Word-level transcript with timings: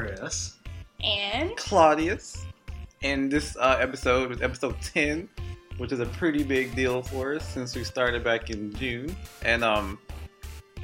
Chris. 0.00 0.56
Anne. 1.02 1.54
Claudius. 1.56 2.46
And 3.02 3.30
this 3.30 3.56
uh, 3.56 3.76
episode 3.80 4.28
was 4.28 4.42
episode 4.42 4.76
10, 4.82 5.28
which 5.78 5.92
is 5.92 6.00
a 6.00 6.06
pretty 6.06 6.42
big 6.42 6.74
deal 6.74 7.02
for 7.02 7.34
us 7.34 7.46
since 7.46 7.74
we 7.74 7.84
started 7.84 8.22
back 8.24 8.50
in 8.50 8.72
June. 8.74 9.14
And 9.42 9.64
um, 9.64 9.98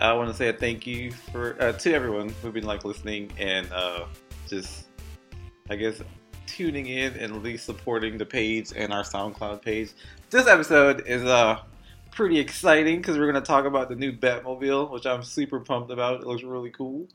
I 0.01 0.13
want 0.13 0.31
to 0.31 0.35
say 0.35 0.49
a 0.49 0.53
thank 0.53 0.87
you 0.87 1.13
for 1.13 1.61
uh, 1.63 1.73
to 1.73 1.95
everyone 1.95 2.31
who've 2.41 2.55
been 2.55 2.65
like 2.65 2.85
listening 2.85 3.31
and 3.39 3.71
uh, 3.73 4.07
just, 4.49 4.87
I 5.69 5.77
guess, 5.77 6.01
tuning 6.47 6.87
in 6.87 7.15
and 7.15 7.35
at 7.35 7.43
least 7.43 7.67
supporting 7.67 8.19
the 8.19 8.27
page 8.27 8.73
and 8.75 8.93
our 8.93 9.03
SoundCloud 9.03 9.63
page. 9.63 9.91
This 10.31 10.47
episode 10.47 11.07
is 11.07 11.25
uh 11.25 11.61
pretty 12.13 12.39
exciting 12.39 12.97
because 12.97 13.19
we're 13.19 13.27
gonna 13.27 13.45
talk 13.45 13.67
about 13.67 13.91
the 13.91 13.95
new 13.95 14.11
Batmobile, 14.11 14.91
which 14.91 15.05
I'm 15.05 15.23
super 15.23 15.61
pumped 15.61 15.91
about. 15.91 16.23
It 16.23 16.27
looks 16.27 16.43
really 16.43 16.71
cool. 16.71 17.07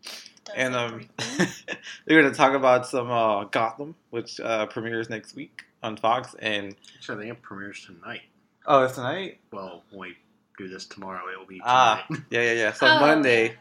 Does 0.45 0.55
and 0.57 0.75
um, 0.75 0.89
pretty 1.17 1.35
cool. 1.67 1.75
we're 2.07 2.21
gonna 2.21 2.33
talk 2.33 2.53
about 2.53 2.87
some 2.87 3.09
uh, 3.11 3.43
Gotham, 3.45 3.95
which 4.09 4.39
uh, 4.39 4.65
premieres 4.67 5.09
next 5.09 5.35
week 5.35 5.63
on 5.83 5.97
Fox. 5.97 6.35
And 6.39 6.75
Actually, 6.95 7.17
I 7.17 7.21
think 7.27 7.37
it 7.37 7.41
premieres 7.41 7.85
tonight. 7.85 8.21
oh, 8.65 8.83
it's 8.83 8.95
tonight. 8.95 9.39
Well, 9.51 9.83
when 9.91 9.99
we 10.09 10.17
do 10.57 10.67
this 10.67 10.85
tomorrow, 10.85 11.21
it 11.31 11.37
will 11.39 11.45
be 11.47 11.61
Ah, 11.63 12.03
tonight. 12.07 12.23
yeah, 12.31 12.41
yeah, 12.41 12.53
yeah. 12.53 12.73
So 12.73 12.87
Oh, 12.87 12.99
Monday. 12.99 13.55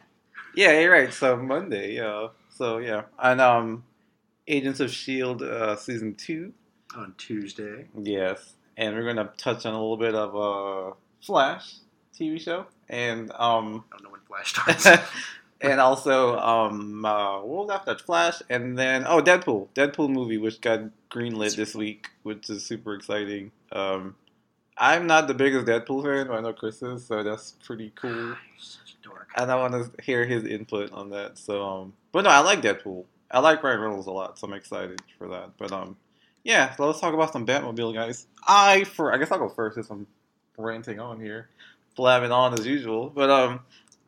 Yeah, 0.54 0.78
you're 0.80 0.90
right. 0.92 1.12
So 1.12 1.36
Monday. 1.36 1.94
Yeah. 1.94 2.28
So 2.50 2.78
yeah, 2.78 3.02
and 3.18 3.40
um, 3.40 3.84
Agents 4.48 4.80
of 4.80 4.90
Shield 4.90 5.42
uh, 5.42 5.76
season 5.76 6.14
two. 6.14 6.52
on 6.96 7.14
Tuesday. 7.18 7.86
Yes, 7.98 8.54
and 8.76 8.94
we're 8.96 9.04
gonna 9.06 9.30
touch 9.38 9.64
on 9.66 9.74
a 9.74 9.80
little 9.80 9.96
bit 9.96 10.14
of 10.14 10.34
uh, 10.36 10.94
Flash 11.22 11.74
TV 12.18 12.40
show, 12.40 12.66
and 12.88 13.30
um, 13.32 13.84
I 13.92 13.96
don't 13.96 14.02
know 14.04 14.10
when 14.10 14.20
Flash 14.22 14.50
starts. 14.52 14.86
and 15.60 15.80
also 15.80 16.38
um, 16.38 17.04
uh, 17.04 17.40
what 17.40 17.66
was 17.66 17.70
after 17.70 17.94
that? 17.94 18.00
Flash, 18.00 18.42
and 18.48 18.78
then 18.78 19.04
oh, 19.06 19.22
Deadpool, 19.22 19.68
Deadpool 19.74 20.10
movie, 20.10 20.38
which 20.38 20.60
got 20.60 20.80
greenlit 21.10 21.56
this 21.56 21.74
week, 21.74 22.08
which 22.22 22.48
is 22.48 22.64
super 22.64 22.94
exciting. 22.94 23.52
Um, 23.72 24.16
I'm 24.76 25.06
not 25.06 25.28
the 25.28 25.34
biggest 25.34 25.66
Deadpool 25.66 26.04
fan, 26.04 26.26
but 26.28 26.38
I 26.38 26.40
know 26.40 26.54
Chris 26.54 26.82
is, 26.82 27.06
so 27.06 27.22
that's 27.22 27.52
pretty 27.64 27.92
cool. 27.94 28.10
You're 28.10 28.38
such 28.58 28.96
a 28.98 29.04
dork. 29.06 29.28
And 29.36 29.50
I 29.50 29.56
want 29.56 29.74
to 29.74 30.02
hear 30.02 30.24
his 30.24 30.44
input 30.44 30.92
on 30.92 31.10
that. 31.10 31.36
So, 31.36 31.62
um, 31.62 31.92
but 32.12 32.24
no, 32.24 32.30
I 32.30 32.40
like 32.40 32.62
Deadpool. 32.62 33.04
I 33.30 33.40
like 33.40 33.62
Ryan 33.62 33.80
Reynolds 33.80 34.06
a 34.06 34.10
lot, 34.10 34.38
so 34.38 34.46
I'm 34.46 34.54
excited 34.54 35.00
for 35.18 35.28
that. 35.28 35.50
But 35.58 35.72
um, 35.72 35.96
yeah, 36.42 36.74
so 36.74 36.86
let's 36.86 37.00
talk 37.00 37.12
about 37.14 37.32
some 37.32 37.46
Batmobile, 37.46 37.94
guys. 37.94 38.26
I 38.46 38.84
for 38.84 39.12
I 39.12 39.18
guess 39.18 39.30
I'll 39.30 39.38
go 39.38 39.48
first 39.48 39.74
since 39.74 39.90
I'm 39.90 40.06
ranting 40.56 40.98
on 40.98 41.20
here, 41.20 41.48
blabbing 41.94 42.32
on 42.32 42.54
as 42.54 42.66
usual. 42.66 43.10
But 43.10 43.30
um, 43.30 43.60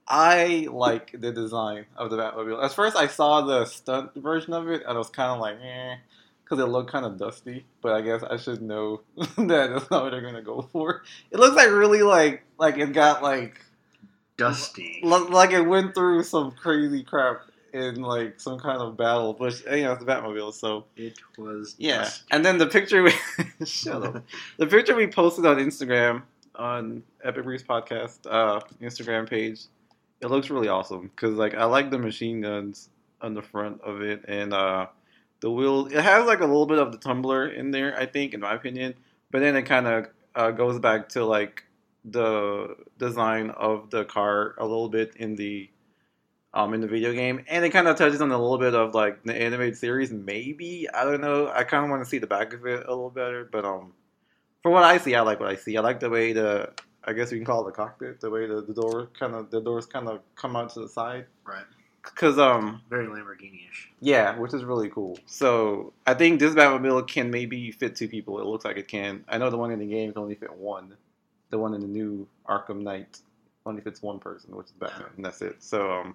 I 0.09 0.67
like 0.71 1.13
the 1.19 1.33
design 1.33 1.87
of 1.97 2.11
the 2.11 2.17
Batmobile. 2.17 2.65
At 2.65 2.73
first, 2.73 2.97
I 2.97 3.07
saw 3.07 3.43
the 3.43 3.65
stunt 3.65 4.15
version 4.17 4.53
of 4.53 4.69
it, 4.69 4.83
and 4.83 4.91
I 4.91 4.99
was 4.99 5.09
kind 5.11 5.31
of 5.31 5.39
like, 5.41 5.57
eh, 5.63 5.97
because 6.45 6.59
it 6.59 6.67
looked 6.67 6.91
kind 6.91 7.07
of 7.07 7.19
dusty. 7.19 7.65
But 7.81 7.93
I 7.93 8.01
guess 8.03 8.23
I 8.23 8.37
should 8.37 8.63
know 8.63 9.01
that 9.17 9.37
that's 9.47 9.91
not 9.91 10.03
what 10.05 10.11
they're 10.11 10.21
gonna 10.21 10.43
go 10.43 10.63
for. 10.73 11.03
It 11.31 11.39
looks 11.39 11.57
like 11.57 11.69
really 11.71 12.03
like 12.03 12.43
like 12.59 12.79
it 12.79 12.93
got 12.93 13.23
like 13.23 13.61
Dusty. 14.37 15.01
L- 15.05 15.31
like 15.31 15.53
it 15.53 15.61
went 15.63 15.95
through 15.95 16.23
some 16.25 16.51
crazy 16.53 17.03
crap 17.05 17.43
in 17.73 17.97
like 18.03 18.41
some 18.41 18.59
kind 18.59 18.79
of 18.81 18.97
battle, 18.97 19.33
but 19.35 19.59
you 19.71 19.85
know 19.85 19.93
it's 19.93 20.05
the 20.05 20.11
Batmobile, 20.11 20.53
so 20.53 20.85
It 20.97 21.19
was 21.39 21.75
yeah. 21.79 21.99
dusty. 21.99 22.25
And 22.31 22.45
then 22.45 22.59
the 22.59 22.67
picture 22.67 23.03
we 23.03 23.13
shut 23.65 24.03
up. 24.03 24.25
The 24.59 24.67
picture 24.67 24.95
we 24.95 25.07
posted 25.07 25.47
on 25.47 25.57
Instagram 25.59 26.23
on 26.55 27.03
Epic 27.25 27.45
Briefs 27.45 27.63
Podcast 27.63 28.19
uh, 28.29 28.61
Instagram 28.83 29.29
page, 29.29 29.61
it 30.23 30.31
looks 30.31 30.51
really 30.51 30.69
awesome 30.69 31.11
because 31.15 31.37
like 31.37 31.55
I 31.55 31.65
like 31.65 31.91
the 31.91 31.99
machine 31.99 32.41
guns 32.41 32.89
on 33.21 33.35
the 33.35 33.43
front 33.43 33.81
of 33.83 34.01
it 34.03 34.25
and 34.29 34.55
uh, 34.55 34.87
the 35.41 35.51
wheel. 35.51 35.87
It 35.87 36.01
has 36.03 36.27
like 36.27 36.41
a 36.41 36.47
little 36.47 36.67
bit 36.67 36.79
of 36.79 36.93
the 36.93 36.99
tumbler 36.99 37.49
in 37.49 37.73
there, 37.73 37.99
I 37.99 38.07
think, 38.07 38.33
in 38.33 38.41
my 38.41 38.55
opinion. 38.55 38.95
But 39.31 39.41
then 39.41 39.57
it 39.57 39.63
kind 39.63 39.87
of 39.87 40.09
uh, 40.35 40.51
goes 40.53 40.79
back 40.79 41.09
to 41.11 41.25
like 41.25 41.65
the 42.05 42.77
design 42.99 43.51
of 43.51 43.91
the 43.91 44.05
car 44.05 44.55
a 44.59 44.63
little 44.65 44.89
bit 44.89 45.17
in 45.17 45.37
the 45.37 45.69
um 46.55 46.75
in 46.75 46.81
the 46.81 46.87
video 46.87 47.13
game, 47.13 47.45
and 47.49 47.65
it 47.65 47.71
kind 47.71 47.89
of 47.89 47.97
touches 47.97 48.21
on 48.21 48.31
a 48.31 48.39
little 48.39 48.59
bit 48.59 48.75
of 48.75 48.95
like 48.95 49.25
the 49.25 49.35
animated 49.35 49.77
series. 49.77 50.13
Maybe 50.13 50.89
I 50.93 51.05
don't 51.05 51.21
know. 51.21 51.49
I 51.49 51.65
kind 51.65 51.85
of 51.85 51.91
want 51.91 52.03
to 52.05 52.09
see 52.09 52.19
the 52.19 52.27
back 52.27 52.53
of 52.53 52.65
it 52.67 52.87
a 52.87 52.91
little 52.91 53.11
better, 53.11 53.49
but 53.51 53.65
um, 53.65 53.93
for 54.63 54.71
what 54.71 54.85
I 54.85 54.99
see, 54.99 55.17
I 55.17 55.23
like 55.23 55.41
what 55.41 55.49
I 55.49 55.57
see. 55.57 55.77
I 55.77 55.81
like 55.81 55.99
the 55.99 56.11
way 56.11 56.33
the 56.33 56.73
I 57.05 57.13
guess 57.13 57.31
we 57.33 57.39
can 57.39 57.45
call 57.47 57.67
it 57.67 57.71
a 57.71 57.73
cockpit, 57.73 58.21
the 58.21 58.31
way 58.31 58.47
the, 58.47 58.63
the 58.63 58.75
door 58.75 59.09
kind 59.19 59.35
of 59.35 59.51
the 59.51 59.61
doors 59.61 59.87
kind 59.87 60.09
of 60.09 60.21
come 60.37 60.55
out 60.57 60.71
to 60.75 60.81
the 60.81 60.89
side, 60.89 61.27
Right. 61.45 61.65
because 62.03 62.39
um 62.39 62.81
Very 62.89 63.07
Lamborghini-ish. 63.07 63.91
yeah, 64.01 64.39
which 64.39 64.55
is 64.55 64.65
really 64.65 64.89
cool. 64.89 65.19
So 65.27 65.93
I 66.07 66.15
think 66.15 66.39
this 66.41 66.55
Batmobile 66.55 67.09
can 67.09 67.31
maybe 67.31 67.71
fit 67.73 67.97
two 67.97 68.09
people. 68.09 68.39
It 68.41 68.47
looks 68.47 68.65
like 68.65 68.77
it 68.77 68.89
can. 68.89 69.25
I 69.29 69.39
know 69.39 69.51
the 69.51 69.59
one 69.59 69.71
in 69.73 69.79
the 69.81 69.87
game 69.87 70.13
can 70.13 70.23
only 70.23 70.35
fit 70.37 70.57
one. 70.57 70.95
The 71.51 71.59
one 71.59 71.75
in 71.75 71.81
the 71.81 71.87
new 71.89 72.27
Arkham 72.49 72.83
Knight 72.83 73.19
only 73.67 73.81
fits 73.83 74.01
one 74.03 74.19
person, 74.19 74.57
which 74.57 74.67
is 74.67 74.73
Batman, 74.73 75.11
and 75.17 75.25
that's 75.25 75.43
it. 75.43 75.63
So 75.63 75.91
um, 75.93 76.15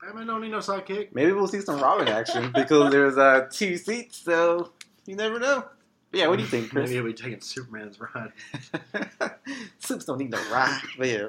Batman 0.00 0.26
don't 0.28 0.40
need 0.42 0.50
no 0.52 0.58
sidekick. 0.58 1.08
maybe 1.12 1.32
we'll 1.32 1.48
see 1.48 1.60
some 1.60 1.80
Robin 1.80 2.08
action 2.08 2.52
because 2.54 2.90
there's 2.92 3.18
uh, 3.18 3.48
two 3.50 3.76
seats. 3.76 4.18
So 4.18 4.72
you 5.06 5.16
never 5.16 5.38
know. 5.40 5.64
But 6.10 6.18
yeah, 6.20 6.26
what 6.26 6.36
do 6.36 6.42
you 6.42 6.48
think, 6.48 6.70
Chris? 6.70 6.88
Maybe 6.90 6.94
he'll 6.96 7.04
be 7.04 7.12
taking 7.12 7.40
Superman's 7.40 7.98
ride. 8.00 8.32
Soups 9.78 10.04
don't 10.04 10.18
need 10.18 10.30
no 10.30 10.42
ride. 10.52 10.80
But 10.98 11.08
yeah, 11.08 11.28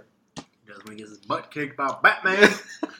Because 0.65 0.83
when 0.85 0.93
he 0.93 0.99
gets 1.03 1.09
his 1.11 1.19
butt 1.19 1.51
kicked 1.51 1.77
by 1.77 1.95
Batman. 2.01 2.49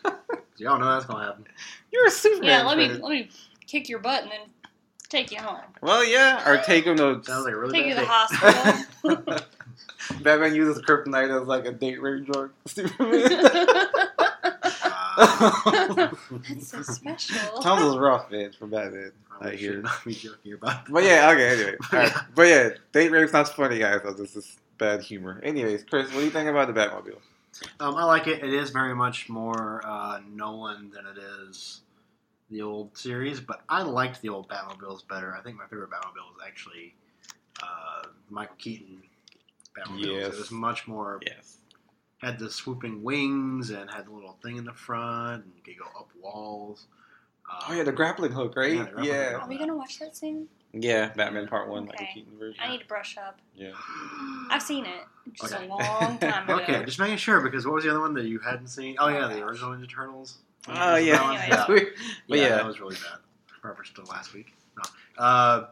Y'all 0.58 0.78
know 0.80 0.86
that's 0.94 1.06
gonna 1.06 1.26
happen. 1.26 1.46
you're 1.92 2.06
a 2.06 2.12
Superman. 2.12 2.44
yeah, 2.50 2.62
let 2.64 2.78
me 2.78 2.88
let 2.90 3.10
me 3.10 3.30
kick 3.66 3.90
your 3.90 3.98
butt 3.98 4.22
and 4.22 4.32
then 4.32 4.42
take 5.10 5.32
you 5.32 5.40
home. 5.40 5.62
Well, 5.82 6.06
yeah, 6.06 6.48
or 6.48 6.58
take 6.64 6.86
him 6.86 6.98
to. 6.98 7.24
Sounds 7.24 7.46
like 7.46 7.54
a 7.54 7.58
really 7.58 7.74
Take 7.80 7.88
you 7.88 7.96
to 7.96 8.02
the 8.02 8.06
hospital. 8.08 9.38
Batman 10.22 10.54
uses 10.54 10.84
kryptonite 10.84 11.42
as 11.42 11.48
like 11.48 11.66
a 11.66 11.72
date 11.72 12.00
rape 12.00 12.26
drug. 12.26 12.52
Superman. 12.68 13.32
That's 16.50 16.68
so 16.68 16.82
special. 16.82 17.60
Thomas 17.62 17.86
was 17.86 17.98
rough, 17.98 18.32
man, 18.32 18.52
for 18.58 18.68
Batman. 18.68 19.12
I 19.40 19.50
I 19.50 19.56
hear. 19.56 19.74
should 19.74 19.84
not 19.84 20.06
be 20.06 20.14
joking 20.14 20.54
about 20.54 20.86
that. 20.86 20.94
But 20.94 21.04
yeah, 21.04 21.30
okay, 21.32 21.50
anyway. 21.50 21.76
Alright. 21.94 22.14
But 22.36 22.48
yeah, 22.48 22.70
date 22.92 23.12
rape's 23.12 23.34
not 23.34 23.50
funny, 23.50 23.80
guys. 23.80 24.02
So 24.04 24.14
this 24.14 24.36
is 24.36 24.58
bad 24.78 25.02
humor. 25.02 25.40
Anyways, 25.44 25.84
Chris, 25.84 26.08
what 26.08 26.20
do 26.20 26.26
you 26.26 26.32
think 26.32 26.50
about 26.50 26.68
the 26.74 26.80
Batmobile? 26.80 27.20
Um, 27.80 27.96
I 27.96 28.04
like 28.06 28.28
it. 28.28 28.44
It 28.44 28.54
is 28.54 28.70
very 28.70 28.96
much 28.96 29.30
more 29.30 29.82
uh, 29.86 30.20
Nolan 30.30 30.90
than 30.92 31.06
it 31.06 31.18
is 31.48 31.82
the 32.50 32.62
old 32.62 32.98
series, 32.98 33.40
but 33.40 33.62
I 33.70 33.82
liked 33.84 34.22
the 34.22 34.30
old 34.30 34.48
Batmobiles 34.50 35.08
better. 35.08 35.36
I 35.36 35.42
think 35.42 35.58
my 35.58 35.66
favorite 35.66 35.90
Batmobile 35.90 36.32
is 36.36 36.42
actually 36.46 36.94
uh, 37.62 38.08
Michael 38.30 38.56
Keaton 38.58 39.02
Batmobiles. 39.78 40.06
Yes. 40.06 40.34
It 40.34 40.40
was 40.40 40.52
much 40.52 40.88
more 40.88 41.20
Yes. 41.26 41.58
Had 42.22 42.38
the 42.40 42.50
swooping 42.50 43.04
wings 43.04 43.70
and 43.72 43.90
had 43.90 44.06
the 44.06 44.12
little 44.12 44.38
thing 44.44 44.58
in 44.58 44.64
the 44.66 44.74
front, 44.74 45.44
and 45.44 45.52
you 45.56 45.62
could 45.64 45.80
go 45.82 45.86
up 46.00 46.10
walls. 46.22 46.86
Um, 47.52 47.58
Oh 47.70 47.74
yeah, 47.74 47.84
the 47.84 47.92
grappling 47.92 48.32
hook, 48.32 48.56
right? 48.56 48.74
Yeah, 48.74 48.84
grappling 48.84 49.06
Yeah. 49.06 49.32
hook. 49.34 49.42
Are 49.44 49.48
we 49.50 49.58
gonna 49.58 49.76
watch 49.76 50.00
that 50.00 50.16
soon? 50.16 50.48
Yeah, 50.74 51.10
Batman 51.16 51.48
Part 51.48 51.68
One, 51.68 51.84
Okay. 51.84 51.92
Michael 51.92 52.08
Keaton 52.14 52.40
version. 52.40 52.64
I 52.64 52.72
need 52.72 52.80
to 52.80 52.88
brush 52.88 53.18
up. 53.18 53.40
Yeah. 53.56 53.72
I've 54.50 54.62
seen 54.62 54.86
it 54.86 55.02
just 55.34 55.54
Okay. 55.54 55.66
a 55.66 55.68
long 55.68 56.18
time 56.20 56.44
ago. 56.50 56.60
Okay, 56.62 56.86
just 56.86 57.00
making 57.00 57.18
sure 57.18 57.42
because 57.42 57.66
what 57.66 57.74
was 57.76 57.84
the 57.84 57.90
other 57.90 58.00
one 58.00 58.14
that 58.14 58.26
you 58.26 58.40
hadn't 58.40 58.68
seen? 58.68 58.96
Oh 59.00 59.08
yeah, 59.10 59.28
the 59.28 59.34
gosh. 59.36 59.44
original 59.44 59.72
Ninja 59.72 59.90
Turtles. 59.90 60.38
Oh 60.70 60.94
Was 60.94 61.04
yeah. 61.06 61.14
that 61.18 61.24
one? 61.24 61.32
Anyways. 61.36 61.50
That's 61.50 61.70
weird. 61.70 61.94
But 62.30 62.38
yeah, 62.38 62.44
yeah. 62.44 62.56
that 62.58 62.66
was 62.66 62.80
really 62.80 62.96
bad. 62.96 63.20
Reference 63.64 63.90
to 63.92 64.04
last 64.04 64.34
week. 64.34 64.54
No. 64.78 65.24
Uh, 65.24 65.68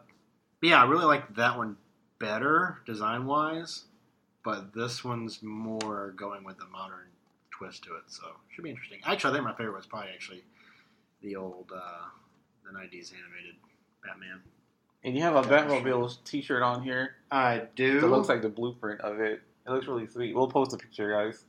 yeah, 0.62 0.84
I 0.84 0.86
really 0.90 1.06
liked 1.06 1.36
that 1.38 1.58
one 1.58 1.78
better 2.20 2.80
design 2.86 3.26
wise, 3.26 3.86
but 4.44 4.74
this 4.74 5.04
one's 5.04 5.42
more 5.42 6.14
going 6.18 6.44
with 6.44 6.58
the 6.58 6.68
modern 6.68 7.08
twist 7.52 7.84
to 7.84 7.96
it, 7.96 8.04
so 8.08 8.24
should 8.54 8.64
be 8.64 8.70
interesting. 8.70 9.00
Actually, 9.06 9.32
I 9.32 9.34
think 9.38 9.46
my 9.46 9.54
favorite 9.54 9.76
was 9.76 9.86
probably 9.86 10.12
actually 10.14 10.44
the 11.22 11.36
old 11.36 11.72
uh, 11.76 12.08
the 12.66 12.78
'90s 12.78 13.12
animated 13.14 13.56
Batman. 14.04 14.42
And 15.04 15.16
you 15.16 15.24
have 15.24 15.36
a 15.36 15.42
Batmobile 15.42 16.24
T-shirt 16.26 16.62
on 16.62 16.84
here. 16.84 17.16
I 17.32 17.64
do. 17.76 18.00
It 18.00 18.08
looks 18.10 18.28
like 18.28 18.42
the 18.42 18.50
blueprint 18.50 19.00
of 19.02 19.20
it. 19.22 19.42
It 19.66 19.72
looks 19.72 19.88
really 19.88 20.08
sweet. 20.08 20.36
We'll 20.36 20.50
post 20.50 20.74
a 20.74 20.78
picture, 20.78 21.12
guys. 21.12 21.46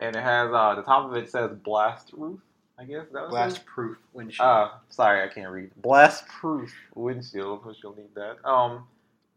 And 0.00 0.16
it 0.16 0.22
has 0.22 0.50
uh, 0.52 0.74
the 0.74 0.82
top 0.82 1.10
of 1.10 1.16
it 1.16 1.30
says 1.30 1.50
blast 1.62 2.10
roof. 2.12 2.40
I 2.78 2.84
guess 2.84 3.06
that 3.12 3.22
was 3.22 3.30
blast 3.30 3.66
proof 3.66 3.98
windshield. 4.12 4.48
Uh, 4.48 4.68
sorry, 4.88 5.22
I 5.22 5.32
can't 5.32 5.50
read. 5.50 5.70
Blast 5.82 6.26
proof 6.28 6.72
windshield, 6.94 7.58
Of 7.58 7.62
course, 7.62 7.78
you'll 7.82 7.96
need 7.96 8.14
that. 8.14 8.36
Um, 8.48 8.84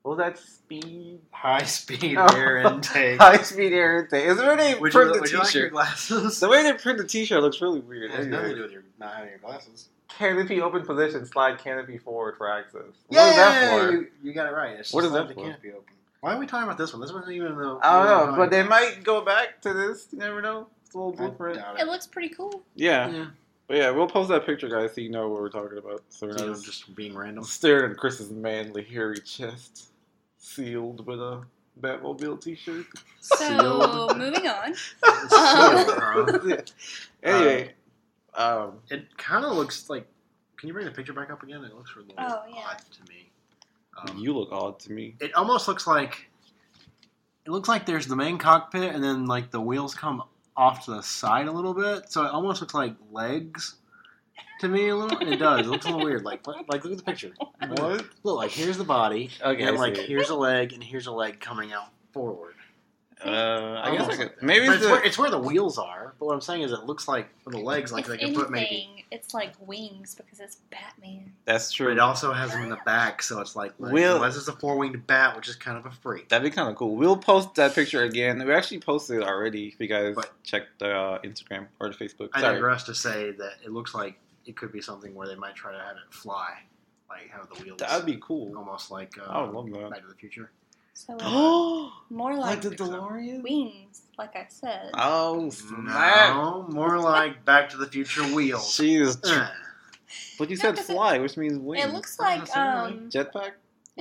what 0.03 0.17
was 0.17 0.25
that 0.25 0.37
speed? 0.37 1.19
High 1.31 1.63
speed 1.63 2.15
Oh. 2.19 2.27
air 2.35 2.57
intake. 2.59 3.19
High 3.19 3.37
speed 3.37 3.73
air 3.73 3.99
intake. 4.03 4.25
Is 4.25 4.37
there 4.37 4.51
any 4.59 4.79
Would 4.79 4.91
print 4.91 5.09
you, 5.09 5.13
the 5.15 5.19
would 5.21 5.31
you 5.31 5.37
like 5.39 5.53
your 5.53 5.63
T-shirt? 5.63 5.71
glasses? 5.71 6.39
the 6.39 6.49
way 6.49 6.63
they 6.63 6.73
print 6.73 6.97
the 6.97 7.07
T-shirt 7.07 7.41
looks 7.41 7.61
really 7.61 7.81
weird. 7.81 8.11
It 8.11 8.15
has 8.17 8.27
nothing 8.27 8.49
to 8.49 8.55
do 8.55 8.61
with 8.63 8.71
your 8.71 8.83
not 8.99 9.13
having 9.15 9.29
your 9.29 9.39
glasses. 9.39 9.89
Canopy 10.09 10.61
open 10.61 10.85
position, 10.85 11.25
slide 11.25 11.57
canopy 11.59 11.97
forward 11.97 12.35
for 12.37 12.51
access. 12.51 12.81
What 13.07 13.29
is 13.29 13.35
that 13.35 13.79
for? 13.79 13.91
You, 13.91 14.07
you 14.23 14.33
got 14.33 14.47
it 14.47 14.51
right. 14.55 14.77
It's 14.77 14.91
What 14.93 15.01
just 15.03 15.13
is 15.13 15.19
like 15.19 15.27
that 15.29 15.35
the 15.35 15.41
for? 15.41 15.45
canopy 15.47 15.69
open. 15.71 15.93
Why 16.19 16.35
are 16.35 16.39
we 16.39 16.45
talking 16.45 16.65
about 16.65 16.77
this 16.77 16.91
one? 16.93 17.01
This 17.01 17.11
wasn't 17.13 17.31
even 17.33 17.55
the. 17.57 17.79
I 17.81 18.03
don't 18.05 18.31
know, 18.31 18.35
but 18.37 18.51
they 18.51 18.61
might 18.63 19.03
go 19.03 19.21
back 19.21 19.61
to 19.61 19.73
this. 19.73 20.07
You 20.11 20.19
never 20.19 20.41
know. 20.41 20.67
It's 20.85 20.93
a 20.93 20.97
little 20.99 21.13
I 21.13 21.27
blueprint. 21.27 21.57
It 21.57 21.81
it. 21.81 21.87
looks 21.87 22.05
pretty 22.07 22.29
cool. 22.29 22.61
Yeah. 22.75 23.09
Yeah, 23.09 23.25
but 23.67 23.77
yeah, 23.77 23.89
we'll 23.91 24.05
post 24.07 24.29
that 24.29 24.45
picture, 24.45 24.67
guys, 24.67 24.93
so 24.93 25.01
you 25.01 25.09
know 25.09 25.29
what 25.29 25.39
we're 25.41 25.49
talking 25.49 25.77
about. 25.77 26.03
So 26.09 26.27
we're 26.27 26.33
not 26.33 26.61
just 26.61 26.93
being 26.93 27.15
random. 27.15 27.43
staring 27.45 27.91
at 27.91 27.97
Chris's 27.97 28.29
manly, 28.29 28.83
hairy 28.83 29.19
chest, 29.21 29.90
sealed 30.45 31.05
with 31.05 31.19
a 31.19 31.43
Batmobile 31.79 32.41
T-shirt. 32.41 32.85
So 33.21 34.09
moving 34.17 34.47
on. 34.47 34.73
It's 35.03 35.33
Um, 35.33 35.85
sealed, 35.85 35.97
bro. 35.97 36.39
Yeah. 36.49 36.61
anyway, 37.23 37.73
um, 38.33 38.73
It 38.89 39.15
kind 39.17 39.45
of 39.45 39.53
looks 39.55 39.89
like. 39.89 40.07
Can 40.57 40.67
you 40.67 40.73
bring 40.73 40.85
the 40.85 40.91
picture 40.91 41.13
back 41.13 41.31
up 41.31 41.41
again? 41.43 41.63
It 41.63 41.73
looks 41.75 41.91
a 41.95 41.99
little 41.99 42.13
Oh, 42.17 42.41
yeah. 42.49 42.61
odd 42.71 42.77
to 42.91 43.11
me. 43.11 43.31
Um, 43.97 44.17
you 44.19 44.33
look 44.33 44.49
odd 44.51 44.79
to 44.81 44.91
me. 44.91 45.15
it 45.19 45.33
almost 45.35 45.67
looks 45.67 45.87
like. 45.87 46.27
It 47.45 47.49
looks 47.51 47.67
like 47.69 47.85
there's 47.85 48.05
the 48.07 48.15
main 48.15 48.37
cockpit, 48.37 48.93
and 48.93 49.03
then 49.03 49.25
like 49.25 49.49
the 49.51 49.61
wheels 49.61 49.95
come 49.95 50.21
off 50.55 50.85
to 50.85 50.91
the 50.91 51.01
side 51.01 51.47
a 51.47 51.51
little 51.51 51.73
bit, 51.73 52.11
so 52.11 52.23
it 52.25 52.31
almost 52.31 52.61
looks 52.61 52.73
like 52.73 52.93
legs 53.11 53.75
to 54.61 54.67
me 54.67 54.89
a 54.89 54.95
little. 54.95 55.17
It 55.27 55.37
does. 55.37 55.65
It 55.65 55.69
looks 55.69 55.85
a 55.85 55.89
little 55.89 56.05
weird. 56.05 56.23
Like, 56.23 56.45
like 56.47 56.83
look 56.83 56.85
at 56.91 56.97
the 56.97 57.03
picture. 57.03 57.31
What? 57.59 58.05
Look, 58.23 58.37
like 58.37 58.51
here's 58.51 58.77
the 58.77 58.83
body, 58.83 59.29
Okay, 59.43 59.61
and 59.63 59.77
I 59.77 59.79
like 59.79 59.95
see 59.95 60.05
here's 60.05 60.29
a 60.29 60.35
leg, 60.35 60.73
and 60.73 60.83
here's 60.83 61.07
a 61.07 61.11
leg 61.11 61.39
coming 61.39 61.73
out 61.73 61.89
forward. 62.13 62.55
Uh, 63.23 63.79
I 63.83 63.95
guess 63.95 64.07
I 64.09 64.15
could. 64.15 64.31
Maybe 64.41 64.65
it's 64.65 64.77
it's, 64.77 64.85
where, 64.85 64.99
the, 64.99 65.05
it's 65.07 65.17
where 65.17 65.29
the 65.29 65.37
wheels 65.37 65.77
are. 65.77 66.15
But 66.17 66.25
what 66.25 66.33
I'm 66.33 66.41
saying 66.41 66.63
is, 66.63 66.71
it 66.71 66.85
looks 66.85 67.07
like 67.07 67.27
for 67.43 67.51
the 67.51 67.59
legs, 67.59 67.91
like 67.91 68.05
if 68.05 68.09
they 68.09 68.17
can 68.17 68.33
put 68.33 68.49
maybe. 68.49 69.05
it's 69.11 69.35
like 69.35 69.53
wings 69.59 70.15
because 70.15 70.39
it's 70.39 70.55
Batman. 70.71 71.31
that's 71.45 71.69
But 71.71 71.75
true. 71.75 71.91
it 71.91 71.99
also 71.99 72.33
has 72.33 72.49
them 72.51 72.63
in 72.63 72.69
the 72.69 72.79
back, 72.83 73.21
so 73.21 73.39
it's 73.39 73.55
like 73.55 73.73
legs. 73.77 73.93
Will- 73.93 74.15
unless 74.15 74.37
it's 74.37 74.47
a 74.47 74.53
four 74.53 74.75
winged 74.75 75.05
bat, 75.05 75.35
which 75.35 75.47
is 75.47 75.55
kind 75.55 75.77
of 75.77 75.85
a 75.85 75.91
freak. 75.91 76.29
That'd 76.29 76.43
be 76.43 76.49
kind 76.49 76.67
of 76.67 76.75
cool. 76.75 76.95
We'll 76.95 77.15
post 77.15 77.53
that 77.55 77.75
picture 77.75 78.01
again. 78.01 78.43
We 78.43 78.51
actually 78.53 78.79
posted 78.79 79.17
it 79.17 79.23
already. 79.23 79.67
If 79.67 79.75
you 79.79 79.85
guys 79.85 80.15
But- 80.15 80.31
check 80.41 80.63
the 80.79 80.91
uh, 80.91 81.19
Instagram 81.21 81.67
or 81.79 81.89
the 81.89 81.95
Facebook. 81.95 82.29
I 82.33 82.41
Sorry. 82.41 82.55
digress 82.55 82.83
to 82.85 82.95
say 82.95 83.29
that 83.33 83.53
it 83.63 83.69
looks 83.71 83.93
like 83.93 84.15
it 84.45 84.55
could 84.57 84.71
be 84.71 84.81
something 84.81 85.13
where 85.15 85.27
they 85.27 85.35
might 85.35 85.55
try 85.55 85.71
to 85.71 85.77
have 85.79 85.95
it 85.97 86.13
fly, 86.13 86.51
like 87.09 87.29
have 87.31 87.47
the 87.53 87.63
wheels 87.63 87.79
That'd 87.79 88.05
be 88.05 88.17
cool. 88.21 88.55
almost 88.57 88.91
like 88.91 89.13
uh, 89.19 89.23
I 89.29 89.41
would 89.43 89.53
love 89.53 89.71
that. 89.71 89.91
Back 89.91 90.01
to 90.01 90.07
the 90.07 90.15
Future. 90.15 90.51
So 90.93 91.15
Oh, 91.21 91.93
more 92.09 92.35
like 92.35 92.63
like, 92.63 92.77
the 92.77 92.77
so. 92.77 92.89
DeLorean. 92.91 93.41
wings, 93.43 94.01
like 94.17 94.35
I 94.35 94.45
said. 94.49 94.91
Oh 94.93 95.49
snap! 95.49 96.35
No, 96.35 96.67
more 96.69 96.99
like 96.99 97.43
Back 97.45 97.69
to 97.69 97.77
the 97.77 97.87
Future 97.87 98.23
wheels. 98.33 98.73
She 98.73 98.95
is. 98.95 99.17
Uh, 99.23 99.49
but 100.37 100.49
you 100.49 100.57
No, 100.57 100.61
said 100.61 100.75
'cause 100.75 100.89
it- 100.89 100.93
fly, 100.93 101.17
which 101.19 101.37
means 101.37 101.57
wings. 101.57 101.85
it 101.85 101.93
looks 101.93 102.19
like 102.19 102.55
um, 102.57 103.09
jetpack. 103.09 103.51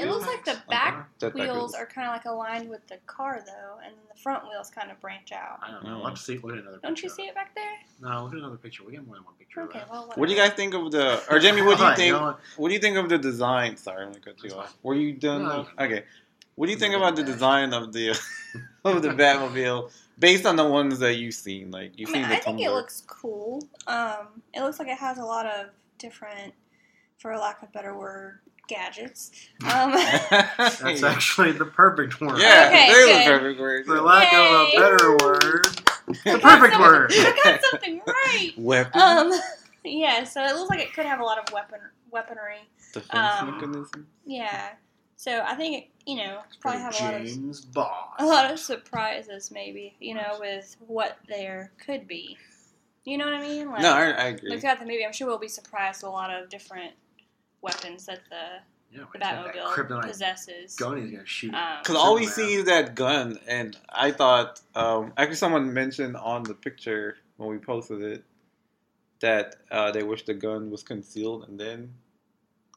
It 0.01 0.11
looks 0.11 0.27
like 0.27 0.45
the 0.45 0.57
back 0.69 1.09
Jetpack 1.19 1.35
wheels 1.35 1.75
are 1.75 1.87
kind 1.87 2.09
of 2.09 2.15
like 2.15 2.25
aligned 2.25 2.69
with 2.69 2.87
the 2.89 2.99
car 3.07 3.43
though, 3.47 3.79
and 3.85 3.95
then 3.95 4.03
the 4.15 4.21
front 4.21 4.45
wheels 4.49 4.71
kind 4.71 4.91
of 4.91 5.01
branch 5.01 5.33
out. 5.33 5.59
I 5.63 5.71
don't 5.71 5.85
know. 5.85 6.01
Let's 6.03 6.21
see. 6.23 6.39
Look 6.39 6.53
at 6.53 6.59
another. 6.59 6.79
Don't 6.83 7.03
you 7.03 7.09
see 7.09 7.23
it 7.25 7.35
back 7.35 7.55
there? 7.55 7.65
No, 8.01 8.25
look 8.25 8.33
at 8.33 8.39
another 8.39 8.57
picture. 8.57 8.85
We 8.85 8.93
get 8.93 9.07
more 9.07 9.17
than 9.17 9.25
one 9.25 9.35
picture. 9.35 9.63
Okay, 9.63 9.81
of 9.81 9.89
that. 9.89 9.93
well, 9.93 10.13
What 10.17 10.27
do 10.29 10.35
you 10.35 10.39
guys 10.39 10.53
think 10.53 10.75
of 10.75 10.91
the? 10.91 11.23
Or 11.31 11.39
Jamie, 11.39 11.63
what 11.63 11.79
do 11.79 11.85
you 11.85 11.95
think? 11.97 12.13
know 12.15 12.23
what? 12.23 12.41
What 12.57 12.69
do 12.69 12.75
you 12.75 12.81
think 12.81 12.97
of 12.97 13.09
the 13.09 13.19
design? 13.19 13.77
Sorry, 13.77 14.05
I'm 14.05 14.13
gonna 14.13 14.25
cut 14.25 14.43
you 14.43 14.53
off. 14.53 14.77
Were 14.83 14.95
you 14.95 15.13
done? 15.13 15.43
No. 15.45 15.67
Okay. 15.79 16.05
What 16.57 16.67
do 16.67 16.73
you 16.73 16.79
think 16.79 16.95
I'm 16.95 17.01
about 17.01 17.17
the 17.17 17.23
design 17.23 17.73
of 17.73 17.93
the 17.93 18.11
of 18.85 19.01
the 19.01 19.09
Batmobile 19.11 19.91
based 20.19 20.45
on 20.45 20.57
the 20.57 20.65
ones 20.69 20.99
that 20.99 21.15
you've 21.17 21.33
seen? 21.35 21.71
Like 21.71 21.93
you've 21.99 22.11
mean, 22.11 22.23
seen 22.25 22.29
the 22.29 22.37
I 22.37 22.41
think 22.41 22.61
it 22.61 22.71
looks 22.71 23.03
cool. 23.07 23.63
Um, 23.87 24.43
it 24.53 24.61
looks 24.61 24.79
like 24.79 24.89
it 24.89 24.99
has 24.99 25.17
a 25.19 25.25
lot 25.25 25.47
of 25.47 25.67
different, 25.99 26.53
for 27.19 27.35
lack 27.39 27.63
of 27.63 27.69
a 27.71 27.73
better 27.73 27.97
word, 27.97 28.41
gadgets. 28.71 29.31
Um, 29.63 29.93
That's 29.93 31.03
actually 31.03 31.53
the 31.53 31.67
perfect 31.67 32.19
word. 32.21 32.39
yeah, 32.41 32.69
Okay, 32.69 32.87
there's 32.91 33.11
a 33.11 33.13
good. 33.19 33.27
perfect 33.41 33.61
word. 33.61 33.85
For 33.87 34.01
lack 34.01 34.33
of 34.33 34.39
a 34.41 34.71
better 34.75 35.11
word, 35.23 35.67
the 36.07 36.39
perfect 36.41 36.73
something- 36.75 36.81
word. 36.81 37.13
I 37.15 37.41
got 37.45 37.61
something 37.71 38.01
right. 38.07 38.53
Weapon 38.57 39.01
Um, 39.01 39.33
yeah, 39.85 40.25
so 40.25 40.43
it 40.43 40.55
looks 40.57 40.71
like 40.71 40.81
it 40.81 40.95
could 40.95 41.05
have 41.05 41.21
a 41.21 41.25
lot 41.25 41.37
of 41.39 41.53
weapon 41.53 41.81
weaponry. 42.11 42.61
defense 42.95 43.11
um, 43.41 43.53
mechanism. 43.55 44.07
Yeah, 44.25 44.71
so 45.17 45.43
I 45.47 45.55
think 45.55 45.85
it, 45.85 45.91
you 46.11 46.17
know 46.17 46.41
probably 46.61 46.81
have 46.81 46.99
a 46.99 47.05
lot 47.05 47.15
of 47.15 47.27
James 47.27 47.61
Bond. 47.65 47.91
a 48.19 48.25
lot 48.27 48.51
of 48.51 48.59
surprises, 48.59 49.51
maybe 49.51 49.95
you 50.01 50.15
know, 50.15 50.37
with 50.41 50.77
what 50.87 51.19
there 51.29 51.71
could 51.85 52.09
be. 52.09 52.39
You 53.05 53.19
know 53.19 53.25
what 53.27 53.35
I 53.35 53.41
mean? 53.43 53.71
Like, 53.71 53.83
no, 53.83 53.93
I, 53.93 54.11
I 54.11 54.25
agree. 54.29 54.51
Look 54.51 54.65
at 54.65 54.79
the 54.79 54.85
movie. 54.87 55.05
I'm 55.05 55.13
sure 55.13 55.27
we'll 55.27 55.39
be 55.39 55.49
surprised 55.49 56.03
with 56.03 56.09
a 56.09 56.13
lot 56.13 56.31
of 56.31 56.49
different 56.49 56.93
weapons 57.63 58.07
that 58.07 58.21
the, 58.31 58.61
Yeah, 58.91 59.05
the 59.13 59.19
it's 59.19 59.21
that 59.21 59.55
Batmobile 59.55 60.03
possesses. 60.07 60.75
gun 60.77 61.01
he's 61.01 61.11
gonna 61.13 61.27
shoot. 61.27 61.55
Um, 61.55 61.79
Because 61.83 61.97
all 61.97 62.15
we 62.15 62.27
see 62.27 62.55
is 62.55 62.65
that 62.65 62.95
gun, 62.95 63.39
and 63.47 63.77
I 63.89 64.11
thought, 64.11 64.61
um, 64.75 65.13
actually, 65.17 65.37
someone 65.37 65.73
mentioned 65.73 66.17
on 66.17 66.43
the 66.43 66.55
picture 66.55 67.17
when 67.37 67.49
we 67.51 67.59
posted 67.59 68.03
it 68.03 68.25
that 69.21 69.57
uh, 69.71 69.91
they 69.93 70.03
wish 70.03 70.25
the 70.25 70.35
gun 70.35 70.71
was 70.71 70.83
concealed 70.83 71.45
and 71.49 71.59
then 71.61 71.93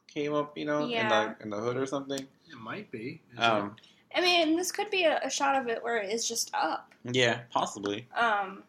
came 0.06 0.34
up, 0.34 0.56
you 0.58 0.64
know, 0.66 0.86
Yeah. 0.86 1.02
in 1.02 1.08
the 1.08 1.42
in 1.44 1.50
the 1.50 1.56
hood 1.58 1.76
or 1.76 1.86
something. 1.86 2.20
It 2.20 2.56
might 2.60 2.90
be. 2.90 3.20
Is 3.32 3.38
Um, 3.40 3.76
I 4.14 4.20
mean, 4.20 4.56
this 4.56 4.70
could 4.70 4.90
be 4.90 5.04
a, 5.04 5.18
a 5.24 5.30
shot 5.30 5.56
of 5.56 5.68
it 5.68 5.82
where 5.82 5.96
it 5.96 6.12
is 6.12 6.28
just 6.28 6.50
up. 6.54 6.92
yeah, 7.04 7.40
possibly. 7.50 8.06
Um, 8.14 8.62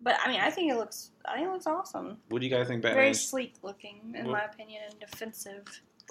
but 0.00 0.16
I 0.24 0.28
mean, 0.30 0.40
I 0.40 0.50
think 0.50 0.70
it 0.72 0.76
looks. 0.76 1.10
I 1.24 1.36
think 1.36 1.48
it 1.48 1.52
looks 1.52 1.66
awesome. 1.66 2.18
What 2.28 2.40
do 2.40 2.46
you 2.46 2.54
guys 2.54 2.68
think, 2.68 2.82
Batman? 2.82 2.94
Very 2.96 3.08
Batman? 3.08 3.14
sleek 3.14 3.54
looking, 3.62 4.14
in 4.16 4.24
Well- 4.24 4.32
my 4.34 4.44
opinion, 4.44 4.82
and 4.90 4.98
defensive. 5.00 5.64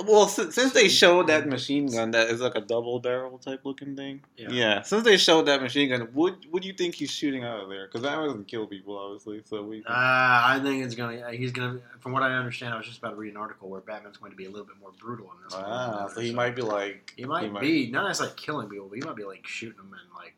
Well, 0.05 0.27
since, 0.27 0.53
since 0.53 0.73
they 0.73 0.89
showed 0.89 1.25
that 1.25 1.47
machine 1.47 1.87
gun 1.91 2.11
that 2.11 2.29
is 2.29 2.39
like 2.39 2.53
a 2.53 2.61
double 2.61 2.99
barrel 2.99 3.39
type 3.39 3.61
looking 3.63 3.95
thing, 3.95 4.21
Yeah. 4.37 4.47
yeah. 4.51 4.81
Since 4.83 5.05
they 5.05 5.17
showed 5.17 5.47
that 5.47 5.59
machine 5.59 5.89
gun, 5.89 6.01
what 6.13 6.35
what 6.51 6.61
do 6.61 6.67
you 6.67 6.73
think 6.75 6.93
he's 6.93 7.09
shooting 7.09 7.43
out 7.43 7.61
of 7.63 7.69
there? 7.69 7.87
Because 7.87 8.03
that 8.03 8.15
doesn't 8.15 8.45
kill 8.47 8.67
people, 8.67 8.95
obviously. 8.95 9.41
So 9.45 9.63
we. 9.63 9.79
Uh, 9.79 9.83
I 9.89 10.59
think 10.61 10.85
it's 10.85 10.93
gonna. 10.93 11.31
He's 11.31 11.51
gonna. 11.51 11.79
From 11.99 12.11
what 12.11 12.21
I 12.21 12.31
understand, 12.35 12.75
I 12.75 12.77
was 12.77 12.85
just 12.85 12.99
about 12.99 13.09
to 13.09 13.15
read 13.15 13.31
an 13.31 13.37
article 13.37 13.69
where 13.69 13.81
Batman's 13.81 14.17
going 14.17 14.29
to 14.29 14.37
be 14.37 14.45
a 14.45 14.51
little 14.51 14.67
bit 14.67 14.75
more 14.79 14.91
brutal 14.99 15.31
in 15.35 15.43
this. 15.45 15.53
one 15.55 15.63
than 15.63 15.71
the 15.71 15.75
Ah, 15.75 16.03
others, 16.03 16.13
so 16.13 16.21
he 16.21 16.31
might 16.31 16.55
be 16.55 16.61
like 16.61 17.13
He 17.17 17.25
might 17.25 17.59
be 17.59 17.89
not 17.89 18.07
as 18.11 18.19
like 18.19 18.35
killing 18.37 18.69
people, 18.69 18.89
but 18.89 18.99
he 18.99 19.03
might 19.03 19.15
be 19.15 19.23
like 19.23 19.47
shooting 19.47 19.77
them 19.77 19.93
and 19.93 20.13
like. 20.15 20.35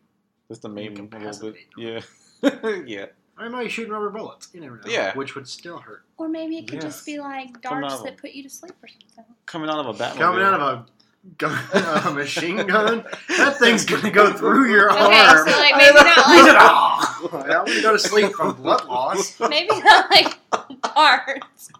just 0.47 0.61
to 0.61 0.69
maim 0.69 0.95
him 0.95 1.09
a 1.11 1.17
little 1.19 1.51
bit. 1.51 1.65
Incapacitate 1.77 2.05
Yeah, 2.71 2.79
yeah. 2.85 3.05
Or 3.39 3.43
he 3.45 3.49
might 3.49 3.63
be 3.63 3.69
shooting 3.69 3.93
rubber 3.93 4.09
bullets. 4.09 4.49
You 4.53 4.59
never 4.59 4.75
know. 4.75 4.81
Yeah. 4.85 5.13
Which 5.15 5.33
would 5.35 5.47
still 5.47 5.77
hurt. 5.77 6.03
Or 6.17 6.27
maybe 6.27 6.57
it 6.57 6.67
could 6.67 6.83
Yes. 6.83 6.95
just 6.95 7.05
be 7.05 7.19
like 7.19 7.61
Come 7.61 7.79
darts 7.81 7.95
out. 7.95 8.03
that 8.03 8.17
put 8.17 8.31
you 8.31 8.43
to 8.43 8.49
sleep 8.49 8.73
or 8.83 8.89
something. 9.15 9.33
Coming 9.45 9.69
out 9.69 9.79
of 9.79 9.87
a 9.87 9.93
Batmobile. 10.03 10.17
Coming 10.17 10.41
out 10.41 10.53
of 10.55 10.61
a 10.61 10.85
gun, 11.37 11.57
a 12.05 12.11
machine 12.13 12.57
gun, 12.67 13.05
that 13.37 13.57
thing's 13.57 13.85
gonna 13.85 14.11
go 14.11 14.33
through 14.33 14.69
your 14.69 14.91
Okay, 14.91 14.99
arm. 15.19 15.47
so 15.49 15.57
like 15.57 15.75
maybe 15.77 15.93
not 15.95 16.05
He's 16.15 16.25
like 16.43 16.47
like, 16.47 16.55
"Ah." 16.59 17.19
I'm 17.23 17.65
gonna 17.65 17.81
go 17.81 17.93
to 17.93 17.99
sleep 17.99 18.33
from 18.33 18.55
blood 18.55 18.85
loss. 18.85 19.39
maybe 19.49 19.67
not 19.81 20.09
like 20.11 20.37
darts, 20.95 21.71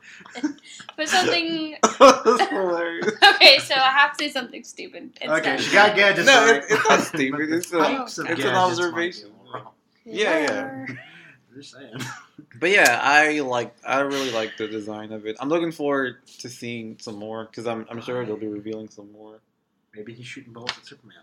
but 0.95 1.07
something. 1.09 1.75
Okay, 1.83 3.57
so 3.59 3.75
I 3.75 3.91
have 3.95 4.15
to 4.17 4.25
say 4.25 4.29
something 4.29 4.63
stupid. 4.63 5.11
Instead. 5.21 5.29
Okay, 5.39 5.57
she 5.57 5.71
got 5.73 5.95
gadgets. 5.95 6.27
No, 6.27 6.45
right? 6.45 6.55
it, 6.57 6.63
it's 6.69 6.89
not 6.89 6.99
stupid. 7.01 7.51
It's, 7.51 7.73
a, 7.73 8.03
it's 8.03 8.17
an 8.45 8.55
observation. 8.55 9.29
a. 9.53 9.59
Yeah, 10.05 10.39
yeah. 10.39 10.85
Just 11.55 11.73
saying. 11.73 11.93
But 12.59 12.69
yeah, 12.71 12.99
I 13.01 13.39
like. 13.39 13.75
I 13.85 13.99
really 14.01 14.31
like 14.31 14.57
the 14.57 14.67
design 14.67 15.11
of 15.11 15.25
it. 15.25 15.35
I'm 15.39 15.49
looking 15.49 15.71
forward 15.71 16.17
to 16.39 16.49
seeing 16.49 16.97
some 16.99 17.15
more 17.15 17.45
because 17.45 17.67
I'm, 17.67 17.85
I'm 17.89 18.01
sure 18.01 18.25
they'll 18.25 18.37
be 18.37 18.47
revealing 18.47 18.89
some 18.89 19.11
more. 19.11 19.39
Maybe 19.95 20.13
he's 20.13 20.25
shooting 20.27 20.53
bullets 20.53 20.77
at 20.77 20.85
Superman. 20.85 21.17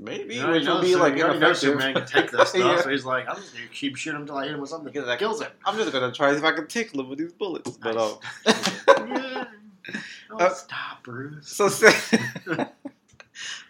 Maybe 0.00 0.34
You 0.36 0.48
which 0.48 0.66
will 0.66 0.80
be 0.80 0.92
Su- 0.92 0.98
like 0.98 1.16
you 1.16 1.22
already 1.24 1.38
know. 1.40 1.52
Superman 1.52 1.94
can 1.94 2.06
take 2.06 2.30
this 2.30 2.48
stuff, 2.50 2.60
Yeah. 2.60 2.80
so 2.80 2.88
he's 2.90 3.04
like, 3.04 3.28
I'm 3.28 3.36
just 3.36 3.54
gonna 3.54 3.66
keep 3.72 3.96
shooting 3.96 4.16
him 4.16 4.22
until 4.22 4.36
I 4.38 4.44
hit 4.46 4.54
him 4.54 4.60
with 4.60 4.70
something 4.70 4.92
that 4.92 5.18
kills 5.18 5.40
him. 5.40 5.48
I'm 5.64 5.76
just 5.76 5.92
gonna 5.92 6.12
try 6.12 6.34
if 6.34 6.42
I 6.42 6.52
can 6.52 6.66
tickle 6.66 7.00
him 7.00 7.08
with 7.08 7.18
these 7.18 7.32
bullets. 7.32 7.70
But 7.80 7.94
Nice. 7.94 8.88
um, 8.98 9.08
yeah. 9.10 9.44
Don't 10.28 10.42
Uh, 10.42 10.52
stop, 10.54 11.02
Bruce. 11.04 11.48
so 11.48 11.68
se- 11.68 12.18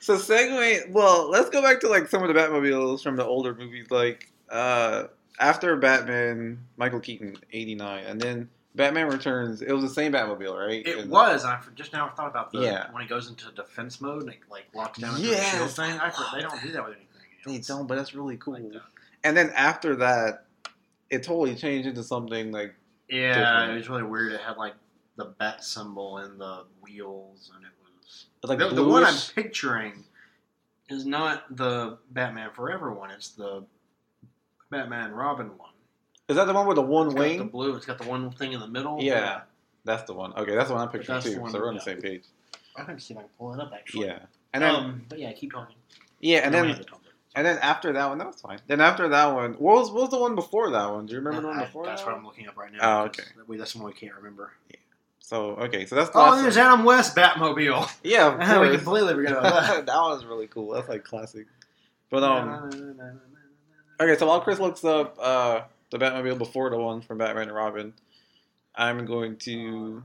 so 0.00 0.16
segue. 0.16 0.90
Well, 0.90 1.28
let's 1.30 1.50
go 1.50 1.60
back 1.62 1.80
to 1.80 1.88
like 1.88 2.08
some 2.08 2.22
of 2.22 2.28
the 2.28 2.34
Batmobiles 2.34 3.02
from 3.02 3.16
the 3.16 3.24
older 3.24 3.54
movies, 3.54 3.90
like 3.90 4.30
uh 4.50 5.04
after 5.38 5.76
Batman, 5.76 6.58
Michael 6.76 7.00
Keaton, 7.00 7.36
'89, 7.52 8.04
and 8.04 8.20
then 8.20 8.48
Batman 8.74 9.08
Returns. 9.08 9.62
It 9.62 9.72
was 9.72 9.82
the 9.82 9.88
same 9.88 10.12
Batmobile, 10.12 10.54
right? 10.66 10.86
It 10.86 10.98
And- 10.98 11.10
was. 11.10 11.44
I 11.44 11.58
for- 11.58 11.70
just 11.72 11.92
now 11.92 12.08
thought 12.10 12.28
about 12.28 12.52
the 12.52 12.60
Yeah. 12.60 12.90
when 12.92 13.02
he 13.02 13.08
goes 13.08 13.28
into 13.28 13.50
defense 13.52 14.00
mode 14.00 14.22
and 14.22 14.32
it 14.32 14.38
like 14.50 14.66
locks 14.74 14.98
down 14.98 15.14
the 15.14 15.34
shield 15.36 15.70
thing. 15.70 15.98
I 15.98 16.10
they 16.34 16.42
don't 16.42 16.62
do 16.62 16.72
that 16.72 16.84
with 16.84 16.94
anything. 16.96 17.06
They 17.46 17.56
else 17.56 17.66
don't, 17.66 17.86
but 17.86 17.94
that's 17.96 18.14
really 18.14 18.36
cool. 18.36 18.54
like 18.54 18.70
that. 18.72 18.82
And 19.24 19.36
then 19.36 19.50
after 19.56 19.96
that, 19.96 20.44
it 21.10 21.22
totally 21.22 21.54
changed 21.54 21.88
into 21.88 22.02
something 22.02 22.52
like 22.52 22.74
Yeah, 23.08 23.34
Different. 23.34 23.72
it 23.72 23.76
was 23.76 23.88
really 23.88 24.02
weird. 24.02 24.32
It 24.32 24.40
had 24.40 24.56
like 24.56 24.74
the 25.16 25.26
bat 25.26 25.64
symbol 25.64 26.18
and 26.18 26.38
the 26.40 26.64
wheels, 26.82 27.50
and 27.54 27.64
it 27.64 27.70
was 27.82 28.26
like 28.42 28.58
the, 28.58 28.68
the 28.74 28.84
one 28.84 29.04
I'm 29.04 29.14
picturing 29.34 30.04
is 30.90 31.06
not 31.06 31.44
the 31.56 31.98
Batman 32.10 32.50
Forever 32.52 32.92
one. 32.92 33.10
It's 33.10 33.30
the 33.30 33.64
Batman 34.70 35.12
Robin 35.12 35.48
one. 35.58 35.70
Is 36.28 36.36
that 36.36 36.46
the 36.46 36.52
one 36.54 36.66
with 36.66 36.76
the 36.76 36.82
one 36.82 37.06
It's 37.08 37.14
got 37.14 37.38
the 37.38 37.44
blue. 37.44 37.74
It's 37.76 37.86
got 37.86 37.98
the 37.98 38.08
one 38.08 38.30
thing 38.32 38.52
in 38.52 38.60
the 38.60 38.66
middle. 38.66 38.98
Yeah. 39.00 39.42
That's 39.84 40.02
the 40.04 40.14
one. 40.14 40.32
Okay, 40.34 40.54
that's 40.56 40.68
the 40.68 40.74
one 40.74 40.82
I'm 40.82 40.88
picturing 40.92 41.20
too. 41.22 41.40
one, 41.40 41.50
so 41.52 41.60
we're 41.60 41.68
on 41.68 41.74
the 41.76 41.80
same 41.80 42.00
page. 42.02 42.24
I 42.76 42.82
can 42.82 42.98
see 42.98 43.14
if 43.14 43.18
I 43.18 43.22
can 43.22 43.30
pull 43.38 43.54
it 43.54 43.60
up 43.60 43.70
actually. 43.72 44.06
Yeah, 44.06 44.18
and 44.52 44.62
then 44.62 44.74
um, 44.74 45.04
but 45.08 45.18
yeah, 45.20 45.32
keep 45.32 45.52
talking. 45.52 45.76
yeah, 46.20 46.38
and 46.40 46.52
No, 46.52 46.58
then 46.62 46.68
have 46.70 46.78
the 46.78 46.84
Tumbler. 46.84 47.10
and 47.36 47.46
then 47.46 47.58
after 47.62 47.92
that 47.92 48.08
one, 48.08 48.18
that 48.18 48.26
was 48.26 48.40
fine. 48.40 48.58
Then 48.66 48.80
after 48.80 49.08
that 49.08 49.26
one, 49.32 49.52
what 49.54 49.76
was 49.76 49.90
what 49.92 50.00
was 50.02 50.10
the 50.10 50.18
one 50.18 50.34
before 50.34 50.70
that 50.72 50.90
one? 50.90 51.06
Do 51.06 51.12
you 51.12 51.20
remember 51.20 51.40
the 51.42 51.48
one 51.48 51.58
I- 51.60 51.64
before? 51.66 51.86
That's 51.86 52.02
that 52.02 52.06
what 52.08 52.14
one? 52.16 52.20
I'm 52.22 52.26
looking 52.26 52.48
up 52.48 52.56
right 52.56 52.72
now. 52.72 53.04
Oh, 53.04 53.08
because 53.08 53.26
We, 53.46 53.56
that's 53.56 53.72
the 53.74 53.78
one 53.78 53.86
we 53.86 53.92
can't 53.94 54.14
remember. 54.16 54.52
Yeah. 54.70 54.76
So 55.20 55.50
okay, 55.56 55.86
so 55.86 55.94
that's 55.94 56.10
the 56.10 56.18
Oh, 56.18 56.22
last 56.22 56.42
there's 56.42 56.56
one. 56.56 56.66
Adam 56.66 56.84
West 56.84 57.16
Batmobile. 57.16 57.88
Yeah, 58.02 58.26
of 58.34 58.38
we 58.60 58.66
course. 58.68 58.82
completely 58.82 59.14
forgot 59.14 59.38
about 59.38 59.42
that. 59.68 59.86
that 59.86 59.96
one 59.96 60.10
was 60.10 60.24
really 60.26 60.48
cool. 60.48 60.72
That's 60.72 60.88
like 60.88 61.04
classic. 61.04 61.46
But 62.10 62.24
um, 62.24 62.70
okay, 64.00 64.16
so 64.16 64.26
while 64.26 64.40
Chris 64.40 64.58
looks 64.58 64.84
up 64.84 65.16
uh 65.20 65.62
the 65.90 65.98
Batmobile 65.98 66.38
before 66.38 66.70
the 66.70 66.76
one 66.78 67.00
from 67.00 67.18
Batman 67.18 67.44
and 67.48 67.54
Robin, 67.54 67.92
I'm 68.74 69.06
going 69.06 69.36
to 69.38 70.02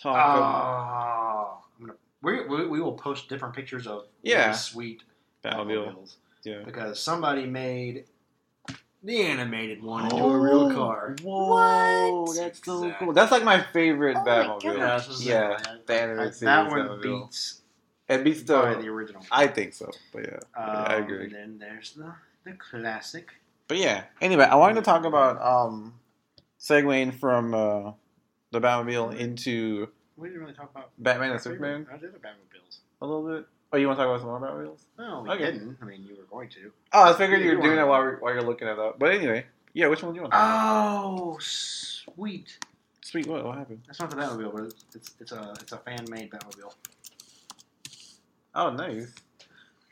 talk. 0.00 0.14
about 0.14 1.58
Oh, 1.60 1.64
I'm 1.78 1.86
gonna, 1.86 1.98
we, 2.22 2.46
we, 2.46 2.66
we 2.68 2.80
will 2.80 2.92
post 2.94 3.28
different 3.28 3.54
pictures 3.54 3.86
of 3.86 4.06
Yeah. 4.22 4.46
really 4.46 4.56
sweet 4.56 5.02
Batmobile. 5.44 5.94
Batmobiles 5.94 6.14
Yeah. 6.44 6.62
because 6.64 6.98
somebody 7.00 7.44
made 7.46 8.04
the 9.02 9.22
animated 9.22 9.82
one 9.82 10.04
into 10.04 10.16
a 10.24 10.38
real 10.38 10.74
car. 10.74 11.16
Whoa, 11.22 12.22
What? 12.22 12.36
that's 12.36 12.64
so 12.64 12.84
Exactly. 12.84 13.06
cool. 13.06 13.14
That's 13.14 13.30
like 13.32 13.44
my 13.44 13.62
favorite 13.72 14.16
Oh 14.18 14.24
my 14.24 14.30
Batmobile. 14.30 14.62
God. 14.62 14.76
that's 14.80 15.08
what 15.08 15.20
Yeah, 15.20 15.56
saying. 15.62 15.78
the 15.86 15.94
I- 15.94 15.96
animated 15.98 16.20
I- 16.20 16.30
series 16.30 16.40
that 16.40 16.70
one 16.70 16.78
Batmobile. 16.80 17.02
beats 17.02 17.60
It 18.08 18.24
beats 18.24 18.42
the. 18.42 18.60
the 18.80 18.88
original. 18.88 19.24
I 19.30 19.46
think 19.46 19.72
so, 19.74 19.90
but 20.12 20.22
yeah, 20.24 20.38
yeah, 20.56 20.62
I 20.64 20.96
Um, 20.96 21.02
agree. 21.04 21.24
And 21.24 21.32
then 21.34 21.58
there's 21.58 21.92
the 21.92 22.12
the 22.44 22.52
classic. 22.52 23.28
But 23.68 23.78
yeah, 23.78 24.04
anyway, 24.20 24.44
I 24.44 24.56
wanted 24.56 24.74
to 24.76 24.82
talk 24.82 25.04
about 25.04 25.40
um, 25.40 25.94
segueing 26.58 27.14
from 27.14 27.54
uh, 27.54 27.92
the 28.50 28.60
Batmobile 28.60 29.16
into 29.16 29.88
We 30.16 30.28
didn't 30.28 30.42
really 30.42 30.54
talk 30.54 30.70
about 30.72 30.90
Batman 30.98 31.32
and 31.32 31.40
Superman 31.40 31.86
I 31.92 31.96
did 31.96 32.12
the 32.12 32.18
Batmobiles. 32.18 32.78
a 33.02 33.06
little 33.06 33.26
bit. 33.28 33.46
Oh, 33.72 33.76
you 33.76 33.86
want 33.86 33.98
to 34.00 34.04
talk 34.04 34.10
about 34.10 34.20
some 34.20 34.28
more 34.30 34.40
Batmobiles? 34.40 34.80
No, 34.98 35.22
we 35.22 35.30
Okay. 35.30 35.52
didn't. 35.52 35.78
I 35.80 35.84
mean, 35.84 36.02
you 36.08 36.16
were 36.16 36.24
going 36.24 36.48
to. 36.50 36.72
Oh, 36.92 37.12
I 37.12 37.16
figured 37.16 37.42
you 37.42 37.56
were 37.56 37.62
doing 37.62 37.78
it 37.78 37.86
while, 37.86 38.00
we're- 38.00 38.16
while 38.18 38.32
you're 38.32 38.42
looking 38.42 38.66
at 38.66 38.72
it 38.74 38.78
up. 38.80 38.98
But 38.98 39.14
anyway, 39.14 39.46
yeah, 39.72 39.86
which 39.86 40.02
one 40.02 40.12
do 40.12 40.16
you 40.16 40.22
want 40.22 40.32
to 40.32 40.38
talk 40.38 40.48
about? 40.48 41.20
Oh, 41.22 41.38
sweet. 41.40 42.58
Sweet, 43.02 43.26
what, 43.28 43.44
what 43.44 43.56
happened? 43.58 43.82
That's 43.86 44.00
not 44.00 44.10
the 44.10 44.16
Batmobile, 44.16 44.52
but 44.52 44.62
it's 44.64 44.84
it's, 44.94 45.10
it's 45.20 45.32
a 45.32 45.52
it's 45.60 45.72
a 45.72 45.78
fan 45.78 46.04
made 46.10 46.30
Batmobile. 46.30 46.74
Oh, 48.54 48.70
nice. 48.70 49.12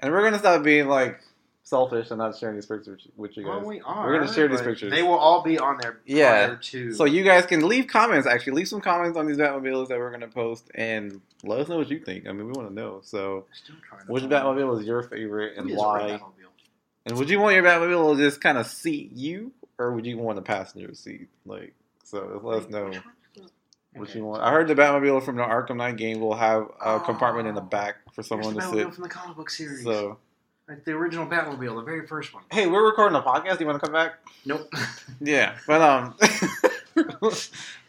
And 0.01 0.13
we're 0.13 0.23
gonna 0.23 0.39
stop 0.39 0.63
being 0.63 0.89
like 0.89 1.21
selfish 1.69 2.11
and 2.11 2.19
not 2.19 2.37
sharing 2.37 2.57
these 2.57 2.67
pictures 2.67 3.07
with 3.17 3.37
you- 3.37 3.45
guys. 3.45 3.51
Well, 3.61 3.65
we 3.65 3.81
are. 3.81 4.07
We're 4.07 4.19
gonna 4.19 4.33
share 4.33 4.49
these 4.49 4.63
pictures. 4.63 4.91
They 4.91 5.03
will 5.03 5.19
all 5.19 5.43
be 5.43 5.59
on 5.59 5.79
there. 5.81 5.99
Yeah. 6.07 6.47
Prior 6.47 6.57
to. 6.57 6.93
So 6.93 7.05
you 7.05 7.23
guys 7.25 7.47
can 7.47 7.67
leave 7.69 7.87
comments. 7.87 8.27
Actually, 8.27 8.55
leave 8.55 8.69
some 8.69 8.81
comments 8.81 9.17
on 9.19 9.27
these 9.27 9.37
Batmobiles 9.37 9.89
that 9.89 9.99
we're 9.99 10.11
gonna 10.11 10.29
post, 10.29 10.71
and 10.75 11.21
let 11.45 11.61
us 11.61 11.69
know 11.69 11.77
what 11.79 11.91
you 11.91 12.01
think. 12.01 12.27
I 12.27 12.33
mean, 12.33 12.47
we 12.47 12.53
want 12.53 12.69
to 12.69 12.75
know. 12.75 13.01
So, 13.03 13.45
to 13.67 13.73
which 14.13 14.25
Batmobile 14.25 14.71
was 14.71 14.87
your 14.87 15.03
favorite, 15.03 15.57
and 15.57 15.71
is 15.71 15.77
a 15.77 15.93
red 15.95 16.21
why? 16.21 16.21
And 17.07 17.17
would 17.17 17.31
you 17.31 17.41
want 17.41 17.55
your 17.55 17.65
Batmobile 17.65 18.17
to 18.17 18.23
just 18.23 18.41
kind 18.41 18.59
of 18.59 18.67
seat 18.67 19.13
you, 19.13 19.53
or 19.79 19.93
would 19.93 20.05
you 20.07 20.19
want 20.19 20.39
a 20.39 20.43
passenger 20.43 20.95
seat? 20.95 21.29
Like, 21.47 21.75
so 22.05 22.41
let 22.43 22.65
us 22.65 22.71
know 22.71 22.85
what 23.95 24.09
Okay. 24.09 24.19
you 24.19 24.25
want. 24.25 24.43
I 24.43 24.51
heard 24.51 24.69
the 24.69 24.75
Batmobile 24.75 25.23
from 25.25 25.37
the 25.37 25.43
Arkham 25.43 25.77
Knight 25.77 25.97
game 25.97 26.21
will 26.21 26.35
have 26.37 26.63
a 26.81 26.89
oh. 26.95 27.01
compartment 27.01 27.49
in 27.49 27.55
the 27.55 27.63
Oh. 27.63 27.65
back 27.65 27.97
for 28.13 28.23
someone 28.23 28.53
Here's 28.53 28.65
to 28.67 28.71
the 28.71 28.77
sit. 28.77 28.87
Batmobile 28.89 28.95
from 28.95 29.03
the 29.05 29.09
comic 29.09 29.37
book 29.37 29.51
series. 29.51 29.83
So, 29.85 30.19
like 30.69 30.85
the 30.85 30.93
original 30.93 31.27
Batmobile, 31.27 31.77
the 31.77 31.83
very 31.83 32.07
first 32.07 32.35
one. 32.35 32.43
hey, 32.53 32.67
we're 32.67 32.85
recording 32.87 33.17
a 33.19 33.23
podcast. 33.23 33.59
Do 33.59 33.65
you 33.65 33.67
want 33.67 33.81
to 33.81 33.87
come 33.87 33.93
back? 33.95 34.15
Nope. 34.45 34.73
Yeah, 35.21 35.57
but 35.67 35.81
um, 35.81 36.15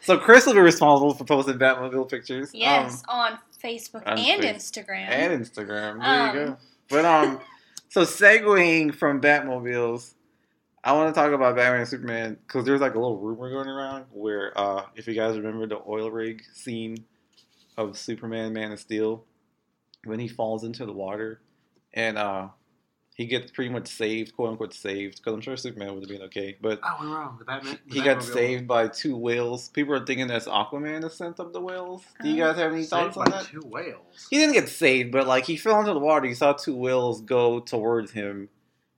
so 0.00 0.18
Chris 0.18 0.46
will 0.46 0.54
be 0.54 0.60
responsible 0.60 1.14
for 1.14 1.24
posting 1.24 1.58
Batmobile 1.58 2.08
pictures. 2.10 2.50
Yes, 2.52 3.02
um, 3.08 3.20
on 3.20 3.38
Facebook 3.62 4.02
on 4.06 4.18
and 4.18 4.42
Face- 4.42 4.70
Instagram. 4.70 5.08
and 5.08 5.44
Instagram. 5.44 6.00
There 6.02 6.34
you 6.34 6.40
Um, 6.42 6.46
go. 6.52 6.56
But 6.88 7.04
um, 7.04 7.40
so 7.88 8.02
segueing 8.02 8.94
from 8.94 9.20
Batmobiles, 9.20 10.14
I 10.82 10.92
want 10.92 11.14
to 11.14 11.20
talk 11.20 11.32
about 11.32 11.54
Batman 11.56 11.80
and 11.80 11.88
Superman 11.88 12.36
because 12.46 12.64
there's 12.64 12.80
like 12.80 12.94
a 12.94 12.98
little 12.98 13.18
rumor 13.18 13.50
going 13.50 13.68
around 13.68 14.06
where, 14.10 14.52
uh, 14.58 14.86
if 14.96 15.06
you 15.06 15.14
guys 15.14 15.36
remember 15.36 15.66
the 15.66 15.80
oil 15.86 16.10
rig 16.10 16.42
scene 16.52 17.04
of 17.76 17.96
Superman 17.96 18.52
Man 18.52 18.72
of 18.72 18.80
Steel, 18.80 19.24
when 20.04 20.18
he 20.18 20.26
falls 20.26 20.64
into 20.64 20.84
the 20.86 20.92
water 20.92 21.40
and 21.94 22.16
uh, 22.18 22.48
he 23.20 23.26
gets 23.26 23.50
pretty 23.50 23.70
much 23.70 23.86
saved, 23.86 24.34
quote 24.34 24.50
unquote 24.52 24.72
saved, 24.72 25.18
because 25.18 25.34
I'm 25.34 25.42
sure 25.42 25.54
Superman 25.56 25.92
would 25.94 26.02
have 26.02 26.08
been 26.08 26.22
okay, 26.28 26.56
but. 26.60 26.80
Oh, 26.82 26.96
we're 27.00 27.14
wrong. 27.14 27.36
The 27.38 27.44
Batman. 27.44 27.78
the 27.86 27.94
He 27.94 28.00
got 28.00 28.18
Batmobile. 28.18 28.32
saved 28.32 28.66
by 28.66 28.88
two 28.88 29.14
whales. 29.16 29.68
People 29.68 29.92
are 29.94 30.06
thinking 30.06 30.26
that's 30.26 30.46
Aquaman 30.48 31.02
that 31.02 31.12
sent 31.12 31.38
up 31.38 31.52
the 31.52 31.60
whales. 31.60 32.02
Do 32.22 32.30
you 32.30 32.36
guys 32.42 32.56
have 32.56 32.72
any 32.72 32.82
Saved 32.82 33.14
thoughts 33.14 33.16
by 33.16 33.24
on 33.24 33.30
that? 33.32 33.44
Two 33.44 33.60
whales. 33.66 34.26
He 34.30 34.38
didn't 34.38 34.54
get 34.54 34.68
saved, 34.70 35.12
but 35.12 35.26
like 35.26 35.44
he 35.44 35.56
fell 35.56 35.78
into 35.80 35.92
the 35.92 35.98
water. 36.00 36.26
He 36.26 36.34
saw 36.34 36.54
two 36.54 36.74
whales 36.74 37.20
go 37.20 37.60
towards 37.60 38.10
him, 38.12 38.48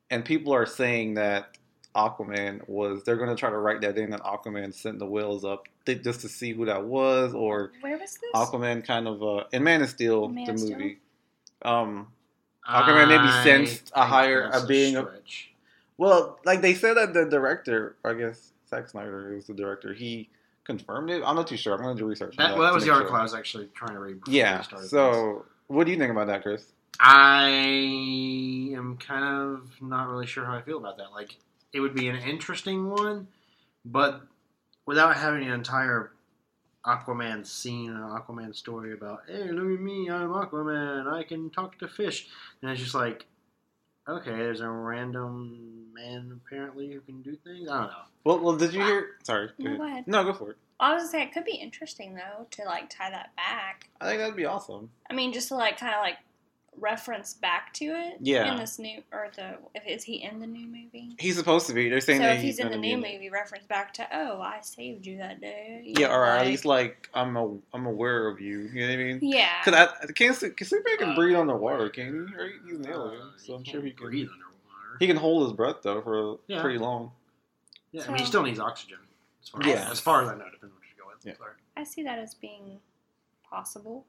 and 0.08 0.24
people 0.24 0.54
are 0.54 0.66
saying 0.66 1.14
that 1.14 1.58
Aquaman 1.96 2.68
was. 2.68 3.02
They're 3.02 3.16
going 3.16 3.30
to 3.30 3.36
try 3.36 3.50
to 3.50 3.58
write 3.58 3.80
that 3.80 3.98
in 3.98 4.10
that 4.10 4.20
Aquaman 4.22 4.72
sent 4.72 4.98
the 5.00 5.06
whales 5.06 5.44
up 5.44 5.66
th- 5.84 6.02
just 6.02 6.20
to 6.20 6.28
see 6.28 6.52
who 6.52 6.66
that 6.66 6.84
was, 6.84 7.34
or 7.34 7.72
Where 7.80 7.98
was 7.98 8.12
this? 8.12 8.30
Aquaman 8.34 8.84
kind 8.84 9.08
of 9.08 9.22
uh, 9.22 9.44
in 9.52 9.64
Man 9.64 9.82
of 9.82 9.88
Steel, 9.90 10.28
Man 10.28 10.44
the 10.46 10.52
of 10.52 10.60
Steel? 10.60 10.78
movie. 10.78 10.98
Um, 11.62 12.08
Aquaman 12.68 13.08
maybe 13.08 13.14
I 13.24 13.44
maybe 13.44 13.66
sensed 13.66 13.92
a 13.94 14.04
higher- 14.06 14.50
a 14.52 14.64
being 14.66 14.96
stretch. 14.96 15.50
well, 15.98 16.38
like 16.44 16.60
they 16.60 16.74
said 16.74 16.94
that 16.96 17.12
the 17.14 17.24
director, 17.26 17.96
I 18.04 18.14
guess 18.14 18.52
Zack 18.68 18.88
Snyder, 18.88 19.34
was 19.34 19.46
the 19.46 19.54
director, 19.54 19.92
he 19.92 20.28
confirmed 20.64 21.10
it. 21.10 21.22
I'm 21.26 21.34
not 21.36 21.48
too 21.48 21.56
sure. 21.56 21.74
I'm 21.74 21.82
going 21.82 21.96
to 21.96 22.00
do 22.02 22.06
research. 22.06 22.36
on 22.38 22.44
That, 22.50 22.56
well, 22.56 22.64
that 22.66 22.74
was 22.74 22.84
the 22.84 22.90
article 22.92 23.12
sure. 23.12 23.18
I 23.20 23.22
was 23.24 23.34
actually 23.34 23.68
trying 23.74 23.94
to 23.94 23.98
read. 24.00 24.20
Before 24.20 24.32
Yeah. 24.34 24.60
started 24.62 24.84
this. 24.84 24.90
So, 24.90 25.44
what 25.66 25.84
do 25.84 25.90
you 25.90 25.98
think 25.98 26.10
about 26.12 26.28
that, 26.28 26.42
Chris? 26.42 26.66
I 27.00 27.48
am 28.76 28.96
kind 28.98 29.24
of 29.24 29.70
not 29.82 30.08
really 30.08 30.26
sure 30.26 30.44
how 30.44 30.54
I 30.54 30.62
feel 30.62 30.78
about 30.78 30.98
that. 30.98 31.12
Like, 31.12 31.36
it 31.72 31.80
would 31.80 31.94
be 31.94 32.08
an 32.08 32.16
interesting 32.16 32.90
one, 32.90 33.26
but 33.84 34.22
without 34.86 35.16
having 35.16 35.42
an 35.46 35.52
entire 35.52 36.12
Aquaman 36.86 37.46
scene, 37.46 37.90
an 37.90 38.02
Aquaman 38.02 38.54
story 38.54 38.92
about, 38.92 39.22
hey, 39.28 39.50
look 39.50 39.78
at 39.78 39.80
me, 39.80 40.10
I'm 40.10 40.30
Aquaman, 40.30 41.06
I 41.12 41.22
can 41.22 41.50
talk 41.50 41.78
to 41.78 41.88
fish. 41.88 42.26
And 42.60 42.70
it's 42.70 42.80
just 42.80 42.94
like, 42.94 43.26
okay, 44.08 44.30
there's 44.32 44.60
a 44.60 44.68
random 44.68 45.92
man 45.94 46.40
apparently 46.44 46.92
who 46.92 47.00
can 47.00 47.22
do 47.22 47.36
things. 47.36 47.68
I 47.68 47.78
don't 47.78 47.86
know. 47.88 47.96
Well, 48.24 48.38
well, 48.40 48.56
did 48.56 48.72
you 48.74 48.82
ah, 48.82 48.86
hear? 48.86 49.06
Sorry. 49.22 49.48
Go 49.58 49.64
No, 49.64 49.68
ahead. 49.70 49.78
go 49.78 49.84
ahead. 49.86 50.04
No, 50.08 50.24
go 50.24 50.32
for 50.32 50.50
it. 50.50 50.56
I 50.80 50.94
was 50.94 51.02
gonna 51.02 51.10
say 51.10 51.22
it 51.22 51.32
could 51.32 51.44
be 51.44 51.54
interesting 51.54 52.16
though 52.16 52.46
to 52.50 52.64
like 52.64 52.90
tie 52.90 53.10
that 53.10 53.36
back. 53.36 53.88
I 54.00 54.06
think 54.06 54.20
that'd 54.20 54.34
be 54.34 54.46
awesome. 54.46 54.90
I 55.08 55.14
mean, 55.14 55.32
just 55.32 55.48
to 55.48 55.54
like 55.54 55.78
kind 55.78 55.94
of 55.94 56.00
like 56.00 56.16
reference 56.80 57.34
back 57.34 57.72
to 57.74 57.84
it. 57.84 58.16
Yeah. 58.20 58.50
In 58.52 58.58
this 58.58 58.78
new 58.78 59.02
or 59.12 59.28
the 59.36 59.56
if 59.74 59.86
is 59.86 60.04
he 60.04 60.22
in 60.22 60.40
the 60.40 60.46
new 60.46 60.66
movie? 60.66 61.14
He's 61.18 61.36
supposed 61.36 61.66
to 61.66 61.74
be. 61.74 61.88
They're 61.88 62.00
So 62.00 62.06
saying 62.06 62.20
that 62.22 62.36
if 62.36 62.42
he's 62.42 62.58
in 62.58 62.70
the 62.70 62.76
new 62.78 62.96
be 62.96 63.12
movie, 63.12 63.30
reference 63.30 63.66
back 63.66 63.92
to 63.94 64.06
oh 64.12 64.40
I 64.40 64.60
saved 64.62 65.06
you 65.06 65.18
that 65.18 65.40
day. 65.40 65.82
you 65.84 65.94
Yeah, 65.98 66.08
know, 66.08 66.14
or 66.14 66.24
at 66.26 66.38
like- 66.38 66.46
least 66.46 66.64
like 66.64 67.08
I'm 67.14 67.36
a, 67.36 67.56
I'm 67.74 67.86
aware 67.86 68.26
of 68.28 68.40
you. 68.40 68.70
You 68.72 68.80
know 68.80 68.86
what 68.88 68.92
I 68.94 68.96
mean? 69.04 69.18
yeah. 69.22 69.62
Because 69.64 69.88
I 70.08 70.12
can't. 70.12 70.56
Cause 70.56 70.68
Superman 70.68 70.98
can 70.98 71.08
Uh, 71.10 71.14
breathe 71.14 71.36
underwater, 71.36 71.88
can 71.90 72.06
he? 72.28 72.34
Right? 72.42 72.52
He's 72.66 72.78
an 72.78 72.88
alien, 72.88 73.20
Uh, 73.20 73.30
so 73.36 73.54
I'm 73.54 73.64
he 73.64 73.70
sure 73.70 73.82
he 73.82 73.90
can't 73.90 74.10
breathe 74.10 74.28
underwater. 74.28 74.96
He 74.98 75.06
can 75.06 75.16
hold 75.16 75.44
his 75.44 75.52
breath 75.52 75.76
though 75.82 76.00
for 76.02 76.38
Yeah. 76.46 76.62
pretty 76.62 76.78
long. 76.78 77.12
yeah, 77.92 78.04
I 78.04 78.08
mean, 78.08 78.18
he 78.18 78.24
still 78.24 78.42
needs 78.42 78.58
oxygen. 78.58 78.98
As 79.42 79.48
far, 79.50 79.62
Yeah. 79.68 79.90
as, 79.90 80.00
far 80.00 80.22
as 80.22 80.28
I 80.28 80.32
know, 80.36 80.44
depends 80.44 80.62
on 80.64 80.70
what 80.70 80.82
you 80.88 81.02
go 81.02 81.08
with. 81.08 81.26
Yeah. 81.26 81.36
Sorry. 81.36 81.52
I 81.76 81.84
see 81.84 82.02
that 82.04 82.18
as 82.18 82.32
being 82.34 82.80
possible. 83.48 84.06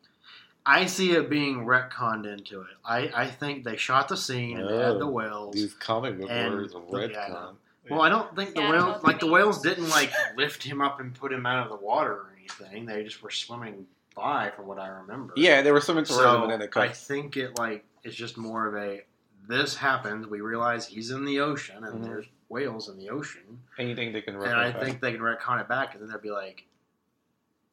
I 0.66 0.86
see 0.86 1.12
it 1.12 1.30
being 1.30 1.66
retconned 1.66 2.26
into 2.32 2.62
it. 2.62 2.68
I, 2.86 3.12
I 3.14 3.28
think 3.28 3.64
they 3.66 3.76
shot 3.76 4.08
the 4.08 4.16
scene 4.18 4.58
and 4.60 4.70
they 4.70 4.78
had 4.78 5.00
the 5.00 5.06
Oh, 5.06 5.10
whales. 5.10 5.54
These 5.56 5.74
comic 5.74 6.18
book 6.20 6.30
And- 6.32 6.54
words 6.54 6.74
of 6.74 6.84
retcon. 6.88 7.30
know. 7.30 7.56
Well, 7.90 8.02
I 8.02 8.08
don't 8.08 8.34
think 8.34 8.56
the 8.56 8.62
Yeah, 8.62 8.68
I 8.70 8.72
whales 8.72 9.04
like 9.04 9.20
the 9.20 9.28
whales 9.28 9.62
didn't 9.62 9.90
like 9.90 10.10
lift 10.38 10.64
him 10.64 10.82
up 10.82 11.02
and 11.02 11.14
put 11.14 11.34
him 11.34 11.46
out 11.46 11.66
of 11.66 11.70
the 11.78 11.86
water 11.86 12.14
or 12.14 12.34
anything. 12.38 12.86
They 12.86 13.04
just 13.04 13.22
were 13.22 13.30
swimming 13.30 13.86
by, 14.16 14.52
from 14.56 14.68
what 14.68 14.80
I 14.80 14.88
remember. 14.88 15.34
Yeah, 15.36 15.62
they 15.62 15.72
were 15.74 15.82
swimming 15.82 16.06
towards 16.06 16.22
him 16.24 16.30
So 16.30 16.44
and 16.44 16.52
then 16.52 16.62
it 16.62 16.78
I 16.78 16.88
think 16.90 17.36
it 17.36 17.58
like 17.60 17.84
it's 18.06 18.16
just 18.16 18.38
more 18.38 18.68
of 18.68 18.76
a 18.82 19.02
this 19.50 19.76
happens. 19.76 20.28
We 20.28 20.40
realize 20.40 20.88
he's 20.88 21.12
in 21.12 21.26
the 21.26 21.42
ocean 21.42 21.84
and 21.84 22.00
Mhm. 22.00 22.06
there's 22.06 22.26
whales 22.48 22.88
in 22.88 22.98
the 22.98 23.10
ocean, 23.10 23.60
Anything 23.78 24.14
they 24.14 24.22
can 24.22 24.36
and 24.36 24.46
I 24.46 24.66
reference. 24.68 24.86
think 24.86 25.02
they 25.02 25.12
can 25.12 25.20
retcon 25.20 25.60
it 25.60 25.68
back, 25.68 25.94
and 25.94 26.02
then 26.02 26.10
they'll 26.10 26.20
be 26.22 26.32
like, 26.32 26.64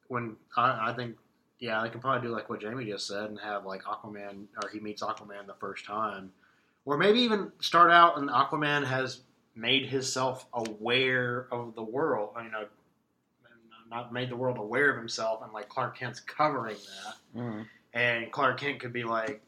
when 0.09 0.35
I, 0.57 0.89
I 0.89 0.93
think. 0.93 1.15
Yeah, 1.61 1.83
they 1.83 1.89
can 1.89 2.01
probably 2.01 2.27
do 2.27 2.33
like 2.33 2.49
what 2.49 2.59
Jamie 2.59 2.85
just 2.85 3.07
said 3.07 3.29
and 3.29 3.39
have 3.39 3.65
like 3.65 3.83
Aquaman, 3.83 4.47
or 4.61 4.69
he 4.69 4.79
meets 4.79 5.03
Aquaman 5.03 5.45
the 5.45 5.53
first 5.53 5.85
time, 5.85 6.33
or 6.85 6.97
maybe 6.97 7.19
even 7.19 7.51
start 7.61 7.91
out 7.91 8.17
and 8.17 8.29
Aquaman 8.29 8.83
has 8.83 9.21
made 9.55 9.85
himself 9.85 10.47
aware 10.53 11.47
of 11.51 11.75
the 11.75 11.83
world. 11.83 12.31
I 12.35 12.41
mean, 12.43 12.51
not 13.91 14.11
made 14.11 14.29
the 14.29 14.35
world 14.35 14.57
aware 14.57 14.89
of 14.89 14.97
himself, 14.97 15.43
and 15.43 15.53
like 15.53 15.69
Clark 15.69 15.97
Kent's 15.97 16.19
covering 16.19 16.77
that, 16.77 17.15
Mhm. 17.39 17.67
and 17.93 18.31
Clark 18.31 18.59
Kent 18.59 18.79
could 18.79 18.93
be 18.93 19.03
like, 19.03 19.43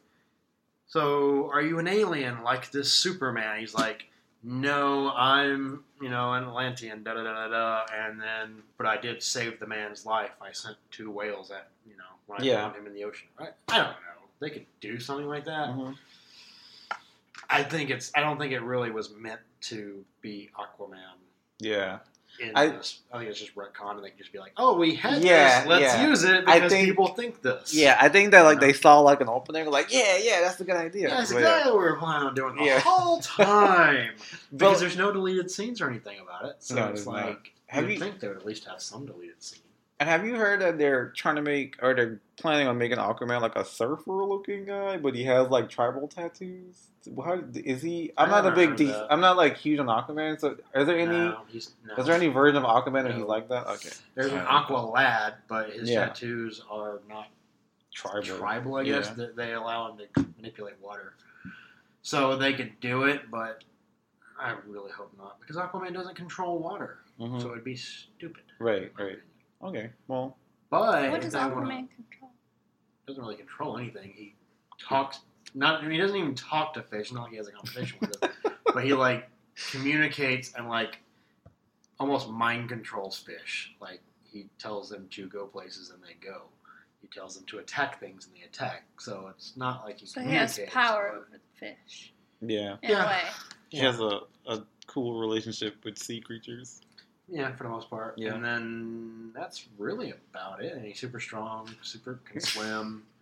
"So, 0.86 1.50
are 1.52 1.62
you 1.62 1.80
an 1.80 1.88
alien 1.88 2.44
like 2.44 2.70
this 2.70 2.94
Superman?" 2.94 3.60
He's 3.60 3.74
like, 3.74 4.06
"No, 4.44 5.12
I'm 5.16 5.84
you 6.02 6.10
know 6.10 6.34
an 6.34 6.44
Atlantean." 6.44 7.04
Da 7.04 7.14
da 7.14 7.24
da 7.24 7.34
da 7.34 7.48
da. 7.48 7.86
And 7.94 8.20
then, 8.22 8.62
but 8.78 8.86
I 8.86 8.98
did 8.98 9.24
save 9.24 9.60
the 9.60 9.68
man's 9.68 10.06
life. 10.06 10.32
I 10.42 10.52
sent 10.52 10.78
two 10.92 11.10
whales 11.12 11.50
at 11.52 11.70
you 11.88 11.96
know 11.98 12.04
when 12.28 12.42
I 12.42 12.44
Yeah. 12.44 12.56
found 12.64 12.76
him 12.76 12.88
in 12.88 12.94
the 12.94 13.04
ocean. 13.04 13.28
I, 13.40 13.50
I 13.70 13.78
don't 13.78 13.88
know. 13.88 13.96
They 14.40 14.50
could 14.50 14.66
do 14.82 15.00
something 15.00 15.28
like 15.28 15.46
that. 15.46 15.70
Mhm. 15.70 15.96
I 17.50 17.64
think 17.64 17.90
it's. 17.90 18.12
I 18.16 18.20
don't 18.22 18.38
think 18.40 18.52
it 18.54 18.62
really 18.62 18.92
was 18.92 19.12
meant 19.12 19.42
to 19.62 20.04
be 20.22 20.50
Aquaman. 20.58 21.18
Yeah. 21.60 22.00
In 22.40 22.52
I- 22.56 22.68
this. 22.68 23.00
I 23.12 23.20
think 23.20 23.30
it's 23.30 23.40
just 23.40 23.56
retcon, 23.56 23.92
and 23.96 24.04
they 24.04 24.10
can 24.10 24.18
just 24.18 24.32
be 24.34 24.40
like, 24.40 24.54
"Oh, 24.58 24.76
we 24.76 24.96
had 24.96 25.24
Yeah, 25.24 25.60
this. 25.60 25.70
Let's 25.70 25.96
yeah. 25.96 26.08
use 26.08 26.24
it 26.24 26.44
I 26.48 26.56
because 26.56 26.72
think- 26.72 26.88
people 26.88 27.08
think 27.10 27.42
this." 27.42 27.74
Yeah, 27.74 27.96
I 28.00 28.10
think 28.10 28.32
that 28.32 28.42
like 28.42 28.60
they 28.60 28.74
saw 28.74 29.00
like 29.00 29.22
an 29.22 29.30
opening, 29.30 29.70
like 29.70 29.94
yeah, 29.94 30.18
yeah, 30.18 30.42
that's 30.42 30.60
a 30.60 30.64
good 30.64 30.76
idea. 30.76 31.10
Yeah, 31.10 31.18
that's 31.18 31.32
But, 31.32 31.40
exactly 31.40 31.72
what 31.72 31.80
we 31.82 31.86
were 31.90 31.98
planning 31.98 32.28
on 32.28 32.34
doing 32.36 32.56
the 32.56 32.64
Yeah. 32.66 32.80
whole 32.80 33.20
time. 33.22 34.12
because 34.16 34.48
But- 34.52 34.80
there's 34.80 34.98
no 34.98 35.12
deleted 35.12 35.52
scenes 35.52 35.80
or 35.80 35.90
anything 35.90 36.20
about 36.20 36.46
it. 36.50 36.56
So 36.60 36.76
No, 36.76 36.86
it's 36.88 37.04
there's 37.04 37.06
not. 37.08 37.26
like 37.28 37.54
Have 37.68 37.84
you'd 37.86 37.94
you- 37.94 38.00
think 38.00 38.20
they 38.20 38.28
would 38.28 38.38
at 38.38 38.46
least 38.46 38.66
have 38.66 38.82
some 38.82 39.06
deleted 39.06 39.42
scene. 39.44 39.60
And 40.04 40.10
have 40.10 40.26
you 40.26 40.36
heard 40.36 40.60
that 40.60 40.78
they're 40.78 41.12
trying 41.16 41.38
to 41.38 41.42
make, 41.42 41.78
or 41.82 41.94
they're 41.94 42.20
planning 42.36 42.68
on 42.68 42.78
making 42.78 42.98
Aquaman 42.98 43.40
like 43.40 43.56
a 43.56 43.64
surfer-looking 43.64 44.66
guy, 44.66 44.98
but 44.98 45.16
he 45.16 45.24
has 45.24 45.48
like 45.48 45.70
tribal 45.70 46.10
tattoos? 46.10 46.88
How 47.24 47.42
is 47.56 47.82
he? 47.82 48.12
I'm 48.18 48.30
not 48.30 48.46
a 48.46 48.52
big, 48.52 48.70
heard 48.72 48.78
D- 48.80 48.86
that. 48.88 49.08
I'm 49.10 49.22
not 49.22 49.38
like 49.38 49.56
huge 49.56 49.80
on 49.80 49.86
Aquaman. 49.86 50.38
So, 50.42 50.58
is 50.76 50.88
there 50.88 51.00
any? 51.00 51.06
No, 51.20 51.38
he's, 51.48 51.72
no. 51.88 51.96
Is 51.96 52.06
there 52.06 52.16
any 52.16 52.28
version 52.28 52.58
of 52.58 52.64
Aquaman 52.66 53.04
that 53.04 53.16
he's 53.16 53.24
like 53.24 53.48
that? 53.48 53.66
Okay, 53.66 53.92
There's 54.14 54.34
an 54.34 54.40
Aqua 54.40 54.76
Lad, 54.92 55.36
but 55.48 55.70
his 55.70 55.90
Yeah. 55.90 56.08
tattoos 56.08 56.62
are 56.70 57.00
not 57.08 57.28
tribal. 57.94 58.24
tribal, 58.24 58.76
I 58.76 58.84
guess. 58.84 59.14
Yeah. 59.18 59.28
They, 59.38 59.46
they 59.48 59.54
allow 59.54 59.90
him 59.94 60.00
to 60.16 60.26
manipulate 60.36 60.76
water. 60.82 61.14
So 62.02 62.36
they 62.36 62.52
could 62.56 62.78
do 62.82 63.04
it, 63.04 63.32
but 63.32 63.64
I 64.38 64.58
really 64.68 64.92
hope 64.92 65.14
not. 65.18 65.40
Because 65.40 65.56
Aquaman 65.56 65.94
doesn't 65.94 66.16
control 66.18 66.60
water. 66.60 66.98
Mhm. 67.22 67.42
So 67.42 67.52
it'd 67.54 67.64
be 67.64 67.78
stupid. 67.78 68.44
Right, 68.60 68.92
right. 69.00 69.20
Okay, 69.64 69.90
well, 70.08 70.38
But 70.70 71.12
What 71.12 71.22
does 71.22 71.34
they 71.34 71.40
wanna- 71.40 71.56
Aquaman 71.56 71.88
control? 71.96 72.32
doesn't 73.06 73.22
really 73.24 73.36
control 73.36 73.78
anything. 73.78 74.12
He 74.16 74.36
talks 74.80 75.20
not. 75.54 75.80
I 75.80 75.82
mean, 75.84 75.92
he 75.92 75.98
doesn't 75.98 76.18
even 76.18 76.34
talk 76.36 76.74
to 76.74 76.82
fish. 76.82 77.12
Not 77.12 77.24
like 77.24 77.32
he 77.32 77.38
has 77.38 77.48
a 77.48 77.52
conversation 77.52 77.98
with 78.02 78.20
them, 78.20 78.32
but 78.74 78.84
he 78.84 78.94
like 78.94 79.30
communicates 79.72 80.54
and 80.56 80.68
like 80.68 81.00
almost 82.00 82.30
mind 82.30 82.70
controls 82.70 83.18
fish. 83.20 83.74
Like 83.80 84.02
he 84.24 84.50
tells 84.58 84.90
them 84.90 85.08
to 85.12 85.28
go 85.28 85.46
places 85.46 85.92
and 85.92 86.02
they 86.04 86.16
go. 86.26 86.44
He 87.02 87.08
tells 87.08 87.36
them 87.36 87.46
to 87.48 87.60
attack 87.60 88.00
things 88.00 88.26
and 88.28 88.36
they 88.36 88.42
attack. 88.46 88.86
So 89.00 89.28
it's 89.30 89.56
not 89.56 89.84
like 89.86 90.00
he 90.00 90.06
So 90.08 90.22
he 90.22 90.32
has 90.32 90.60
power 90.70 91.10
but- 91.12 91.18
over 91.18 91.28
the 91.32 91.40
fish 91.68 92.14
yeah, 92.42 92.78
in 92.82 92.90
Yeah. 92.90 93.06
a 93.06 93.08
way. 93.10 93.22
he 93.70 93.78
has 93.80 94.00
a, 94.00 94.22
a 94.48 94.64
cool 94.88 95.20
relationship 95.20 95.84
with 95.86 95.98
sea 96.00 96.20
creatures. 96.20 96.82
Yeah, 97.34 97.52
for 97.56 97.64
the 97.64 97.70
most 97.70 97.90
part. 97.90 98.14
Yeah. 98.18 98.36
And 98.36 98.46
then 98.46 99.32
that's 99.34 99.66
really 99.80 100.14
about 100.32 100.64
it. 100.64 100.74
And 100.74 100.86
he's 100.86 101.00
super 101.00 101.20
strong, 101.20 101.68
super 101.82 102.20
can 102.26 102.42
swim. 102.42 103.04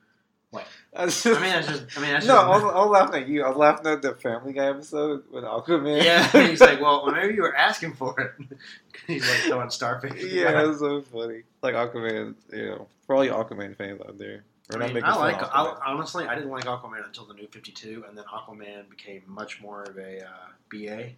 That's 0.93 1.26
I 1.26 1.30
just, 1.30 1.41
mean, 1.41 1.50
that's 1.50 1.67
just. 1.67 1.97
I 1.97 2.02
mean, 2.02 2.12
that's 2.12 2.26
no, 2.26 2.34
just. 2.34 2.45
I 2.45 2.50
was, 2.50 2.63
I 2.63 2.80
was 2.80 2.89
laughing 2.89 3.24
at 3.24 3.30
you. 3.30 3.43
I 3.45 3.47
was 3.47 3.58
laughing 3.58 3.88
at 3.88 4.02
the 4.02 4.15
Family 4.15 4.52
Guy 4.52 4.65
episode 4.65 5.24
with 5.32 5.45
Aquaman. 5.45 6.04
Yeah, 6.04 6.28
he's 6.50 6.60
like, 6.60 6.82
well, 6.82 7.06
whenever 7.06 7.32
you 7.32 7.41
were 7.41 7.56
asking 7.56 7.93
for 7.93 8.19
it, 8.19 8.58
he's 9.08 9.26
like 9.30 9.39
throwing 9.43 9.69
starfish. 9.69 10.21
yeah, 10.21 10.67
it's 10.69 10.80
so 10.80 11.02
funny. 11.04 11.43
Like 11.62 11.76
Aquaman, 11.76 12.36
you 12.52 12.65
know, 12.65 12.88
for 13.08 13.15
all 13.15 13.24
you 13.24 13.32
Aquaman 13.32 13.78
fans 13.78 14.02
out 14.02 14.17
there, 14.17 14.43
I, 14.74 14.91
mean, 14.91 15.02
I 15.02 15.15
like. 15.15 15.41
I, 15.41 15.78
honestly, 15.86 16.28
I 16.28 16.36
didn't 16.36 16.52
like 16.52 16.65
Aquaman 16.65 17.06
until 17.06 17.24
the 17.24 17.34
new 17.34 17.47
Fifty 17.47 17.71
Two, 17.71 18.04
and 18.10 18.17
then 18.17 18.26
Aquaman 18.26 18.89
became 18.89 19.21
much 19.28 19.62
more 19.62 19.84
of 19.84 19.97
a 19.97 20.26
uh, 20.26 20.50
BA, 20.69 21.12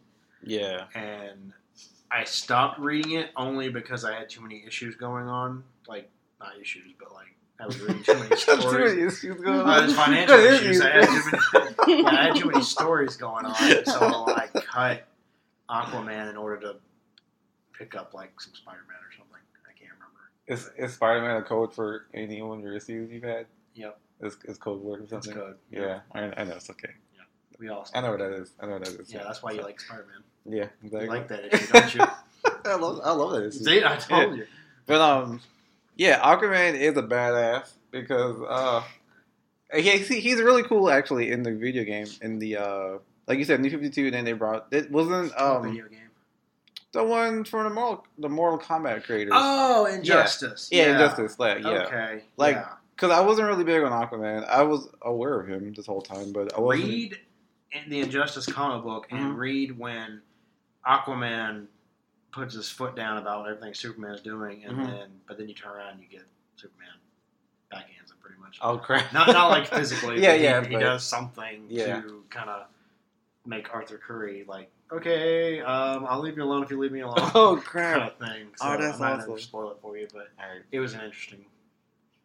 yeah, 0.43 0.85
and 0.93 1.53
I 2.13 2.23
stopped 2.25 2.79
reading 2.79 3.13
it 3.13 3.31
only 3.35 3.69
because 3.69 4.05
I 4.05 4.13
had 4.13 4.29
too 4.29 4.41
many 4.41 4.63
issues 4.67 4.95
going 4.95 5.27
on. 5.27 5.63
Like 5.87 6.09
not 6.39 6.51
issues, 6.61 6.93
but 6.99 7.11
like 7.13 7.35
I 7.59 7.65
was 7.65 7.79
reading 7.79 8.03
too 8.03 8.13
many 8.15 8.29
Too 8.35 8.51
many 8.55 8.61
stories. 8.61 9.13
issues 9.13 9.41
going 9.41 9.59
Uh, 9.59 9.63
on. 9.63 9.77
there's 9.79 9.95
financial 9.95 10.35
issues. 10.39 10.81
I 10.81 10.89
had 10.89 11.07
too 11.07 11.31
many. 11.87 12.01
yeah, 12.03 12.09
I 12.09 12.23
had 12.25 12.35
too 12.35 12.49
many 12.51 12.63
stories 12.63 13.15
going 13.17 13.45
on, 13.45 13.55
so 13.85 14.25
I 14.27 14.47
cut 14.53 15.07
Aquaman 15.69 16.29
in 16.29 16.37
order 16.37 16.59
to 16.61 16.75
pick 17.77 17.95
up 17.95 18.13
like 18.13 18.39
some 18.39 18.53
Spider-Man 18.53 18.97
or 18.97 19.11
something. 19.17 19.37
I 19.67 19.73
can't 19.77 19.91
remember. 19.93 20.29
Is, 20.47 20.69
is 20.77 20.93
Spider-Man 20.95 21.37
a 21.37 21.41
code 21.43 21.73
for 21.73 22.05
any 22.13 22.41
one 22.41 22.59
of 22.59 22.63
your 22.63 22.75
issues 22.75 23.11
you've 23.11 23.23
had? 23.23 23.45
Yep, 23.75 23.97
Is, 24.21 24.37
is 24.45 24.57
code 24.57 24.81
word 24.81 25.01
or 25.01 25.05
that's 25.07 25.25
something? 25.25 25.33
good. 25.33 25.55
Yeah, 25.71 26.01
I, 26.13 26.41
I 26.41 26.43
know 26.43 26.55
it's 26.55 26.69
okay. 26.69 26.91
Yeah, 27.15 27.21
we 27.59 27.69
all. 27.69 27.87
I 27.95 28.01
know 28.01 28.11
what 28.11 28.19
that 28.19 28.33
is. 28.33 28.51
I 28.59 28.65
know 28.67 28.73
what 28.73 28.85
that 28.85 28.99
is. 28.99 29.11
Yeah, 29.13 29.23
that's 29.23 29.41
why 29.41 29.51
you 29.53 29.61
like 29.63 29.79
Spider-Man. 29.79 30.23
Yeah, 30.45 30.63
You 30.81 30.87
exactly. 30.87 31.07
like 31.07 31.27
that 31.29 31.45
issue, 31.53 31.67
don't 31.73 31.95
you? 31.95 32.01
I 32.65 32.75
love, 32.75 32.99
I 33.03 33.11
love 33.11 33.31
that 33.33 33.47
issue. 33.47 33.59
See, 33.63 33.83
I 33.83 33.95
told 33.95 34.35
you. 34.37 34.45
But 34.85 34.99
um, 35.01 35.41
yeah, 35.95 36.19
Aquaman 36.19 36.75
is 36.75 36.97
a 36.97 37.03
badass 37.03 37.71
because 37.91 38.35
uh, 38.49 38.83
he, 39.73 39.97
he- 39.99 40.19
he's 40.19 40.41
really 40.41 40.63
cool 40.63 40.89
actually 40.89 41.31
in 41.31 41.43
the 41.43 41.53
video 41.53 41.83
game. 41.85 42.07
In 42.21 42.39
the 42.39 42.57
uh, 42.57 42.97
like 43.27 43.39
you 43.39 43.45
said, 43.45 43.61
New 43.61 43.69
Fifty 43.69 43.89
Two. 43.89 44.11
Then 44.11 44.25
they 44.25 44.33
brought 44.33 44.67
it 44.71 44.91
wasn't 44.91 45.31
um 45.39 45.63
video 45.63 45.87
game. 45.87 46.09
the 46.91 47.03
one 47.03 47.45
from 47.45 47.63
the 47.63 47.69
Mortal 47.69 48.05
the 48.17 48.27
Mortal 48.29 48.59
Kombat 48.59 49.03
creators. 49.05 49.33
Oh, 49.35 49.85
Injustice. 49.85 50.67
yeah, 50.71 50.91
Injustice. 50.91 51.39
Like, 51.39 51.63
yeah, 51.63 51.69
Okay. 51.85 52.23
Like, 52.35 52.55
yeah. 52.57 52.67
because 52.95 53.11
I 53.11 53.21
wasn't 53.21 53.47
really 53.47 53.63
big 53.63 53.81
on 53.83 53.91
Aquaman. 53.91 54.45
I 54.47 54.63
was 54.63 54.89
aware 55.01 55.39
of 55.39 55.47
him 55.47 55.73
this 55.73 55.85
whole 55.85 56.01
time, 56.01 56.33
but 56.33 56.53
I 56.53 56.59
wasn't. 56.59 56.89
read 56.89 57.17
in 57.71 57.89
the 57.89 58.01
Injustice 58.01 58.45
comic 58.45 58.83
book 58.83 59.07
and 59.11 59.19
Mhm. 59.33 59.37
read 59.37 59.77
when 59.79 60.21
Aquaman 60.87 61.67
puts 62.31 62.55
his 62.55 62.69
foot 62.69 62.95
down 62.95 63.17
about 63.17 63.47
everything 63.47 63.73
Superman's 63.73 64.21
doing, 64.21 64.63
and 64.65 64.77
Mhm. 64.77 64.87
then 64.87 65.09
but 65.27 65.37
then 65.37 65.47
you 65.47 65.53
turn 65.53 65.71
around 65.75 65.91
and 65.93 66.01
you 66.01 66.07
get 66.07 66.25
Superman 66.55 66.89
backhands 67.71 68.11
him 68.11 68.17
pretty 68.21 68.39
much. 68.39 68.57
Oh 68.61 68.77
crap! 68.77 69.11
Not 69.13 69.27
not 69.27 69.49
like 69.49 69.67
physically. 69.67 70.15
Yeah, 70.21 70.31
but 70.31 70.37
he- 70.37 70.43
yeah, 70.43 70.63
He, 70.63 70.75
does 70.77 71.03
something 71.03 71.65
Yeah. 71.69 72.01
to 72.01 72.23
kind 72.29 72.49
of 72.49 72.67
make 73.45 73.73
Arthur 73.73 73.97
Curry 73.97 74.45
like, 74.47 74.71
okay, 74.91 75.59
um, 75.61 76.05
I'll 76.07 76.21
leave 76.21 76.37
you 76.37 76.43
alone 76.43 76.63
if 76.63 76.71
you 76.71 76.79
leave 76.79 76.91
me 76.93 76.99
alone. 77.07 77.17
oh 77.35 77.55
kind 77.55 77.63
crap! 77.65 78.11
of 78.13 78.27
thing. 78.27 78.47
Oh, 78.61 78.77
that's 78.77 78.99
I'm 79.01 79.19
awesome. 79.19 79.37
spoil 79.39 79.71
it 79.71 79.77
for 79.81 79.97
you, 79.97 80.07
but 80.13 80.29
Alright, 80.39 80.63
it 80.71 80.79
was 80.79 80.93
an 80.93 81.01
interesting 81.01 81.45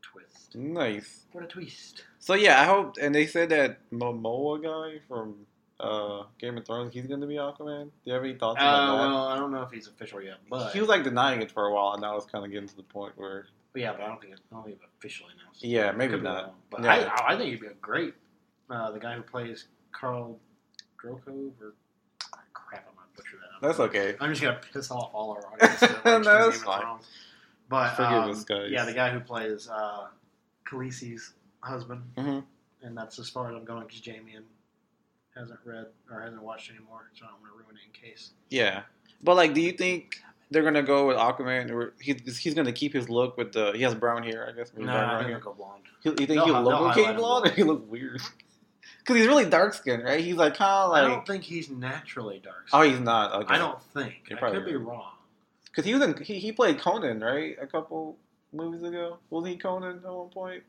twist. 0.01 0.55
nice. 0.55 1.27
What 1.33 1.45
a 1.45 1.47
twist! 1.49 2.05
So 2.19 2.35
yeah, 2.35 2.61
I 2.61 2.65
hope. 2.65 2.97
And 3.01 3.15
they 3.15 3.27
said 3.27 3.49
that 3.51 3.79
Momoa 3.91 4.63
guy 4.63 5.01
from 5.09 5.47
uh, 5.81 6.25
Game 6.41 6.57
of 6.59 6.67
Thrones, 6.67 6.93
he's 6.93 7.07
going 7.07 7.21
to 7.21 7.27
be 7.27 7.35
Aquaman. 7.35 7.85
Do 7.85 7.91
you 8.05 8.13
have 8.15 8.25
any 8.25 8.35
thoughts 8.35 8.61
Uh, 8.61 8.65
about 8.65 8.87
that? 8.97 8.99
well, 9.09 9.29
I 9.29 9.37
don't 9.39 9.53
know 9.53 9.63
if 9.63 9.71
he's 9.71 9.87
official 9.87 10.21
yet, 10.23 10.39
but 10.51 10.73
he 10.73 10.81
was 10.81 10.89
like 10.89 11.05
denying 11.05 11.41
it 11.43 11.51
for 11.53 11.67
a 11.67 11.73
while, 11.75 11.93
and 11.93 12.03
now 12.03 12.17
it's 12.17 12.27
kind 12.27 12.45
of 12.45 12.51
getting 12.51 12.69
to 12.69 12.77
the 12.77 12.83
point 12.83 13.13
where 13.17 13.47
But 13.73 13.83
yeah, 13.83 13.93
but 13.93 14.01
I 14.03 14.07
don't 14.09 14.21
think 14.21 14.33
it's 14.33 14.43
don't 14.51 14.67
officially 14.99 15.31
announced. 15.41 15.63
Yeah, 15.65 15.93
maybe 15.93 16.13
Could 16.15 16.21
be 16.21 16.25
not. 16.25 16.45
wrong. 16.45 16.55
But 16.71 16.83
Yeah. 16.85 17.13
I, 17.17 17.35
I 17.35 17.37
think 17.37 17.51
he'd 17.51 17.61
be 17.61 17.67
a 17.69 17.75
great. 17.81 18.15
Uh, 18.71 18.91
the 18.91 18.99
guy 18.99 19.15
who 19.15 19.23
plays 19.23 19.67
Carl 19.93 20.39
Drokov 21.03 21.53
or 21.61 21.75
crap, 22.53 22.87
I'm 22.89 22.95
gonna 22.97 23.07
butcher 23.17 23.37
that. 23.41 23.55
up. 23.57 23.63
that's 23.63 23.81
okay. 23.81 24.17
I'm 24.21 24.31
just 24.31 24.43
gonna 24.43 24.61
piss 24.73 24.91
off 24.91 25.11
all 25.15 25.31
our 25.33 25.47
audience. 25.53 25.81
that 25.81 26.05
likes 26.05 26.27
that's 26.27 26.27
Game 26.27 26.37
of 26.49 26.55
fine. 26.65 26.81
Thrones. 26.83 27.07
But 27.69 27.91
Forgive 27.97 28.13
um, 28.13 28.31
us, 28.31 28.45
guys. 28.45 28.71
Yeah, 28.71 28.85
the 28.85 28.93
guy 28.95 29.11
who 29.11 29.21
plays 29.21 29.69
uh, 29.69 30.07
Khaleesi's 30.67 31.35
husband, 31.61 32.03
Mhm. 32.17 32.45
and 32.83 32.97
that's 32.97 33.19
as 33.19 33.29
far 33.29 33.49
as 33.51 33.55
I'm 33.57 33.65
going 33.65 33.85
because 33.87 34.01
Jamie 34.01 34.33
hasn't 35.39 35.61
read 35.65 35.87
or 36.11 36.21
hasn't 36.21 36.43
watched 36.43 36.71
anymore, 36.71 37.11
so 37.15 37.25
I 37.27 37.29
don't 37.31 37.41
want 37.41 37.53
to 37.53 37.59
ruin 37.65 37.77
it 37.77 37.87
in 37.87 38.11
case. 38.11 38.31
Yeah, 38.51 38.83
but 39.23 39.37
like, 39.37 39.55
do 39.55 39.61
you 39.61 39.73
think 39.73 40.21
they're 40.51 40.63
gonna 40.65 40.83
go 40.83 41.07
with 41.07 41.17
Aquaman, 41.17 41.71
or 41.71 41.95
he's 42.01 42.39
he's 42.39 42.55
gonna 42.55 42.73
keep 42.73 42.93
his 42.93 43.09
look 43.09 43.37
with 43.37 43.53
the 43.53 43.73
he 43.73 43.83
has 43.83 43.95
brown 43.95 44.23
hair? 44.23 44.49
I 44.49 44.53
guess. 44.57 44.73
No, 44.77 44.85
maybe 44.87 44.97
I 44.99 45.19
think 45.19 45.31
he'll 45.31 45.41
go 45.41 45.53
blonde. 45.55 45.83
He- 46.03 46.09
You 46.11 46.15
think 46.17 46.29
They'll 46.29 46.45
he'll 46.47 46.63
look 46.63 46.97
okay 46.97 47.13
blonde, 47.15 47.47
or 47.47 47.51
he 47.51 47.63
look 47.65 47.91
weird? 47.91 48.21
Because 49.01 49.17
he's 49.23 49.27
really 49.27 49.47
dark 49.47 49.73
skinned, 49.73 50.05
right? 50.05 50.21
He's 50.21 50.35
like 50.37 50.55
kind 50.55 50.71
of 50.85 50.91
like. 50.91 51.05
I 51.05 51.09
don't 51.09 51.27
think 51.27 51.43
he's 51.43 51.71
naturally 51.71 52.41
dark. 52.45 52.67
Oh, 52.75 52.83
he's 52.83 53.01
not. 53.01 53.33
Okay. 53.45 53.55
I 53.55 53.57
don't 53.59 53.83
think. 53.95 54.15
You're 54.29 54.45
I 54.45 54.51
could 54.51 54.67
be 54.67 54.77
wrong. 54.77 55.13
Because 55.65 55.87
he 55.87 55.95
was 55.95 56.03
in 56.03 56.23
he, 56.23 56.39
he 56.39 56.53
played 56.53 56.79
Conan, 56.79 57.21
right? 57.21 57.57
A 57.59 57.67
couple 57.67 58.19
movies 58.53 58.83
ago, 58.83 59.17
wasn't 59.31 59.53
he 59.53 59.59
Conan 59.59 60.03
at 60.05 60.13
one 60.13 60.29
point? 60.29 60.63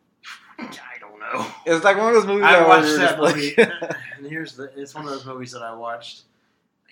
I 0.59 0.97
don't 0.99 1.19
know. 1.19 1.45
It's 1.65 1.83
like 1.85 1.97
one 1.97 2.09
of 2.09 2.13
those 2.15 2.25
movies 2.25 2.43
I 2.45 2.59
that 2.59 2.67
watched 2.67 2.95
that 2.97 3.19
movie, 3.19 3.53
like- 3.57 3.95
and 4.17 4.25
here's 4.25 4.55
the. 4.55 4.71
It's 4.75 4.93
one 4.93 5.05
of 5.05 5.11
those 5.11 5.25
movies 5.25 5.51
that 5.53 5.61
I 5.61 5.73
watched. 5.73 6.23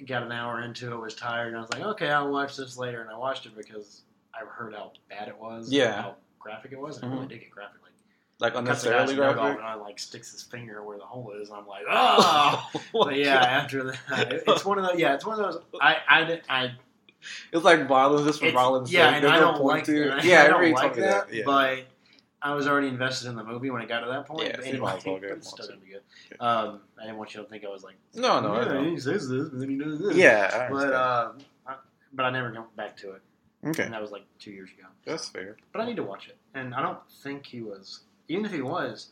Got 0.06 0.22
an 0.24 0.32
hour 0.32 0.62
into 0.62 0.92
it, 0.94 1.00
was 1.02 1.16
tired, 1.16 1.48
and 1.48 1.58
I 1.58 1.62
was 1.62 1.72
like, 1.72 1.82
okay, 1.82 2.10
I'll 2.12 2.32
watch 2.32 2.56
this 2.56 2.78
later. 2.78 3.02
And 3.02 3.10
I 3.10 3.18
watched 3.18 3.48
it 3.48 3.58
because 3.58 4.04
I 4.32 4.46
heard 4.46 4.76
how 4.76 4.92
bad 5.10 5.28
it 5.28 5.36
was. 5.38 5.72
Yeah. 5.72 6.02
How 6.04 6.16
graphic 6.38 6.72
it 6.72 6.80
was. 6.80 6.98
And 7.02 7.06
it 7.12 7.16
really 7.16 7.26
Mhm. 7.26 7.30
did 7.30 7.40
get 7.40 7.50
graphic. 7.50 7.82
Like 7.82 7.92
like 8.40 8.54
the 8.54 8.60
guy's 8.60 8.86
unnecessarily 8.86 9.20
off 9.28 9.36
graphic. 9.36 9.58
and 9.58 9.68
I 9.68 9.74
like 9.74 9.98
sticks 9.98 10.32
his 10.32 10.44
finger 10.44 10.84
where 10.84 11.00
the 11.00 11.04
hole 11.04 11.32
is. 11.42 11.50
And 11.50 11.58
I'm 11.58 11.66
like, 11.68 11.82
oh. 11.90 12.70
but 12.94 13.16
yeah, 13.16 13.38
after 13.40 13.86
that, 13.86 14.44
it's 14.48 14.64
one 14.64 14.78
of 14.78 14.86
those. 14.86 15.00
Yeah, 15.00 15.16
it's 15.16 15.26
one 15.26 15.40
of 15.40 15.52
those. 15.54 15.64
I 15.82 15.98
I 16.08 16.42
I 16.48 16.72
It's 17.52 17.66
like 17.66 17.88
violence 17.88 18.28
just 18.28 18.38
for 18.40 18.46
It's- 18.46 18.54
violence. 18.62 18.92
yeah, 18.92 19.16
and 19.16 19.26
I 19.26 19.40
don't 19.40 19.60
like 19.64 19.86
to 19.86 20.00
it. 20.00 20.08
it. 20.10 20.14
I 20.14 20.22
Yeah, 20.22 20.48
don't 20.48 20.72
like 20.74 20.94
that, 20.94 21.28
that. 21.30 21.34
Yeah. 21.34 21.44
but 21.44 21.86
I 22.42 22.54
was 22.54 22.68
already 22.68 22.88
invested 22.88 23.30
in 23.30 23.36
the 23.36 23.44
movie 23.44 23.70
when 23.70 23.82
it 23.82 23.90
got 23.90 24.02
to 24.02 24.08
that 24.08 24.28
point. 24.28 24.48
Yeah, 24.48 24.56
but 24.56 24.64
so 24.64 24.66
you 24.66 24.74
anyway, 24.74 24.86
might 24.86 24.98
as 24.98 25.06
well 25.06 25.20
get 25.20 25.32
it's 25.32 25.50
still 25.50 25.68
gonna 25.68 25.80
be 25.80 25.92
good. 25.92 26.02
Um, 26.40 26.82
I 27.00 27.04
didn't 27.04 27.18
want 27.18 27.34
you 27.34 27.42
to 27.42 27.48
think 27.48 27.66
I 27.66 27.70
was 27.70 27.84
like, 27.84 27.96
no, 28.14 28.40
no, 28.40 28.54
I 28.54 28.74
yeah, 28.74 28.90
he 28.90 29.00
says 29.00 29.28
this, 29.28 29.50
then 29.52 29.70
he 29.70 29.78
does 29.78 30.00
this. 30.00 30.16
Yeah, 30.16 30.68
I 30.68 30.72
but 30.72 30.94
uh, 30.94 31.32
I, 31.66 31.76
but 32.14 32.26
I 32.26 32.30
never 32.30 32.52
went 32.52 32.76
back 32.76 32.96
to 32.98 33.12
it. 33.14 33.22
Okay, 33.66 33.84
and 33.84 33.94
that 33.94 34.02
was 34.02 34.12
like 34.12 34.24
two 34.40 34.52
years 34.52 34.70
ago. 34.78 34.88
that's 35.04 35.30
fair. 35.30 35.58
But 35.74 35.82
I 35.82 35.86
need 35.86 35.96
to 35.96 36.04
watch 36.04 36.28
it, 36.28 36.38
and 36.54 36.76
I 36.76 36.82
don't 36.82 37.00
think 37.24 37.46
he 37.46 37.62
was. 37.62 38.02
Even 38.28 38.46
if 38.46 38.52
he 38.52 38.62
was, 38.62 39.10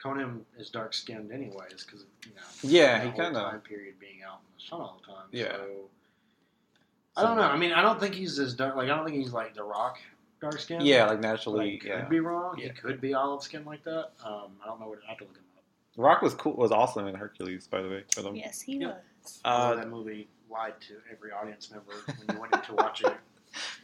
Conan 0.00 0.44
is 0.58 0.70
dark 0.70 0.94
skinned 0.94 1.32
anyways, 1.32 1.84
because 1.84 2.04
you 2.24 2.32
know. 2.34 2.42
Yeah, 2.62 3.02
he 3.02 3.10
kind 3.10 3.36
of. 3.36 3.50
time 3.50 3.60
period 3.60 3.94
being 3.98 4.22
out 4.26 4.40
in 4.40 4.56
the 4.56 4.64
sun 4.68 4.80
all 4.80 5.00
the 5.00 5.12
time. 5.12 5.26
Yeah. 5.30 5.56
So, 5.56 5.88
I 7.16 7.22
don't 7.22 7.36
know. 7.36 7.42
I 7.42 7.56
mean, 7.56 7.72
I 7.72 7.82
don't 7.82 8.00
think 8.00 8.14
he's 8.14 8.38
as 8.38 8.54
dark. 8.54 8.76
Like, 8.76 8.88
I 8.88 8.96
don't 8.96 9.04
think 9.04 9.18
he's 9.18 9.32
like 9.32 9.54
The 9.54 9.62
Rock, 9.62 9.98
dark 10.42 10.58
skinned. 10.58 10.84
Yeah, 10.84 11.02
like 11.04 11.12
Like, 11.12 11.20
naturally. 11.20 11.78
could 11.78 11.88
yeah, 11.88 12.04
be 12.08 12.20
wrong. 12.20 12.56
Yeah. 12.58 12.64
He 12.66 12.70
could 12.72 13.00
be 13.00 13.14
olive 13.14 13.42
skin 13.42 13.64
like 13.64 13.82
that. 13.84 14.10
Um, 14.24 14.50
I 14.62 14.66
don't 14.66 14.80
know. 14.80 14.88
What, 14.88 14.98
I 15.06 15.10
have 15.10 15.18
to 15.18 15.24
look 15.24 15.36
him 15.36 15.42
up. 15.56 15.62
Rock 15.96 16.20
was 16.20 16.34
cool. 16.34 16.54
Was 16.54 16.72
awesome 16.72 17.06
in 17.06 17.14
Hercules, 17.14 17.66
by 17.66 17.80
the 17.80 17.88
way. 17.88 18.04
For 18.14 18.22
them. 18.22 18.34
Yes, 18.36 18.60
he 18.60 18.76
Yeah. 18.78 18.88
was. 19.22 19.40
Although 19.44 19.72
Uh, 19.72 19.76
that 19.76 19.88
movie 19.88 20.28
lied 20.50 20.74
to 20.82 20.94
every 21.10 21.32
audience 21.32 21.70
member 21.70 21.92
when 22.18 22.36
you 22.36 22.40
went 22.40 22.52
in 22.54 22.60
to 22.62 22.74
watch 22.74 23.02
it. 23.02 23.12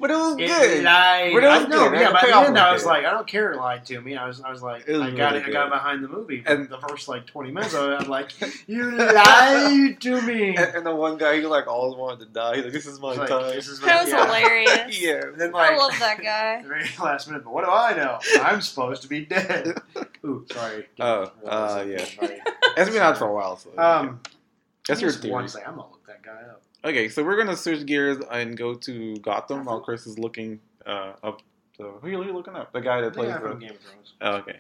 but 0.01 0.11
it 0.11 0.15
was 0.15 0.35
It 0.39 0.47
good. 0.49 0.85
lied. 0.85 1.33
But 1.35 1.45
it 1.45 1.47
was 1.49 1.65
I 1.65 1.69
know, 1.69 1.91
good. 1.91 2.01
yeah. 2.01 2.13
By 2.13 2.21
the 2.27 2.37
end, 2.37 2.53
was 2.55 2.61
I 2.63 2.73
was 2.73 2.83
good. 2.83 2.89
like, 2.89 3.05
I 3.05 3.11
don't 3.11 3.27
care. 3.27 3.53
It 3.53 3.57
lied 3.59 3.85
to 3.87 4.01
me. 4.01 4.17
I 4.17 4.27
was, 4.27 4.41
I 4.41 4.51
was 4.51 4.63
like, 4.63 4.87
was 4.87 5.01
I 5.01 5.11
got 5.11 5.33
really 5.35 5.45
it. 5.45 5.49
I 5.49 5.53
got 5.53 5.71
behind 5.71 6.03
the 6.05 6.09
movie. 6.09 6.43
And- 6.47 6.69
the 6.69 6.79
first 6.79 7.09
like 7.09 7.27
twenty 7.27 7.51
minutes 7.51 7.75
of 7.75 7.91
it, 7.91 8.01
I'm 8.03 8.09
like, 8.09 8.31
you 8.67 8.91
lied 8.91 10.01
to 10.01 10.23
me. 10.23 10.57
And, 10.57 10.77
and 10.77 10.87
the 10.87 10.95
one 10.95 11.17
guy, 11.19 11.37
he 11.37 11.47
like 11.47 11.67
always 11.67 11.97
wanted 11.97 12.21
to 12.27 12.33
die. 12.33 12.57
He's 12.57 12.65
like, 12.65 12.73
"This 12.73 12.87
is 12.87 13.01
my 13.01 13.15
like, 13.15 13.29
time." 13.29 13.43
this 13.55 13.69
is 13.69 13.81
my, 13.81 13.87
That 13.89 14.05
was 14.05 14.13
yeah. 14.13 14.25
hilarious. 14.27 15.01
yeah. 15.01 15.23
And 15.25 15.41
then 15.41 15.53
I 15.55 15.77
love 15.77 15.93
that 15.99 16.23
guy. 16.23 16.63
Very 16.67 16.85
last 17.03 17.29
minute, 17.29 17.45
but 17.45 17.53
what 17.53 17.65
do 17.65 17.71
I 17.71 17.95
know? 17.97 18.19
I'm 18.43 18.61
supposed 18.61 19.03
to 19.03 19.09
be 19.09 19.25
dead. 19.25 19.79
Ooh, 20.25 20.45
sorry. 20.53 20.87
Oh, 21.01 21.33
uh, 21.47 21.85
yeah. 21.89 22.05
Sorry. 22.05 22.41
it's 22.77 22.91
been 22.91 23.03
out 23.03 23.17
for 23.19 23.27
a 23.29 23.33
while. 23.33 23.57
So 23.57 23.71
Um, 23.79 24.21
that's 24.87 25.01
your 25.01 25.11
just 25.11 25.23
theory. 25.23 25.33
One 25.35 25.49
second, 25.49 25.69
I'm 25.71 25.77
gonna 25.77 25.89
look 25.91 26.07
that 26.07 26.23
guy 26.23 26.41
up. 26.51 26.63
Okay, 26.85 27.09
so 27.09 27.25
we're 27.25 27.37
gonna 27.37 27.57
switch 27.57 27.85
gears 27.87 28.19
and 28.31 28.57
go 28.57 28.75
to 28.75 29.17
Gotham 29.17 29.65
while 29.65 29.81
Chris 29.81 30.07
is 30.07 30.19
looking 30.19 30.61
uh, 30.87 31.15
up. 31.23 31.43
So 31.77 31.99
who 32.01 32.09
are 32.09 32.25
you 32.25 32.33
looking 32.33 32.55
up? 32.55 32.73
The 32.73 32.81
guy 32.81 33.01
that 33.01 33.13
The 33.13 33.21
plays 33.21 33.35
guy 33.35 33.41
the. 33.41 33.55
Game 33.55 33.71
of 33.71 33.81
Thrones. 33.81 34.13
Oh, 34.21 34.37
okay. 34.37 34.59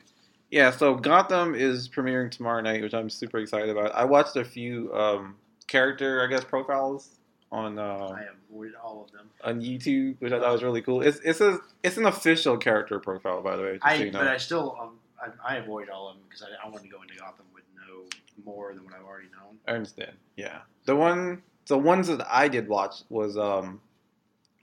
Yeah, 0.50 0.70
so 0.70 0.94
Gotham 0.94 1.54
is 1.54 1.88
premiering 1.88 2.30
tomorrow 2.30 2.60
night, 2.62 2.82
which 2.82 2.94
I'm 2.94 3.10
super 3.10 3.38
excited 3.38 3.68
about. 3.68 3.92
I 3.94 4.04
watched 4.04 4.36
a 4.36 4.44
few 4.44 4.92
um, 4.94 5.36
character, 5.66 6.24
I 6.24 6.26
guess, 6.26 6.42
profiles 6.42 7.18
on 7.50 7.78
uh, 7.78 7.82
I 7.82 8.24
avoided 8.50 8.74
all 8.82 9.04
of 9.04 9.12
them. 9.12 9.30
on 9.44 9.60
YouTube, 9.60 10.16
which 10.20 10.32
I 10.32 10.40
thought 10.40 10.52
was 10.52 10.62
really 10.62 10.82
cool. 10.82 11.02
It's 11.02 11.18
it's 11.24 11.40
a 11.40 11.58
it's 11.82 11.96
an 11.96 12.06
official 12.06 12.56
character 12.56 12.98
profile, 12.98 13.42
by 13.42 13.56
the 13.56 13.62
way. 13.62 13.72
Just 13.72 13.84
so 13.84 13.88
I, 13.90 13.94
you 13.94 14.10
know. 14.10 14.18
but 14.18 14.28
I 14.28 14.36
still, 14.36 14.76
um, 14.80 14.98
I, 15.20 15.54
I 15.54 15.56
avoid 15.56 15.88
all 15.88 16.08
of 16.08 16.16
them 16.16 16.24
because 16.28 16.42
I, 16.42 16.66
I 16.66 16.68
wanted 16.68 16.84
to 16.84 16.90
go 16.90 17.02
into 17.02 17.14
Gotham 17.14 17.46
with 17.54 17.64
no 17.86 18.04
more 18.44 18.74
than 18.74 18.84
what 18.84 18.94
I've 18.94 19.04
already 19.04 19.28
known. 19.28 19.56
I 19.66 19.72
understand. 19.72 20.12
Yeah, 20.36 20.58
the 20.84 20.96
one, 20.96 21.42
the 21.68 21.78
ones 21.78 22.08
that 22.08 22.26
I 22.28 22.48
did 22.48 22.68
watch 22.68 22.96
was 23.08 23.36
um, 23.38 23.80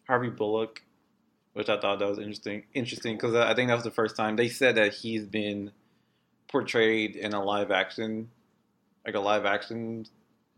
Harvey 0.08 0.30
Bullock, 0.30 0.82
which 1.54 1.70
I 1.70 1.80
thought 1.80 2.00
that 2.00 2.08
was 2.10 2.20
interesting. 2.20 2.64
Interesting 2.74 3.16
because 3.16 3.36
I 3.36 3.54
think 3.54 3.70
that 3.70 3.76
was 3.76 3.84
the 3.84 3.92
first 3.92 4.16
time 4.16 4.36
they 4.36 4.50
said 4.50 4.76
that 4.76 4.94
he's 4.94 5.26
been 5.26 5.72
portrayed 6.48 7.16
in 7.16 7.34
a 7.34 7.44
live 7.44 7.72
action, 7.72 8.30
like 9.06 9.16
a 9.16 9.20
live 9.20 9.46
action 9.46 10.06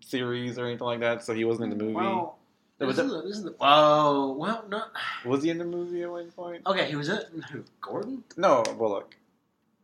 series 0.01 0.57
or 0.57 0.65
anything 0.65 0.85
like 0.85 0.99
that. 1.01 1.23
So 1.23 1.33
he 1.33 1.43
wasn't 1.45 1.71
in 1.73 1.77
the 1.77 1.83
movie. 1.83 1.95
Well, 1.95 2.37
There 2.77 2.87
this, 2.87 2.97
was 2.97 3.05
is 3.05 3.11
the, 3.11 3.21
this 3.27 3.37
is 3.37 3.43
the. 3.43 3.55
Oh, 3.61 4.33
well, 4.33 4.65
no. 4.69 4.83
was 5.25 5.43
he 5.43 5.49
in 5.49 5.57
the 5.57 5.65
movie 5.65 6.03
at 6.03 6.09
one 6.11 6.31
point? 6.31 6.63
Okay, 6.65 6.85
he 6.87 6.95
was 6.95 7.09
in 7.09 7.41
who? 7.51 7.63
Gordon? 7.81 8.23
No, 8.35 8.63
Bullock, 8.77 9.15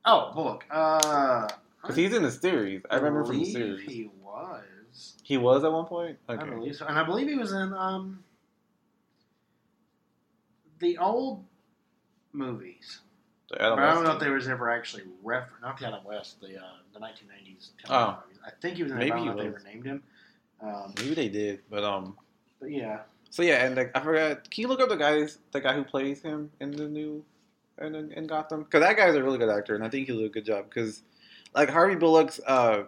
Oh, 0.05 0.31
Bullock. 0.33 0.65
Uh, 0.69 1.47
because 1.81 1.95
he's 1.97 2.13
in 2.13 2.23
the 2.23 2.31
series. 2.31 2.81
I 2.89 2.95
remember 2.95 3.25
from 3.25 3.39
the 3.39 3.45
series. 3.51 3.81
He 3.89 4.09
was. 4.23 4.61
He 5.23 5.37
was 5.37 5.63
at 5.63 5.71
one 5.71 5.85
point. 5.85 6.17
I 6.27 6.35
believe 6.35 6.75
so, 6.75 6.85
and 6.85 6.99
I 6.99 7.03
believe 7.03 7.27
he 7.27 7.35
was 7.35 7.51
in 7.51 7.73
um 7.73 8.23
the 10.79 10.97
old 10.97 11.45
movies. 12.33 12.99
The 13.49 13.61
Adam 13.61 13.77
But 13.77 13.83
I 13.83 13.93
don't 13.93 14.03
know 14.03 14.11
if 14.13 14.19
there 14.19 14.33
was 14.33 14.47
ever 14.47 14.69
actually 14.69 15.03
refer 15.23 15.47
not 15.61 15.79
the 15.79 15.87
Adam 15.87 16.03
West, 16.03 16.41
the 16.41 16.57
uh, 16.57 16.75
the 16.93 16.99
1990s. 16.99 17.69
Oh. 17.89 18.19
movies. 18.25 18.39
I 18.45 18.51
think 18.61 18.77
he 18.77 18.83
was 18.83 18.91
in. 18.91 18.97
Maybe 18.97 19.11
I 19.11 19.15
don't 19.15 19.25
know 19.25 19.31
if 19.31 19.37
they 19.37 19.47
ever 19.47 19.61
named 19.65 19.85
him. 19.85 20.03
Um, 20.61 20.93
Maybe 20.97 21.13
they 21.13 21.29
did, 21.29 21.61
but 21.69 21.83
um. 21.83 22.17
but 22.59 22.71
yeah, 22.71 22.99
So 23.29 23.43
yeah, 23.43 23.65
and 23.65 23.75
like, 23.75 23.91
I 23.95 24.01
forgot. 24.01 24.49
Can 24.49 24.61
you 24.61 24.67
look 24.67 24.81
up 24.81 24.89
the 24.89 24.95
guys, 24.95 25.39
the 25.51 25.61
guy 25.61 25.73
who 25.73 25.83
plays 25.83 26.21
him 26.21 26.51
in 26.59 26.71
the 26.71 26.87
new, 26.87 27.23
in, 27.81 27.95
in, 27.95 28.11
in 28.13 28.27
Gotham? 28.27 28.63
Because 28.63 28.81
that 28.81 28.95
guy's 28.97 29.15
a 29.15 29.23
really 29.23 29.37
good 29.37 29.49
actor, 29.49 29.75
and 29.75 29.83
I 29.83 29.89
think 29.89 30.07
he'll 30.07 30.19
do 30.19 30.25
a 30.25 30.29
good 30.29 30.45
job. 30.45 30.65
Because, 30.69 31.03
like 31.53 31.69
Harvey 31.69 31.95
Bullock's, 31.95 32.39
uh, 32.47 32.83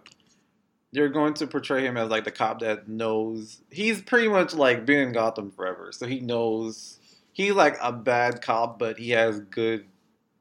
they're 0.96 1.10
going 1.10 1.34
to 1.34 1.46
portray 1.46 1.84
him 1.84 1.98
as 1.98 2.08
like 2.08 2.24
the 2.24 2.30
cop 2.30 2.60
that 2.60 2.88
knows. 2.88 3.60
He's 3.70 4.00
pretty 4.00 4.28
much 4.28 4.54
like 4.54 4.86
been 4.86 5.08
in 5.08 5.12
Gotham 5.12 5.50
forever, 5.50 5.92
so 5.92 6.06
he 6.06 6.20
knows. 6.20 6.98
He's 7.32 7.52
like 7.52 7.76
a 7.82 7.92
bad 7.92 8.40
cop, 8.40 8.78
but 8.78 8.98
he 8.98 9.10
has 9.10 9.40
good 9.40 9.84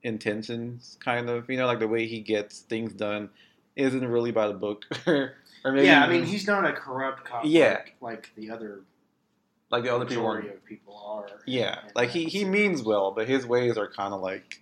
intentions, 0.01 0.97
kind 1.03 1.29
of. 1.29 1.49
You 1.49 1.57
know, 1.57 1.67
like 1.67 1.79
the 1.79 1.89
way 1.89 2.07
he 2.07 2.21
gets 2.21 2.59
things 2.59 2.93
done 2.93 3.29
isn't 3.75 4.07
really 4.07 4.31
by 4.31 4.47
the 4.47 4.53
book, 4.53 4.85
or 5.05 5.33
maybe 5.65 5.87
yeah. 5.87 6.05
I 6.05 6.09
mean, 6.09 6.23
he's 6.23 6.47
not 6.47 6.65
a 6.65 6.71
corrupt 6.71 7.25
cop. 7.25 7.43
Yeah. 7.45 7.73
like, 7.73 7.95
like 7.99 8.31
the 8.37 8.49
other 8.49 8.83
like 9.69 9.83
the 9.83 9.93
other 9.93 10.05
people. 10.05 10.31
of 10.31 10.63
people 10.63 11.03
are. 11.05 11.27
Yeah, 11.45 11.79
And 11.83 11.91
like 11.95 12.11
he, 12.11 12.23
he 12.25 12.45
means 12.45 12.81
well, 12.81 13.11
but 13.11 13.27
his 13.27 13.45
ways 13.45 13.77
are 13.77 13.89
kind 13.89 14.13
of 14.13 14.21
like. 14.21 14.61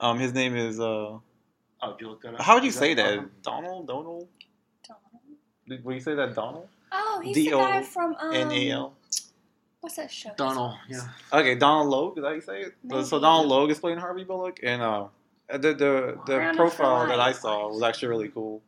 Um, 0.00 0.18
his 0.18 0.32
name 0.32 0.56
is 0.56 0.80
uh. 0.80 1.18
Oh, 1.82 1.92
did 1.92 2.00
you 2.00 2.08
look 2.08 2.22
that 2.22 2.34
up? 2.34 2.40
How 2.40 2.54
would 2.54 2.64
you 2.64 2.70
Is 2.70 2.76
say 2.76 2.94
that? 2.94 3.42
Donald. 3.42 3.86
Donald. 3.86 4.28
Did- 5.68 5.84
Would 5.84 5.94
you 5.94 6.00
say 6.00 6.14
that 6.14 6.34
Donald? 6.34 6.68
Oh, 6.92 7.20
he's 7.24 7.34
the 7.34 7.50
guy 7.50 7.82
from 7.82 8.14
um, 8.20 8.32
N 8.34 8.50
A 8.52 8.70
L. 8.70 8.94
What's 9.80 9.96
that 9.96 10.10
show? 10.10 10.30
Donald. 10.36 10.74
Yeah. 10.88 11.00
Okay, 11.32 11.54
Donald 11.54 11.88
Logue. 11.88 12.18
Is 12.18 12.22
that 12.22 12.28
how 12.28 12.34
you 12.34 12.40
say 12.40 12.60
it? 12.62 12.74
So- 12.90 13.02
So 13.02 13.20
Donald 13.20 13.46
Logue 13.48 13.70
is 13.70 13.78
playing 13.78 13.98
Harvey 13.98 14.24
Bullock, 14.24 14.60
and 14.62 14.82
uh, 14.82 15.06
the 15.50 15.58
the 15.74 16.18
the 16.26 16.38
Round 16.38 16.56
profile 16.56 17.06
that 17.08 17.20
I 17.20 17.32
saw 17.32 17.68
was 17.68 17.82
actually 17.82 18.08
really 18.08 18.28
cool 18.28 18.62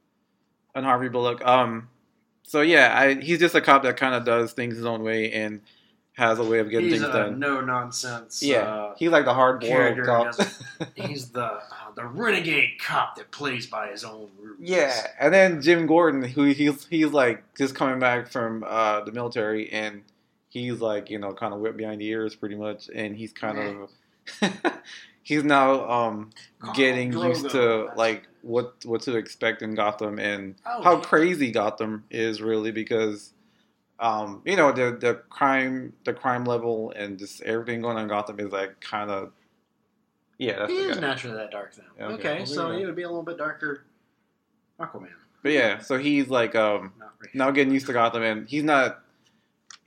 on 0.75 0.85
Harvey 0.85 1.09
Bullock. 1.09 1.45
Um, 1.45 1.89
so 2.43 2.61
yeah, 2.61 2.95
I, 2.97 3.15
he's 3.15 3.39
just 3.41 3.55
a 3.55 3.61
cop 3.61 3.83
that 3.83 3.97
kind 3.97 4.15
of 4.15 4.25
does 4.25 4.53
things 4.53 4.77
his 4.77 4.85
own 4.87 5.03
way 5.03 5.33
and 5.33 5.61
has 6.19 6.41
a 6.41 6.43
way 6.45 6.59
of 6.59 6.69
getting 6.69 6.91
He's 6.91 7.01
things 7.01 7.15
a 7.15 7.17
done. 7.17 7.39
no 7.39 7.61
nonsense. 7.61 8.43
Yeah, 8.43 8.59
Uh, 8.63 8.95
he's 8.99 9.11
like 9.11 9.25
the 9.25 9.33
hard 9.35 9.61
boiled 9.61 9.71
character 9.71 10.05
cop. 10.05 10.35
he's 10.97 11.31
the 11.31 11.45
uh, 11.45 11.61
the 11.95 12.05
renegade 12.05 12.73
cop 12.81 13.15
that 13.17 13.31
plays 13.31 13.67
by 13.69 13.89
his 13.89 14.03
own 14.03 14.29
rules. 14.41 14.57
Yeah, 14.61 15.07
and 15.21 15.33
then 15.33 15.63
Jim 15.63 15.87
Gordon, 15.87 16.23
who 16.23 16.45
he's 16.45 16.87
he's 16.87 17.13
like 17.13 17.45
just 17.57 17.77
coming 17.77 18.01
back 18.01 18.33
from 18.33 18.65
uh, 18.67 19.03
the 19.05 19.13
military, 19.13 19.71
and 19.71 20.03
he's 20.49 20.81
like 20.81 21.09
you 21.09 21.21
know 21.21 21.33
kind 21.33 21.55
of 21.55 21.61
whipped 21.61 21.77
behind 21.77 22.01
the 22.01 22.07
ears 22.09 22.35
pretty 22.35 22.57
much, 22.57 22.91
and 22.93 23.15
he's 23.17 23.33
kind 23.33 23.59
of 24.43 24.53
he's 25.23 25.45
now 25.45 25.89
um, 25.89 26.31
getting 26.75 27.13
Drogo, 27.13 27.29
used 27.29 27.51
to 27.51 27.91
like 27.97 28.27
what 28.43 28.75
what 28.85 29.03
to 29.03 29.17
expect 29.17 29.63
in 29.63 29.77
Gotham 29.77 30.19
and 30.19 30.57
Oh, 30.67 30.83
how 30.83 30.95
yeah. 30.97 31.01
crazy 31.05 31.53
Gotham 31.53 32.03
is 32.11 32.43
really 32.43 32.73
because 32.73 33.33
um, 34.01 34.43
you 34.45 34.57
know 34.57 34.73
the 34.73 34.97
the 35.01 35.15
crime 35.29 35.93
the 36.05 36.13
crime 36.13 36.45
level 36.45 36.93
and 36.97 37.19
just 37.19 37.43
everything 37.43 37.81
going 37.83 37.97
on 37.97 38.03
in 38.05 38.09
Gotham 38.09 38.39
is 38.41 38.53
like 38.53 38.81
kind 38.81 39.11
of 39.11 39.33
yeah 40.39 40.59
that's 40.61 40.71
He 40.73 40.79
the 40.85 40.91
is 40.91 40.95
guy. 40.97 41.01
naturally 41.01 41.37
that 41.37 41.51
dark 41.51 41.75
then. 41.75 41.87
Okay, 42.01 42.15
Okay, 42.15 42.37
well, 42.39 42.47
so 42.47 42.63
there 42.65 42.73
you 42.75 42.79
he 42.81 42.87
would 42.87 42.97
be 42.97 43.03
a 43.03 43.09
little 43.09 43.23
bit 43.25 43.39
darker. 43.39 43.85
Aquaman. 44.81 45.09
But 45.43 45.53
yeah, 45.53 45.79
so 45.81 45.99
he's 45.99 46.29
like 46.29 46.55
um 46.55 46.93
Not 46.99 47.13
really. 47.21 47.31
now 47.35 47.51
getting 47.51 47.73
used 47.73 47.87
to 47.87 47.93
Gotham, 47.93 48.23
and 48.23 48.49
he's 48.49 48.65
not. 48.65 49.01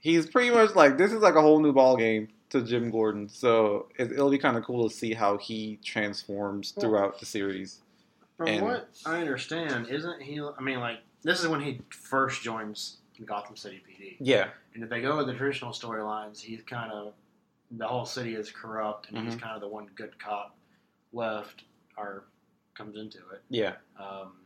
He's 0.00 0.26
pretty 0.26 0.50
much 0.50 0.74
like 0.74 0.98
this 0.98 1.12
is 1.12 1.20
like 1.20 1.34
a 1.36 1.40
whole 1.40 1.60
new 1.60 1.72
ball 1.72 1.96
game 1.96 2.28
to 2.50 2.62
Jim 2.62 2.90
Gordon. 2.90 3.28
So 3.28 3.86
it, 3.98 4.12
it'll 4.12 4.30
be 4.30 4.38
kind 4.38 4.56
of 4.56 4.64
cool 4.64 4.88
to 4.88 4.94
see 4.94 5.14
how 5.14 5.38
he 5.38 5.78
transforms 5.84 6.72
throughout 6.72 7.18
the 7.20 7.26
series. 7.26 7.80
From 8.36 8.48
and- 8.48 8.62
what 8.66 8.88
I 9.06 9.20
understand, 9.20 9.88
isn't 9.88 10.20
he? 10.22 10.40
I 10.40 10.60
mean, 10.60 10.80
like 10.80 10.98
this 11.22 11.40
is 11.40 11.48
when 11.48 11.60
he 11.60 11.80
first 11.90 12.42
joins 12.42 12.98
Gotham 13.24 13.56
City 13.56 13.82
PD, 13.88 14.16
Yeah, 14.20 14.50
and 14.74 14.82
if 14.82 14.90
they 14.90 15.00
go 15.00 15.16
with 15.16 15.26
the 15.26 15.34
traditional 15.34 15.72
storylines, 15.72 16.40
he's 16.40 16.62
kind 16.62 16.90
of 16.92 17.14
the 17.70 17.86
whole 17.86 18.04
city 18.04 18.34
is 18.34 18.50
corrupt, 18.50 19.08
and 19.08 19.18
he's 19.18 19.34
Mhm. 19.36 19.40
kind 19.40 19.54
of 19.54 19.60
the 19.60 19.68
one 19.68 19.86
good 19.94 20.18
cop 20.18 20.56
left, 21.12 21.64
or 21.96 22.24
comes 22.74 22.96
into 22.96 23.18
it. 23.30 23.42
yeah, 23.48 23.76
Um, 23.96 24.38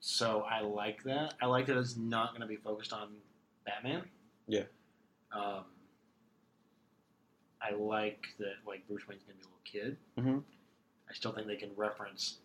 so 0.00 0.42
I 0.42 0.60
like 0.60 1.02
that. 1.04 1.34
I 1.40 1.46
like 1.46 1.66
that 1.66 1.76
it's 1.78 1.96
not 1.96 2.30
going 2.30 2.40
to 2.42 2.46
be 2.46 2.56
focused 2.56 2.92
on 2.92 3.20
Batman. 3.64 4.08
Yeah. 4.46 4.64
Um, 5.32 5.64
I 7.60 7.70
like 7.70 8.26
that 8.38 8.56
like 8.66 8.86
Bruce 8.86 9.06
Wayne's 9.08 9.22
going 9.22 9.38
to 9.38 9.44
be 9.44 9.48
a 9.48 9.48
little 9.48 9.60
kid. 9.64 9.98
Mhm. 10.18 10.44
I 11.08 11.12
still 11.14 11.32
think 11.32 11.46
they 11.46 11.56
can 11.56 11.74
reference. 11.76 12.40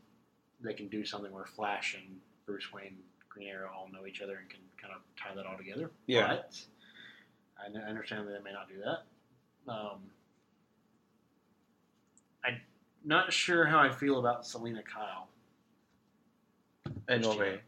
They 0.62 0.74
can 0.74 0.88
do 0.88 1.04
something 1.06 1.32
where 1.32 1.46
Flash 1.46 1.94
and 1.96 2.22
Bruce 2.46 2.72
Wayne, 2.72 3.04
Green 3.30 3.48
Arrow 3.48 3.70
all 3.76 3.90
know 3.92 4.06
each 4.08 4.22
other 4.22 4.38
and 4.38 4.50
can 4.50 4.60
kind 4.82 4.94
of 4.94 5.02
tie 5.22 5.36
that 5.36 5.46
all 5.46 5.58
together. 5.58 5.92
Yeah. 6.08 6.28
But 6.28 6.60
I 7.60 7.90
understand 7.90 8.28
that 8.28 8.32
they 8.32 8.44
may 8.44 8.54
not 8.54 8.68
do 8.68 8.76
that. 8.84 9.72
Um, 9.72 10.00
I'm 12.44 12.62
not 13.06 13.32
sure 13.32 13.66
how 13.66 13.80
I 13.80 13.92
feel 13.92 14.20
about 14.20 14.46
Selina 14.46 14.82
Kyle. 14.84 15.28
in 17.08 17.22
Just 17.22 17.38
way. 17.38 17.60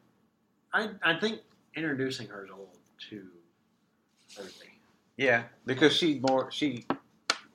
I, 0.73 0.89
I 1.03 1.19
think 1.19 1.41
introducing 1.75 2.27
her 2.27 2.43
is 2.45 2.49
a 2.49 2.53
little 2.53 2.75
too 2.97 3.27
early. 4.39 4.49
Yeah, 5.17 5.43
because 5.65 5.93
she 5.93 6.19
more 6.19 6.49
she 6.51 6.85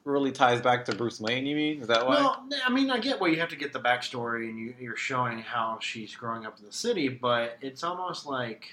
really 0.07 0.31
ties 0.33 0.61
back 0.61 0.85
to 0.87 0.95
Bruce 0.95 1.21
Wayne. 1.21 1.45
You 1.45 1.57
mean 1.57 1.81
is 1.83 1.89
that 1.89 2.07
why? 2.07 2.15
Well, 2.15 2.47
I 2.65 2.71
mean, 2.71 2.91
I 2.91 2.99
get 2.99 3.21
why 3.21 3.29
you 3.29 3.41
have 3.41 3.49
to 3.51 3.57
get 3.57 3.73
the 3.73 3.81
backstory 3.81 4.49
and 4.49 4.59
you, 4.59 4.75
you're 4.81 4.97
showing 4.97 5.41
how 5.41 5.79
she's 5.81 6.15
growing 6.15 6.47
up 6.47 6.59
in 6.59 6.65
the 6.65 6.73
city, 6.73 7.09
but 7.09 7.59
it's 7.61 7.83
almost 7.83 8.25
like 8.27 8.67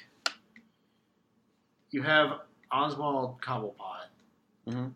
you 1.91 2.01
have 2.03 2.41
Oswald 2.71 3.41
Cobblepot. 3.41 4.05
Mm-hmm. 4.67 4.87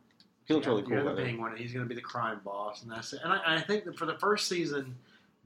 he 0.45 0.54
looks 0.54 0.67
really 0.67 0.84
cool. 0.84 0.91
You 0.91 0.97
have 0.97 1.06
by 1.06 1.13
the. 1.13 1.23
Penguin, 1.23 1.52
and 1.52 1.60
he's 1.60 1.73
going 1.73 1.86
to 1.86 1.89
be 1.89 1.95
the 1.95 2.02
crime 2.02 2.39
boss, 2.45 2.84
and 2.84 2.91
that's 2.91 3.12
it. 3.12 3.19
And 3.23 3.34
I, 3.34 3.58
I 3.58 3.62
think 3.62 3.84
that 3.84 3.97
for 3.97 4.06
the 4.06 4.17
first 4.17 4.47
season, 4.47 4.95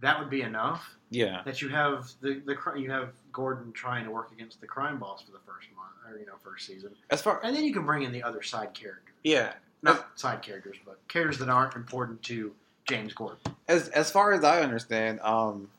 that 0.01 0.19
would 0.19 0.29
be 0.29 0.41
enough. 0.41 0.95
Yeah, 1.09 1.41
That 1.43 1.61
you 1.61 1.67
have 1.69 2.09
the 2.21 2.41
the 2.45 2.55
you 2.79 2.89
have 2.91 3.09
Gordon 3.33 3.73
trying 3.73 4.05
to 4.05 4.11
work 4.11 4.31
against 4.31 4.61
the 4.61 4.67
crime 4.67 4.97
boss 4.97 5.21
for 5.23 5.31
the 5.31 5.39
first 5.45 5.67
month 5.75 6.13
or 6.13 6.17
you 6.17 6.25
know 6.25 6.35
first 6.41 6.65
season, 6.65 6.91
as 7.09 7.21
far 7.21 7.41
and 7.43 7.53
then 7.53 7.65
you 7.65 7.73
can 7.73 7.85
bring 7.85 8.03
in 8.03 8.13
the 8.13 8.23
other 8.23 8.41
side 8.41 8.73
characters, 8.73 9.13
yeah, 9.23 9.53
not 9.81 10.07
side 10.19 10.41
characters, 10.41 10.77
but 10.85 10.99
characters 11.07 11.37
that 11.39 11.49
aren't 11.49 11.75
important 11.75 12.21
to 12.23 12.53
James 12.87 13.13
Gordon. 13.13 13.37
as 13.67 13.89
as 13.89 14.11
far 14.11 14.33
as 14.33 14.43
I 14.43 14.61
understand, 14.61 15.19
um, 15.21 15.69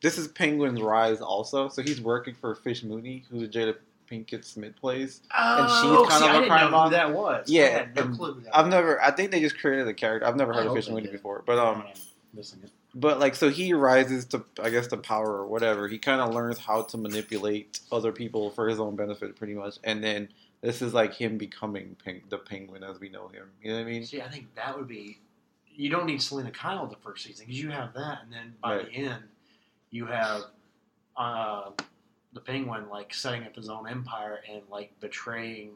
this 0.00 0.18
is 0.18 0.28
Penguin's 0.28 0.80
rise 0.80 1.20
also. 1.20 1.68
So 1.68 1.82
he's 1.82 2.00
working 2.00 2.34
for 2.34 2.54
Fish 2.54 2.82
Mooney, 2.82 3.24
who's 3.30 3.42
who 3.42 3.48
Jada 3.48 3.76
Pinkett 4.10 4.44
Smith 4.44 4.74
plays. 4.80 5.20
And 5.36 5.68
she's 5.70 5.78
Oh, 5.84 6.06
kind 6.08 6.22
see, 6.24 6.28
of 6.30 6.34
I 6.36 6.44
a 6.44 6.46
crime 6.46 6.64
know 6.66 6.70
boss? 6.72 6.88
who 6.90 6.96
that 6.96 7.12
was. 7.14 7.48
Yeah, 7.48 7.86
I 7.96 8.00
no 8.00 8.14
clue 8.16 8.32
who 8.34 8.40
that 8.42 8.56
I've 8.56 8.68
never. 8.68 9.02
I 9.02 9.10
think 9.10 9.30
they 9.30 9.40
just 9.40 9.58
created 9.58 9.86
the 9.86 9.94
character. 9.94 10.26
I've 10.26 10.36
never 10.36 10.52
I 10.52 10.58
heard 10.58 10.66
of 10.68 10.74
Fish 10.74 10.88
Mooney 10.88 11.02
did. 11.02 11.12
before, 11.12 11.42
but 11.46 11.58
um, 11.58 11.84
missing 12.34 12.60
it. 12.62 12.70
but 12.94 13.20
like 13.20 13.34
so 13.34 13.48
he 13.48 13.72
rises 13.74 14.24
to 14.26 14.44
I 14.62 14.70
guess 14.70 14.86
to 14.88 14.96
power 14.96 15.30
or 15.36 15.46
whatever. 15.46 15.88
He 15.88 15.98
kind 15.98 16.20
of 16.20 16.34
learns 16.34 16.58
how 16.58 16.82
to 16.82 16.96
manipulate 16.98 17.80
other 17.90 18.12
people 18.12 18.50
for 18.50 18.68
his 18.68 18.78
own 18.80 18.96
benefit, 18.96 19.36
pretty 19.36 19.54
much. 19.54 19.78
And 19.84 20.02
then 20.02 20.28
this 20.62 20.80
is 20.82 20.94
like 20.94 21.12
him 21.14 21.36
becoming 21.38 21.96
peng- 22.04 22.22
the 22.28 22.38
Penguin 22.38 22.82
as 22.84 22.98
we 23.00 23.08
know 23.08 23.28
him. 23.28 23.46
You 23.62 23.72
know 23.72 23.78
what 23.78 23.86
I 23.86 23.90
mean? 23.90 24.04
See, 24.06 24.22
I 24.22 24.28
think 24.28 24.54
that 24.54 24.76
would 24.76 24.88
be. 24.88 25.18
You 25.74 25.88
don't 25.90 26.06
need 26.06 26.20
Selina 26.22 26.50
Kyle 26.50 26.86
the 26.86 26.96
first 26.96 27.24
season 27.24 27.46
because 27.46 27.62
you 27.62 27.70
have 27.70 27.94
that, 27.94 28.20
and 28.24 28.32
then 28.32 28.54
by 28.62 28.76
Right. 28.76 28.86
the 28.86 28.92
end, 28.92 29.22
you 29.90 30.06
have 30.06 30.42
uh, 31.16 31.70
the 32.34 32.40
Penguin 32.40 32.88
like 32.90 33.12
setting 33.14 33.44
up 33.44 33.56
his 33.56 33.68
own 33.68 33.88
empire 33.88 34.40
and 34.50 34.62
like 34.70 34.92
betraying 35.00 35.70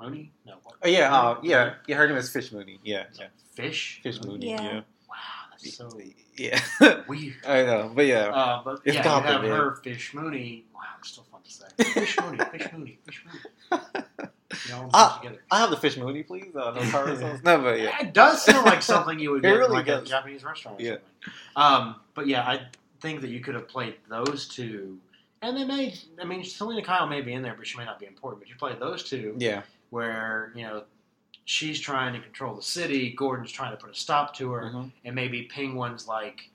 Mooney. 0.00 0.32
No, 0.46 0.54
what? 0.62 0.76
Oh, 0.82 0.88
yeah, 0.88 1.14
uh, 1.14 1.38
yeah. 1.42 1.74
You 1.86 1.94
heard 1.94 2.10
him 2.10 2.16
as 2.16 2.30
Fish 2.32 2.52
Mooney. 2.52 2.78
Yeah, 2.84 3.04
yeah. 3.18 3.26
Fish. 3.54 4.00
Fish 4.02 4.20
Mooney. 4.22 4.50
Yeah. 4.50 4.62
Yeah, 4.62 4.80
Wow, 5.08 5.16
that's 5.50 5.74
so 5.74 6.00
yeah. 6.36 6.60
weird. 7.08 7.34
I 7.46 7.62
know, 7.64 7.92
but 7.94 8.06
yeah. 8.06 8.28
Uh, 8.28 8.62
but 8.64 8.80
It's 8.84 8.96
yeah, 8.96 9.02
you 9.18 9.22
have 9.24 9.42
man. 9.42 9.50
her 9.50 9.76
Fish 9.76 10.14
Mooney. 10.14 10.64
Wow, 10.74 10.80
it's 10.98 11.08
still 11.10 11.24
fun 11.58 11.68
to 11.76 11.84
say. 11.84 11.90
Fish 11.92 12.16
Mooney, 12.20 12.38
Fish 12.52 12.68
Mooney, 12.72 12.98
Fish 13.04 13.24
Mooney. 13.26 13.80
You 14.66 14.72
know, 14.72 14.88
together. 15.20 15.42
I 15.50 15.60
have 15.60 15.70
the 15.70 15.76
Fish 15.76 15.96
Mooney, 15.96 16.22
please. 16.22 16.54
Uh, 16.54 16.72
no 16.72 16.82
sauce. 17.16 17.40
No, 17.44 17.58
but 17.62 17.80
yeah. 17.80 18.00
It 18.00 18.12
does 18.12 18.42
sound 18.42 18.66
like 18.66 18.82
something 18.82 19.18
you 19.18 19.30
would 19.30 19.42
get 19.42 19.52
really 19.52 19.70
like 19.72 19.88
a. 19.88 20.02
Japanese 20.02 20.42
restaurant. 20.44 20.80
Or 20.80 20.82
Yeah. 20.84 20.90
something. 21.24 21.32
Um, 21.56 21.96
but 22.14 22.26
yeah, 22.26 22.42
I 22.42 22.62
think 23.00 23.20
that 23.22 23.30
you 23.30 23.40
could 23.40 23.54
have 23.54 23.68
played 23.68 23.94
those 24.08 24.48
two, 24.48 24.98
and 25.42 25.56
they 25.56 25.64
may. 25.64 25.94
I 26.20 26.24
mean, 26.24 26.42
Selina 26.44 26.82
Kyle 26.82 27.06
may 27.06 27.20
be 27.20 27.32
in 27.32 27.42
there, 27.42 27.54
but 27.56 27.66
she 27.66 27.78
may 27.78 27.84
not 27.84 27.98
be 28.00 28.06
important. 28.06 28.40
But 28.42 28.48
you 28.48 28.56
play 28.56 28.74
those 28.78 29.04
two, 29.04 29.36
Yeah. 29.38 29.62
where 29.90 30.52
you 30.54 30.64
know 30.64 30.82
she's 31.44 31.80
trying 31.80 32.12
to 32.14 32.20
control 32.20 32.54
the 32.54 32.62
city, 32.62 33.10
Gordon's 33.12 33.50
trying 33.52 33.70
to 33.70 33.76
put 33.76 33.90
a 33.90 33.94
stop 33.94 34.34
to 34.36 34.50
her, 34.52 34.62
Mhm. 34.72 34.90
and 35.04 35.14
maybe 35.14 35.44
Penguin's 35.44 36.06
like 36.08 36.50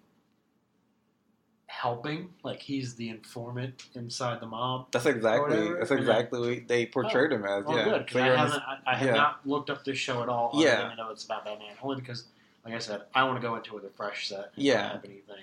helping, 1.81 2.29
like 2.43 2.61
he's 2.61 2.95
the 2.95 3.09
informant 3.09 3.85
inside 3.95 4.39
the 4.39 4.45
mob. 4.47 4.87
That's 4.91 5.05
exactly 5.05 5.57
that's 5.57 5.79
and 5.81 5.89
then- 5.89 5.97
exactly 5.97 6.39
what 6.39 6.67
they 6.67 6.85
portrayed 6.85 7.31
him 7.31 7.43
as. 7.45 7.63
Oh, 7.67 7.75
yeah. 7.75 7.83
good. 7.83 8.09
So 8.09 8.19
I 8.21 8.27
haven't. 8.27 8.61
I, 8.61 8.77
I 8.87 8.95
have 8.95 9.07
yeah. 9.07 9.13
not 9.15 9.39
looked 9.45 9.69
up 9.69 9.83
this 9.83 9.97
show 9.97 10.23
at 10.23 10.29
all. 10.29 10.51
Yeah. 10.55 10.89
I 10.91 10.95
know 10.95 11.09
it's 11.11 11.25
about 11.25 11.45
Batman. 11.45 11.73
Only 11.81 11.97
because, 11.97 12.25
like 12.63 12.73
I 12.73 12.79
said, 12.79 13.01
I 13.13 13.23
want 13.25 13.41
to 13.41 13.45
go 13.45 13.55
into 13.55 13.71
it 13.71 13.83
with 13.83 13.91
a 13.91 13.95
fresh 13.95 14.29
set. 14.29 14.51
And 14.55 14.63
Yeah. 14.65 14.93
Have 14.93 15.05
anything 15.05 15.35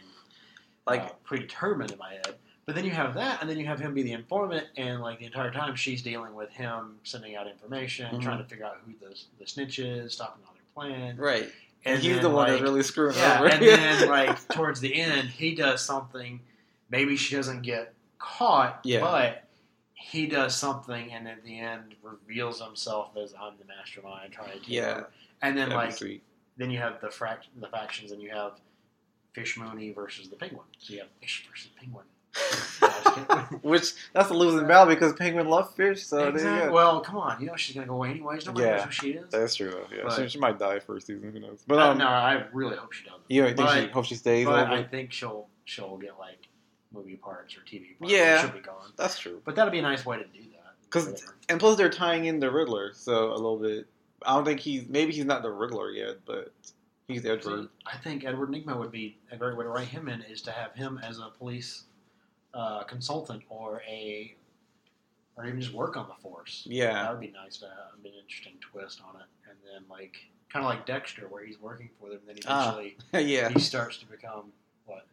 like 0.86 1.02
uh, 1.02 1.08
predetermined 1.24 1.92
in 1.92 1.98
my 1.98 2.12
head. 2.12 2.34
But 2.64 2.76
then 2.76 2.84
you 2.84 2.92
have 2.92 3.14
that, 3.14 3.40
and 3.40 3.50
then 3.50 3.58
you 3.58 3.66
have 3.66 3.80
him 3.80 3.92
be 3.92 4.02
the 4.02 4.12
informant, 4.12 4.66
and 4.76 5.00
like 5.00 5.18
the 5.18 5.26
entire 5.26 5.50
time 5.50 5.74
she's 5.76 6.00
dealing 6.00 6.34
with 6.34 6.50
him 6.50 6.96
sending 7.02 7.34
out 7.36 7.46
information, 7.48 8.06
Mhm. 8.14 8.22
trying 8.22 8.38
to 8.38 8.44
figure 8.44 8.64
out 8.64 8.78
who 8.86 8.92
the 9.00 9.14
the 9.38 9.46
snitch 9.46 9.78
is, 9.80 10.14
stopping 10.14 10.42
all 10.46 10.54
their 10.54 10.62
plans. 10.74 11.18
right. 11.18 11.50
And, 11.84 12.00
he's 12.00 12.14
then, 12.14 12.22
the 12.22 12.28
one 12.30 12.36
like, 12.44 12.50
that's 12.52 12.62
really 12.62 12.82
screwing 12.82 13.16
yeah, 13.16 13.38
over. 13.40 13.48
and 13.48 13.62
then 13.62 14.08
like 14.08 14.46
towards 14.48 14.80
the 14.80 14.94
end, 15.00 15.28
he 15.28 15.54
does 15.54 15.82
something. 15.84 16.40
Maybe 16.90 17.16
she 17.16 17.34
doesn't 17.36 17.62
get 17.62 17.94
caught, 18.18 18.80
Yeah. 18.84 19.00
but 19.00 19.44
he 19.94 20.26
does 20.26 20.54
something, 20.54 21.10
and 21.12 21.26
at 21.26 21.42
the 21.44 21.58
end 21.58 21.94
reveals 22.02 22.60
himself 22.60 23.16
as 23.16 23.34
I'm 23.40 23.54
the 23.58 23.64
mastermind 23.64 24.32
trying 24.32 24.60
to 24.60 24.70
Yeah. 24.70 24.90
over. 24.90 25.10
And 25.42 25.56
then 25.56 25.70
That'd 25.70 26.00
like 26.00 26.20
then 26.58 26.70
you 26.70 26.78
have 26.78 27.00
the 27.00 27.08
frac- 27.08 27.48
the 27.60 27.68
factions, 27.68 28.12
and 28.12 28.20
you 28.22 28.30
have 28.30 28.60
Fish 29.32 29.56
Mooney 29.56 29.90
versus 29.92 30.28
the 30.28 30.36
Penguin. 30.36 30.66
So 30.78 30.92
you 30.92 31.00
have 31.00 31.08
Fish 31.20 31.46
versus 31.50 31.70
Penguin. 31.80 32.04
Which 33.62 33.92
that's 34.12 34.30
a 34.30 34.34
losing 34.34 34.66
battle 34.66 34.86
because 34.92 35.12
Penguin 35.14 35.46
loves 35.48 35.74
fish. 35.74 36.04
So 36.04 36.16
there 36.16 36.26
you 36.28 36.34
Exactly. 36.34 36.68
go. 36.68 36.74
Well, 36.74 37.00
come 37.00 37.16
on, 37.16 37.40
you 37.40 37.46
know 37.46 37.56
she's 37.56 37.74
gonna 37.74 37.86
go 37.86 37.94
away 37.94 38.10
anyways. 38.10 38.46
Nobody 38.46 38.66
Yeah. 38.66 38.76
knows 38.76 38.84
who 38.86 38.90
she 38.90 39.10
is. 39.12 39.30
That's 39.30 39.54
true. 39.54 39.70
though. 39.70 39.96
Yeah, 40.08 40.16
she, 40.16 40.28
she 40.30 40.38
might 40.38 40.58
die 40.58 40.78
first 40.80 41.06
season. 41.06 41.30
Who 41.32 41.38
knows? 41.40 41.62
But 41.66 41.78
Uh, 41.78 41.90
um, 41.90 41.98
no, 41.98 42.06
I 42.06 42.44
really 42.52 42.76
hope 42.76 42.92
she 42.92 43.04
doesn't. 43.04 43.22
you 43.28 43.44
think 43.44 43.56
but- 43.56 43.80
she 43.80 43.86
hope 43.88 44.04
she 44.06 44.14
stays 44.14 44.46
But 44.46 44.60
over? 44.66 44.72
I 44.72 44.82
think 44.84 45.12
she'll 45.12 45.48
she'll 45.64 45.96
get 45.98 46.18
like 46.18 46.48
movie 46.92 47.16
parts 47.16 47.56
or 47.56 47.60
TV 47.60 47.98
parts. 47.98 48.12
Yeah. 48.12 48.40
she'll 48.42 48.50
be 48.50 48.60
gone. 48.60 48.92
That's 48.96 49.18
true. 49.18 49.40
But 49.44 49.54
that'd 49.54 49.72
be 49.72 49.78
a 49.78 49.82
nice 49.82 50.04
way 50.04 50.16
to 50.18 50.24
do 50.24 50.40
that. 50.52 50.74
'Cause- 50.90 51.06
Whatever. 51.10 51.34
And 51.48 51.60
plus, 51.60 51.76
they're 51.76 51.90
tying 51.90 52.24
in 52.26 52.40
the 52.40 52.50
Riddler, 52.50 52.92
so 52.94 53.30
a 53.32 53.34
little 53.34 53.58
bit. 53.58 53.86
I 54.24 54.34
don't 54.34 54.44
think 54.44 54.60
he's 54.60 54.88
maybe 54.88 55.12
he's 55.12 55.24
not 55.24 55.42
the 55.42 55.50
Riddler 55.50 55.90
yet, 55.90 56.18
but 56.26 56.52
he's 57.08 57.24
Edward. 57.26 57.68
I 57.86 57.96
think 57.98 58.24
Edward 58.24 58.50
Nygma 58.50 58.78
would 58.78 58.92
be 58.92 59.18
a 59.30 59.36
great 59.36 59.56
way 59.56 59.64
to 59.64 59.68
write 59.70 59.88
him 59.88 60.08
in 60.08 60.22
is 60.22 60.40
to 60.42 60.50
have 60.52 60.74
him 60.74 60.98
as 61.02 61.18
a 61.18 61.30
police 61.38 61.84
uh, 62.54 62.82
consultant 62.84 63.42
or 63.48 63.82
a 63.88 64.34
or 65.36 65.46
even 65.46 65.60
just 65.60 65.72
work 65.72 65.96
on 65.96 66.06
the 66.08 66.14
force. 66.22 66.64
Yeah. 66.68 66.92
that 66.92 67.10
would 67.12 67.20
be 67.20 67.30
nice 67.32 67.56
to 67.58 67.66
have 67.66 68.04
an 68.04 68.10
interesting 68.22 68.54
twist 68.60 69.00
on 69.06 69.20
it, 69.20 69.26
and 69.48 69.56
then 69.64 69.82
like 69.88 70.16
kind 70.52 70.64
of 70.64 70.68
like 70.70 70.84
Dexter, 70.84 71.26
where 71.28 71.44
he's 71.44 71.58
working 71.60 71.88
for 71.98 72.10
them, 72.10 72.20
then 72.26 72.36
Ah. 72.46 72.76
eventually 72.78 72.96
yeah, 73.26 73.48
he 73.48 73.58
starts 73.58 73.96
to 73.98 74.06
become 74.06 74.52
what? 74.84 75.06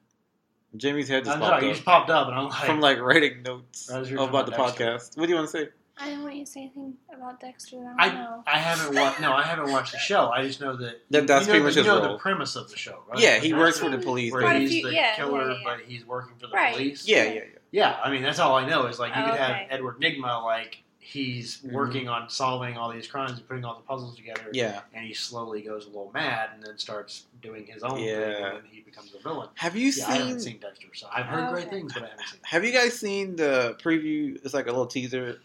Jimmy's 0.75 1.07
head 1.07 1.23
just 1.23 1.33
I'm 1.35 1.39
popped 1.41 1.51
sorry, 1.51 1.63
he 1.63 1.69
up 1.69 1.73
just 1.75 1.85
popped 1.85 2.09
up, 2.09 2.27
and 2.27 2.35
I'm 2.35 2.49
like, 2.49 2.65
from 2.65 2.79
like 2.81 2.99
writing 2.99 3.41
notes 3.43 3.85
That 3.87 4.11
about 4.11 4.45
the 4.45 4.51
Dexter. 4.51 4.83
podcast. 4.85 5.17
What 5.17 5.25
do 5.25 5.29
you 5.31 5.35
want 5.35 5.49
to 5.49 5.57
say? 5.57 5.69
I 6.01 6.09
don't 6.11 6.23
want 6.23 6.35
you 6.35 6.45
to 6.45 6.51
say 6.51 6.61
anything 6.61 6.93
about 7.13 7.39
Dexter. 7.41 7.77
I 7.97 8.07
don't 8.09 8.17
I, 8.17 8.23
know. 8.23 8.43
I 8.47 8.57
haven't 8.57 8.95
watched. 8.95 9.19
No, 9.19 9.33
I 9.33 9.43
haven't 9.43 9.71
watched 9.71 9.91
the 9.91 9.97
show. 9.99 10.29
I 10.29 10.43
just 10.47 10.61
know 10.61 10.75
that 10.77 11.01
That- 11.09 11.27
that's 11.27 11.47
you 11.47 11.53
know, 11.53 11.59
pretty 11.59 11.63
much 11.65 11.73
the, 11.75 11.79
his 11.81 11.87
you 11.87 11.93
know 11.93 11.99
role. 12.03 12.13
the 12.13 12.19
premise 12.19 12.55
of 12.55 12.69
the 12.69 12.77
show, 12.77 13.03
right? 13.09 13.19
Yeah, 13.19 13.39
he 13.39 13.51
Like, 13.51 13.59
works 13.59 13.79
for 13.79 13.89
the 13.89 13.97
police. 13.97 14.31
Where 14.31 14.41
Quite 14.41 14.55
a 14.55 14.59
he's 14.59 14.71
few- 14.71 14.83
the 14.87 14.93
yeah, 14.93 15.15
killer, 15.15 15.51
yeah, 15.51 15.57
yeah. 15.57 15.63
but 15.65 15.79
he's 15.85 16.05
working 16.05 16.35
for 16.39 16.47
the 16.47 16.53
Right. 16.53 16.73
police. 16.75 17.07
Yeah, 17.07 17.23
yeah, 17.25 17.33
yeah. 17.33 17.41
Yeah, 17.71 17.99
I 18.03 18.09
mean 18.11 18.23
that's 18.23 18.39
all 18.39 18.55
I 18.55 18.67
know 18.67 18.87
is 18.87 18.97
like 18.97 19.15
you 19.15 19.21
Oh, 19.21 19.25
could 19.29 19.39
have 19.39 19.51
okay. 19.51 19.67
Edward 19.69 19.99
Nygma 20.01 20.43
like 20.43 20.81
he's 21.01 21.61
Mhm. 21.61 21.71
working 21.73 22.07
on 22.07 22.29
solving 22.29 22.77
all 22.77 22.91
these 22.91 23.07
crimes 23.07 23.31
and 23.31 23.47
putting 23.47 23.65
all 23.65 23.75
the 23.75 23.81
puzzles 23.81 24.15
together. 24.15 24.49
Yeah. 24.53 24.81
and 24.93 25.05
he 25.05 25.13
slowly 25.13 25.61
goes 25.61 25.85
a 25.85 25.87
little 25.87 26.11
mad 26.13 26.49
and 26.55 26.63
then 26.63 26.77
starts 26.77 27.25
doing 27.41 27.65
his 27.67 27.83
own 27.83 27.95
thing, 27.97 28.05
Yeah. 28.05 28.15
and 28.15 28.57
then 28.57 28.63
he 28.71 28.81
becomes 28.81 29.13
a 29.15 29.19
villain. 29.19 29.49
Have 29.55 29.75
you 29.75 29.91
Yeah, 29.91 30.07
I 30.07 30.11
haven't 30.17 30.39
seen? 30.41 30.53
seen 30.53 30.59
Dexter, 30.61 30.87
so 30.93 31.07
I've 31.13 31.25
heard 31.25 31.49
great 31.51 31.67
Okay. 31.67 31.77
things, 31.77 31.93
but 31.93 32.03
I 32.03 32.07
haven't 32.07 32.27
seen. 32.27 32.39
Have 32.43 32.63
you 32.65 32.71
guys 32.71 32.99
seen 32.99 33.35
the 33.35 33.75
preview? 33.83 34.43
It's 34.43 34.53
like 34.53 34.65
a 34.67 34.71
little 34.71 34.85
teaser 34.87 35.39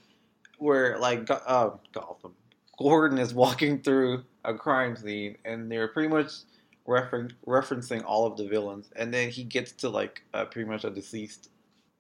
where 0.65 0.99
like 0.99 1.29
uh, 1.31 1.71
Gotham, 1.93 2.33
Gordon 2.79 3.19
is 3.19 3.35
walking 3.35 3.83
through 3.83 4.25
a 4.45 4.55
crime 4.55 4.97
scene, 4.97 5.37
and 5.45 5.71
they're 5.71 5.89
pretty 5.89 6.09
much 6.09 6.31
refer- 6.87 7.29
referencing 7.47 8.03
all 8.05 8.27
of 8.27 8.39
the 8.39 8.49
villains, 8.49 8.91
and 8.97 9.13
then 9.13 9.29
he 9.29 9.45
gets 9.45 9.73
to 9.73 9.91
like 9.91 10.23
uh, 10.33 10.47
pretty 10.47 10.69
much 10.69 10.85
a 10.85 10.91
deceased 10.91 11.51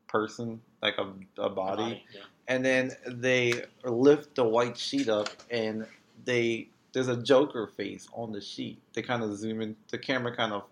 person, 0.08 0.60
like 0.82 0.94
a, 0.98 1.12
a 1.42 1.50
body, 1.50 2.02
Yeah. 2.14 2.22
and 2.48 2.64
then 2.64 2.92
they 3.06 3.64
lift 3.84 4.34
the 4.34 4.44
white 4.44 4.78
sheet 4.78 5.08
up, 5.10 5.28
and 5.50 5.86
they 6.24 6.68
there's 6.92 7.08
a 7.08 7.16
Joker 7.22 7.66
face 7.76 8.08
on 8.14 8.32
the 8.32 8.40
sheet. 8.40 8.80
They 8.94 9.02
kind 9.02 9.22
of 9.22 9.36
zoom 9.36 9.60
in, 9.60 9.76
the 9.90 9.98
camera 9.98 10.34
kind 10.34 10.52
of. 10.54 10.62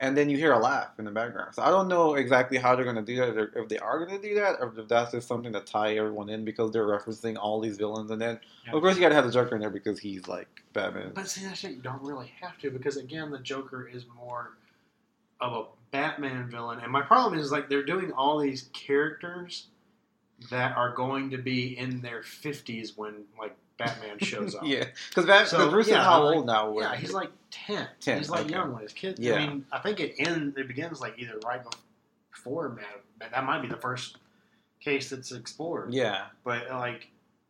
And 0.00 0.16
then 0.16 0.28
you 0.30 0.36
hear 0.36 0.52
a 0.52 0.58
laugh 0.58 0.90
in 0.98 1.04
the 1.04 1.10
background. 1.10 1.54
So 1.54 1.62
I 1.62 1.70
don't 1.70 1.88
know 1.88 2.14
exactly 2.14 2.56
how 2.58 2.76
they're 2.76 2.84
going 2.84 2.96
to 2.96 3.02
do 3.02 3.16
that, 3.16 3.50
if 3.56 3.68
they 3.68 3.78
are 3.78 4.04
going 4.04 4.20
to 4.20 4.28
do 4.28 4.34
that, 4.36 4.56
or 4.60 4.72
if 4.76 4.88
that's 4.88 5.12
just 5.12 5.26
something 5.26 5.52
to 5.52 5.60
tie 5.60 5.96
everyone 5.96 6.28
in 6.28 6.44
because 6.44 6.70
they're 6.70 6.86
referencing 6.86 7.36
all 7.36 7.60
these 7.60 7.76
villains, 7.78 8.10
and 8.10 8.20
then 8.20 8.38
Yeah. 8.66 8.74
of 8.74 8.80
course 8.82 8.94
you 8.94 9.00
got 9.00 9.08
to 9.10 9.14
have 9.14 9.26
the 9.26 9.32
Joker 9.32 9.54
in 9.56 9.60
there 9.60 9.70
because 9.70 9.98
he's 9.98 10.28
like 10.28 10.48
Batman. 10.72 11.12
But 11.14 11.28
see, 11.28 11.44
that's 11.44 11.64
it. 11.64 11.72
You 11.72 11.82
don't 11.82 12.02
really 12.02 12.32
have 12.40 12.58
to 12.58 12.70
because 12.70 12.96
again, 12.96 13.30
the 13.30 13.38
Joker 13.38 13.88
is 13.88 14.04
more 14.16 14.56
of 15.40 15.52
a 15.52 15.64
Batman 15.90 16.48
villain, 16.50 16.80
and 16.80 16.92
my 16.92 17.02
problem 17.02 17.38
is 17.38 17.50
like 17.50 17.68
they're 17.68 17.84
doing 17.84 18.12
all 18.12 18.38
these 18.38 18.68
characters 18.72 19.68
that 20.50 20.76
are 20.76 20.92
going 20.94 21.30
to 21.30 21.38
be 21.38 21.76
in 21.76 22.00
their 22.00 22.22
fifties 22.22 22.96
when 22.96 23.24
like 23.38 23.56
Batman 23.78 24.18
shows 24.18 24.54
up. 24.56 24.62
yeah, 24.64 24.84
because 25.14 25.48
So, 25.50 25.70
Bruce 25.70 25.88
yeah, 25.88 26.00
is 26.00 26.04
how 26.04 26.24
like- 26.24 26.36
old 26.36 26.46
now? 26.46 26.76
Yeah, 26.78 26.94
he's 26.96 27.12
like 27.12 27.30
ten. 27.50 27.88
10, 28.00 28.18
He's 28.18 28.28
like 28.30 28.42
okay. 28.42 28.50
young 28.50 28.72
when 28.72 28.82
his 28.82 28.92
kid. 28.92 29.18
Yeah. 29.18 29.34
I 29.34 29.46
mean, 29.46 29.64
I 29.72 29.78
think 29.78 30.00
it 30.00 30.14
ends. 30.18 30.56
It 30.58 30.68
begins 30.68 31.00
like 31.00 31.14
either 31.18 31.38
right 31.44 31.60
before 32.32 32.68
Man. 32.70 32.84
That 33.32 33.44
might 33.44 33.62
be 33.62 33.68
the 33.68 33.76
first 33.76 34.18
case 34.80 35.10
that's 35.10 35.32
explored. 35.32 35.92
yeah, 35.92 36.26
But 36.44 36.68
like, 36.70 37.08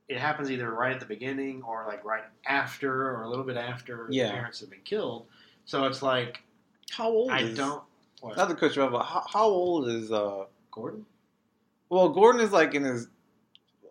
it 0.09 0.19
happens 0.19 0.51
either 0.51 0.71
right 0.71 0.93
at 0.93 1.01
the 1.01 1.07
beginning 1.07 1.63
or 1.63 1.85
like 1.87 2.03
right 2.05 2.25
after 2.47 3.11
or 3.11 3.23
a 3.25 3.29
little 3.29 3.45
bit 3.45 3.57
after 3.59 4.07
Yeah. 4.11 4.29
the 4.29 4.33
parents 4.33 4.61
have 4.61 4.71
been 4.71 4.81
killed. 4.85 5.27
So 5.67 5.85
it's 5.85 6.01
like 6.03 6.43
How 6.91 7.09
old 7.11 7.31
I 7.31 7.41
is 7.41 7.57
don't. 7.57 7.83
What, 8.21 8.37
not 8.37 8.49
you 8.77 8.83
off, 8.83 8.91
but 8.93 9.03
how, 9.03 9.25
how 9.31 9.45
old 9.47 9.89
is 9.89 10.11
uh? 10.11 10.45
Gordon? 10.71 11.05
Well, 11.91 12.09
Gordon 12.09 12.41
is 12.41 12.51
like 12.53 12.75
in 12.75 12.83
his 12.85 13.09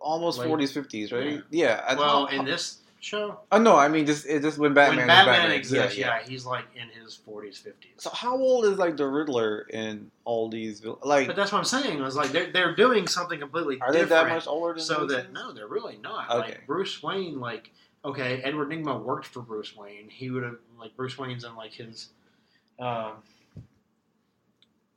almost 0.00 0.38
Late- 0.38 0.48
forties, 0.48 0.72
fifties, 0.72 1.12
right? 1.12 1.42
Yeah. 1.50 1.84
and 1.88 1.98
Well, 1.98 2.26
how- 2.26 2.36
in 2.38 2.44
this 2.44 2.78
show, 3.00 3.38
oh 3.52 3.58
no, 3.58 3.76
I 3.76 3.86
mean 3.88 4.06
just 4.06 4.26
it 4.26 4.42
just 4.42 4.58
when 4.58 4.74
Batman. 4.74 4.96
when 4.96 5.04
is 5.04 5.08
Batman, 5.08 5.34
Batman. 5.40 5.56
exists, 5.58 5.96
yeah, 5.96 6.20
he's 6.22 6.44
like 6.44 6.64
in 6.74 6.88
his 7.00 7.14
forties, 7.14 7.56
fifties. 7.58 7.92
So 7.98 8.10
how 8.10 8.36
old 8.36 8.64
is 8.64 8.76
like 8.78 8.96
the 8.96 9.06
Riddler 9.06 9.66
in 9.70 10.10
all 10.24 10.48
these? 10.48 10.84
Like, 11.02 11.28
But 11.28 11.36
that's 11.36 11.52
what 11.52 11.58
I'm 11.58 11.64
saying. 11.64 12.00
I 12.00 12.04
Was 12.04 12.16
like 12.16 12.30
they're 12.32 12.50
they're 12.50 12.74
doing 12.74 13.06
something 13.06 13.38
completely 13.38 13.80
are 13.80 13.92
they 13.92 14.02
that 14.04 14.28
much 14.28 14.46
older 14.48 14.74
than 14.74 14.82
so 14.82 15.00
those 15.00 15.10
that 15.10 15.22
things? 15.26 15.34
no, 15.34 15.52
they're 15.52 15.68
really 15.68 15.98
not. 16.02 16.28
Okay. 16.30 16.38
Like 16.38 16.66
Bruce 16.66 17.00
Wayne, 17.02 17.38
like 17.38 17.70
okay, 18.04 18.40
Edward 18.42 18.70
Nygma 18.70 19.00
worked 19.02 19.26
for 19.26 19.42
Bruce 19.42 19.76
Wayne. 19.76 20.08
He 20.08 20.30
would 20.30 20.42
have 20.42 20.56
like 20.78 20.96
Bruce 20.96 21.16
Wayne's 21.18 21.44
in 21.44 21.54
like 21.54 21.72
his 21.72 22.08
um, 22.80 23.12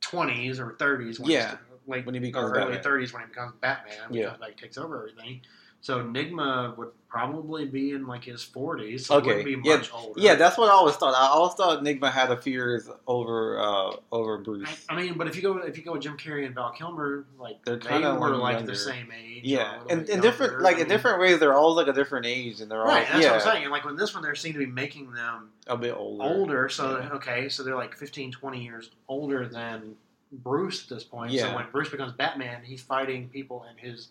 twenties 0.00 0.58
or 0.60 0.72
thirties. 0.78 1.20
Yeah. 1.24 1.56
Like 1.86 2.06
When 2.06 2.14
he 2.14 2.20
becomes 2.20 2.50
early 2.52 2.60
Batman. 2.64 2.82
thirties 2.82 3.12
when 3.12 3.22
he 3.22 3.28
becomes 3.28 3.52
Batman. 3.60 3.96
Yeah. 4.10 4.34
like 4.40 4.56
takes 4.56 4.78
over 4.78 4.98
everything. 5.08 5.40
So 5.80 6.00
Nygma 6.00 6.76
would 6.76 6.90
probably 7.08 7.64
be 7.66 7.90
in 7.90 8.06
like 8.06 8.22
his 8.22 8.40
forties. 8.40 9.06
So 9.06 9.16
Okay, 9.16 9.30
he 9.42 9.56
wouldn't 9.56 9.64
be 9.64 9.68
yeah, 9.68 9.82
older. 9.92 10.20
Yeah, 10.20 10.34
that's 10.36 10.56
what 10.56 10.68
I 10.68 10.74
always 10.74 10.94
thought. 10.94 11.12
I 11.12 11.26
always 11.26 11.54
thought 11.54 11.80
Enigma 11.80 12.08
had 12.08 12.30
a 12.30 12.36
few 12.40 12.52
years 12.52 12.88
over 13.08 13.58
uh, 13.58 13.96
over 14.12 14.38
Bruce. 14.38 14.68
I, 14.88 14.94
I 14.94 14.96
mean, 15.02 15.14
but 15.18 15.26
if 15.26 15.34
you 15.34 15.42
go 15.42 15.58
if 15.58 15.76
you 15.76 15.82
go 15.82 15.90
with 15.94 16.02
Jim 16.02 16.16
Carrey 16.16 16.46
and 16.46 16.54
Val 16.54 16.70
Kilmer, 16.70 17.24
like 17.36 17.64
They're 17.64 17.78
they 17.78 17.88
kinda, 17.88 18.14
were 18.14 18.36
like, 18.36 18.58
younger. 18.58 18.70
the 18.70 18.78
same 18.78 19.08
age. 19.10 19.42
yeah, 19.42 19.80
and 19.90 20.08
in 20.08 20.20
different 20.20 20.60
like 20.62 20.76
I 20.76 20.82
in 20.82 20.88
different 20.88 21.18
ways, 21.18 21.40
they're 21.40 21.54
all 21.54 21.74
like 21.74 21.88
a 21.88 21.92
different 21.92 22.26
age, 22.26 22.60
and 22.60 22.70
they're 22.70 22.82
all 22.82 22.86
Right, 22.86 23.08
that's 23.10 23.20
yeah, 23.24 23.32
what 23.32 23.44
I'm 23.44 23.52
saying. 23.52 23.62
And 23.64 23.72
like 23.72 23.84
when 23.84 23.96
this 23.96 24.14
one, 24.14 24.22
they 24.22 24.32
seem 24.36 24.52
to 24.52 24.60
be 24.60 24.66
making 24.66 25.10
them 25.14 25.50
a 25.66 25.76
bit 25.76 25.96
older. 25.96 26.22
older. 26.24 26.68
So 26.68 27.00
Yeah. 27.00 27.08
okay, 27.14 27.48
so 27.48 27.64
they're 27.64 27.74
like 27.74 27.96
15, 27.96 28.30
20 28.30 28.62
years 28.62 28.90
older 29.08 29.48
than 29.48 29.96
Bruce 30.32 30.82
at 30.84 30.88
this 30.88 31.04
point. 31.04 31.32
Yeah. 31.32 31.48
So 31.50 31.56
when 31.56 31.66
Bruce 31.70 31.90
becomes 31.90 32.12
Batman, 32.12 32.62
he's 32.64 32.80
fighting 32.82 33.28
people 33.28 33.64
in 33.70 33.76
his 33.76 34.08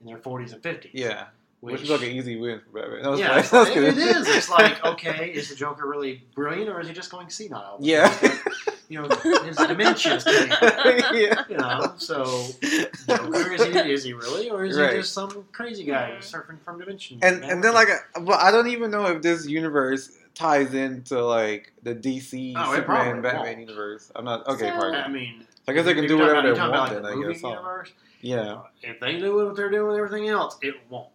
in 0.00 0.06
their 0.06 0.18
forties 0.18 0.52
and 0.52 0.62
fifties. 0.62 0.92
Yeah, 0.94 1.26
which, 1.60 1.72
which, 1.74 1.82
is 1.82 1.90
like 1.90 2.02
an 2.02 2.08
easy 2.08 2.36
win 2.36 2.60
for 2.60 2.80
Batman. 2.80 3.02
That 3.02 3.10
was 3.10 3.20
yeah, 3.20 3.28
fine. 3.28 3.38
it's 3.40 3.50
That 3.50 3.58
was 3.60 3.68
like- 3.68 3.74
good. 3.74 3.84
it 3.84 3.98
is. 3.98 4.28
It's 4.28 4.50
like 4.50 4.84
okay, 4.92 5.30
is 5.32 5.48
the 5.48 5.54
Joker 5.56 5.86
really 5.88 6.22
brilliant 6.34 6.68
or 6.70 6.80
is 6.80 6.88
he 6.88 6.94
just 6.94 7.10
going 7.10 7.28
senile? 7.30 7.78
Yeah. 7.80 8.12
you 8.88 9.00
know, 9.00 9.08
his 9.42 9.56
dementia's 9.56 10.24
taking. 10.24 10.48
yeah. 11.18 11.42
You 11.48 11.56
know, 11.56 11.94
so 11.96 12.24
Joker 13.08 13.52
is 13.52 13.64
he 13.64 13.78
is 13.92 14.04
he 14.04 14.12
really 14.12 14.50
or 14.50 14.64
is 14.64 14.78
Right. 14.78 14.92
he 14.92 14.96
just 15.00 15.12
some 15.12 15.46
crazy 15.52 15.84
guy 15.84 16.16
surfing 16.20 16.60
from 16.60 16.78
dimension? 16.78 17.18
And 17.22 17.42
and 17.44 17.64
then 17.64 17.74
like, 17.74 17.88
but 18.20 18.40
I 18.40 18.50
don't 18.50 18.68
even 18.68 18.90
know 18.90 19.06
if 19.06 19.22
this 19.22 19.46
universe 19.46 20.16
ties 20.34 20.74
into 20.74 21.24
like 21.24 21.72
the 21.82 21.94
DC 21.94 22.54
Oh, 22.56 22.74
Superman 22.74 23.22
Batman 23.22 23.42
won't. 23.44 23.58
universe. 23.60 24.12
I'm 24.14 24.24
not 24.24 24.46
okay. 24.48 24.68
So- 24.68 24.74
pardon. 24.76 25.00
I 25.02 25.08
mean, 25.08 25.46
I 25.66 25.72
guess 25.72 25.84
they 25.86 25.94
can 25.94 26.06
do 26.06 26.18
whatever 26.18 26.40
about- 26.40 26.54
they 26.54 26.60
want. 26.60 26.70
about, 26.70 26.90
Then 26.90 27.02
like, 27.02 27.14
the 27.14 27.28
I 27.28 27.32
guess. 27.32 27.42
universe. 27.42 27.92
Yeah, 28.20 28.60
If 28.82 29.00
they 29.00 29.18
do 29.18 29.34
what 29.36 29.56
they're 29.56 29.70
doing 29.70 29.88
with 29.88 29.96
everything 29.98 30.28
else, 30.28 30.56
it 30.62 30.74
won't. 30.88 31.08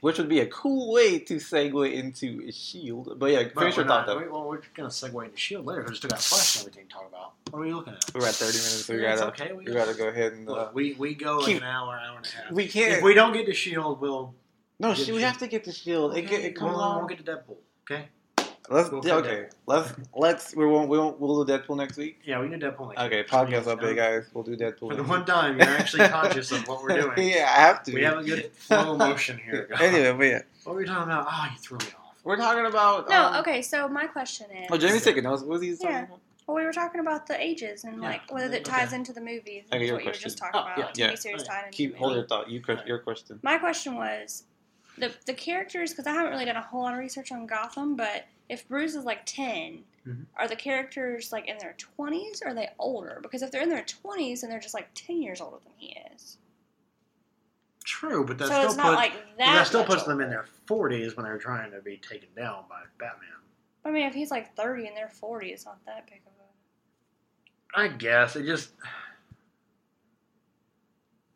which 0.00 0.18
would 0.18 0.28
be 0.28 0.40
a 0.40 0.46
cool 0.46 0.92
way 0.92 1.18
to 1.18 1.36
segue 1.36 1.92
into 1.94 2.42
a 2.46 2.52
Shield. 2.52 3.18
But 3.18 3.30
yeah, 3.32 3.44
But 3.44 3.54
finish 3.60 3.76
your 3.76 3.84
we're 3.84 3.88
thought 3.88 4.06
though. 4.06 4.18
we- 4.18 4.28
well, 4.28 4.44
we're 4.48 4.60
going 4.76 4.88
to 4.90 4.94
segue 4.94 5.24
into 5.24 5.36
Shield 5.38 5.64
later 5.66 5.80
because 5.82 5.92
we 5.92 5.96
still 5.96 6.10
got 6.10 6.20
Flash 6.20 6.56
and 6.56 6.68
everything 6.68 6.88
to 6.88 6.92
talk 6.94 7.08
about. 7.08 7.32
What 7.50 7.58
are 7.60 7.62
we 7.62 7.72
looking 7.72 7.94
at? 7.94 8.04
We're 8.14 8.26
at 8.26 8.34
30 8.34 8.58
minutes, 8.58 8.88
we 8.88 9.02
Yeah, 9.02 9.16
gotta 9.16 9.28
okay. 9.28 9.52
We, 9.54 9.64
we 9.64 9.72
gotta 9.72 9.94
go 9.94 10.08
ahead 10.08 10.32
and. 10.34 10.48
Uh, 10.48 10.68
we 10.74 10.94
we 10.94 11.14
go 11.14 11.36
like 11.38 11.46
keep- 11.46 11.56
an 11.58 11.62
hour, 11.64 11.94
hour 11.98 12.16
and 12.18 12.26
a 12.26 12.30
half. 12.30 12.52
we 12.52 12.66
can't. 12.68 12.92
If 12.98 13.02
we 13.02 13.14
don't 13.14 13.32
get 13.32 13.46
to 13.46 13.54
Shield, 13.54 14.00
we'll 14.00 14.34
no, 14.78 14.90
we 14.90 14.94
Shield. 14.96 15.20
have 15.20 15.38
to 15.38 15.46
get 15.46 15.64
the 15.64 15.72
Shield. 15.72 16.16
It, 16.16 16.22
get- 16.22 16.44
it 16.44 16.54
comes 16.56 16.72
we'll, 16.72 16.80
on. 16.82 16.98
We'll 16.98 17.06
get 17.08 17.24
to 17.24 17.30
Deadpool. 17.30 17.56
Okay. 17.90 18.08
Let's 18.70 18.90
we'll 18.90 19.04
yeah, 19.06 19.20
get 19.20 19.30
okay. 19.30 19.46
Let's 19.66 19.92
let's 20.14 20.56
we 20.56 20.64
won't 20.66 20.88
we 20.88 20.96
won't 20.98 21.20
we'll 21.20 21.44
do 21.44 21.52
Deadpool 21.52 21.76
next 21.76 21.98
week. 21.98 22.20
Yeah, 22.24 22.40
we 22.40 22.48
can 22.48 22.58
do 22.58 22.66
Deadpool. 22.66 22.88
Next 22.88 23.02
Okay, 23.02 23.16
week. 23.18 23.26
podcast 23.28 23.64
So, 23.64 23.76
update, 23.76 23.96
guys. 23.96 24.24
We'll 24.32 24.44
do 24.44 24.56
Deadpool. 24.56 24.78
For 24.88 24.94
the 24.96 25.02
next 25.02 25.08
one 25.08 25.18
week. 25.20 25.26
time 25.26 25.58
you're 25.58 25.68
actually 25.68 26.08
conscious 26.08 26.50
of 26.50 26.66
what 26.66 26.82
we're 26.82 26.98
doing. 27.14 27.28
yeah, 27.28 27.52
I 27.54 27.60
have 27.60 27.82
to. 27.84 27.92
We 27.94 28.02
have 28.04 28.18
a 28.18 28.24
good 28.24 28.50
flow 28.54 28.96
motion 28.96 29.38
here. 29.38 29.68
guys. 29.70 29.80
anyway, 29.82 30.12
but 30.16 30.24
yeah, 30.24 30.40
What 30.64 30.72
were 30.74 30.78
we 30.80 30.86
talking 30.86 31.02
about? 31.04 31.26
Oh, 31.30 31.46
you 31.52 31.58
threw 31.58 31.76
me 31.78 31.84
off. 31.98 32.14
we're 32.24 32.36
talking 32.38 32.64
about. 32.64 33.08
No, 33.10 33.24
um, 33.26 33.36
okay. 33.40 33.60
So 33.60 33.86
my 33.86 34.06
question 34.06 34.46
is, 34.50 34.68
Oh, 34.70 34.78
Jamie's 34.78 35.04
taking 35.04 35.24
notes. 35.24 35.42
What 35.42 35.50
was 35.50 35.62
he 35.62 35.72
talking 35.76 35.90
Yeah. 35.90 36.02
about? 36.04 36.20
well, 36.46 36.56
we 36.56 36.64
were 36.64 36.72
talking 36.72 37.00
about 37.02 37.26
the 37.26 37.38
ages 37.38 37.84
and 37.84 38.00
Yeah. 38.00 38.08
like 38.08 38.32
whether 38.32 38.46
it 38.46 38.66
Okay. 38.66 38.78
ties 38.78 38.94
into 38.94 39.12
the 39.12 39.20
movies. 39.20 39.64
Okay, 39.72 39.82
is 39.84 39.88
your 39.90 40.00
you 40.00 40.06
were 40.06 40.10
question. 40.10 40.22
just 40.24 40.38
talking 40.38 40.58
Oh, 40.60 40.72
about. 40.72 40.78
yeah. 40.98 41.08
TV 41.08 41.10
Yeah. 41.10 41.14
series 41.16 41.42
Okay. 41.42 41.50
tied 41.50 41.64
into 41.66 41.76
Keep 41.76 41.96
hold 41.96 42.12
movie. 42.12 42.18
your 42.20 42.28
thought. 42.28 42.48
You 42.50 42.62
your 42.86 42.98
question. 43.00 43.40
My 43.42 43.58
question 43.58 43.94
was 43.96 44.44
the 44.98 45.12
the 45.26 45.34
characters 45.34 45.90
because 45.90 46.06
I 46.06 46.12
haven't 46.12 46.32
really 46.32 46.44
done 46.44 46.56
a 46.56 46.62
whole 46.62 46.82
lot 46.82 46.92
of 46.94 46.98
research 47.00 47.32
on 47.32 47.46
Gotham, 47.46 47.96
but 47.96 48.26
if 48.48 48.66
Bruce 48.68 48.94
is 48.94 49.04
like 49.04 49.24
10 49.26 49.84
Mhm. 50.06 50.26
are 50.36 50.46
the 50.46 50.56
characters 50.56 51.32
like 51.32 51.46
in 51.48 51.56
their 51.58 51.72
twenties 51.78 52.42
or 52.44 52.48
are 52.50 52.54
they 52.54 52.68
older? 52.78 53.20
Because 53.22 53.40
if 53.42 53.50
they're 53.50 53.62
in 53.62 53.70
their 53.70 53.84
twenties, 53.84 54.42
then 54.42 54.50
they're 54.50 54.60
just 54.60 54.74
like 54.74 54.88
ten 54.94 55.22
years 55.22 55.40
older 55.40 55.56
than 55.64 55.72
he 55.78 55.96
is. 56.14 56.36
True, 57.84 58.24
but 58.24 58.36
that 58.38 58.48
so 58.48 58.54
still 58.54 58.66
it's 58.66 58.76
not 58.76 58.84
puts 58.84 58.96
like 58.96 59.12
that. 59.38 59.54
that 59.54 59.66
still 59.66 59.84
puts 59.84 60.02
them 60.04 60.20
in 60.20 60.28
their 60.28 60.44
forties 60.66 61.16
when 61.16 61.24
they're 61.24 61.38
trying 61.38 61.70
to 61.70 61.80
be 61.80 61.96
taken 61.96 62.28
down 62.36 62.64
by 62.68 62.82
Batman. 62.98 63.30
I 63.84 63.90
mean, 63.90 64.06
if 64.06 64.12
he's 64.14 64.30
like 64.30 64.54
thirty 64.54 64.86
and 64.86 64.94
they're 64.96 65.08
forty, 65.08 65.52
it's 65.52 65.64
not 65.64 65.82
that 65.86 66.06
big 66.06 66.20
of 66.26 66.32
a. 67.76 67.80
I 67.84 67.88
guess 67.88 68.36
it 68.36 68.44
just. 68.44 68.72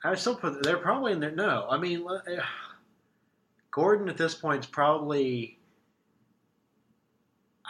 I 0.05 0.15
still 0.15 0.37
put 0.37 0.63
they're 0.63 0.77
probably 0.79 1.13
in 1.13 1.21
there. 1.21 1.31
No, 1.33 1.67
I 1.71 1.77
mean, 1.79 2.07
eh, 2.29 2.41
Gordon 3.71 4.09
at 4.09 4.17
this 4.17 4.35
point 4.35 4.65
is 4.65 4.71
probably. 4.71 5.59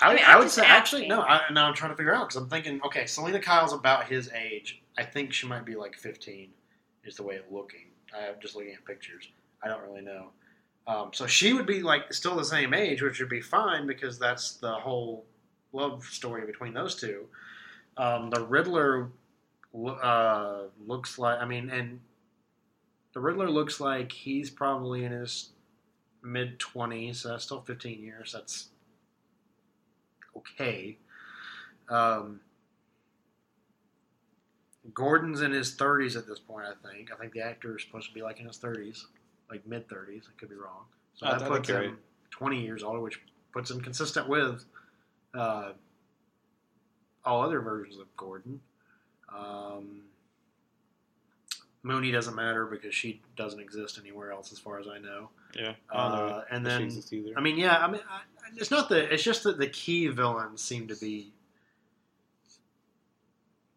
I, 0.01 0.07
I 0.07 0.09
would- 0.09 0.17
mean, 0.17 0.25
I 0.27 0.39
would 0.39 0.51
say 0.51 0.65
actually 0.65 1.09
no. 1.09 1.23
I, 1.23 1.43
now 1.53 1.67
I'm 1.67 1.75
trying 1.75 1.91
to 1.91 1.97
figure 1.97 2.15
out 2.15 2.29
because 2.29 2.43
I'm 2.43 2.49
thinking 2.49 2.81
okay, 2.85 3.07
Selina 3.07 3.41
Kyle's 3.41 3.73
about 3.73 4.09
his 4.09 4.31
age. 4.33 4.83
I 4.97 5.05
think 5.05 5.33
she 5.33 5.47
might 5.47 5.65
be 5.65 5.77
like 5.77 5.97
15, 5.97 6.49
is 7.05 7.17
the 7.17 7.23
way 7.23 7.37
it's 7.37 7.51
looking. 7.53 7.87
I'm 8.15 8.35
just 8.41 8.57
looking 8.57 8.75
at 8.75 8.85
pictures. 8.85 9.29
I 9.63 9.69
don't 9.69 9.83
really 9.83 10.01
know. 10.01 10.31
Um, 10.87 11.11
so 11.13 11.27
she 11.27 11.53
would 11.53 11.67
be 11.67 11.83
like 11.83 12.13
still 12.13 12.35
the 12.35 12.45
same 12.45 12.73
age, 12.75 13.03
which 13.03 13.21
would 13.21 13.29
be 13.29 13.41
fine 13.41 13.87
because 13.87 14.19
that's 14.19 14.53
the 14.53 14.73
whole 14.73 15.25
love 15.73 16.05
story 16.05 16.47
between 16.47 16.73
those 16.73 16.95
two. 16.95 17.27
Um, 17.97 18.31
the 18.31 18.45
Riddler 18.47 19.11
uh, 19.77 20.63
looks 20.87 21.19
like 21.19 21.41
I 21.41 21.45
mean, 21.45 21.69
and 21.71 22.01
the 23.13 23.21
Riddler 23.21 23.51
looks 23.51 23.81
like 23.81 24.11
he's 24.11 24.49
probably 24.51 25.05
in 25.05 25.13
his 25.13 25.51
mid 26.22 26.59
twenties. 26.59 27.20
So 27.20 27.31
that's 27.31 27.44
still 27.44 27.61
fifteen 27.61 28.02
years. 28.02 28.33
That's 28.33 28.68
okay. 30.37 30.98
Um, 31.88 32.40
Gordon's 34.94 35.42
in 35.42 35.52
his 35.52 35.75
thirties 35.75 36.16
at 36.16 36.27
this 36.27 36.38
point. 36.38 36.66
I 36.66 36.88
think. 36.88 37.10
I 37.12 37.16
think 37.16 37.33
the 37.33 37.40
actor 37.40 37.77
is 37.77 37.83
supposed 37.83 38.08
to 38.08 38.14
be 38.14 38.23
like 38.23 38.40
in 38.40 38.46
his 38.46 38.58
thirties, 38.58 39.06
like 39.50 39.66
mid 39.66 39.88
thirties. 39.88 40.29
I 40.29 40.38
could 40.38 40.48
be 40.48 40.56
wrong. 40.56 40.85
So 41.14 41.27
I 41.27 41.38
that 41.38 41.48
puts 41.48 41.69
him 41.69 41.77
right. 41.77 41.92
twenty 42.31 42.62
years 42.62 42.83
older, 42.83 43.00
which 43.00 43.21
puts 43.52 43.71
him 43.71 43.81
consistent 43.81 44.29
with 44.29 44.64
uh, 45.35 45.73
all 47.25 47.42
other 47.42 47.60
versions 47.60 47.98
of 47.98 48.14
Gordon. 48.16 48.60
Um, 49.35 50.02
Mooney 51.83 52.10
doesn't 52.10 52.35
matter 52.35 52.66
because 52.66 52.94
she 52.94 53.21
doesn't 53.37 53.60
exist 53.60 53.98
anywhere 53.98 54.33
else, 54.33 54.52
as 54.52 54.58
far 54.58 54.79
as 54.79 54.87
I 54.88 54.98
know. 54.98 55.31
Yeah. 55.55 55.75
Uh, 55.90 56.42
and 56.51 56.65
then. 56.65 56.90
I 57.37 57.40
mean, 57.40 57.57
yeah, 57.57 57.79
I 57.79 57.90
mean, 57.90 58.01
I, 58.09 58.21
it's 58.57 58.71
not 58.71 58.88
the. 58.88 59.13
It's 59.13 59.23
just 59.23 59.42
that 59.44 59.59
the 59.59 59.69
key 59.69 60.09
villains 60.09 60.63
seem 60.63 60.88
to 60.88 60.96
be 60.96 61.33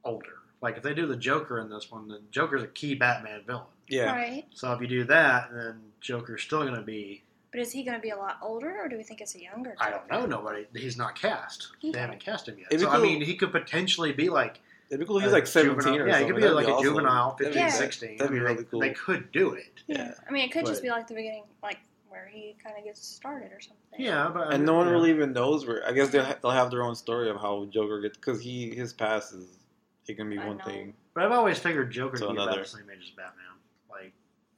older. 0.04 0.28
Like 0.62 0.78
if 0.78 0.84
they 0.84 0.94
do 0.94 1.08
the 1.08 1.16
Joker 1.16 1.60
in 1.60 1.70
this 1.70 1.92
one, 1.92 2.08
then 2.08 2.20
Joker's 2.30 2.64
a 2.64 2.68
key 2.68 2.94
Batman 2.96 3.42
villain. 3.46 3.64
yeah. 3.88 4.12
Right. 4.12 4.46
So 4.54 4.72
if 4.74 4.82
you 4.82 4.88
do 4.88 5.04
that, 5.06 5.50
then 5.54 5.80
Joker's 6.00 6.44
still 6.44 6.62
going 6.62 6.76
to 6.76 6.82
be. 6.82 7.24
But 7.52 7.62
is 7.62 7.72
he 7.72 7.84
going 7.84 7.98
to 7.98 8.02
be 8.02 8.12
a 8.12 8.18
lot 8.18 8.38
older, 8.42 8.80
or 8.80 8.88
do 8.88 8.96
we 8.96 9.04
think 9.04 9.20
it's 9.20 9.36
a 9.36 9.42
younger? 9.42 9.76
I 9.80 9.90
don't 9.90 10.10
know. 10.10 10.18
Joker? 10.22 10.28
Nobody. 10.28 10.66
He's 10.74 10.98
not 10.98 11.20
cast. 11.20 11.70
Okay. 11.80 11.92
They 11.92 12.00
haven't 12.00 12.24
cast 12.24 12.48
him 12.48 12.58
yet. 12.58 12.68
It'd 12.72 12.80
be 12.80 12.86
So 12.86 12.92
I 12.92 13.02
mean, 13.02 13.22
he 13.22 13.36
could 13.36 13.52
potentially 13.52 14.14
be 14.14 14.30
like 14.30 14.62
It'd 14.92 15.00
be 15.00 15.06
cool. 15.06 15.20
He's 15.20 15.32
like 15.32 15.48
17 15.48 15.78
juvenile- 15.82 16.02
or 16.02 16.08
yeah, 16.10 16.20
he 16.20 16.26
could 16.26 16.36
be 16.36 16.42
That'd 16.42 16.56
like 16.56 16.68
a 16.68 16.74
awesome. 16.74 16.84
juvenile, 16.84 17.36
15, 17.38 17.58
Yeah. 17.58 17.70
16. 17.70 18.18
That'd 18.18 18.20
be 18.20 18.38
I 18.38 18.40
mean, 18.40 18.44
really 18.44 18.56
they, 18.58 18.64
cool. 18.70 18.80
They 18.82 18.90
could 18.92 19.32
do 19.32 19.54
it. 19.54 19.82
Yeah. 19.88 20.14
I 20.28 20.32
mean, 20.32 20.44
it 20.44 20.52
could 20.52 20.66
just 20.66 20.82
be 20.84 20.90
like 20.90 21.08
the 21.08 21.14
beginning, 21.16 21.46
like 21.64 21.80
where 22.10 22.28
he 22.32 22.58
kind 22.62 22.78
of 22.78 22.84
gets 22.84 23.02
started 23.08 23.54
or 23.54 23.62
something. 23.62 23.78
Yeah, 23.98 24.30
but 24.34 24.42
I 24.48 24.50
And 24.52 24.60
mean, 24.60 24.66
no 24.66 24.74
one 24.76 24.88
yeah. 24.88 24.92
really 24.94 25.10
even 25.12 25.32
knows 25.32 25.66
where. 25.66 25.88
I 25.88 25.94
guess 25.94 26.10
they'll, 26.10 26.26
ha- 26.26 26.36
they'll 26.42 26.52
have 26.52 26.72
their 26.72 26.84
own 26.84 26.96
story 26.96 27.30
of 27.30 27.38
how 27.38 27.66
Joker 27.72 28.02
gets 28.02 28.18
because 28.18 28.42
he 28.42 28.76
his 28.76 28.92
past 28.92 29.34
is 29.34 29.46
it 30.08 30.16
can 30.16 30.30
be 30.30 30.38
I 30.38 30.46
one 30.46 30.58
know. 30.58 30.66
thing. 30.66 30.94
But 31.14 31.24
I've 31.24 31.32
always 31.32 31.58
figured 31.58 31.90
Joker 31.92 32.18
So 32.18 32.28
to 32.28 32.34
be 32.34 32.42
about 32.42 32.58
the 32.58 32.66
same 32.66 32.90
age 32.92 33.00
as 33.04 33.10
Batman. 33.12 33.46
Like 33.90 34.12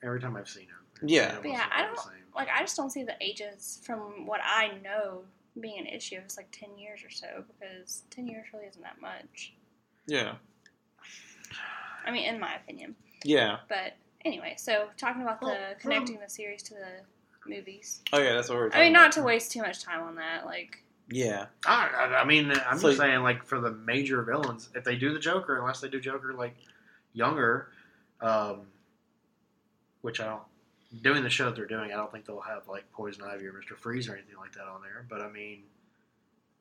every 0.04 0.20
time 0.20 0.36
I've 0.36 0.50
seen 0.50 0.64
him. 0.64 0.70
Yeah. 1.08 1.36
But 1.42 1.52
yeah, 1.52 1.66
I 1.72 1.84
don't 1.86 2.00
like. 2.36 2.48
I 2.52 2.62
just 2.62 2.76
don't 2.76 2.90
see 2.90 3.04
the 3.04 3.16
ages 3.22 3.82
from 3.86 4.26
what 4.26 4.42
I 4.44 4.72
know 4.84 5.22
being 5.60 5.78
an 5.78 5.86
issue. 5.86 6.16
It's 6.24 6.38
like 6.38 6.48
ten 6.52 6.76
years 6.78 7.04
or 7.04 7.12
so, 7.12 7.44
because 7.60 8.02
ten 8.10 8.28
years 8.28 8.48
really 8.52 8.66
isn't 8.66 8.82
that 8.82 9.00
much. 9.00 9.54
Yeah. 10.08 10.34
I 12.06 12.12
mean, 12.12 12.26
in 12.26 12.40
my 12.40 12.56
opinion. 12.56 12.96
Yeah. 13.24 13.60
But 13.70 13.94
anyway, 14.26 14.56
so 14.58 14.88
talking 14.98 15.22
about 15.22 15.40
the 15.40 15.48
Well, 15.48 15.58
connecting 15.80 16.20
the 16.20 16.30
series 16.30 16.62
to 16.64 16.74
the 16.74 17.50
movies. 17.50 18.02
Oh 18.12 18.20
yeah, 18.20 18.34
that's 18.34 18.50
what 18.50 18.58
we're. 18.58 18.66
I 18.68 18.70
Talking 18.70 18.84
mean, 18.86 18.94
not 18.94 19.12
to 19.14 19.24
waste 19.24 19.52
too 19.52 19.62
much 19.62 19.82
time 19.84 20.02
on 20.02 20.16
that. 20.16 20.46
Like, 20.46 20.84
Yeah, 21.10 21.46
I, 21.66 21.88
I- 21.88 22.22
I 22.22 22.26
mean, 22.26 22.52
I'm 22.52 22.78
So- 22.78 22.90
just 22.90 23.00
saying, 23.00 23.22
like 23.24 23.44
for 23.46 23.60
the 23.60 23.72
major 23.72 24.22
villains, 24.24 24.70
if 24.76 24.84
they 24.84 24.96
do 24.98 25.14
the 25.14 25.20
Joker, 25.20 25.58
unless 25.60 25.80
they 25.82 25.88
do 25.90 26.00
Joker 26.02 26.34
like 26.34 26.56
younger, 27.14 27.70
um, 28.22 28.68
which 30.02 30.20
I 30.20 30.26
don't. 30.26 30.44
Doing 31.02 31.24
the 31.24 31.30
show 31.30 31.46
that 31.46 31.56
they're 31.56 31.66
doing, 31.66 31.92
I 31.92 31.96
don't 31.96 32.12
think 32.12 32.26
they'll 32.26 32.40
have 32.42 32.68
like 32.68 32.92
Poison 32.92 33.24
Ivy 33.24 33.48
or 33.48 33.54
Mister 33.54 33.76
Freeze 33.76 34.08
or 34.08 34.14
anything 34.14 34.36
like 34.38 34.52
that 34.54 34.66
on 34.66 34.82
there. 34.84 35.06
But 35.10 35.22
I 35.22 35.30
mean, 35.30 35.64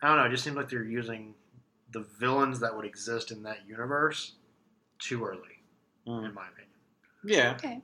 I 0.00 0.08
don't 0.08 0.16
know. 0.16 0.24
It 0.24 0.30
just 0.30 0.42
seems 0.44 0.56
like 0.56 0.70
they're 0.70 0.82
using 0.84 1.34
the 1.92 2.00
villains 2.18 2.60
that 2.60 2.74
would 2.74 2.84
exist 2.84 3.30
in 3.30 3.42
that 3.44 3.58
universe 3.66 4.32
too 4.98 5.24
early, 5.24 5.60
Mm. 6.06 6.26
in 6.28 6.34
my 6.34 6.46
opinion. 6.48 6.68
yeah. 7.24 7.52
okay, 7.56 7.80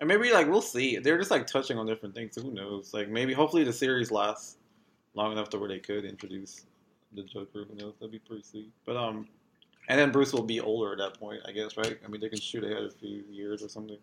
And 0.00 0.08
maybe 0.08 0.30
like 0.32 0.46
we'll 0.48 0.60
see. 0.60 0.98
They're 0.98 1.18
just 1.18 1.30
like 1.30 1.46
touching 1.46 1.78
on 1.78 1.86
different 1.86 2.14
things. 2.14 2.36
Who 2.36 2.50
knows? 2.52 2.92
Like 2.92 3.08
maybe 3.08 3.32
hopefully 3.32 3.64
the 3.64 3.72
series 3.72 4.10
lasts 4.10 4.56
long 5.14 5.32
enough 5.32 5.48
to 5.50 5.58
where 5.58 5.68
they 5.68 5.78
could 5.78 6.04
introduce 6.04 6.66
the 7.14 7.22
Joker. 7.22 7.64
Who 7.68 7.74
knows? 7.76 7.94
That'd 8.00 8.12
be 8.12 8.18
pretty 8.18 8.42
sweet. 8.42 8.70
But 8.84 8.96
um, 8.96 9.28
and 9.88 9.98
then 10.00 10.10
Bruce 10.10 10.32
will 10.32 10.42
be 10.42 10.60
older 10.60 10.92
at 10.92 10.98
that 10.98 11.18
point, 11.20 11.40
I 11.46 11.52
guess, 11.52 11.76
right? 11.76 11.98
I 12.04 12.08
mean, 12.08 12.20
they 12.20 12.28
can 12.28 12.40
shoot 12.40 12.64
ahead 12.64 12.82
a 12.82 12.90
few 12.90 13.22
years 13.30 13.62
or 13.62 13.68
something. 13.68 13.98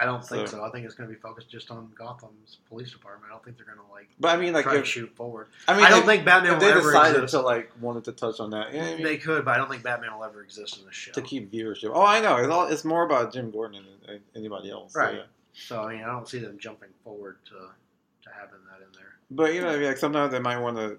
I 0.00 0.04
don't 0.04 0.24
think 0.24 0.46
So- 0.48 0.58
so. 0.58 0.64
I 0.64 0.70
think 0.70 0.84
it's 0.86 0.94
going 0.94 1.08
to 1.08 1.14
be 1.14 1.20
focused 1.20 1.50
just 1.50 1.70
on 1.70 1.90
Gotham's 1.96 2.58
police 2.68 2.90
department. 2.92 3.30
I 3.30 3.34
don't 3.34 3.44
think 3.44 3.56
they're 3.56 3.66
going 3.66 3.78
to 3.84 3.92
like 3.92 4.08
But 4.20 4.28
I 4.28 4.40
mean, 4.40 4.52
like 4.52 4.64
try 4.64 4.76
to 4.76 4.84
shoot 4.84 5.14
forward. 5.16 5.48
I 5.66 5.74
mean, 5.76 5.84
I 5.84 5.90
don't 5.90 6.00
if, 6.00 6.06
think 6.06 6.24
Batman 6.24 6.52
if 6.54 6.58
will 6.60 6.66
they 6.66 6.72
ever 6.72 6.80
decided 6.92 7.16
exist. 7.24 7.32
to 7.32 7.40
like 7.40 7.70
wanted 7.80 8.04
to 8.04 8.12
touch 8.12 8.38
on 8.40 8.50
that, 8.50 8.72
you 8.72 8.80
know 8.80 8.86
I 8.86 8.94
mean? 8.94 9.02
They 9.02 9.16
could, 9.16 9.44
but 9.44 9.54
I 9.54 9.56
don't 9.56 9.68
think 9.68 9.82
Batman 9.82 10.14
will 10.14 10.24
ever 10.24 10.42
exist 10.42 10.78
in 10.78 10.84
the 10.86 10.92
show. 10.92 11.12
to 11.12 11.22
keep 11.22 11.50
viewership. 11.52 11.90
Oh, 11.92 12.04
I 12.04 12.20
know. 12.20 12.36
It's 12.36 12.48
all. 12.48 12.66
It's 12.68 12.84
more 12.84 13.04
about 13.04 13.32
Jim 13.32 13.50
Gordon 13.50 13.82
than 14.06 14.20
anybody 14.36 14.70
else. 14.70 14.92
so, 14.92 15.00
Right. 15.00 15.14
yeah. 15.16 15.22
So 15.52 15.82
I 15.82 15.94
mean, 15.96 16.04
I 16.04 16.06
don't 16.06 16.28
see 16.28 16.38
them 16.38 16.58
jumping 16.58 16.90
forward 17.02 17.38
to 17.46 17.54
to 17.54 18.30
having 18.34 18.60
that 18.70 18.84
in 18.84 18.92
there. 18.92 19.14
But 19.30 19.54
you 19.54 19.60
know, 19.62 19.76
like 19.76 19.96
sometimes 19.98 20.30
they 20.32 20.38
might 20.38 20.58
want 20.58 20.76
to, 20.76 20.98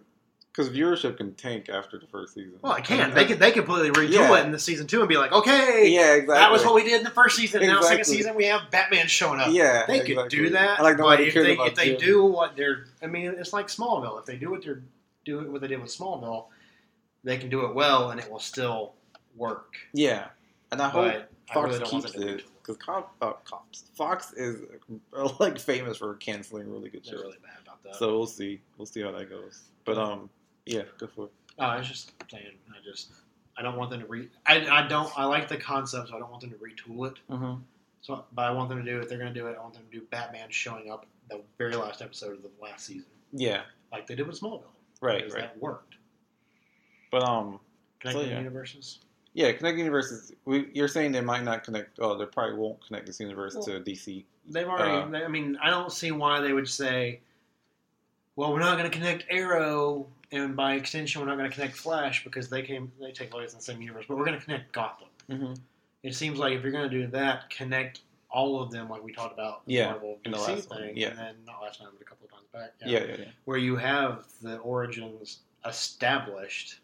because 0.59 0.75
viewership 0.75 1.15
can 1.15 1.33
tank 1.35 1.69
after 1.69 1.97
the 1.97 2.05
first 2.07 2.33
season. 2.33 2.55
Well, 2.61 2.73
I 2.73 2.81
can. 2.81 2.99
And 2.99 3.13
They 3.13 3.25
could. 3.25 3.39
They 3.39 3.51
completely 3.51 3.91
redo 3.91 4.09
Yeah. 4.11 4.37
it 4.39 4.45
in 4.45 4.51
the 4.51 4.59
season 4.59 4.87
two 4.87 4.99
and 4.99 5.07
be 5.07 5.15
like, 5.15 5.31
okay, 5.31 5.87
Yeah, 5.89 6.15
exactly. 6.15 6.35
that 6.35 6.51
was 6.51 6.65
what 6.65 6.75
we 6.75 6.83
did 6.83 6.97
in 6.97 7.03
the 7.05 7.09
first 7.11 7.37
season. 7.37 7.61
and 7.61 7.71
Now 7.71 7.81
second 7.81 8.03
season 8.03 8.35
we 8.35 8.45
have 8.45 8.69
Batman 8.69 9.07
showing 9.07 9.39
up. 9.39 9.47
Yeah, 9.51 9.85
They 9.87 10.01
could 10.01 10.27
do 10.29 10.49
that. 10.49 10.79
I 10.79 10.83
like 10.83 10.97
but 10.97 11.21
if 11.21 11.33
they 11.33 11.53
if 11.57 11.75
they 11.75 11.91
Jim. 11.95 11.99
do 11.99 12.25
what 12.25 12.57
they're, 12.57 12.85
I 13.01 13.07
mean, 13.07 13.35
it's 13.37 13.53
like 13.53 13.67
Smallville. 13.67 14.19
If 14.19 14.25
they 14.25 14.35
do 14.35 14.49
what 14.51 14.63
they're 14.65 14.81
do 15.25 15.49
what 15.51 15.61
they 15.61 15.67
did 15.67 15.81
with 15.81 15.91
Smallville, 15.95 16.47
they 17.23 17.37
can 17.37 17.49
do 17.49 17.65
it 17.65 17.73
well 17.73 18.11
and 18.11 18.19
it 18.19 18.29
will 18.29 18.39
still 18.39 18.93
work. 19.37 19.75
Yeah, 19.93 20.27
and 20.71 20.81
I 20.81 20.89
hope 20.89 21.05
But 21.13 21.31
I 21.49 21.53
Fox 21.53 21.69
really 21.79 21.85
keeps 21.89 22.15
it 22.15 22.43
because 22.61 22.77
cop, 22.77 23.15
uh, 23.21 23.33
cops 23.45 23.85
Fox 23.95 24.33
is 24.33 24.61
uh, 25.15 25.29
like 25.39 25.57
famous 25.57 25.97
for 25.97 26.15
canceling 26.15 26.69
really 26.69 26.89
good 26.89 27.03
They're 27.05 27.13
shows. 27.13 27.23
really 27.23 27.37
bad 27.41 27.57
about 27.63 27.81
that. 27.83 27.95
So 27.95 28.17
we'll 28.17 28.27
see. 28.27 28.59
We'll 28.77 28.85
see 28.85 29.01
how 29.01 29.11
that 29.11 29.29
goes. 29.29 29.63
But 29.85 29.97
um, 29.97 30.29
yeah, 30.69 30.83
go 30.97 31.07
for 31.07 31.25
it. 31.25 31.31
Oh, 31.57 31.63
I 31.65 31.77
was 31.77 31.87
just 31.87 32.11
saying. 32.31 32.45
I 32.71 32.77
just 32.83 33.09
I 33.57 33.61
don't 33.61 33.75
want 33.77 33.89
them 33.91 33.99
to 34.01 34.05
re. 34.05 34.29
I, 34.45 34.65
I 34.67 34.87
don't. 34.87 35.11
I 35.17 35.25
like 35.25 35.47
the 35.47 35.57
concept, 35.57 36.09
so 36.09 36.15
I 36.15 36.19
don't 36.19 36.29
want 36.29 36.41
them 36.41 36.51
to 36.51 36.55
retool 36.57 37.07
it. 37.07 37.15
Mm-hmm. 37.29 37.61
So, 38.01 38.23
but 38.33 38.43
I 38.43 38.51
want 38.51 38.69
them 38.69 38.83
to 38.83 38.89
do 38.89 38.99
if 39.01 39.09
they're 39.09 39.17
going 39.17 39.33
to 39.33 39.37
do 39.39 39.47
it. 39.47 39.57
I 39.59 39.61
want 39.61 39.73
them 39.73 39.83
to 39.91 39.99
do 39.99 40.05
Batman 40.09 40.47
showing 40.49 40.89
up 40.89 41.05
the 41.29 41.41
very 41.57 41.75
last 41.75 42.01
episode 42.01 42.33
of 42.37 42.41
the 42.41 42.49
last 42.61 42.85
season, 42.85 43.09
Yeah, 43.33 43.61
like 43.91 44.07
they 44.07 44.15
did 44.15 44.25
with 44.25 44.39
Smallville. 44.39 44.63
right, 45.01 45.17
because 45.17 45.33
right. 45.33 45.41
that 45.41 45.61
worked. 45.61 45.95
But 47.11 47.23
um, 47.23 47.59
Connecting 47.99 48.29
yeah. 48.29 48.37
universes. 48.37 48.99
yeah, 49.33 49.51
Connect 49.51 49.77
Universes. 49.77 50.31
We, 50.45 50.69
you're 50.73 50.87
saying 50.87 51.11
they 51.11 51.21
might 51.21 51.43
not 51.43 51.63
connect. 51.63 51.99
Oh, 51.99 52.17
they 52.17 52.25
probably 52.25 52.55
won't 52.55 52.85
connect 52.85 53.05
this 53.05 53.19
universe 53.19 53.55
Well, 53.55 53.63
to 53.65 53.79
DC. 53.81 54.23
They've 54.47 54.67
already. 54.67 54.91
Uh, 54.91 55.07
they, 55.07 55.23
I 55.25 55.27
mean, 55.27 55.57
I 55.61 55.69
don't 55.69 55.91
see 55.91 56.11
why 56.11 56.39
they 56.39 56.53
would 56.53 56.69
say, 56.69 57.19
"Well, 58.37 58.53
we're 58.53 58.59
not 58.59 58.77
going 58.77 58.89
to 58.89 58.97
connect 58.97 59.25
Arrow, 59.29 60.07
and 60.31 60.55
by 60.55 60.73
extension, 60.73 61.21
we're 61.21 61.27
not 61.27 61.37
going 61.37 61.49
to 61.49 61.55
connect 61.55 61.75
Flash 61.75 62.23
because 62.23 62.49
they 62.49 62.61
came. 62.61 62.91
They 62.99 63.11
take 63.11 63.31
place 63.31 63.51
in 63.51 63.57
the 63.57 63.63
same 63.63 63.81
universe, 63.81 64.05
but 64.07 64.17
we're 64.17 64.25
going 64.25 64.39
to 64.39 64.43
connect 64.43 64.71
Gotham." 64.71 65.07
Mm-hmm. 65.29 65.53
It 66.03 66.15
seems 66.15 66.39
like 66.39 66.53
if 66.53 66.63
you're 66.63 66.71
going 66.71 66.89
to 66.89 67.01
do 67.01 67.07
that, 67.07 67.49
connect 67.49 68.01
all 68.31 68.61
of 68.61 68.71
them, 68.71 68.89
like 68.89 69.03
we 69.03 69.11
talked 69.11 69.33
about 69.33 69.61
in 69.65 69.73
Yeah, 69.73 69.85
the 69.85 69.91
Marvel 69.91 70.19
in 70.25 70.31
the 70.31 70.37
DC 70.37 70.47
last 70.47 70.69
one, 70.69 70.79
thing, 70.79 70.97
yeah. 70.97 71.09
and 71.09 71.17
then 71.17 71.35
not 71.45 71.61
last 71.61 71.79
time, 71.79 71.89
but 71.91 72.01
a 72.01 72.05
couple 72.05 72.25
of 72.25 72.31
times 72.31 72.45
back. 72.53 72.73
Yeah, 72.85 72.99
yeah, 72.99 73.15
yeah. 73.19 73.25
where 73.45 73.57
you 73.57 73.75
have 73.75 74.25
the 74.41 74.57
origins 74.57 75.39
established 75.65 76.79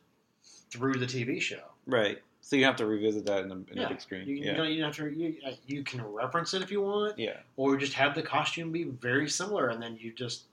through 0.69 0.95
the 0.95 1.05
TV 1.05 1.39
show. 1.39 1.61
Right. 1.85 2.21
So 2.41 2.55
you 2.55 2.65
have 2.65 2.75
to 2.77 2.85
revisit 2.85 3.25
that 3.25 3.43
in 3.43 3.49
the, 3.49 3.55
in 3.55 3.65
Yeah. 3.73 3.83
the 3.83 3.89
big 3.89 4.01
screen. 4.01 4.27
You, 4.27 4.35
you 4.35 4.53
don't 4.53 4.71
you 4.71 4.81
don't 4.81 4.95
have 4.95 5.07
to 5.07 5.09
you, 5.11 5.35
you 5.65 5.83
can 5.83 6.03
reference 6.03 6.53
it 6.53 6.61
if 6.61 6.71
you 6.71 6.81
want, 6.81 7.17
yeah. 7.17 7.37
or 7.57 7.77
just 7.77 7.93
have 7.93 8.13
the 8.13 8.21
costume 8.21 8.71
be 8.71 8.83
very 8.83 9.29
similar, 9.29 9.69
and 9.69 9.81
then 9.81 9.97
you 9.99 10.11
just 10.13 10.43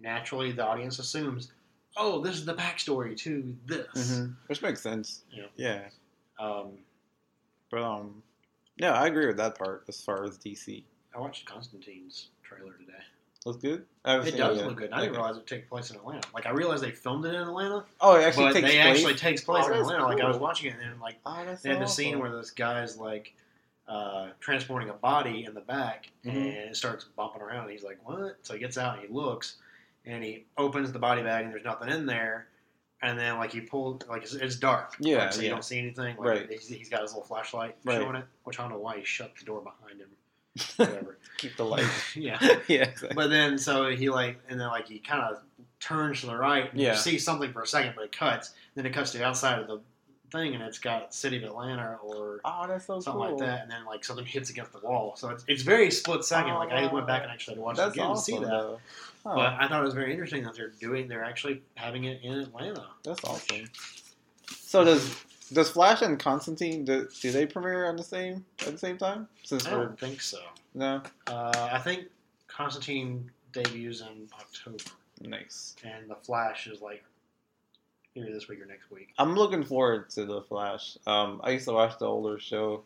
naturally 0.00 0.52
the 0.52 0.64
audience 0.64 0.98
assumes, 0.98 1.52
oh, 1.96 2.20
this 2.20 2.34
is 2.36 2.44
the 2.44 2.54
backstory 2.54 3.16
to 3.18 3.56
this. 3.66 4.10
hmm 4.18 4.26
Which 4.46 4.62
makes 4.62 4.80
sense. 4.82 5.22
Yeah. 5.30 5.44
Yeah. 5.56 5.80
Um, 6.38 6.78
But 7.70 7.82
um, 7.82 8.22
yeah, 8.76 8.92
I 8.92 9.06
agree 9.06 9.26
with 9.26 9.36
that 9.38 9.58
part 9.58 9.84
as 9.88 10.00
far 10.02 10.24
as 10.24 10.38
DC. 10.38 10.84
I 11.14 11.18
watched 11.18 11.46
Constantine's 11.46 12.28
trailer 12.42 12.72
today. 12.74 12.92
Looks 13.44 13.62
good. 13.62 13.84
I 14.04 14.12
haven't 14.12 14.28
It 14.28 14.36
does 14.36 14.56
yet. 14.58 14.66
look 14.66 14.76
good. 14.76 14.92
I 14.92 14.96
didn't 15.00 15.10
Okay. 15.12 15.18
realize 15.20 15.36
it 15.36 15.46
takes 15.46 15.68
place 15.68 15.90
in 15.90 15.96
Atlanta. 15.96 16.26
Like 16.34 16.46
I 16.46 16.50
realized 16.50 16.82
they 16.82 16.90
filmed 16.90 17.24
it 17.24 17.34
in 17.34 17.40
Atlanta, 17.42 17.84
Oh, 18.00 18.16
it 18.16 18.24
actually 18.24 18.46
but 18.46 18.52
takes 18.54 18.66
they 18.72 18.80
place. 18.82 18.96
actually 18.98 19.14
takes 19.14 19.40
place 19.42 19.64
Oh, 19.64 19.68
in 19.68 19.72
that's 19.78 19.88
Atlanta. 19.88 20.06
Like 20.06 20.20
I 20.20 20.28
was 20.28 20.36
watching 20.38 20.70
it, 20.70 20.74
and 20.74 20.82
then 20.82 21.00
like 21.00 21.16
oh, 21.24 21.44
They 21.62 21.70
had 21.70 21.78
the 21.78 21.84
awesome. 21.84 21.88
scene 21.94 22.18
where 22.18 22.36
this 22.36 22.50
guy's 22.50 22.98
like 22.98 23.32
uh, 23.88 24.30
transporting 24.40 24.88
a 24.88 24.94
body 24.94 25.44
in 25.44 25.54
the 25.54 25.60
back, 25.60 26.10
Mhm. 26.24 26.30
and 26.34 26.46
it 26.70 26.76
starts 26.76 27.04
bumping 27.04 27.40
around. 27.40 27.62
And 27.64 27.70
he's 27.70 27.84
like, 27.84 27.98
"What?" 28.06 28.36
So 28.42 28.54
he 28.54 28.58
gets 28.60 28.76
out 28.76 28.98
and 28.98 29.06
he 29.06 29.14
looks, 29.14 29.56
and 30.06 30.22
he 30.24 30.46
opens 30.56 30.92
the 30.92 30.98
body 30.98 31.22
bag, 31.22 31.44
and 31.44 31.52
there's 31.52 31.64
nothing 31.64 31.88
in 31.88 32.06
there. 32.06 32.48
And 33.02 33.18
then 33.18 33.36
like 33.36 33.52
he 33.52 33.60
pulled, 33.60 34.06
like 34.08 34.22
it's, 34.22 34.32
it's 34.32 34.56
dark, 34.56 34.94
Yeah, 34.98 35.18
like, 35.18 35.32
so 35.34 35.40
you 35.42 35.48
yeah. 35.48 35.52
don't 35.52 35.64
see 35.64 35.78
anything. 35.78 36.16
Like, 36.16 36.26
Right. 36.26 36.50
He's, 36.50 36.66
he's 36.68 36.88
got 36.88 37.02
his 37.02 37.10
little 37.12 37.24
flashlight 37.26 37.76
Right. 37.84 38.00
showing 38.00 38.16
it, 38.16 38.24
which 38.44 38.58
I 38.58 38.62
don't 38.62 38.72
know 38.72 38.78
why 38.78 38.96
he 38.98 39.04
shut 39.04 39.32
the 39.38 39.44
door 39.44 39.60
behind 39.60 40.00
him. 40.00 40.08
Whatever. 40.76 41.18
Keep 41.36 41.56
the 41.58 41.64
light. 41.64 41.84
yeah. 42.14 42.38
yeah, 42.68 42.84
exactly. 42.84 43.10
But 43.14 43.28
then 43.28 43.58
so 43.58 43.90
he 43.90 44.08
like, 44.08 44.38
and 44.48 44.58
then 44.58 44.68
like 44.68 44.88
he 44.88 44.98
kind 44.98 45.22
of 45.22 45.42
turns 45.78 46.20
to 46.20 46.26
the 46.26 46.36
right, 46.36 46.70
and 46.72 46.80
Yeah. 46.80 46.92
you 46.92 46.98
see 46.98 47.18
something 47.18 47.52
for 47.52 47.60
a 47.62 47.66
second, 47.66 47.92
but 47.96 48.04
it 48.06 48.16
cuts. 48.16 48.52
Then 48.74 48.86
it 48.86 48.94
cuts 48.94 49.12
to 49.12 49.18
the 49.18 49.24
outside 49.26 49.58
of 49.58 49.66
the 49.66 49.80
thing, 50.32 50.54
and 50.54 50.62
it's 50.64 50.78
got 50.78 51.12
City 51.14 51.36
of 51.36 51.44
Atlanta 51.44 51.98
or 52.02 52.40
oh, 52.44 52.66
that's 52.66 52.86
so 52.86 52.98
something 53.00 53.20
cool. 53.22 53.30
like 53.32 53.38
that, 53.46 53.62
and 53.62 53.70
then 53.70 53.84
like 53.84 54.04
something 54.04 54.24
hits 54.24 54.48
against 54.48 54.72
the 54.72 54.78
wall. 54.80 55.14
So 55.16 55.28
it's, 55.28 55.44
it's 55.46 55.62
very 55.62 55.90
split 55.90 56.24
second. 56.24 56.52
Oh, 56.52 56.58
like 56.58 56.72
I 56.72 56.88
oh, 56.88 56.94
went 56.94 57.06
back 57.06 57.22
and 57.22 57.30
actually 57.30 57.54
had 57.56 57.58
to 57.58 57.62
watch 57.62 57.78
it 57.78 57.88
again 57.88 58.06
awesome. 58.06 58.34
to 58.34 58.40
see 58.40 58.44
that. 58.44 58.50
though. 58.50 58.80
Oh, 59.28 59.34
But 59.34 59.54
I 59.60 59.66
thought 59.66 59.80
it 59.80 59.84
was 59.84 59.94
very 59.94 60.12
interesting 60.12 60.44
that 60.44 60.54
they're 60.54 60.72
doing. 60.80 61.08
They're 61.08 61.24
actually 61.24 61.62
having 61.74 62.04
it 62.04 62.20
in 62.22 62.32
Atlanta. 62.34 62.86
that's 63.02 63.24
awesome. 63.24 63.66
So 64.50 64.84
does 64.84 65.16
does 65.52 65.70
Flash 65.70 66.02
and 66.02 66.18
Constantine 66.18 66.84
do, 66.84 67.08
do 67.20 67.30
they 67.32 67.46
premiere 67.46 67.86
on 67.86 67.96
the 67.96 68.02
same 68.02 68.44
at 68.60 68.72
the 68.72 68.78
same 68.78 68.98
time? 68.98 69.28
Since 69.44 69.66
I 69.66 69.70
don't 69.70 69.98
think 69.98 70.20
so. 70.20 70.38
no 70.74 71.02
Uh, 71.26 71.68
I 71.72 71.78
think 71.78 72.04
Constantine 72.48 73.30
debuts 73.52 74.00
in 74.00 74.28
October, 74.34 74.76
nice. 75.20 75.74
and 75.84 76.08
the 76.10 76.16
Flash 76.16 76.66
is 76.66 76.80
like 76.80 77.04
either 78.14 78.32
this 78.32 78.48
week 78.48 78.60
or 78.60 78.66
next 78.66 78.90
week. 78.90 79.12
I'm 79.18 79.34
looking 79.34 79.64
forward 79.64 80.08
to 80.10 80.24
the 80.24 80.42
Flash. 80.42 80.96
Um, 81.06 81.40
I 81.44 81.50
used 81.50 81.66
to 81.66 81.72
watch 81.72 81.98
the 81.98 82.06
older 82.06 82.38
show, 82.38 82.82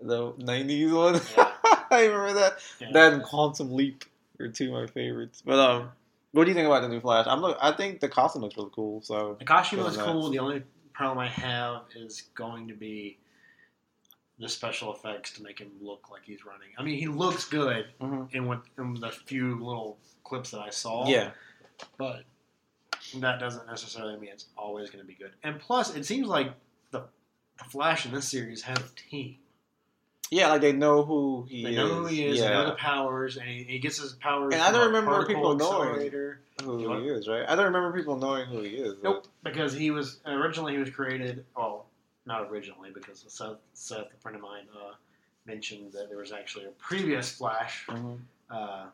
the 0.00 0.32
'90s 0.32 0.92
one. 0.94 1.20
Yeah. 1.36 1.52
I 1.90 2.04
remember 2.06 2.34
that. 2.34 2.58
Yeah. 2.80 2.88
That 2.92 3.22
Quantum 3.24 3.72
Leap 3.72 4.04
are 4.40 4.48
two 4.48 4.74
of 4.74 4.82
my 4.82 4.86
favorites. 4.86 5.42
But 5.44 5.58
um, 5.58 5.90
what 6.32 6.44
do 6.44 6.50
you 6.50 6.54
think 6.54 6.66
about 6.66 6.82
the 6.82 6.88
new 6.88 7.00
Flash? 7.00 7.26
I'm 7.28 7.40
look. 7.40 7.56
I 7.60 7.72
think 7.72 8.00
the 8.00 8.08
costume 8.08 8.42
looks 8.42 8.56
really 8.56 8.70
cool. 8.74 9.02
So 9.02 9.36
The 9.38 9.44
costume 9.44 9.80
looks 9.80 9.96
cool. 9.96 10.30
The 10.30 10.38
only 10.38 10.62
problem 10.92 11.18
I 11.18 11.28
have 11.28 11.82
is 11.96 12.22
going 12.34 12.68
to 12.68 12.74
be 12.74 13.18
the 14.38 14.48
special 14.48 14.94
effects 14.94 15.32
to 15.34 15.42
make 15.42 15.58
him 15.58 15.70
look 15.82 16.10
like 16.10 16.22
he's 16.24 16.44
running. 16.46 16.68
I 16.78 16.82
mean, 16.82 16.98
he 16.98 17.08
looks 17.08 17.44
good 17.44 17.86
Mhm. 18.00 18.32
in 18.34 18.46
what 18.46 18.62
in 18.78 18.94
the 18.94 19.10
few 19.10 19.62
little 19.62 19.98
clips 20.24 20.50
that 20.52 20.60
I 20.60 20.70
saw. 20.70 21.06
yeah, 21.06 21.30
but 21.98 22.24
that 23.16 23.38
doesn't 23.40 23.66
necessarily 23.66 24.16
mean 24.18 24.30
it's 24.32 24.46
always 24.56 24.88
going 24.90 25.02
to 25.02 25.06
be 25.06 25.14
good. 25.14 25.32
And 25.42 25.58
plus, 25.60 25.94
it 25.94 26.04
seems 26.06 26.26
like 26.28 26.52
the 26.90 27.02
the 27.58 27.64
Flash 27.64 28.06
in 28.06 28.12
this 28.12 28.28
series 28.28 28.62
has 28.62 28.78
a 28.78 28.88
team. 29.10 29.36
Yeah, 30.30 30.48
like 30.50 30.60
they 30.60 30.72
know 30.72 31.04
who 31.04 31.46
he 31.48 31.62
They 31.64 31.70
is. 31.70 31.76
know 31.76 31.88
who 31.94 32.06
he 32.06 32.24
is. 32.24 32.38
Yeah, 32.38 32.48
They 32.48 32.54
know 32.54 32.66
the 32.66 32.72
powers, 32.76 33.36
and 33.36 33.48
he, 33.48 33.64
he 33.64 33.78
gets 33.78 33.98
his 34.00 34.12
powers. 34.12 34.52
And 34.54 34.62
I 34.62 34.70
don't 34.70 34.86
remember 34.86 35.26
people 35.26 35.56
knowing. 35.56 36.10
who 36.62 36.80
You 36.80 36.94
he 36.94 37.08
is, 37.08 37.26
right? 37.28 37.44
I 37.48 37.56
don't 37.56 37.66
remember 37.66 37.92
people 37.96 38.16
knowing 38.16 38.46
who 38.46 38.60
he 38.62 38.70
is. 38.76 38.96
Nope, 39.02 39.26
because 39.42 39.72
he 39.72 39.90
was 39.90 40.20
originally 40.26 40.72
he 40.74 40.78
was 40.78 40.90
created. 40.90 41.44
Well, 41.56 41.86
not 42.26 42.48
originally, 42.50 42.90
because 42.92 43.24
Seth, 43.26 43.56
Seth 43.72 44.06
a 44.14 44.20
friend 44.20 44.36
of 44.36 44.42
mine, 44.42 44.64
uh, 44.74 44.94
mentioned 45.46 45.92
that 45.92 46.08
there 46.08 46.18
was 46.18 46.32
actually 46.32 46.66
a 46.66 46.70
previous 46.72 47.32
Flash, 47.32 47.86
hmm 47.88 48.14
uh, 48.50 48.86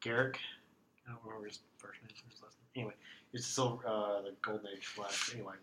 Garrick. 0.00 0.38
I 1.06 1.12
don't 1.12 1.20
remember 1.24 1.48
his 1.48 1.60
first 1.78 2.00
name. 2.02 2.10
His 2.30 2.42
last 2.42 2.56
name. 2.74 2.84
Anyway, 2.84 2.94
it's 3.32 3.46
still 3.46 3.80
uh, 3.86 4.22
the 4.22 4.32
Golden 4.42 4.66
Age 4.76 4.86
Flash. 4.86 5.32
Anyway, 5.34 5.54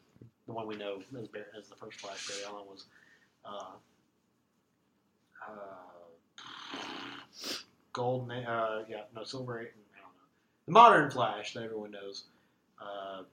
the 0.48 0.54
one 0.54 0.68
we 0.68 0.76
know 0.76 1.02
as, 1.18 1.28
as 1.58 1.70
the 1.70 1.76
first 1.76 2.00
Flash, 2.00 2.28
Barry 2.28 2.42
Allen 2.46 2.66
was. 2.70 2.86
Uh, 3.46 3.76
uh, 5.48 5.84
Golden, 7.92 8.32
uh, 8.46 8.84
yeah, 8.90 9.02
no, 9.16 9.24
Silver 9.24 9.60
I 9.60 9.64
don't 9.64 9.76
know. 9.76 10.10
The 10.66 10.72
modern 10.72 11.12
Flash 11.12 11.54
that 11.54 11.64
everyone 11.64 11.92
knows 11.92 12.24
uh, 12.82 13.24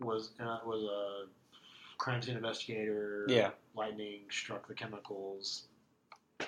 was 0.00 0.30
uh, 0.40 0.58
was 0.64 0.84
a 0.84 1.26
crime 1.98 2.22
scene 2.22 2.36
investigator. 2.36 3.26
Yeah. 3.28 3.50
Lightning 3.74 4.20
struck 4.30 4.68
the 4.68 4.74
chemicals. 4.74 5.64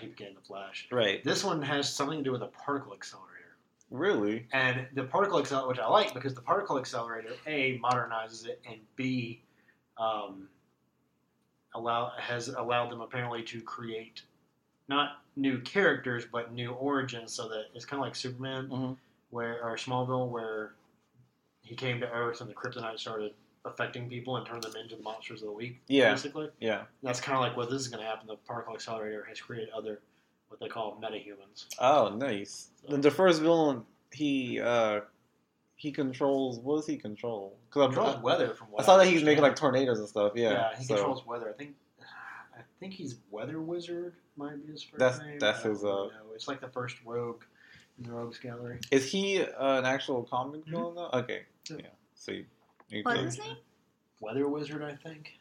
He 0.00 0.06
became 0.06 0.34
the 0.34 0.40
Flash. 0.40 0.88
Right. 0.90 1.22
This 1.24 1.44
one 1.44 1.60
has 1.62 1.92
something 1.92 2.18
to 2.18 2.24
do 2.24 2.32
with 2.32 2.42
a 2.42 2.46
particle 2.46 2.94
accelerator. 2.94 3.56
Really? 3.90 4.46
And 4.52 4.86
the 4.94 5.04
particle 5.04 5.38
accelerator, 5.38 5.68
which 5.68 5.78
I 5.78 5.86
like 5.88 6.14
because 6.14 6.34
the 6.34 6.40
particle 6.40 6.78
accelerator, 6.78 7.34
A, 7.46 7.78
modernizes 7.78 8.46
it, 8.46 8.62
and 8.68 8.78
B, 8.96 9.42
um, 9.98 10.48
allow 11.74 12.12
has 12.18 12.48
allowed 12.48 12.90
them 12.90 13.00
apparently 13.00 13.42
to 13.44 13.60
create 13.62 14.22
not 14.88 15.22
new 15.36 15.58
characters 15.60 16.24
but 16.30 16.52
new 16.52 16.72
origins, 16.72 17.32
so 17.32 17.48
that 17.48 17.66
it's 17.74 17.84
kind 17.84 18.00
of 18.00 18.06
like 18.06 18.14
Superman, 18.14 18.68
Mhm. 18.68 18.96
where 19.30 19.62
or 19.64 19.76
Smallville, 19.76 20.28
where 20.28 20.74
he 21.62 21.74
came 21.74 22.00
to 22.00 22.10
Earth 22.10 22.40
and 22.40 22.50
the 22.50 22.54
kryptonite 22.54 22.98
started 22.98 23.34
affecting 23.64 24.08
people 24.08 24.36
and 24.36 24.44
turned 24.46 24.62
them 24.64 24.74
into 24.76 24.96
the 24.96 25.02
monsters 25.02 25.40
of 25.42 25.46
the 25.46 25.52
week. 25.52 25.80
Yeah. 25.86 26.10
basically. 26.10 26.50
Yeah. 26.60 26.84
That's 27.02 27.20
kind 27.20 27.36
of 27.36 27.42
like 27.42 27.56
what 27.56 27.70
this 27.70 27.80
is 27.80 27.88
going 27.88 28.02
to 28.02 28.06
happen. 28.08 28.26
The 28.26 28.36
particle 28.36 28.74
accelerator 28.74 29.24
has 29.28 29.40
created 29.40 29.70
other 29.70 30.00
what 30.48 30.58
they 30.60 30.68
call 30.68 30.98
metahumans. 31.00 31.66
Oh, 31.78 32.08
nice. 32.14 32.68
The, 32.88 32.98
the 32.98 33.10
first 33.10 33.40
villain, 33.40 33.86
he 34.12 34.60
uh, 34.60 35.02
he 35.82 35.90
controls. 35.90 36.60
What 36.60 36.76
does 36.76 36.86
he 36.86 36.96
control? 36.96 37.56
Because 37.68 37.86
Controls 37.94 38.22
weather 38.22 38.54
from 38.54 38.68
what 38.70 38.82
I 38.82 38.86
saw 38.86 38.98
that 38.98 39.08
he's 39.08 39.24
making 39.24 39.42
like 39.42 39.56
tornadoes 39.56 39.98
and 39.98 40.08
stuff. 40.08 40.32
Yeah. 40.36 40.52
Yeah, 40.52 40.76
he 40.78 40.84
so 40.84 40.94
controls 40.94 41.26
weather. 41.26 41.48
I 41.50 41.52
think 41.54 41.74
I 42.56 42.60
think 42.78 42.92
he's 42.94 43.16
Weather 43.32 43.60
Wizard 43.60 44.14
might 44.36 44.64
be 44.64 44.70
his 44.72 44.82
first 44.84 44.98
That's- 45.00 45.20
name. 45.20 45.38
that's 45.40 45.58
I 45.60 45.62
don't 45.64 45.72
his, 45.72 45.84
uh. 45.84 46.08
It's 46.36 46.46
like 46.46 46.60
the 46.60 46.68
first 46.68 46.96
rogue 47.04 47.42
in 47.98 48.04
the 48.04 48.12
Rogues 48.12 48.38
Gallery. 48.38 48.78
is 48.92 49.10
he 49.10 49.42
uh, 49.42 49.78
an 49.80 49.84
actual 49.84 50.22
comic 50.22 50.64
villain 50.66 50.94
though? 50.94 51.10
Okay. 51.18 51.40
Yeah. 51.68 51.76
Yeah. 51.80 51.86
See. 52.14 52.46
You 52.90 53.02
What 53.02 53.18
his 53.18 53.38
name? 53.40 53.56
Weather 54.20 54.46
Wizard, 54.48 54.84
I 54.84 54.94
think. 54.94 55.32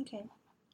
Okay. 0.00 0.24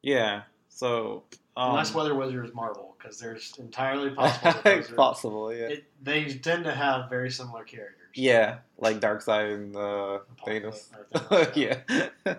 Yeah. 0.03 0.43
So. 0.69 1.25
Um, 1.57 1.71
Unless 1.71 1.95
Weather 1.95 2.15
Wizard 2.15 2.45
is 2.47 2.55
Marvel, 2.55 2.95
because 2.99 3.19
there's 3.19 3.55
entirely 3.59 4.11
possible. 4.15 4.61
that 4.63 4.95
possible. 4.97 5.53
Yeah. 5.53 5.69
it, 5.69 5.85
they 6.03 6.25
tend 6.27 6.65
to 6.65 6.73
have 6.75 7.09
very 7.11 7.31
similar 7.31 7.65
characters. 7.65 8.06
Yeah, 8.17 8.59
like 8.79 8.99
Darkseid 8.99 9.55
and 9.55 9.77
uh, 9.77 10.21
Thanos. 10.47 10.89
Apocalypse, 10.89 10.91
or 10.91 11.21
Thanos, 11.21 11.57
yeah. 12.25 12.35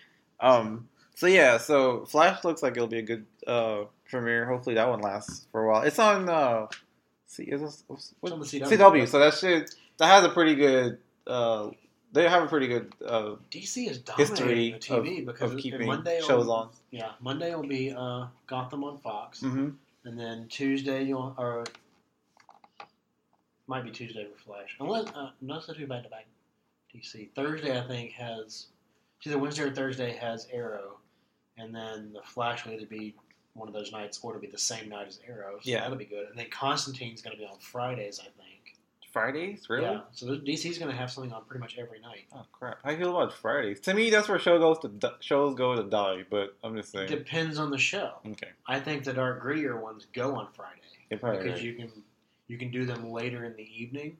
um. 0.40 0.88
So 1.14 1.28
yeah. 1.28 1.58
So 1.58 2.04
Flash 2.04 2.42
looks 2.44 2.62
like 2.62 2.72
it'll 2.76 2.88
be 2.88 2.98
a 2.98 3.02
good 3.02 3.24
uh, 3.46 3.84
premiere. 4.10 4.44
Hopefully 4.46 4.74
that 4.74 4.88
one 4.88 5.00
lasts 5.00 5.46
for 5.52 5.64
a 5.64 5.70
while. 5.70 5.82
It's 5.82 5.98
on. 6.00 6.28
Uh, 6.28 6.66
see, 7.28 7.44
is 7.44 7.60
this, 7.60 7.84
what, 8.20 8.32
on 8.32 8.40
CW. 8.40 8.66
CW. 8.66 9.08
So 9.08 9.20
that 9.20 9.34
shit 9.34 9.74
that 9.98 10.06
has 10.06 10.24
a 10.24 10.28
pretty 10.30 10.56
good. 10.56 10.98
Uh, 11.26 11.70
they 12.12 12.28
have 12.28 12.42
a 12.42 12.46
pretty 12.48 12.66
good. 12.66 12.92
Uh, 13.04 13.36
DC 13.52 13.88
is 13.88 14.02
History 14.16 14.70
dominating 14.70 14.72
the 14.72 14.78
TV 14.78 15.26
because 15.26 15.52
of 15.52 15.58
keeping 15.58 15.86
Monday 15.86 16.20
shows 16.26 16.48
on. 16.48 16.70
Yeah, 16.90 17.12
Monday 17.20 17.54
will 17.54 17.66
be 17.66 17.94
uh, 17.96 18.26
Gotham 18.48 18.82
on 18.84 18.98
Fox. 18.98 19.40
hmm 19.40 19.70
And 20.04 20.18
then 20.18 20.48
Tuesday 20.48 21.04
you'll 21.04 21.34
or 21.38 21.64
might 23.66 23.84
be 23.84 23.90
Tuesday 23.90 24.26
for 24.26 24.38
Flash. 24.38 24.76
Unless 24.80 25.08
uh, 25.14 25.30
unless 25.40 25.66
the 25.66 25.74
two 25.74 25.86
back 25.86 26.04
to 26.04 26.08
back 26.08 26.26
DC. 26.94 27.30
Thursday 27.34 27.78
I 27.78 27.86
think 27.86 28.12
has 28.12 28.66
it's 29.18 29.26
either 29.26 29.38
Wednesday 29.38 29.62
or 29.64 29.70
Thursday 29.70 30.16
has 30.16 30.46
Arrow, 30.52 30.98
and 31.56 31.74
then 31.74 32.12
the 32.12 32.22
Flash 32.22 32.64
will 32.64 32.72
either 32.72 32.86
be 32.86 33.14
one 33.54 33.68
of 33.68 33.74
those 33.74 33.92
nights 33.92 34.18
or 34.22 34.32
it'll 34.32 34.40
be 34.40 34.48
the 34.48 34.58
same 34.58 34.88
night 34.88 35.06
as 35.06 35.20
Arrow. 35.26 35.58
So 35.60 35.70
Yeah. 35.70 35.80
that'll 35.80 35.96
be 35.96 36.04
good. 36.04 36.28
And 36.28 36.38
then 36.38 36.50
Constantine's 36.50 37.22
going 37.22 37.36
to 37.36 37.40
be 37.40 37.46
on 37.46 37.56
Fridays, 37.58 38.20
I 38.20 38.24
think. 38.24 38.76
Fridays, 39.12 39.70
really? 39.70 39.84
Yeah. 39.84 40.00
So 40.10 40.26
DC's 40.26 40.76
going 40.76 40.90
to 40.90 40.96
have 40.96 41.08
something 41.08 41.32
on 41.32 41.44
pretty 41.44 41.60
much 41.60 41.78
every 41.78 42.00
night. 42.00 42.24
Oh 42.34 42.44
crap! 42.50 42.78
I 42.82 42.94
do 42.94 43.02
feel 43.02 43.10
about 43.16 43.32
Fridays? 43.32 43.78
To 43.82 43.94
me, 43.94 44.10
that's 44.10 44.28
where 44.28 44.40
show 44.40 44.58
goes 44.58 44.80
to 44.80 45.14
shows 45.20 45.54
go 45.54 45.76
to 45.76 45.84
die. 45.84 46.24
But 46.28 46.56
I'm 46.64 46.74
just 46.76 46.90
saying. 46.90 47.04
It 47.04 47.18
Depends 47.18 47.56
on 47.56 47.70
the 47.70 47.78
show. 47.78 48.14
Okay. 48.26 48.48
I 48.66 48.80
think 48.80 49.04
the 49.04 49.12
dark 49.12 49.40
grittier 49.40 49.80
ones 49.80 50.08
go 50.12 50.34
on 50.34 50.48
Friday. 50.52 50.80
Because 51.08 51.22
right. 51.22 51.62
you 51.62 51.74
can 51.74 51.92
you 52.48 52.58
can 52.58 52.70
do 52.70 52.84
them 52.84 53.10
later 53.10 53.44
in 53.44 53.56
the 53.56 53.68
evening, 53.74 54.16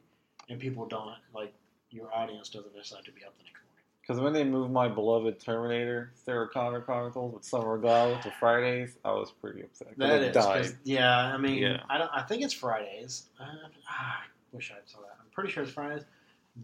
and 0.48 0.58
people 0.58 0.86
don't 0.86 1.14
like 1.34 1.52
your 1.90 2.12
audience 2.14 2.48
doesn't 2.48 2.74
decide 2.74 3.04
to 3.04 3.12
be 3.12 3.24
up 3.24 3.36
the 3.38 3.44
next 3.44 3.52
morning. 3.54 3.60
Because 4.00 4.20
when 4.20 4.32
they 4.32 4.44
moved 4.44 4.72
my 4.72 4.88
beloved 4.88 5.40
Terminator, 5.40 6.12
Sarah 6.24 6.48
Connor 6.48 6.80
Chronicles 6.80 7.32
with 7.34 7.44
Summer 7.44 7.78
Glau 7.78 8.20
to 8.22 8.30
Fridays, 8.38 8.96
I 9.04 9.12
was 9.12 9.30
pretty 9.30 9.62
upset. 9.62 9.96
That 9.96 10.22
is, 10.22 10.34
died. 10.34 10.66
yeah. 10.84 11.32
I 11.32 11.38
mean, 11.38 11.58
Yeah. 11.58 11.80
I 11.88 11.98
don't. 11.98 12.10
I 12.12 12.22
think 12.22 12.42
it's 12.42 12.52
Fridays. 12.54 13.24
Uh, 13.40 13.44
ah, 13.88 14.22
I 14.22 14.26
wish 14.56 14.70
I 14.72 14.76
saw 14.90 15.00
that. 15.00 15.16
I'm 15.20 15.30
pretty 15.32 15.50
sure 15.50 15.62
it's 15.62 15.72
Fridays, 15.72 16.04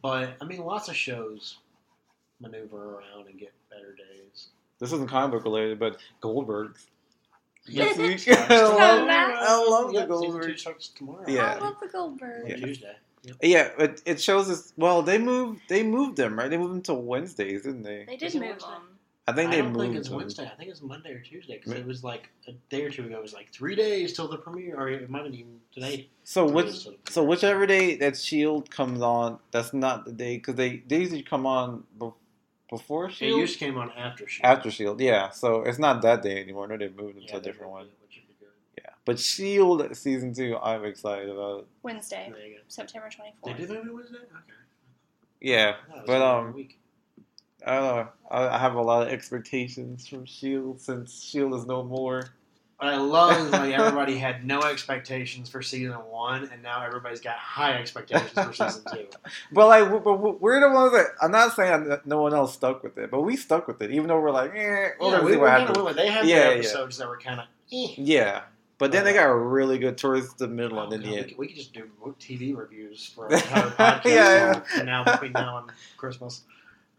but 0.02 0.36
I 0.40 0.44
mean, 0.44 0.61
lots 0.64 0.88
of 0.88 0.96
shows 0.96 1.58
maneuver 2.40 2.96
around 2.96 3.28
and 3.28 3.38
get 3.38 3.52
better 3.70 3.94
days. 3.94 4.48
This 4.78 4.92
isn't 4.92 5.08
comic 5.08 5.32
book 5.32 5.44
related, 5.44 5.78
but 5.78 5.98
Goldbergs. 6.22 6.86
Yep. 7.70 7.96
This 7.96 8.26
week, 8.26 8.36
I 8.36 8.62
love, 8.62 9.08
I 9.08 9.66
love 9.68 9.92
the 9.92 10.18
season 10.20 10.40
two 10.42 10.70
Goldbergs. 10.70 10.94
tomorrow. 10.94 11.24
Yeah. 11.28 11.54
I 11.54 11.58
love 11.58 11.76
the 11.80 11.88
Goldberg. 11.88 12.44
On 12.44 12.50
Yeah. 12.50 12.56
Tuesday. 12.56 12.96
Yep. 13.22 13.36
Yeah, 13.42 13.70
it, 13.78 14.02
it 14.06 14.20
shows 14.20 14.48
us. 14.48 14.72
Well, 14.76 15.02
they 15.02 15.18
moved. 15.18 15.62
They 15.68 15.82
moved 15.82 16.16
them 16.16 16.38
right. 16.38 16.48
They 16.50 16.56
moved 16.56 16.72
them 16.74 16.82
to 16.82 16.94
Wednesdays, 16.94 17.62
didn't 17.62 17.82
they? 17.82 18.04
They 18.06 18.16
did 18.16 18.34
it 18.34 18.40
move 18.40 18.58
them. 18.60 18.82
I 19.28 19.32
think 19.32 19.50
they 19.50 19.58
I 19.58 19.60
they 19.60 19.62
don't 19.62 19.72
moved 19.74 19.84
think 19.84 19.96
it's 19.96 20.08
them. 20.08 20.16
Wednesday. 20.16 20.50
I 20.52 20.56
think 20.56 20.70
it's 20.70 20.82
Monday 20.82 21.12
or 21.12 21.20
Tuesday 21.20 21.58
because 21.58 21.74
Ma- 21.74 21.78
it 21.78 21.86
was 21.86 22.02
like 22.02 22.30
a 22.48 22.52
day 22.70 22.82
or 22.84 22.90
two 22.90 23.04
ago. 23.04 23.16
It 23.18 23.22
was 23.22 23.34
like 23.34 23.52
three 23.52 23.76
days 23.76 24.14
till 24.14 24.26
the 24.26 24.38
premiere, 24.38 24.76
or 24.76 24.88
it 24.88 25.08
might 25.10 25.18
have 25.22 25.30
been 25.30 25.38
even 25.40 25.60
today. 25.72 26.08
So 26.24 26.46
which 26.48 26.66
days 26.66 26.82
till 26.82 26.92
the 27.04 27.12
so 27.12 27.22
whichever 27.22 27.66
day 27.66 27.96
that 27.96 28.16
Shield 28.16 28.70
comes 28.70 29.02
on, 29.02 29.38
that's 29.50 29.74
not 29.74 30.06
the 30.06 30.12
day 30.12 30.36
because 30.38 30.54
they 30.56 30.82
they 30.88 31.00
usually 31.00 31.22
come 31.22 31.46
on 31.46 31.84
be, 32.00 32.06
before 32.70 33.06
It 33.06 33.12
Shield. 33.12 33.40
used 33.40 33.58
to 33.58 33.64
came 33.66 33.76
on 33.76 33.90
after 33.92 34.26
Shield. 34.26 34.46
After 34.46 34.70
Shield, 34.70 35.00
yeah. 35.00 35.30
So 35.30 35.62
it's 35.62 35.78
not 35.78 36.00
that 36.02 36.22
day 36.22 36.40
anymore. 36.40 36.68
No, 36.68 36.76
they 36.78 36.88
moved 36.88 37.18
it 37.18 37.24
Yeah, 37.24 37.32
to 37.32 37.36
a 37.38 37.40
different 37.40 37.72
one. 37.72 37.82
it, 37.86 37.92
which 38.02 38.16
would 38.16 38.28
be 38.28 38.34
good. 38.44 38.48
Yeah, 38.78 38.90
but 39.04 39.18
Shield 39.18 39.94
season 39.96 40.32
two, 40.32 40.56
I'm 40.56 40.84
excited 40.84 41.28
about. 41.28 41.66
Wednesday, 41.82 42.30
There 42.34 42.46
you 42.46 42.54
go. 42.54 42.60
September 42.68 43.10
They 43.44 43.52
24th. 43.52 43.56
did 43.58 43.68
that 43.68 43.80
on 43.80 43.94
Wednesday. 43.94 44.16
Okay. 44.18 44.28
Yeah, 45.40 45.56
Yeah, 45.56 45.68
it 45.70 45.76
was 45.96 46.02
but 46.06 46.22
um. 46.22 46.68
I 47.66 47.74
don't 47.76 47.84
know. 47.96 48.08
I, 48.30 48.48
I 48.54 48.58
have 48.58 48.74
a 48.76 48.80
lot 48.80 49.02
of 49.06 49.12
expectations 49.12 50.08
from 50.08 50.24
Shield 50.24 50.80
since 50.80 51.22
Shield 51.22 51.54
is 51.54 51.66
no 51.66 51.82
more. 51.82 52.30
What 52.80 52.94
I 52.94 52.96
love 52.96 53.36
is 53.46 53.52
like 53.52 53.74
everybody 53.74 54.16
had 54.16 54.46
no 54.46 54.62
expectations 54.62 55.50
for 55.50 55.60
season 55.60 55.92
one, 55.92 56.48
and 56.50 56.62
now 56.62 56.82
everybody's 56.82 57.20
got 57.20 57.36
high 57.36 57.74
expectations 57.74 58.30
for 58.32 58.52
season 58.54 58.82
two. 58.90 59.06
But 59.52 59.66
like, 59.68 60.02
but 60.02 60.40
we're 60.40 60.60
the 60.60 60.70
ones 60.74 60.92
that 60.92 61.08
I'm 61.20 61.30
not 61.30 61.54
saying 61.54 61.88
that 61.90 62.06
no 62.06 62.22
one 62.22 62.32
else 62.32 62.54
stuck 62.54 62.82
with 62.82 62.96
it, 62.96 63.10
but 63.10 63.20
we 63.20 63.36
stuck 63.36 63.68
with 63.68 63.82
it, 63.82 63.90
even 63.90 64.06
though 64.08 64.18
we're 64.18 64.30
like, 64.30 64.52
eh, 64.56 64.88
we'll 64.98 65.10
yeah, 65.12 65.20
we 65.22 65.32
see 65.32 65.36
what 65.36 65.50
happens. 65.50 65.78
win. 65.78 65.94
They 65.94 66.08
had 66.08 66.24
Yeah, 66.24 66.36
yeah. 66.36 66.50
episodes 66.54 66.96
that 66.96 67.06
were 67.06 67.18
kind 67.18 67.40
of. 67.40 67.46
Eh. 67.70 67.88
Yeah, 67.98 68.42
but 68.78 68.92
then 68.92 69.04
they 69.04 69.12
got 69.12 69.24
really 69.26 69.78
good 69.78 69.98
towards 69.98 70.32
the 70.34 70.48
middle 70.48 70.78
Oh, 70.78 70.84
and 70.84 70.92
then 70.92 71.02
the 71.02 71.18
end. 71.18 71.34
we 71.36 71.48
could 71.48 71.56
just 71.56 71.74
do 71.74 71.84
TV 72.18 72.56
reviews 72.56 73.12
for 73.14 73.26
our 73.30 73.32
entire 73.34 73.70
podcast 74.00 74.04
Yeah, 74.06 74.60
from 74.60 74.86
now 74.86 75.04
between 75.04 75.32
now 75.32 75.58
and 75.58 75.70
Christmas. 75.98 76.44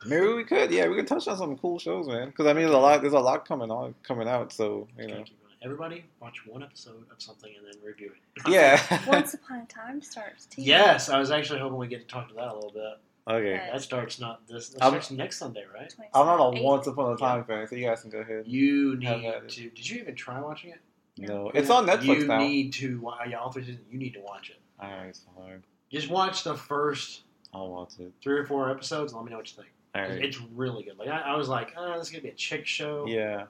Maybe 0.05 0.27
we 0.27 0.43
could. 0.43 0.69
Yeah, 0.71 0.88
we 0.89 0.95
could 0.95 1.07
touch 1.07 1.27
on 1.27 1.38
some 1.38 1.57
cool 1.57 1.79
shows, 1.79 2.07
man. 2.07 2.27
Because 2.27 2.45
I 2.45 2.53
mean, 2.53 2.65
there's 2.65 2.75
a 2.75 2.77
lot. 2.77 3.01
There's 3.01 3.13
a 3.13 3.19
lot 3.19 3.47
coming 3.47 3.71
on, 3.71 3.95
coming 4.03 4.27
out. 4.27 4.53
So 4.53 4.88
you 4.97 5.07
know, 5.07 5.13
Can't 5.15 5.25
keep 5.25 5.36
going. 5.36 5.41
Everybody, 5.64 6.05
watch 6.20 6.45
one 6.47 6.64
episode 6.64 7.03
of 7.12 7.22
something 7.22 7.51
and 7.55 7.66
then 7.68 7.74
review 7.86 8.12
it. 8.16 8.43
yeah. 8.51 8.82
Once 9.07 9.36
Upon 9.36 9.59
a 9.59 9.66
Time 9.66 10.01
starts. 10.01 10.47
TV. 10.47 10.66
Yes, 10.66 11.07
I 11.09 11.20
was 11.20 11.30
actually 11.30 11.59
hoping 11.59 11.78
we 11.78 11.88
get 11.88 12.01
to 12.01 12.07
talk 12.07 12.30
to 12.30 12.34
that 12.36 12.47
a 12.47 12.53
little 12.55 12.72
bit. 12.72 12.97
okay. 13.28 13.51
Yeah. 13.51 13.72
That 13.74 13.82
starts 13.84 14.20
not 14.20 14.47
this. 14.47 14.70
That 14.70 14.82
I'm- 14.82 14.91
starts 14.93 15.12
next 15.12 15.38
Sunday, 15.38 15.64
right? 15.72 15.93
I'm 16.16 16.26
not 16.26 16.39
a 16.39 16.57
27th. 16.59 16.64
Once 16.64 16.88
Upon 16.88 17.14
a 17.14 17.18
Time 17.18 17.43
fan, 17.43 17.68
so 17.68 17.76
you 17.76 17.86
guys 17.86 18.01
can 18.01 18.09
go 18.09 18.20
ahead. 18.20 18.47
You 18.47 18.95
need 18.97 19.32
to. 19.49 19.70
Did 19.70 19.88
you 19.89 20.01
even 20.01 20.16
try 20.16 20.39
watching 20.41 20.72
it? 20.72 20.80
No, 21.18 21.51
it's 21.53 21.70
on 21.70 21.86
Netflix 21.86 22.05
you 22.22 22.26
now. 22.28 22.39
need 22.39 22.74
to. 22.74 22.99
wa- 22.99 23.20
Yeah, 23.30 23.38
all 23.39 23.51
three 23.51 23.64
seasons. 23.66 23.86
You 23.91 23.99
need 23.99 24.14
to 24.14 24.22
watch 24.22 24.49
it. 24.49 24.57
Alright, 24.84 25.09
it's 25.09 25.26
fine. 25.38 25.64
Just 25.91 26.09
watch 26.09 26.43
the 26.43 26.55
first 26.55 27.22
I'll 27.53 27.70
watch 27.70 27.99
it. 27.99 28.12
three 28.24 28.39
or 28.39 28.45
four 28.45 28.72
episodes 28.72 29.12
and 29.12 29.20
let 29.22 29.26
me 29.26 29.32
know 29.32 29.38
what 29.38 29.51
you 29.51 29.57
think. 29.57 29.68
Alright. 29.95 30.24
It's 30.26 30.39
really 30.55 30.84
good. 30.84 30.97
Like 30.97 31.09
I, 31.09 31.20
I 31.20 31.36
was 31.36 31.49
like, 31.49 31.74
oh, 31.78 31.97
this 31.99 32.07
is 32.07 32.12
gonna 32.12 32.24
be 32.24 32.30
a 32.30 32.34
chick 32.34 32.66
show. 32.66 33.05
Yeah. 33.07 33.43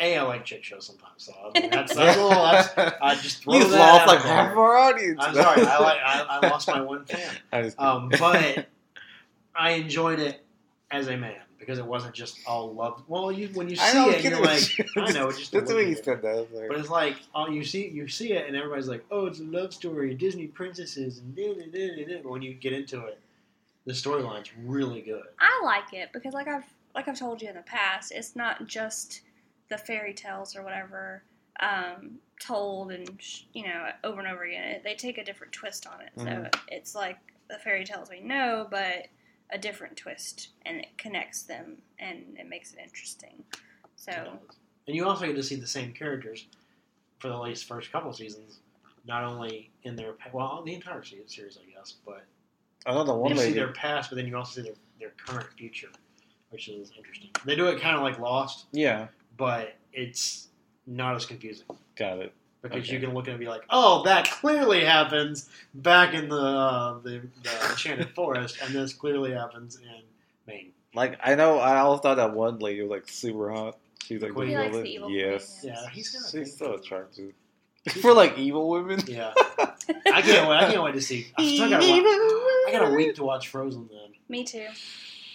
A, 0.00 0.16
I 0.16 0.22
like 0.22 0.44
chick 0.44 0.64
shows 0.64 0.86
sometimes. 0.86 1.12
So 1.16 1.32
I 1.54 1.60
mean, 1.60 1.70
that's, 1.70 1.94
that's 1.94 2.16
a 2.16 2.22
little. 2.22 2.30
That's, 2.30 2.68
I 3.02 3.14
just 3.16 3.42
throw 3.42 3.54
you 3.54 3.64
that 3.64 3.78
lost 3.78 4.00
out 4.02 4.06
like 4.08 4.22
there. 4.22 4.32
half 4.32 4.56
our 4.56 4.76
audience. 4.76 5.18
I'm 5.20 5.34
sorry. 5.34 5.62
I 5.62 5.78
like. 5.78 5.98
I, 6.04 6.26
I 6.42 6.48
lost 6.48 6.68
my 6.68 6.80
one 6.80 7.04
fan. 7.52 7.72
Um, 7.78 8.08
but 8.18 8.66
I 9.54 9.70
enjoyed 9.72 10.20
it 10.20 10.44
as 10.90 11.08
a 11.08 11.16
man 11.16 11.36
because 11.58 11.78
it 11.78 11.84
wasn't 11.84 12.14
just 12.14 12.38
all 12.46 12.72
love. 12.72 13.02
Well, 13.08 13.30
you 13.32 13.48
when 13.48 13.68
you 13.68 13.76
see 13.76 13.94
know, 13.94 14.10
it, 14.10 14.24
you're 14.24 14.40
like, 14.40 14.78
you. 14.78 14.84
I 14.96 15.12
know, 15.12 15.28
it's 15.28 15.38
just 15.38 15.52
That's 15.52 15.68
the 15.68 15.74
a 15.74 15.76
way 15.76 15.88
you 15.88 15.96
look 15.96 16.04
said 16.04 16.22
that. 16.22 16.48
Like, 16.54 16.68
But 16.68 16.78
it's 16.78 16.88
like 16.88 17.16
oh, 17.34 17.48
you 17.50 17.64
see 17.64 17.88
you 17.88 18.08
see 18.08 18.32
it, 18.32 18.46
and 18.46 18.56
everybody's 18.56 18.88
like, 18.88 19.04
"Oh, 19.10 19.26
it's 19.26 19.40
a 19.40 19.44
love 19.44 19.74
story, 19.74 20.14
Disney 20.14 20.46
princesses," 20.46 21.18
and 21.18 21.34
da, 21.34 21.54
da, 21.54 21.66
da, 21.66 21.96
da, 21.96 22.04
da. 22.06 22.22
but 22.22 22.30
when 22.30 22.42
you 22.42 22.54
get 22.54 22.72
into 22.72 23.04
it, 23.06 23.18
the 23.84 23.92
storyline's 23.92 24.50
really 24.64 25.00
good. 25.02 25.24
I 25.40 25.60
like 25.64 25.92
it 25.92 26.10
because, 26.12 26.32
like 26.32 26.48
I've 26.48 26.64
like 26.94 27.08
I've 27.08 27.18
told 27.18 27.42
you 27.42 27.48
in 27.48 27.56
the 27.56 27.62
past, 27.62 28.12
it's 28.12 28.34
not 28.36 28.66
just 28.66 29.22
the 29.68 29.78
fairy 29.78 30.14
tales 30.14 30.56
or 30.56 30.62
whatever 30.62 31.22
um, 31.60 32.18
told 32.40 32.92
and 32.92 33.20
sh- 33.20 33.42
you 33.52 33.64
know 33.64 33.88
over 34.04 34.20
and 34.20 34.28
over 34.28 34.44
again. 34.44 34.64
It, 34.68 34.84
they 34.84 34.94
take 34.94 35.18
a 35.18 35.24
different 35.24 35.52
twist 35.52 35.86
on 35.86 36.00
it, 36.00 36.10
so 36.16 36.24
Mhm. 36.24 36.60
it's 36.68 36.94
like 36.94 37.18
the 37.48 37.58
fairy 37.58 37.84
tales 37.84 38.10
we 38.10 38.20
know, 38.20 38.66
but 38.70 39.06
a 39.50 39.58
different 39.58 39.96
twist, 39.96 40.48
and 40.66 40.78
it 40.80 40.96
connects 40.98 41.42
them 41.42 41.78
and 41.98 42.36
it 42.38 42.46
makes 42.46 42.72
it 42.74 42.78
interesting. 42.78 43.42
So 43.96 44.38
And 44.86 44.94
you 44.96 45.06
also 45.06 45.26
get 45.26 45.36
to 45.36 45.42
see 45.42 45.56
the 45.56 45.66
same 45.66 45.92
characters 45.92 46.46
for 47.18 47.28
the 47.28 47.38
least 47.38 47.64
first 47.66 47.90
couple 47.90 48.12
seasons, 48.12 48.60
not 49.06 49.24
only 49.24 49.70
in 49.82 49.96
their 49.96 50.14
well 50.32 50.62
the 50.64 50.74
entire 50.74 51.02
series, 51.02 51.58
I 51.60 51.70
guess, 51.70 51.94
but 52.06 52.24
Another 52.86 53.14
one 53.14 53.32
you 53.32 53.36
see 53.38 53.52
their 53.52 53.72
past, 53.72 54.08
but 54.10 54.16
then 54.16 54.26
you 54.26 54.36
also 54.36 54.60
see 54.62 54.68
their, 54.68 54.76
their 55.00 55.10
current 55.26 55.48
future, 55.58 55.88
which 56.50 56.68
is 56.68 56.92
interesting. 56.96 57.30
They 57.44 57.56
do 57.56 57.66
it 57.66 57.80
kind 57.80 57.96
of 57.96 58.02
like 58.02 58.18
Lost, 58.20 58.66
Yeah, 58.72 59.08
but 59.38 59.74
it's 59.94 60.48
not 60.86 61.16
as 61.16 61.24
confusing 61.24 61.64
got 61.96 62.18
it. 62.18 62.32
because 62.62 62.82
Okay. 62.84 62.92
you 62.94 63.00
can 63.00 63.14
look 63.14 63.24
at 63.24 63.28
it 63.28 63.32
and 63.32 63.40
be 63.40 63.48
like, 63.48 63.62
"Oh, 63.70 64.02
that 64.04 64.30
clearly 64.30 64.84
happens 64.84 65.48
back 65.74 66.12
in 66.12 66.28
the 66.28 66.36
uh, 66.36 66.98
the, 66.98 67.22
the 67.42 67.70
Enchanted 67.70 68.10
Forest, 68.14 68.58
and 68.62 68.74
this 68.74 68.92
clearly 68.92 69.32
happens 69.32 69.76
in 69.76 70.02
Maine." 70.46 70.72
Like 70.94 71.18
I 71.24 71.34
know, 71.34 71.58
I 71.58 71.78
always 71.78 72.00
thought 72.00 72.16
that 72.16 72.34
one 72.34 72.58
lady 72.58 72.82
was 72.82 72.90
like 72.90 73.08
super 73.08 73.50
hot. 73.50 73.78
She's 74.04 74.20
like 74.22 74.32
Queen. 74.32 74.48
the 74.48 74.52
He 74.52 74.58
likes 74.58 74.70
villain. 74.70 74.84
the 74.84 74.90
evil 74.94 75.10
Yes, 75.10 75.60
queen, 75.60 75.72
Yeah, 75.74 75.88
he's 75.90 76.08
got 76.10 76.26
a 76.26 76.30
she's 76.44 76.56
so 76.56 76.74
attractive. 76.74 77.32
For 78.02 78.12
like 78.12 78.36
evil 78.38 78.68
women. 78.68 79.00
Yeah, 79.06 79.32
I 79.58 80.20
can't 80.22 80.48
wait. 80.48 80.56
I 80.56 80.70
can't 80.70 80.82
wait 80.82 80.94
to 80.94 81.00
see. 81.00 81.26
I 81.36 81.54
still 81.54 81.70
got. 81.70 81.82
I 81.82 82.68
got 82.72 82.88
a 82.92 82.94
week 82.94 83.14
to 83.16 83.22
watch 83.24 83.48
Frozen 83.48 83.88
then. 83.90 84.12
me 84.28 84.44
too. 84.44 84.66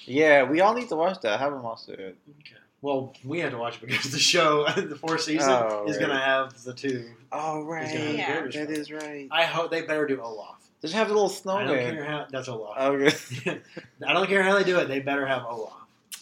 Yeah, 0.06 0.44
we 0.44 0.60
all 0.62 0.74
need 0.74 0.90
to 0.90 0.96
watch 0.96 1.20
that. 1.22 1.34
I 1.34 1.38
haven't 1.38 1.64
watched 1.64 1.88
it 1.90 2.00
yet. 2.00 2.16
Okay. 2.42 2.62
Well, 2.84 3.14
we 3.24 3.40
had 3.40 3.52
to 3.52 3.58
watch 3.58 3.76
it 3.82 3.88
because 3.88 4.12
the 4.12 4.20
show, 4.20 4.68
the 4.76 4.96
fourth 4.98 5.22
season, 5.22 5.50
Oh, 5.52 5.86
is 5.88 5.96
right. 5.98 6.06
going 6.06 6.18
to 6.20 6.24
have 6.24 6.62
the 6.64 6.74
two. 6.74 7.10
Oh 7.32 7.64
right. 7.64 7.92
Yeah. 8.16 8.42
that 8.46 8.70
is 8.70 8.92
right. 8.92 9.28
I 9.32 9.46
hope 9.46 9.72
they 9.72 9.82
better 9.82 10.06
do 10.06 10.22
Olaf. 10.22 10.58
Does 10.82 10.92
it 10.94 10.98
have 10.98 11.10
a 11.10 11.14
little 11.14 11.30
I 11.50 11.64
don't 11.64 11.76
care 11.76 11.92
snowman? 11.94 12.06
how 12.06 12.26
that's 12.30 12.48
Olaf. 12.50 12.74
Oh, 12.78 12.92
okay. 12.92 13.62
I 14.08 14.12
don't 14.14 14.28
care 14.28 14.44
how 14.44 14.56
they 14.58 14.66
do 14.66 14.78
it. 14.80 14.90
They 14.90 15.00
better 15.00 15.26
have 15.26 15.44
Olaf. 15.46 15.74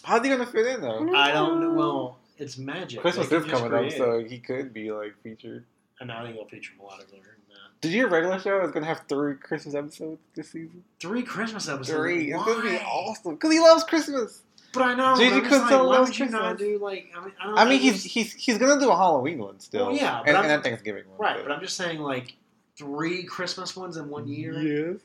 How 0.04 0.14
are 0.14 0.20
they 0.20 0.28
gonna 0.28 0.46
fit 0.46 0.66
in 0.68 0.80
though? 0.80 1.12
I 1.14 1.32
don't 1.32 1.60
know. 1.60 1.72
Well, 1.74 2.18
it's 2.38 2.56
magic. 2.58 3.00
Christmas 3.00 3.26
is 3.30 3.44
coming 3.44 3.64
up, 3.64 3.70
create 3.80 3.92
it. 3.94 3.98
so 3.98 4.24
he 4.24 4.38
could 4.38 4.72
be 4.72 4.92
like 4.92 5.14
featured. 5.24 5.64
And 6.00 6.10
I 6.12 6.22
think 6.22 6.36
he'll 6.36 6.46
feature 6.46 6.72
a 6.80 6.82
lot 6.84 7.02
of 7.02 7.10
later 7.12 7.24
than 7.24 7.56
that. 7.56 7.80
Did 7.80 7.90
your 7.92 8.08
regular 8.08 8.38
show 8.38 8.60
is 8.64 8.70
gonna 8.70 8.86
have 8.86 9.02
three 9.08 9.34
Christmas 9.34 9.74
episodes 9.74 10.20
this 10.36 10.50
season? 10.50 10.84
Three 11.00 11.24
Christmas 11.24 11.68
episodes. 11.68 11.90
Three. 11.90 12.32
It's 12.32 12.44
gonna 12.44 12.62
be 12.62 12.68
Why? 12.76 12.84
awesome 12.84 13.34
because 13.34 13.52
he 13.52 13.58
loves 13.60 13.82
Christmas. 13.84 14.42
But 14.72 14.82
I 14.82 14.94
know. 14.94 15.16
J.J. 15.16 15.40
but 15.40 15.48
just 15.50 15.70
like, 15.70 15.86
why 15.86 16.00
would 16.00 16.18
you 16.18 16.28
not 16.28 16.58
do 16.58 16.78
like? 16.78 17.10
I 17.16 17.24
mean, 17.24 17.32
I, 17.40 17.46
don't 17.46 17.58
I 17.58 17.64
mean, 17.68 17.80
he's 17.80 18.02
he's 18.04 18.32
he's 18.32 18.58
gonna 18.58 18.80
do 18.80 18.90
a 18.90 18.96
Halloween 18.96 19.38
one 19.38 19.60
still. 19.60 19.86
Well, 19.88 19.96
yeah, 19.96 20.20
and, 20.26 20.36
and 20.36 20.46
a 20.52 20.60
Thanksgiving 20.62 21.04
one. 21.08 21.18
right. 21.18 21.42
But 21.42 21.52
I'm 21.52 21.60
just 21.60 21.76
saying, 21.76 22.00
like 22.00 22.34
three 22.76 23.24
Christmas 23.24 23.76
ones 23.76 23.96
in 23.98 24.08
one 24.08 24.26
year. 24.26 24.58
Yes, 24.60 25.00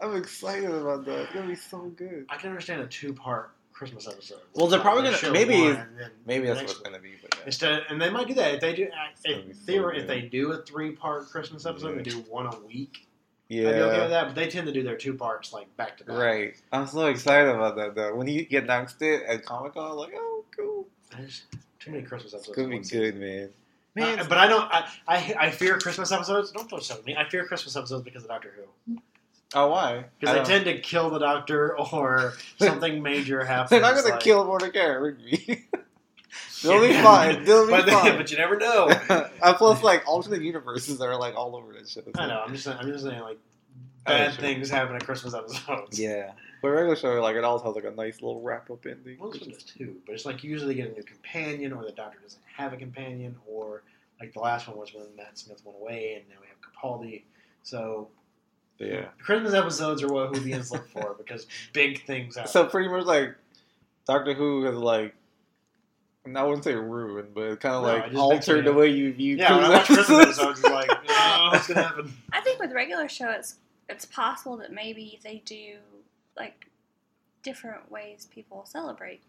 I'm 0.00 0.14
excited 0.16 0.70
about 0.70 1.04
that. 1.06 1.18
It's 1.22 1.32
gonna 1.32 1.48
be 1.48 1.54
so 1.56 1.78
good. 1.96 2.26
I 2.28 2.36
can 2.36 2.50
understand 2.50 2.82
a 2.82 2.86
two-part 2.86 3.50
Christmas 3.72 4.06
episode. 4.06 4.40
Well, 4.54 4.68
they're 4.68 4.80
probably 4.80 5.04
gonna- 5.04 5.16
show 5.16 5.32
maybe- 5.32 5.60
one 5.62 5.88
Maybe 6.26 6.46
that's 6.46 6.60
next 6.60 6.70
what 6.70 6.76
it's 6.78 6.82
one. 6.84 6.92
gonna 6.92 7.02
be. 7.02 7.14
But 7.20 7.34
yeah. 7.38 7.46
Instead, 7.46 7.82
and 7.88 8.00
they 8.00 8.10
might 8.10 8.28
do 8.28 8.34
that 8.34 8.54
if 8.54 8.60
they 8.60 8.74
do. 8.74 8.86
gonna 8.86 9.48
If, 9.50 9.56
so 9.56 9.88
if 9.90 10.06
they 10.06 10.22
do 10.22 10.52
a 10.52 10.62
three-part 10.62 11.28
Christmas 11.28 11.66
episode, 11.66 11.98
they 11.98 12.02
do 12.02 12.18
one 12.28 12.46
a 12.46 12.56
week. 12.60 13.07
Yeah. 13.48 13.68
I'd 13.68 13.72
be 13.74 13.80
okay 13.80 14.00
with 14.00 14.10
that. 14.10 14.26
But 14.26 14.34
they 14.34 14.48
tend 14.48 14.66
to 14.66 14.72
do 14.72 14.82
their 14.82 14.96
two 14.96 15.14
parts 15.14 15.52
like 15.52 15.74
back 15.76 15.96
to 15.98 16.04
back. 16.04 16.16
Right. 16.16 16.54
I'm 16.72 16.86
so 16.86 17.06
excited 17.06 17.48
about 17.54 17.76
that 17.76 17.94
though. 17.94 18.14
When 18.14 18.26
he 18.26 18.46
announced 18.56 19.00
it 19.02 19.22
at 19.24 19.44
Comic 19.44 19.74
Con, 19.74 19.96
like, 19.96 20.12
oh, 20.16 20.44
cool. 20.56 20.86
Just 21.24 21.44
too 21.80 21.90
many 21.92 22.02
Christmas 22.02 22.34
episodes. 22.34 22.58
in 22.58 22.70
be 22.70 22.78
good, 22.80 23.16
man. 23.16 23.50
Man, 23.94 24.20
Uh, 24.20 24.24
but 24.28 24.38
I 24.38 24.46
don't. 24.46 24.62
I, 24.70 24.88
I 25.08 25.34
I 25.40 25.50
fear 25.50 25.78
Christmas 25.78 26.12
episodes. 26.12 26.52
Don't 26.52 26.68
throw 26.68 26.78
stuff 26.78 26.98
at 26.98 27.06
me. 27.06 27.16
I 27.16 27.28
fear 27.28 27.46
Christmas 27.46 27.74
episodes 27.76 28.04
because 28.04 28.22
of 28.22 28.28
Doctor 28.28 28.54
Who. 28.86 28.98
oh, 29.54 29.68
why? 29.68 30.04
Because 30.20 30.36
I 30.36 30.38
they 30.40 30.44
tend 30.44 30.64
to 30.66 30.78
kill 30.80 31.10
the 31.10 31.18
Doctor 31.18 31.76
or 31.78 32.34
something 32.58 33.02
major 33.02 33.44
happens. 33.44 33.70
They're 33.70 33.80
not 33.80 33.94
gonna 33.96 34.10
like- 34.10 34.20
kill 34.20 34.44
Mordecai 34.44 34.84
Rigby. 34.84 35.66
They'll 36.62 36.80
be 36.86 36.92
fine. 36.94 37.44
They'll 37.44 37.66
be 37.66 37.72
but, 37.72 37.88
fine. 37.88 38.16
but 38.16 38.30
you 38.30 38.36
never 38.36 38.56
know. 38.56 38.88
and 39.08 39.56
plus, 39.56 39.82
like 39.82 40.06
alternate 40.08 40.42
universes 40.42 41.00
are 41.00 41.16
like 41.18 41.34
all 41.36 41.54
over 41.56 41.72
that 41.74 41.88
shit. 41.88 42.06
I 42.16 42.26
know. 42.26 42.42
I'm 42.44 42.52
just. 42.52 42.64
saying- 42.64 42.78
I'm 42.80 42.86
just 42.88 43.04
saying 43.04 43.20
like 43.20 43.38
bad 44.06 44.32
sure. 44.32 44.40
things 44.40 44.70
happen 44.70 44.96
at 44.96 45.04
Christmas 45.04 45.34
episodes. 45.34 45.98
Yeah, 45.98 46.32
but 46.62 46.68
regular 46.68 46.96
show 46.96 47.20
like 47.20 47.36
it 47.36 47.44
always 47.44 47.62
has 47.62 47.74
like 47.74 47.84
a 47.84 47.90
nice 47.90 48.22
little 48.22 48.40
wrap 48.40 48.70
up 48.70 48.86
ending. 48.86 49.18
Well, 49.20 49.30
there's 49.30 49.62
two, 49.64 49.96
but 50.06 50.14
it's 50.14 50.24
like 50.26 50.42
usually 50.42 50.74
they 50.74 50.80
get 50.82 50.90
a 50.90 50.94
new 50.94 51.02
companion, 51.02 51.72
or 51.72 51.84
the 51.84 51.92
Doctor 51.92 52.18
doesn't 52.22 52.42
have 52.56 52.72
a 52.72 52.76
companion, 52.76 53.36
or 53.46 53.82
like 54.20 54.32
the 54.32 54.40
last 54.40 54.66
one 54.68 54.76
was 54.78 54.92
when 54.94 55.04
Matt 55.16 55.38
Smith 55.38 55.60
went 55.64 55.78
away, 55.80 56.14
and 56.18 56.28
now 56.28 56.36
we 56.40 56.46
have 56.48 56.56
Capaldi. 56.60 57.22
So 57.62 58.08
Yeah. 58.78 59.06
Christmas 59.20 59.52
episodes 59.54 60.02
are 60.02 60.08
what 60.08 60.32
Whovians 60.32 60.70
look 60.72 60.88
for 60.88 61.14
because 61.18 61.46
big 61.72 62.04
things 62.06 62.34
happen. 62.36 62.50
So 62.50 62.64
pretty 62.66 62.88
much 62.88 63.04
like 63.04 63.34
Doctor 64.06 64.34
Who 64.34 64.64
has 64.64 64.74
like. 64.74 65.14
I 66.34 66.42
wouldn't 66.44 66.64
say 66.64 66.74
ruined, 66.74 67.34
but 67.34 67.60
kind 67.60 67.74
of 67.74 67.82
No, 67.82 67.88
like 67.88 68.04
just 68.06 68.16
altered 68.16 68.64
the 68.66 68.72
way 68.72 68.88
you 68.88 69.12
view 69.12 69.36
yeah, 69.36 69.54
when 69.56 69.64
I 69.64 69.70
watch 69.70 69.86
Christmas 69.86 70.06
Christmas 70.06 70.38
episodes, 70.38 70.60
it's 70.64 70.68
like, 70.68 70.90
oh, 71.08 71.48
what's 71.52 71.66
gonna 71.66 71.82
happen? 71.82 72.16
I 72.32 72.40
think 72.40 72.60
with 72.60 72.72
regular 72.72 73.08
show, 73.08 73.30
it's 73.30 73.56
it's 73.88 74.04
possible 74.04 74.56
that 74.58 74.72
maybe 74.72 75.18
they 75.22 75.42
do 75.44 75.76
like 76.36 76.66
different 77.42 77.90
ways 77.90 78.28
people 78.30 78.64
celebrate 78.66 79.22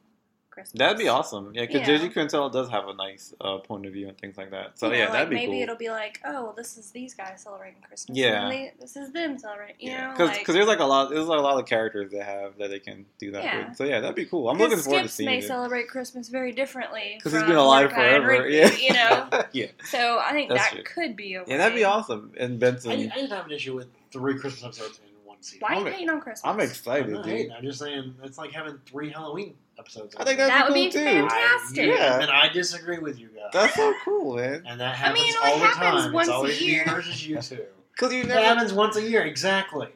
Christmas. 0.52 0.78
That'd 0.78 0.98
be 0.98 1.08
awesome. 1.08 1.52
Yeah, 1.54 1.66
because 1.66 1.88
Yeah. 1.88 1.98
JG 2.00 2.14
Quintel 2.14 2.52
does 2.52 2.70
have 2.70 2.88
a 2.88 2.94
nice 2.94 3.34
uh, 3.42 3.58
point 3.60 3.86
of 3.86 3.94
view 3.94 4.08
and 4.08 4.18
things 4.18 4.38
like 4.38 4.52
that. 4.52 4.78
So 4.80 4.88
You 4.88 4.92
know, 4.94 4.98
yeah, 4.98 5.04
like 5.06 5.14
that'd 5.14 5.30
be 5.30 5.36
maybe 5.36 5.52
cool. 5.54 5.62
it'll 5.62 5.76
be 5.78 5.90
like, 5.90 6.20
oh, 6.26 6.44
well, 6.46 6.54
this 6.56 6.78
is 6.78 6.92
these 6.92 7.14
guys 7.14 7.42
celebrating 7.44 7.82
Christmas. 7.82 8.18
Yeah. 8.18 8.44
and 8.44 8.52
they, 8.52 8.74
this 8.80 8.96
is 8.98 9.12
them 9.12 9.38
celebrating. 9.38 9.76
You 9.80 9.92
yeah, 9.92 10.08
know, 10.08 10.12
because 10.14 10.30
like, 10.30 10.46
there's 10.48 10.68
like 10.68 10.80
a 10.80 10.86
lot 10.86 11.10
there's 11.10 11.26
like 11.28 11.40
a 11.40 11.42
lot 11.42 11.60
of 11.60 11.66
characters 11.66 12.12
that 12.12 12.24
have 12.24 12.58
that 12.58 12.70
they 12.70 12.80
can 12.80 13.06
do 13.20 13.32
that 13.32 13.44
Yeah. 13.44 13.68
with. 13.70 13.78
So 13.78 13.84
yeah, 13.84 14.00
that'd 14.00 14.16
be 14.16 14.26
cool. 14.26 14.50
I'm 14.50 14.58
looking 14.58 14.78
forward 14.80 15.00
to 15.04 15.08
Skips 15.08 15.14
seeing 15.16 15.30
may 15.30 15.38
it 15.40 15.44
celebrate 15.46 15.88
Christmas 15.88 16.30
very 16.30 16.52
differently 16.52 17.14
because 17.18 17.34
he's 17.34 17.44
been 17.44 17.56
alive 17.56 17.92
Mordecai 17.92 18.16
and 18.16 18.24
forever. 18.24 18.44
Rigby, 18.44 18.56
Yeah, 18.58 18.76
you 18.78 18.94
know. 18.94 19.44
yeah, 19.54 19.66
So 19.86 20.20
I 20.24 20.32
think 20.32 20.50
That's 20.50 20.64
that 20.70 20.74
true. 20.76 20.84
could 20.84 21.16
be 21.16 21.38
okay. 21.38 21.52
yeah, 21.52 21.58
that'd 21.58 21.76
be 21.76 21.84
awesome. 21.84 22.34
And 22.38 22.60
Benson, 22.60 22.92
I 22.92 22.96
didn't 22.96 23.30
have 23.32 23.46
an 23.46 23.52
issue 23.52 23.76
with 23.76 23.88
three 24.12 24.38
Christmas 24.38 24.64
episodes 24.80 25.00
in 25.04 25.28
one 25.28 25.38
season. 25.42 25.60
Why 25.62 25.70
are 25.76 25.80
you 25.80 25.86
I'm- 25.86 25.94
hating 25.94 26.10
on 26.10 26.22
Christmas? 26.22 26.42
I'm 26.46 26.56
I'm 26.56 26.62
excited, 26.62 27.10
not 27.12 27.24
dude. 27.26 27.52
I'm 27.52 27.64
just 27.64 27.80
saying 27.80 28.16
it's 28.24 28.38
like 28.38 28.52
having 28.52 28.80
three 28.86 29.10
Halloween 29.12 29.54
episodes. 29.80 30.16
I 30.18 30.24
think 30.26 30.40
in 30.40 30.48
that'd 30.48 30.68
That 30.68 30.74
be 30.74 30.84
would 30.86 30.94
cool 30.94 31.04
be 31.04 31.10
too. 31.10 31.28
fantastic. 31.30 31.80
I, 31.90 31.94
Yeah. 31.94 32.22
and 32.22 32.32
I 32.32 32.50
disagree 32.50 33.00
with 33.00 33.20
you 33.20 33.28
guys. 33.30 33.50
That's 33.54 33.76
so 33.76 33.94
cool, 34.06 34.36
man. 34.36 34.64
and 34.68 34.80
that 34.80 34.94
I 34.94 34.96
happens 34.96 35.20
mean, 35.24 35.34
it 35.34 35.38
only 35.40 35.52
all 35.54 35.60
the 35.60 35.66
happens 35.66 36.04
time. 36.06 36.14
once 36.14 36.28
it's 36.28 36.34
a 36.34 36.36
always 36.36 36.62
year. 36.62 36.86
me 36.86 36.92
versus 36.92 37.28
you 37.28 37.42
two. 37.42 37.66
Because 37.94 38.14
you 38.14 38.22
It 38.22 38.28
never 38.28 38.42
happens 38.46 38.72
once 38.74 38.96
a 38.96 39.02
year, 39.02 39.24
exactly. 39.24 39.88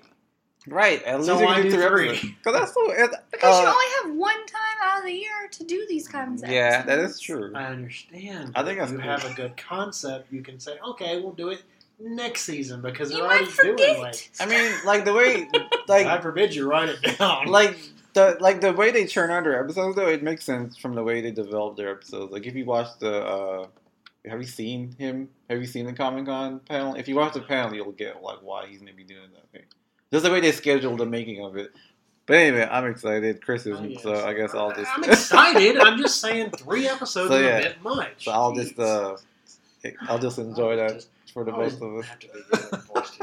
right. 0.68 1.02
At 1.04 1.18
least 1.20 1.28
So 1.28 1.40
you 1.40 1.46
why 1.46 1.54
can 1.56 1.64
do 1.64 1.70
do 1.72 1.88
three 1.88 2.18
three? 2.18 2.36
Because 2.44 2.60
that's 2.60 2.74
so. 2.74 2.92
It, 2.92 3.12
Because 3.32 3.62
you 3.62 3.66
uh, 3.68 3.72
only 3.72 3.86
have 4.04 4.16
one 4.20 4.46
time 4.46 4.78
out 4.84 4.98
of 5.00 5.06
the 5.06 5.14
year 5.14 5.48
to 5.52 5.64
do 5.64 5.86
these 5.88 6.08
kinds 6.08 6.44
of 6.44 6.50
yeah, 6.50 6.82
that 6.84 7.00
is 7.00 7.18
true. 7.20 7.52
I 7.56 7.66
understand. 7.68 8.52
I 8.56 8.64
think 8.64 8.80
If 8.82 8.92
you 8.92 8.98
cool. 8.98 9.06
have 9.06 9.24
a 9.24 9.34
good 9.36 9.56
concept. 9.56 10.34
You 10.34 10.42
can 10.42 10.60
say, 10.60 10.78
okay, 10.86 11.22
we'll 11.22 11.32
do 11.32 11.50
it 11.50 11.62
next 12.00 12.42
season 12.42 12.82
because 12.82 13.08
they're 13.10 13.20
You 13.20 13.24
already 13.24 13.46
might 13.46 13.54
forget. 13.54 13.78
doing 13.78 14.02
like. 14.02 14.32
I 14.42 14.46
mean, 14.48 14.72
like 14.86 15.06
the 15.06 15.14
way, 15.14 15.48
like 15.88 16.06
I 16.08 16.20
forbid 16.20 16.54
you 16.54 16.70
write 16.70 16.90
it 16.90 17.18
down. 17.18 17.46
like 17.48 17.78
the 18.14 18.38
like 18.40 18.62
the 18.62 18.74
way 18.74 18.92
they 18.92 19.06
churn 19.06 19.32
out 19.32 19.44
their 19.44 19.62
episodes 19.64 19.96
though, 19.96 20.08
it 20.08 20.24
makes 20.24 20.44
sense 20.46 20.78
from 20.78 20.96
the 20.96 21.04
way 21.04 21.22
they 21.22 21.32
develop 21.32 21.78
their 21.78 21.92
episodes. 21.92 22.32
Like 22.32 22.46
if 22.46 22.56
you 22.56 22.66
watch 22.66 22.88
the, 23.00 23.24
uh 23.26 23.68
have 24.26 24.40
you 24.40 24.48
seen 24.48 24.96
him? 24.98 25.28
Have 25.50 25.60
you 25.60 25.66
seen 25.68 25.86
the 25.86 25.94
Comic 25.94 26.26
Con 26.28 26.60
panel? 26.62 26.96
If 26.96 27.08
you 27.10 27.16
watch 27.16 27.34
the 27.34 27.42
panel, 27.42 27.74
you'll 27.76 27.92
get 27.92 28.22
like 28.24 28.38
why 28.42 28.68
he's 28.68 28.82
maybe 28.82 29.04
doing 29.04 29.28
that 29.34 29.50
thing. 29.52 29.64
Just 30.12 30.24
the 30.24 30.32
way 30.32 30.40
they 30.40 30.52
schedule 30.54 30.96
the 30.96 31.06
making 31.06 31.44
of 31.44 31.58
it. 31.58 31.72
But 32.26 32.38
anyway, 32.38 32.66
I'm 32.72 32.86
excited. 32.86 33.44
Chris 33.44 33.68
Oh, 33.68 33.72
isn't, 33.74 33.92
yes. 33.92 34.04
so 34.04 34.26
I 34.26 34.34
guess 34.34 34.54
I'll 34.54 34.72
just. 34.74 34.90
I'm 34.96 35.04
excited. 35.04 35.78
I'm 35.78 35.98
just 35.98 36.22
saying 36.22 36.52
three 36.52 36.88
episodes 36.88 37.30
So, 37.32 37.38
yeah. 37.38 37.58
a 37.58 37.62
bit 37.64 37.82
much. 37.84 38.24
so 38.24 38.32
I'll 38.32 38.54
just 38.56 38.80
uh, 38.80 39.18
I'll 40.08 40.20
just 40.20 40.38
enjoy 40.40 40.72
I'll 40.72 40.78
that 40.78 40.94
just- 40.94 41.10
for 41.34 41.44
the 41.44 41.52
I 41.52 41.56
always 41.56 41.74
both 41.76 42.06
of 42.06 42.96
us. 42.96 43.18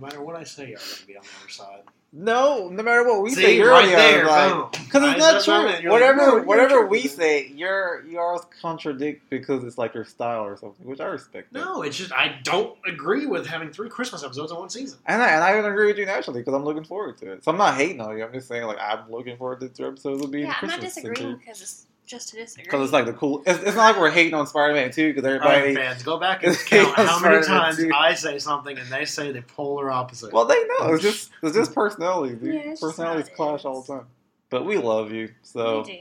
Have 0.00 0.10
to 0.10 0.16
be 0.16 0.22
good 0.22 0.22
and 0.22 0.22
forced 0.22 0.22
to 0.22 0.22
y'all. 0.22 0.22
No 0.22 0.22
matter 0.22 0.22
what 0.22 0.36
I 0.36 0.44
say, 0.44 0.70
y'all 0.70 0.78
gonna 0.78 1.06
be 1.06 1.16
on 1.16 1.22
the 1.22 1.28
other 1.42 1.48
side. 1.50 1.82
No, 2.16 2.68
no 2.68 2.82
matter 2.84 3.04
what 3.04 3.22
we 3.22 3.30
See, 3.30 3.42
say, 3.42 3.56
you're 3.56 3.70
right 3.70 3.82
on 3.86 3.90
the 3.90 3.96
there, 3.96 4.28
other 4.28 4.54
boom. 4.54 4.68
Because 4.70 5.02
it's 5.10 5.18
not 5.18 5.44
true. 5.44 5.54
you're 5.54 5.64
like, 5.66 5.82
no, 5.84 5.90
Whatever, 5.90 6.42
whatever 6.42 6.86
we 6.86 7.08
say, 7.08 7.48
you're 7.48 8.04
you 8.06 8.20
always 8.20 8.42
contradict 8.62 9.28
because 9.30 9.64
it's 9.64 9.78
like 9.78 9.94
your 9.94 10.04
style 10.04 10.44
or 10.44 10.56
something, 10.56 10.86
which 10.86 11.00
I 11.00 11.06
respect. 11.06 11.52
that. 11.52 11.58
No, 11.58 11.82
it's 11.82 11.96
just 11.96 12.12
I 12.12 12.38
don't 12.44 12.76
agree 12.86 13.26
with 13.26 13.46
having 13.46 13.70
three 13.72 13.88
Christmas 13.88 14.22
episodes 14.22 14.52
in 14.52 14.58
one 14.58 14.70
season. 14.70 14.98
and 15.06 15.20
I 15.20 15.30
and 15.30 15.42
I 15.42 15.52
don't 15.54 15.68
agree 15.72 15.86
with 15.88 15.98
you 15.98 16.06
naturally 16.06 16.40
because 16.42 16.54
I'm 16.54 16.64
looking 16.64 16.84
forward 16.84 17.18
to 17.18 17.32
it. 17.32 17.42
So 17.42 17.50
I'm 17.50 17.58
not 17.58 17.74
hating 17.74 18.00
on 18.00 18.16
you. 18.16 18.24
I'm 18.24 18.32
just 18.32 18.46
saying 18.46 18.62
like 18.64 18.78
I'm 18.80 19.10
looking 19.10 19.36
forward 19.36 19.58
to 19.60 19.68
two 19.68 19.84
episodes 19.88 20.22
of 20.22 20.30
being 20.30 20.44
Yeah, 20.46 20.54
I'm 20.62 20.68
not 20.68 20.78
Christmas 20.78 21.02
disagreeing 21.02 21.36
because 21.36 21.62
it's 21.62 21.86
just 22.06 22.28
to 22.30 22.36
disagree. 22.36 22.64
because 22.64 22.82
it's 22.84 22.92
like 22.92 23.06
the 23.06 23.12
cool. 23.12 23.42
It's, 23.46 23.58
it's 23.60 23.76
not 23.76 23.92
like 23.92 24.00
we're 24.00 24.10
hating 24.10 24.34
on 24.34 24.46
Spider-Man 24.46 24.90
too 24.90 25.12
because 25.14 25.24
All 25.26 25.38
right, 25.38 25.58
everybody. 25.58 25.74
fans, 25.86 26.02
go 26.02 26.18
back 26.18 26.42
and 26.44 26.56
count 26.66 26.94
how 26.96 27.20
many 27.20 27.42
Spider-Man 27.42 27.44
times 27.44 27.76
too. 27.78 27.90
I 27.94 28.14
say 28.14 28.38
something 28.38 28.78
and 28.78 28.88
they 28.90 29.04
say 29.04 29.32
the 29.32 29.42
polar 29.42 29.90
opposite. 29.90 30.32
well, 30.32 30.44
they 30.44 30.54
know 30.66 30.92
it's 30.94 31.02
just 31.02 31.30
it's 31.42 31.56
just 31.56 31.74
personalities. 31.76 32.38
dude. 32.38 32.54
Yeah, 32.54 32.60
it's 32.72 32.80
personalities 32.80 33.28
how 33.28 33.34
clash 33.34 33.60
is. 33.60 33.64
all 33.66 33.82
the 33.82 33.92
time. 33.94 34.06
But 34.50 34.66
we 34.66 34.76
love 34.78 35.10
you. 35.12 35.30
So, 35.42 35.80
we 35.82 35.92
do. 35.92 35.98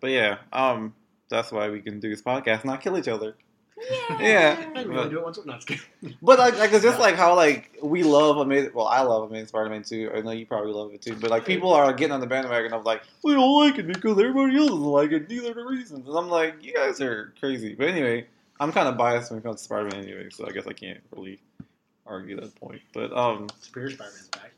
but 0.00 0.10
yeah, 0.10 0.38
um, 0.52 0.94
that's 1.28 1.50
why 1.52 1.70
we 1.70 1.80
can 1.80 2.00
do 2.00 2.10
this 2.10 2.20
podcast, 2.22 2.64
not 2.64 2.80
kill 2.82 2.98
each 2.98 3.08
other. 3.08 3.34
Yeah. 3.76 4.20
Yeah. 4.20 4.72
I'd 4.76 4.86
really 4.86 5.08
do 5.10 5.18
it 5.18 5.24
once. 5.24 5.38
No, 5.44 5.54
it's 5.54 5.64
good. 5.64 5.80
But 6.22 6.38
like, 6.38 6.58
like 6.58 6.72
it's 6.72 6.84
just 6.84 6.98
like 6.98 7.16
how 7.16 7.34
like 7.34 7.76
we 7.82 8.02
love 8.02 8.38
Amazing. 8.38 8.70
Well, 8.74 8.86
I 8.86 9.00
love 9.00 9.28
Amazing 9.30 9.48
Spider-Man 9.48 9.82
too. 9.82 10.10
I 10.14 10.20
know 10.20 10.30
you 10.30 10.46
probably 10.46 10.72
love 10.72 10.92
it 10.92 11.02
too. 11.02 11.16
But 11.16 11.30
like 11.30 11.44
people 11.44 11.72
are 11.72 11.92
getting 11.92 12.12
on 12.12 12.20
the 12.20 12.26
bandwagon 12.26 12.72
of 12.72 12.84
like 12.84 13.02
we 13.22 13.32
don't 13.32 13.60
like 13.60 13.78
it 13.78 13.86
because 13.86 14.18
everybody 14.18 14.56
else 14.56 14.70
doesn't 14.70 14.84
like 14.84 15.12
it. 15.12 15.28
These 15.28 15.44
are 15.44 15.54
the 15.54 15.64
reasons. 15.64 16.06
And 16.06 16.16
I'm 16.16 16.28
like, 16.28 16.62
you 16.62 16.72
guys 16.72 17.00
are 17.00 17.32
crazy. 17.40 17.74
But 17.74 17.88
anyway, 17.88 18.26
I'm 18.60 18.72
kind 18.72 18.88
of 18.88 18.96
biased 18.96 19.30
when 19.30 19.40
it 19.40 19.42
comes 19.42 19.56
to 19.56 19.64
Spider-Man 19.64 20.04
anyway, 20.04 20.28
so 20.30 20.46
I 20.46 20.52
guess 20.52 20.66
I 20.66 20.72
can't 20.72 21.00
really 21.10 21.40
argue 22.06 22.40
that 22.40 22.54
point. 22.54 22.82
But 22.92 23.12
um, 23.12 23.48
Superior 23.60 23.90
Spider-Man's 23.90 24.28
back. 24.28 24.52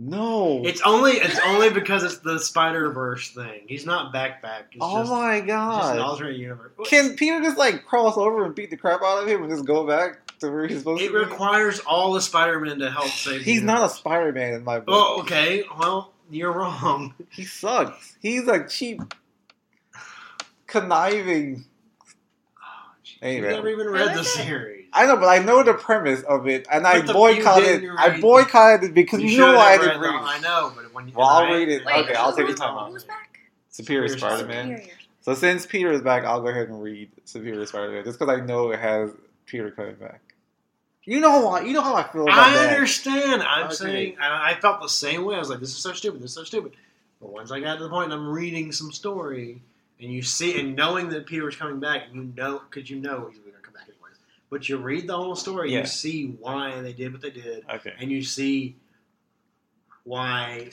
No. 0.00 0.62
It's 0.64 0.80
only 0.80 1.12
it's 1.12 1.38
only 1.44 1.68
because 1.70 2.02
it's 2.02 2.18
the 2.18 2.38
Spider 2.38 2.90
Verse 2.90 3.30
thing. 3.30 3.60
He's 3.66 3.84
not 3.84 4.12
back 4.14 4.40
back. 4.40 4.68
It's 4.72 4.78
oh 4.80 5.00
just, 5.00 5.10
my 5.12 5.36
it's 5.36 5.46
just 5.46 5.90
an 5.92 5.96
god. 5.96 5.98
alternate 5.98 6.36
universe. 6.36 6.72
Can 6.86 7.16
Peter 7.16 7.42
just 7.42 7.58
like 7.58 7.84
cross 7.84 8.16
over 8.16 8.44
and 8.46 8.54
beat 8.54 8.70
the 8.70 8.78
crap 8.78 9.02
out 9.02 9.22
of 9.22 9.28
him 9.28 9.42
and 9.42 9.52
just 9.52 9.66
go 9.66 9.86
back 9.86 10.38
to 10.38 10.50
where 10.50 10.66
he's 10.66 10.78
supposed 10.78 11.02
it 11.02 11.08
to 11.08 11.12
be? 11.12 11.18
It 11.18 11.20
requires 11.20 11.80
all 11.80 12.14
the 12.14 12.20
Spider-Man 12.22 12.78
to 12.78 12.90
help 12.90 13.08
save. 13.08 13.40
the 13.40 13.44
He's 13.44 13.62
not 13.62 13.84
a. 13.84 13.92
Spider-Man 13.94 14.54
in 14.54 14.64
my 14.64 14.78
book. 14.78 14.86
Oh, 14.88 15.20
okay. 15.20 15.64
Well, 15.78 16.12
you're 16.30 16.52
wrong. 16.52 17.12
He 17.30 17.44
sucks. 17.44 18.16
He's 18.20 18.48
a 18.48 18.66
cheap, 18.66 19.02
conniving. 20.66 21.64
Oh, 22.58 22.92
you 23.04 23.14
Anyway, 23.22 23.50
never 23.50 23.68
even 23.68 23.86
read 23.88 24.16
the 24.16 24.24
series. 24.24 24.79
I 24.92 25.06
know, 25.06 25.16
but 25.16 25.26
I 25.28 25.38
know 25.38 25.62
the 25.62 25.74
premise 25.74 26.22
of 26.22 26.48
it, 26.48 26.66
and 26.70 26.86
I 26.86 26.98
But 26.98 27.06
the- 27.08 27.12
boycotted. 27.12 27.82
you 27.82 27.94
I 27.96 28.08
read- 28.08 28.20
boycotted 28.20 28.90
it 28.90 28.94
because 28.94 29.20
you, 29.20 29.38
know 29.38 29.46
should've 29.46 29.56
why 29.56 29.72
I 29.74 29.78
didn't 29.78 30.00
the- 30.00 30.08
read. 30.08 30.14
I 30.20 30.38
know, 30.40 30.72
but 30.74 30.92
when 30.92 31.06
you 31.08 31.14
Well, 31.14 31.26
I'll 31.28 31.46
read 31.52 31.68
it. 31.68 31.84
Wait, 31.84 32.04
Okay, 32.06 32.14
I'll 32.14 32.34
take 32.34 32.48
your 32.48 32.56
time 32.56 32.76
out. 32.76 32.90
Who's 32.90 33.04
back? 33.04 33.38
Superior 33.68 34.08
Superior 34.08 34.36
Spider-Man. 34.36 34.76
Superior. 34.78 34.94
So 35.22 35.34
since 35.34 35.66
Peter 35.66 35.92
is 35.92 36.00
back, 36.02 36.24
I'll 36.24 36.40
go 36.40 36.48
ahead 36.48 36.68
and 36.68 36.82
read 36.82 37.10
Superior 37.24 37.64
Spider-Man 37.66 38.04
just 38.04 38.18
because 38.18 38.34
I 38.36 38.44
know 38.44 38.70
it 38.72 38.80
has 38.80 39.10
Peter 39.46 39.70
coming 39.70 39.94
back. 39.94 40.20
You 41.04 41.20
know 41.20 41.40
why? 41.40 41.62
You 41.62 41.72
know 41.72 41.82
how 41.82 41.94
I 41.94 42.02
feel 42.04 42.22
about 42.24 42.38
I 42.38 42.52
that. 42.54 42.72
understand. 42.74 43.42
I'm 43.42 43.66
Okay. 43.66 43.74
saying, 43.74 44.12
and 44.20 44.32
I 44.34 44.54
felt 44.60 44.80
the 44.82 44.88
same 44.88 45.24
way. 45.24 45.36
I 45.36 45.38
was 45.38 45.48
like, 45.50 45.60
"This 45.60 45.70
is 45.70 45.76
so 45.78 45.92
stupid. 45.92 46.20
This 46.20 46.30
is 46.30 46.34
so 46.34 46.44
stupid." 46.44 46.72
But 47.20 47.30
once 47.30 47.50
I 47.50 47.60
got 47.60 47.76
to 47.78 47.84
the 47.84 47.88
point, 47.90 48.12
and 48.12 48.14
I'm 48.14 48.28
reading 48.28 48.70
some 48.72 48.92
story, 48.92 49.62
and 50.00 50.12
you 50.12 50.22
see, 50.22 50.58
and 50.60 50.74
knowing 50.76 51.08
that 51.10 51.26
Peter 51.26 51.44
was 51.44 51.56
coming 51.56 51.80
back, 51.80 52.04
you 52.12 52.32
know, 52.36 52.60
because 52.70 52.90
you 52.90 52.98
know 53.00 53.28
he's 53.30 53.38
going 53.40 53.52
to 53.52 53.60
come 53.60 53.74
back 53.74 53.84
anyways. 53.88 54.16
But 54.50 54.68
you 54.68 54.78
read 54.78 55.06
the 55.06 55.16
whole 55.16 55.36
story, 55.36 55.72
Yeah. 55.72 55.80
you 55.80 55.86
see 55.86 56.26
why 56.40 56.80
they 56.80 56.92
did 56.92 57.12
what 57.12 57.22
they 57.22 57.30
did, 57.30 57.64
Okay. 57.72 57.94
and 58.00 58.10
you 58.10 58.22
see 58.22 58.76
why 60.04 60.70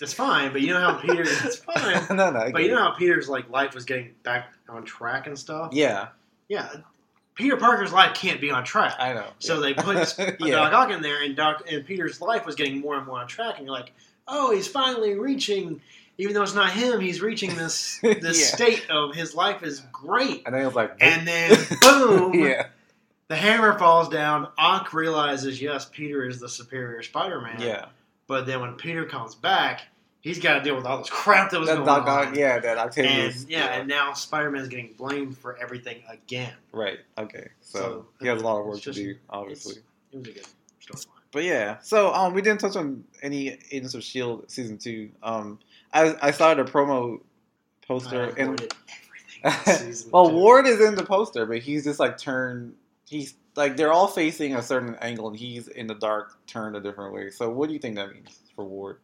it's 0.00 0.12
fine. 0.12 0.52
But 0.52 0.60
you 0.62 0.72
know 0.72 0.80
how 0.80 0.94
Peter, 1.00 1.22
it's 1.22 1.56
fine. 1.56 2.06
no, 2.16 2.30
no. 2.30 2.50
But 2.52 2.62
you 2.62 2.70
know 2.70 2.78
how 2.78 2.92
Peter's 2.92 3.28
like 3.28 3.48
life 3.50 3.74
was 3.74 3.84
getting 3.84 4.14
back 4.22 4.52
on 4.68 4.84
track 4.84 5.26
and 5.26 5.38
stuff. 5.38 5.72
Yeah, 5.72 6.08
Yeah, 6.48 6.68
Peter 7.34 7.56
Parker's 7.56 7.92
life 7.92 8.14
can't 8.14 8.40
be 8.40 8.50
on 8.50 8.64
track. 8.64 8.94
I 8.98 9.12
know. 9.14 9.26
So 9.40 9.60
they 9.60 9.74
put 9.74 10.16
yeah. 10.40 10.50
Doc 10.56 10.72
Ock 10.72 10.90
in 10.90 11.02
there, 11.02 11.22
and 11.22 11.34
Doc 11.34 11.64
and 11.70 11.84
Peter's 11.84 12.20
life 12.20 12.46
was 12.46 12.54
getting 12.54 12.80
more 12.80 12.96
and 12.96 13.06
more 13.06 13.18
on 13.20 13.26
track, 13.26 13.56
and 13.58 13.66
you're 13.66 13.74
like, 13.74 13.92
oh, 14.28 14.54
he's 14.54 14.68
finally 14.68 15.14
reaching. 15.18 15.80
Even 16.18 16.34
though 16.34 16.42
it's 16.42 16.54
not 16.54 16.72
him, 16.72 17.00
he's 17.00 17.20
reaching 17.20 17.54
this 17.56 17.98
this 18.02 18.40
Yeah. 18.40 18.56
state 18.56 18.86
of 18.90 19.14
his 19.14 19.34
life 19.34 19.62
is 19.62 19.80
great. 19.92 20.42
And 20.46 20.54
then 20.54 20.72
like, 20.72 20.96
And 21.00 21.26
then 21.26 21.56
boom, 21.80 22.34
yeah, 22.38 22.66
the 23.28 23.36
hammer 23.36 23.78
falls 23.78 24.08
down. 24.08 24.48
Ock 24.58 24.92
realizes, 24.92 25.60
yes, 25.60 25.88
Peter 25.90 26.26
is 26.28 26.38
the 26.40 26.48
superior 26.48 27.02
Spider-Man. 27.02 27.60
yeah. 27.60 27.86
But 28.26 28.46
then 28.46 28.60
when 28.60 28.74
Peter 28.74 29.04
comes 29.04 29.34
back, 29.34 29.82
he's 30.22 30.38
got 30.38 30.54
to 30.54 30.62
deal 30.62 30.76
with 30.76 30.86
all 30.86 30.98
this 30.98 31.10
crap 31.10 31.50
that 31.50 31.60
was 31.60 31.68
That 31.68 31.84
going 31.84 31.88
on. 31.88 32.34
Yeah, 32.34 32.58
that 32.58 32.78
And 32.78 32.80
Octavius. 32.80 33.44
yeah, 33.48 33.66
and 33.78 33.86
now 33.88 34.12
Spider-Man 34.14 34.62
is 34.62 34.68
getting 34.68 34.92
blamed 34.96 35.36
for 35.36 35.58
everything 35.58 35.98
again. 36.08 36.52
Right. 36.72 37.00
Okay. 37.18 37.48
So, 37.60 37.78
So, 37.78 38.06
he 38.20 38.28
has 38.28 38.40
a 38.40 38.44
lot 38.44 38.60
of 38.60 38.66
work 38.66 38.80
to 38.82 38.92
do, 38.92 39.16
obviously. 39.28 39.76
It 40.12 40.16
was 40.18 40.28
a 40.28 40.30
good 40.32 40.46
storyline. 40.80 41.06
But 41.32 41.42
yeah. 41.44 41.78
So 41.82 42.14
um, 42.14 42.32
we 42.32 42.40
didn't 42.42 42.60
touch 42.60 42.76
on 42.76 43.04
any 43.20 43.58
Agents 43.72 43.94
of 43.94 44.04
Shield 44.04 44.48
season 44.50 44.78
two. 44.78 45.10
Um, 45.22 45.58
I 45.94 46.16
I 46.20 46.30
saw 46.32 46.52
the 46.54 46.64
promo 46.64 47.20
poster 47.86 48.34
and 48.36 48.60
well, 50.10 50.28
too. 50.28 50.34
Ward 50.34 50.66
is 50.66 50.80
in 50.80 50.94
the 50.94 51.04
poster, 51.04 51.46
but 51.46 51.58
he's 51.58 51.84
just 51.84 52.00
like 52.00 52.18
turned. 52.18 52.74
He's 53.06 53.34
like 53.56 53.76
they're 53.76 53.92
all 53.92 54.08
facing 54.08 54.54
a 54.54 54.62
certain 54.62 54.94
angle, 54.96 55.28
and 55.28 55.36
he's 55.36 55.68
in 55.68 55.86
the 55.86 55.94
dark, 55.94 56.38
turned 56.46 56.76
a 56.76 56.80
different 56.80 57.14
way. 57.14 57.30
So 57.30 57.50
what 57.50 57.68
do 57.68 57.74
you 57.74 57.78
think 57.78 57.96
that 57.96 58.12
means 58.12 58.40
for 58.56 58.64
Ward? 58.64 58.98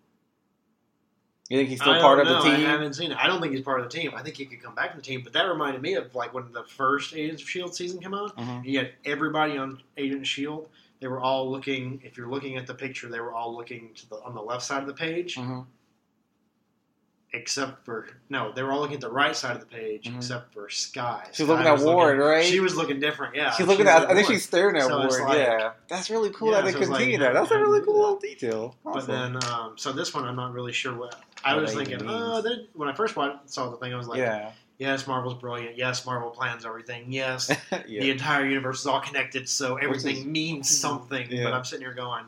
You 1.51 1.59
think 1.59 1.68
he's 1.68 1.80
still 1.80 1.95
I 1.95 2.01
part 2.01 2.20
of 2.20 2.28
the 2.28 2.41
team? 2.41 2.55
I 2.55 2.70
haven't 2.70 2.95
seen 2.95 3.11
it. 3.11 3.18
I 3.18 3.26
don't 3.26 3.41
think 3.41 3.53
he's 3.53 3.64
part 3.64 3.80
of 3.80 3.91
the 3.91 3.97
team. 3.99 4.12
I 4.14 4.22
think 4.22 4.36
he 4.36 4.47
could 4.47 4.62
come 4.62 4.74
back 4.74 4.93
to 4.93 4.97
the 4.97 5.03
team. 5.03 5.22
But 5.22 5.32
that 5.32 5.43
reminded 5.49 5.82
me 5.82 5.95
of 5.95 6.14
like 6.14 6.32
when 6.32 6.53
the 6.53 6.62
first 6.64 7.12
Agents 7.14 7.43
of 7.43 7.49
Shield 7.51 7.74
season 7.74 8.01
came 8.01 8.14
out. 8.14 8.36
Mhm. 8.36 8.64
You 8.64 8.78
had 8.78 8.93
everybody 9.05 9.59
on 9.59 9.82
Agent 9.97 10.26
Shield. 10.26 10.68
They 11.01 11.09
were 11.09 11.20
all 11.20 11.51
looking. 11.51 12.01
If 12.05 12.16
you're 12.16 12.30
looking 12.30 12.57
at 12.57 12.66
the 12.68 12.74
picture, 12.74 13.09
they 13.09 13.20
were 13.20 13.34
all 13.34 13.55
looking 13.55 13.93
to 13.95 14.09
the 14.09 14.16
on 14.22 14.34
the 14.34 14.43
left 14.43 14.62
side 14.62 14.80
of 14.82 14.86
the 14.86 14.95
page, 14.95 15.36
Mhm. 15.36 15.66
Except 17.33 17.85
for 17.85 18.09
no, 18.28 18.51
they 18.51 18.62
were 18.64 18.72
all 18.72 18.81
looking 18.81 18.97
at 18.97 19.01
the 19.01 19.09
right 19.11 19.37
side 19.37 19.55
of 19.55 19.61
the 19.61 19.66
page, 19.66 20.05
Mhm. 20.07 20.16
except 20.16 20.53
for 20.53 20.68
Skye. 20.68 21.28
She's 21.33 21.47
Skye 21.47 21.53
looking 21.55 21.66
at 21.68 21.78
Ward, 21.78 22.18
right? 22.18 22.45
She 22.45 22.59
was 22.59 22.76
looking 22.76 22.99
different. 22.99 23.37
Yeah, 23.37 23.53
she's 23.53 23.68
looking 23.68 23.87
at. 23.87 24.11
I 24.11 24.14
think 24.14 24.26
she's 24.26 24.45
staring 24.45 24.76
at 24.76 24.89
So 24.89 24.99
Ward. 24.99 25.12
like- 25.12 25.39
yeah, 25.39 25.70
that's 25.87 26.11
really 26.11 26.31
cool 26.31 26.51
Yeah, 26.51 26.62
that 26.62 26.64
they 26.64 26.72
so 26.72 26.78
like, 26.81 26.89
continue 26.89 27.18
how- 27.18 27.24
that. 27.26 27.35
That's 27.35 27.53
a 27.53 27.59
really 27.61 27.83
cool 27.83 28.01
little 28.01 28.18
detail. 28.18 28.74
But 28.85 29.07
then, 29.07 29.37
um, 29.49 29.74
so 29.78 29.93
this 29.93 30.12
one, 30.12 30.24
I'm 30.24 30.35
not 30.35 30.53
really 30.53 30.72
sure 30.72 30.93
what. 30.93 31.14
I 31.45 31.55
What 31.55 31.62
was 31.62 31.74
thinking, 31.74 32.03
oh, 32.05 32.43
when 32.74 32.89
I 32.89 32.95
first 32.95 33.14
watched, 33.14 33.49
saw 33.49 33.70
the 33.70 33.76
thing, 33.76 33.95
I 33.95 33.97
was 33.97 34.09
like, 34.09 34.18
yeah, 34.18 34.51
yes, 34.78 35.07
Marvel's 35.07 35.35
brilliant. 35.35 35.76
Yes, 35.78 36.05
Marvel 36.05 36.31
plans 36.31 36.66
everything. 36.66 37.12
Yes, 37.12 37.47
the 37.87 38.11
entire 38.11 38.45
universe 38.45 38.81
is 38.81 38.87
all 38.89 39.01
connected, 39.01 39.49
so 39.49 39.76
everything 39.76 40.16
is- 40.16 40.24
means 40.24 40.68
something. 40.81 41.28
Yeah. 41.31 41.45
But 41.45 41.55
I'm 41.55 41.64
sitting 41.64 41.87
here 41.87 41.95
going, 41.95 42.24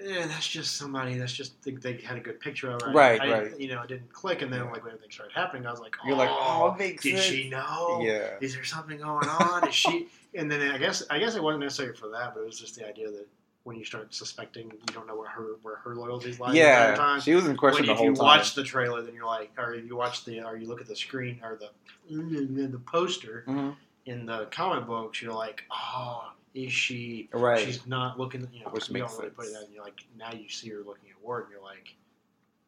eh, 0.00 0.26
that's 0.26 0.46
just 0.48 0.76
somebody. 0.76 1.16
That's 1.18 1.32
just 1.32 1.62
they, 1.62 1.72
they 1.72 1.98
had 1.98 2.16
a 2.16 2.20
good 2.20 2.40
picture 2.40 2.70
of 2.70 2.82
it. 2.82 2.94
Right, 2.94 3.20
I, 3.20 3.30
right. 3.42 3.60
You 3.60 3.68
know, 3.68 3.82
it 3.82 3.88
didn't 3.88 4.12
click, 4.12 4.42
and 4.42 4.52
then 4.52 4.60
Yeah. 4.64 4.70
like 4.70 4.82
when 4.84 4.92
everything 4.92 5.10
started 5.10 5.34
happening, 5.34 5.66
I 5.66 5.70
was 5.70 5.80
like, 5.80 5.94
oh, 6.02 6.06
You're 6.08 6.16
like, 6.16 6.30
oh, 6.32 6.74
makes 6.78 7.02
did 7.02 7.12
sense. 7.18 7.24
she 7.24 7.48
know? 7.50 8.00
yeah. 8.02 8.30
Is 8.40 8.54
there 8.54 8.64
something 8.64 8.98
going 8.98 9.28
on? 9.28 9.68
Is 9.68 9.74
she? 9.74 10.08
And 10.36 10.50
then 10.50 10.68
I 10.72 10.78
guess 10.78 11.04
I 11.10 11.20
guess 11.20 11.36
it 11.36 11.42
wasn't 11.44 11.62
necessarily 11.62 11.96
for 11.96 12.08
that, 12.08 12.34
but 12.34 12.40
it 12.40 12.46
was 12.46 12.58
just 12.58 12.74
the 12.74 12.84
idea 12.88 13.08
that 13.08 13.24
when 13.62 13.76
you 13.76 13.84
start 13.84 14.12
suspecting, 14.12 14.68
you 14.68 14.92
don't 14.92 15.06
know 15.06 15.14
where 15.16 15.28
her 15.28 15.50
where 15.62 15.76
her 15.76 15.94
loyalties 15.94 16.40
lie. 16.40 16.52
Yeah, 16.54 16.96
time. 16.96 17.20
she 17.20 17.36
was 17.36 17.46
in 17.46 17.56
question 17.56 17.86
When, 17.86 17.94
the 17.96 18.02
if 18.02 18.04
you 18.08 18.14
time. 18.16 18.24
watch 18.26 18.56
the 18.56 18.64
trailer, 18.64 19.00
then 19.00 19.14
you're 19.14 19.26
like, 19.26 19.52
or 19.56 19.74
if 19.74 19.86
you 19.86 19.94
watch 19.94 20.24
the, 20.24 20.40
or 20.42 20.56
you 20.56 20.66
look 20.66 20.80
at 20.80 20.88
the 20.88 20.96
screen 20.96 21.38
or 21.40 21.56
the 21.56 21.70
the 22.10 22.80
poster 22.84 23.44
Mhm. 23.46 23.76
in 24.06 24.26
the 24.26 24.46
comic 24.46 24.88
books, 24.88 25.22
you're 25.22 25.32
like, 25.32 25.62
oh, 25.70 26.32
is 26.54 26.72
she? 26.72 27.28
Right. 27.32 27.60
She's 27.60 27.86
not 27.86 28.18
looking. 28.18 28.48
You 28.52 28.64
know, 28.64 28.70
Which 28.70 28.88
you 28.88 28.94
makes 28.94 29.12
don't 29.12 29.20
really 29.22 29.30
put 29.34 29.44
it 29.46 29.48
sense. 29.48 29.58
out, 29.58 29.64
and 29.66 29.74
you're 29.74 29.84
like, 29.84 30.04
now 30.18 30.32
you 30.32 30.48
see 30.48 30.68
her 30.70 30.78
looking 30.78 31.10
at 31.10 31.22
Ward, 31.22 31.44
and 31.44 31.52
you're 31.52 31.62
like, 31.62 31.94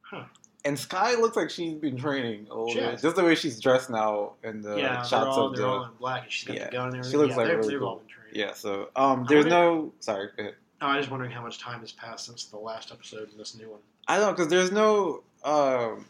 huh? 0.02 0.24
And 0.64 0.76
Skye 0.78 1.14
looks 1.14 1.36
like 1.36 1.48
she's 1.50 1.74
been 1.74 1.96
training. 1.96 2.46
a 2.50 2.54
little 2.54 2.68
She 2.70 2.80
bit. 2.80 2.90
has. 2.90 3.02
Just 3.02 3.14
the 3.16 3.22
way 3.24 3.36
she's 3.36 3.60
dressed 3.60 3.88
now 3.88 4.32
and 4.42 4.64
the 4.64 4.76
yeah, 4.76 4.96
they're 4.96 5.04
shots 5.04 5.12
all, 5.12 5.46
of 5.48 5.56
they're 5.56 5.64
the. 5.64 5.70
all 5.72 5.84
in 5.84 5.90
black, 6.00 6.24
and 6.24 6.32
she's 6.32 6.48
got 6.48 6.56
yeah. 6.56 6.64
the 6.66 6.70
gun 6.72 6.94
and 6.94 6.94
She 6.94 6.98
everything. 7.14 7.20
looks 7.20 7.30
yeah, 7.30 7.36
like 7.36 7.46
they've, 7.48 7.56
really 7.58 7.72
they've 7.74 7.82
all 7.82 7.88
cool. 7.94 7.98
been 8.00 8.08
trained. 8.08 8.36
Yeah, 8.36 8.52
so 8.54 8.88
um, 8.96 9.26
there's 9.28 9.46
no. 9.46 9.92
Sorry, 10.00 10.28
go 10.36 10.42
ahead. 10.42 10.54
Oh, 10.82 10.88
I 10.88 10.96
was 10.98 11.08
wondering 11.08 11.30
how 11.30 11.42
much 11.42 11.58
time 11.60 11.80
has 11.80 11.92
passed 11.92 12.26
since 12.26 12.44
the 12.46 12.58
last 12.58 12.90
episode 12.92 13.30
and 13.30 13.38
this 13.38 13.54
new 13.56 13.70
one. 13.70 13.80
I 14.08 14.18
don't 14.18 14.36
because 14.36 14.50
there's 14.50 14.72
no. 14.72 15.22
Um, 15.44 16.04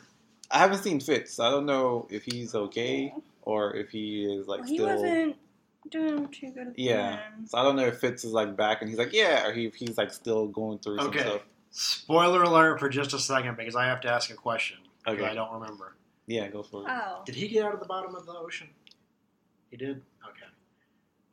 I 0.50 0.58
haven't 0.58 0.78
seen 0.78 1.00
Fitz. 1.00 1.34
So 1.34 1.44
I 1.44 1.50
don't 1.50 1.66
know 1.66 2.08
if 2.10 2.24
he's 2.24 2.54
okay 2.54 3.12
or 3.42 3.74
if 3.76 3.90
he 3.90 4.24
is 4.24 4.46
like 4.48 4.60
Well, 4.60 4.68
he 4.68 4.76
still. 4.76 4.86
wasn't 4.88 5.36
doing 5.90 6.28
too 6.28 6.50
good. 6.50 6.68
At 6.68 6.78
Yeah. 6.78 7.20
end. 7.36 7.48
So 7.48 7.58
I 7.58 7.62
don't 7.62 7.76
know 7.76 7.86
if 7.86 7.98
Fitz 7.98 8.24
is 8.24 8.32
like 8.32 8.56
back 8.56 8.80
and 8.82 8.88
he's 8.90 8.98
like 8.98 9.12
yeah, 9.12 9.46
or 9.46 9.52
he, 9.52 9.70
he's 9.74 9.96
like 9.98 10.12
still 10.12 10.46
going 10.48 10.78
through 10.78 10.98
some 10.98 11.08
Okay. 11.08 11.20
stuff. 11.20 11.42
Spoiler 11.70 12.42
alert 12.42 12.78
for 12.80 12.88
just 12.88 13.12
a 13.12 13.18
second 13.18 13.56
because 13.56 13.76
I 13.76 13.86
have 13.86 14.00
to 14.02 14.08
ask 14.10 14.30
a 14.30 14.34
question. 14.34 14.78
because 15.04 15.18
Okay. 15.20 15.30
I 15.30 15.34
don't 15.34 15.52
remember. 15.52 15.94
Yeah, 16.26 16.48
go 16.48 16.62
for 16.62 16.82
it. 16.82 16.88
Oh. 16.90 17.22
Did 17.24 17.34
he 17.36 17.48
get 17.48 17.64
out 17.64 17.74
of 17.74 17.80
the 17.80 17.86
bottom 17.86 18.14
of 18.14 18.26
the 18.26 18.32
ocean? 18.32 18.68
He 19.70 19.76
did. 19.76 20.02
Okay. 20.24 20.46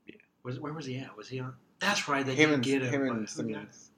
Yeah. 0.08 0.16
Was 0.44 0.60
where 0.60 0.74
was 0.74 0.86
he 0.86 0.98
at? 1.00 1.16
Was 1.18 1.30
he 1.30 1.40
on? 1.40 1.54
That's 1.80 2.08
right. 2.08 2.26
They 2.26 2.36
him 2.36 2.50
did 2.50 2.54
and 2.56 2.64
get 2.64 2.82
him. 2.84 3.06
him 3.08 3.18
and 3.18 3.30
Simmons. 3.30 3.90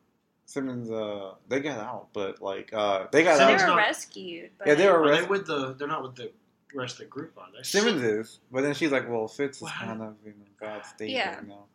Simmons, 0.47 0.91
uh, 0.91 1.33
they 1.49 1.59
got 1.59 1.79
out, 1.79 2.09
but 2.13 2.39
like, 2.41 2.71
uh, 2.71 3.07
they 3.11 3.23
got 3.23 3.37
They 3.39 3.45
Simmons 3.45 3.63
out. 3.63 3.69
were 3.71 3.77
rescued. 3.77 4.51
But 4.59 4.67
Yeah, 4.67 4.75
they 4.75 4.87
were 4.87 5.03
Are 5.03 5.15
they 5.21 5.25
with 5.25 5.47
the? 5.47 5.73
They're 5.73 5.87
not 5.87 6.03
with 6.03 6.15
the 6.15 6.31
rest 6.75 6.95
of 6.95 6.99
the 6.99 7.05
group, 7.05 7.37
are 7.37 7.47
they? 7.55 7.63
Simmons 7.63 8.01
is, 8.03 8.39
but 8.51 8.61
then 8.61 8.73
she's 8.73 8.91
like, 8.91 9.09
well, 9.09 9.27
Fitz 9.27 9.57
is 9.57 9.63
Wow. 9.63 9.71
kind 9.79 10.01
of 10.01 10.15
in 10.25 10.33
a 10.33 10.63
bad 10.63 10.85
state 10.85 11.09
Yeah. 11.11 11.35
right 11.35 11.47
now. 11.47 11.65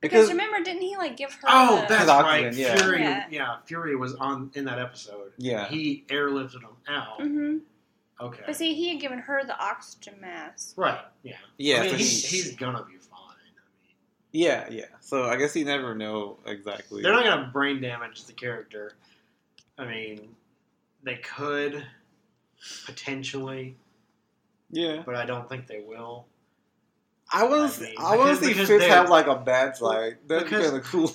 Because 0.00 0.30
remember, 0.30 0.60
didn't 0.64 0.82
he 0.82 0.96
like 0.96 1.16
give 1.16 1.32
her? 1.32 1.40
Oh, 1.48 1.82
the, 1.82 1.86
that's 1.94 2.00
His 2.00 2.08
right. 2.08 2.52
yeah. 2.54 2.76
Fury. 2.76 3.02
Yeah. 3.02 3.24
Yeah. 3.30 3.56
Fury 3.66 3.94
was 3.94 4.14
on 4.16 4.50
in 4.54 4.64
that 4.64 4.80
episode. 4.80 5.32
Yeah. 5.38 5.68
He 5.68 6.04
airlifted 6.08 6.62
him 6.62 6.76
out. 6.88 7.20
hmm 7.20 7.58
Okay. 8.20 8.42
But 8.46 8.56
see, 8.56 8.74
he 8.74 8.88
had 8.90 9.00
given 9.00 9.18
her 9.20 9.42
the 9.44 9.56
oxygen 9.58 10.14
mask. 10.20 10.74
right. 10.76 11.00
Yeah. 11.22 11.36
yeah, 11.56 11.78
I 11.78 11.80
mean, 11.82 11.90
so 11.90 11.96
he's, 11.98 12.24
he- 12.30 12.36
he's 12.36 12.56
gonna 12.56 12.84
be 12.84 12.96
fine. 12.96 13.18
I 13.20 13.50
yeah, 14.32 14.68
yeah. 14.70 14.84
So 15.00 15.24
I 15.24 15.36
guess 15.36 15.54
you 15.56 15.64
never 15.64 15.94
know 15.94 16.38
exactly. 16.46 17.02
They're 17.02 17.12
not 17.12 17.24
gonna 17.24 17.50
brain 17.52 17.80
damage 17.80 18.24
the 18.24 18.32
character. 18.32 18.92
I 19.78 19.86
mean, 19.86 20.34
they 21.04 21.16
could 21.16 21.84
potentially, 22.86 23.76
yeah, 24.72 25.02
but 25.06 25.14
I 25.14 25.24
don't 25.24 25.48
think 25.48 25.66
they 25.68 25.80
will. 25.86 26.26
I 27.32 27.44
want 27.44 27.62
I 27.72 27.74
to. 27.76 27.80
mean, 27.82 27.94
I 27.98 28.16
want 28.16 28.40
because- 28.40 28.56
to 28.56 28.66
see 28.66 28.78
Fitz 28.78 28.84
have 28.86 29.08
like 29.08 29.26
a 29.26 29.36
bad 29.36 29.76
side. 29.76 30.18
That'd 30.26 30.44
be 30.48 30.50
kind 30.50 30.76
of 30.76 30.82
cool. 30.84 31.04
No. 31.08 31.12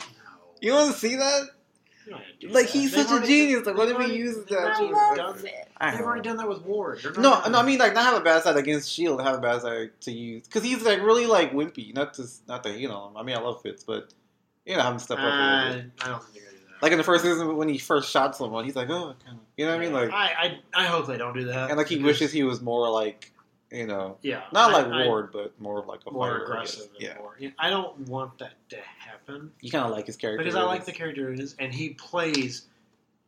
You 0.61 0.73
want 0.73 0.93
to 0.93 0.97
see 0.99 1.15
that? 1.17 1.49
You 2.05 2.11
don't 2.13 2.19
have 2.21 2.39
to 2.39 2.47
do 2.47 2.53
Like 2.53 2.65
that. 2.67 2.71
he's 2.71 2.91
They've 2.93 3.05
such 3.05 3.23
a 3.23 3.27
genius. 3.27 3.65
Like 3.65 3.77
what 3.77 3.87
they've 3.89 3.99
if 3.99 4.07
he 4.07 4.15
uses 4.17 4.45
they've 4.45 4.57
that? 4.57 4.67
I 4.67 4.79
already 4.79 4.93
love 4.93 5.17
done- 5.35 5.45
it. 5.45 5.67
I 5.79 5.91
They've 5.91 5.99
know. 5.99 6.05
already 6.07 6.21
done 6.21 6.37
that 6.37 6.49
with 6.49 6.61
Ward. 6.63 7.01
No, 7.17 7.41
no, 7.47 7.59
I 7.59 7.63
mean 7.63 7.77
like 7.77 7.93
not 7.93 8.05
have 8.05 8.15
a 8.19 8.23
bad 8.23 8.41
side 8.43 8.57
against 8.57 8.89
Shield, 8.91 9.21
have 9.21 9.35
a 9.35 9.41
bad 9.41 9.61
side 9.61 9.91
to 10.01 10.11
use 10.11 10.43
because 10.47 10.63
he's 10.63 10.81
like 10.83 11.01
really 11.01 11.25
like 11.27 11.51
wimpy. 11.51 11.93
Not 11.93 12.13
to 12.15 12.25
not 12.47 12.63
to 12.63 12.71
hate 12.71 12.89
on 12.89 13.11
him. 13.11 13.17
I 13.17 13.23
mean 13.23 13.35
I 13.35 13.39
love 13.41 13.61
Fitz, 13.61 13.83
but 13.83 14.13
you 14.65 14.75
know 14.75 14.81
have 14.81 14.93
him 14.93 14.99
step 14.99 15.19
up 15.19 15.23
a 15.23 15.27
little 15.27 15.39
Uh, 15.41 15.73
bit. 15.73 15.85
I 16.01 16.07
don't 16.07 16.23
think 16.23 16.33
they're 16.33 16.43
gonna 16.45 16.57
do 16.57 16.63
that. 16.69 16.81
Like 16.81 16.91
in 16.93 16.97
the 16.97 17.03
first 17.03 17.23
season 17.23 17.55
when 17.57 17.69
he 17.69 17.77
first 17.77 18.09
shot 18.09 18.35
someone, 18.35 18.65
he's 18.65 18.75
like, 18.75 18.89
oh, 18.89 19.13
kind 19.23 19.37
of, 19.37 19.43
you 19.57 19.65
know 19.65 19.71
what 19.73 19.81
I 19.81 19.83
mean? 19.83 19.93
Like, 19.93 20.11
I, 20.11 20.59
I, 20.75 20.83
I 20.83 20.85
hope 20.85 21.05
they 21.07 21.17
don't 21.17 21.33
do 21.35 21.43
that. 21.45 21.69
and 21.69 21.77
like 21.77 21.87
he 21.89 21.97
wishes 21.99 22.31
he 22.31 22.43
was 22.43 22.61
more 22.61 22.89
like, 22.89 23.31
you 23.71 23.85
know, 23.87 24.17
yeah, 24.21 24.43
not 24.53 24.71
I- 24.71 24.81
like 24.81 24.85
I- 24.87 25.05
Ward, 25.07 25.31
but 25.31 25.59
more 25.59 25.79
of 25.79 25.87
like 25.87 25.99
a 26.07 26.11
more 26.11 26.29
fighter, 26.31 26.43
aggressive. 26.45 26.79
guess. 26.79 26.89
And 26.93 27.01
Yeah, 27.01 27.17
more. 27.17 27.53
I 27.59 27.69
don't 27.69 27.99
want 28.07 28.37
that 28.39 28.53
to 28.69 28.77
happen 28.99 29.51
you 29.61 29.71
kind 29.71 29.85
of 29.85 29.91
like 29.91 30.05
his 30.07 30.15
character 30.15 30.43
because 30.43 30.55
I 30.55 30.63
like 30.63 30.85
the 30.85 30.91
character 30.93 31.31
it 31.33 31.39
is, 31.39 31.55
and 31.59 31.73
he 31.73 31.89
plays. 31.89 32.65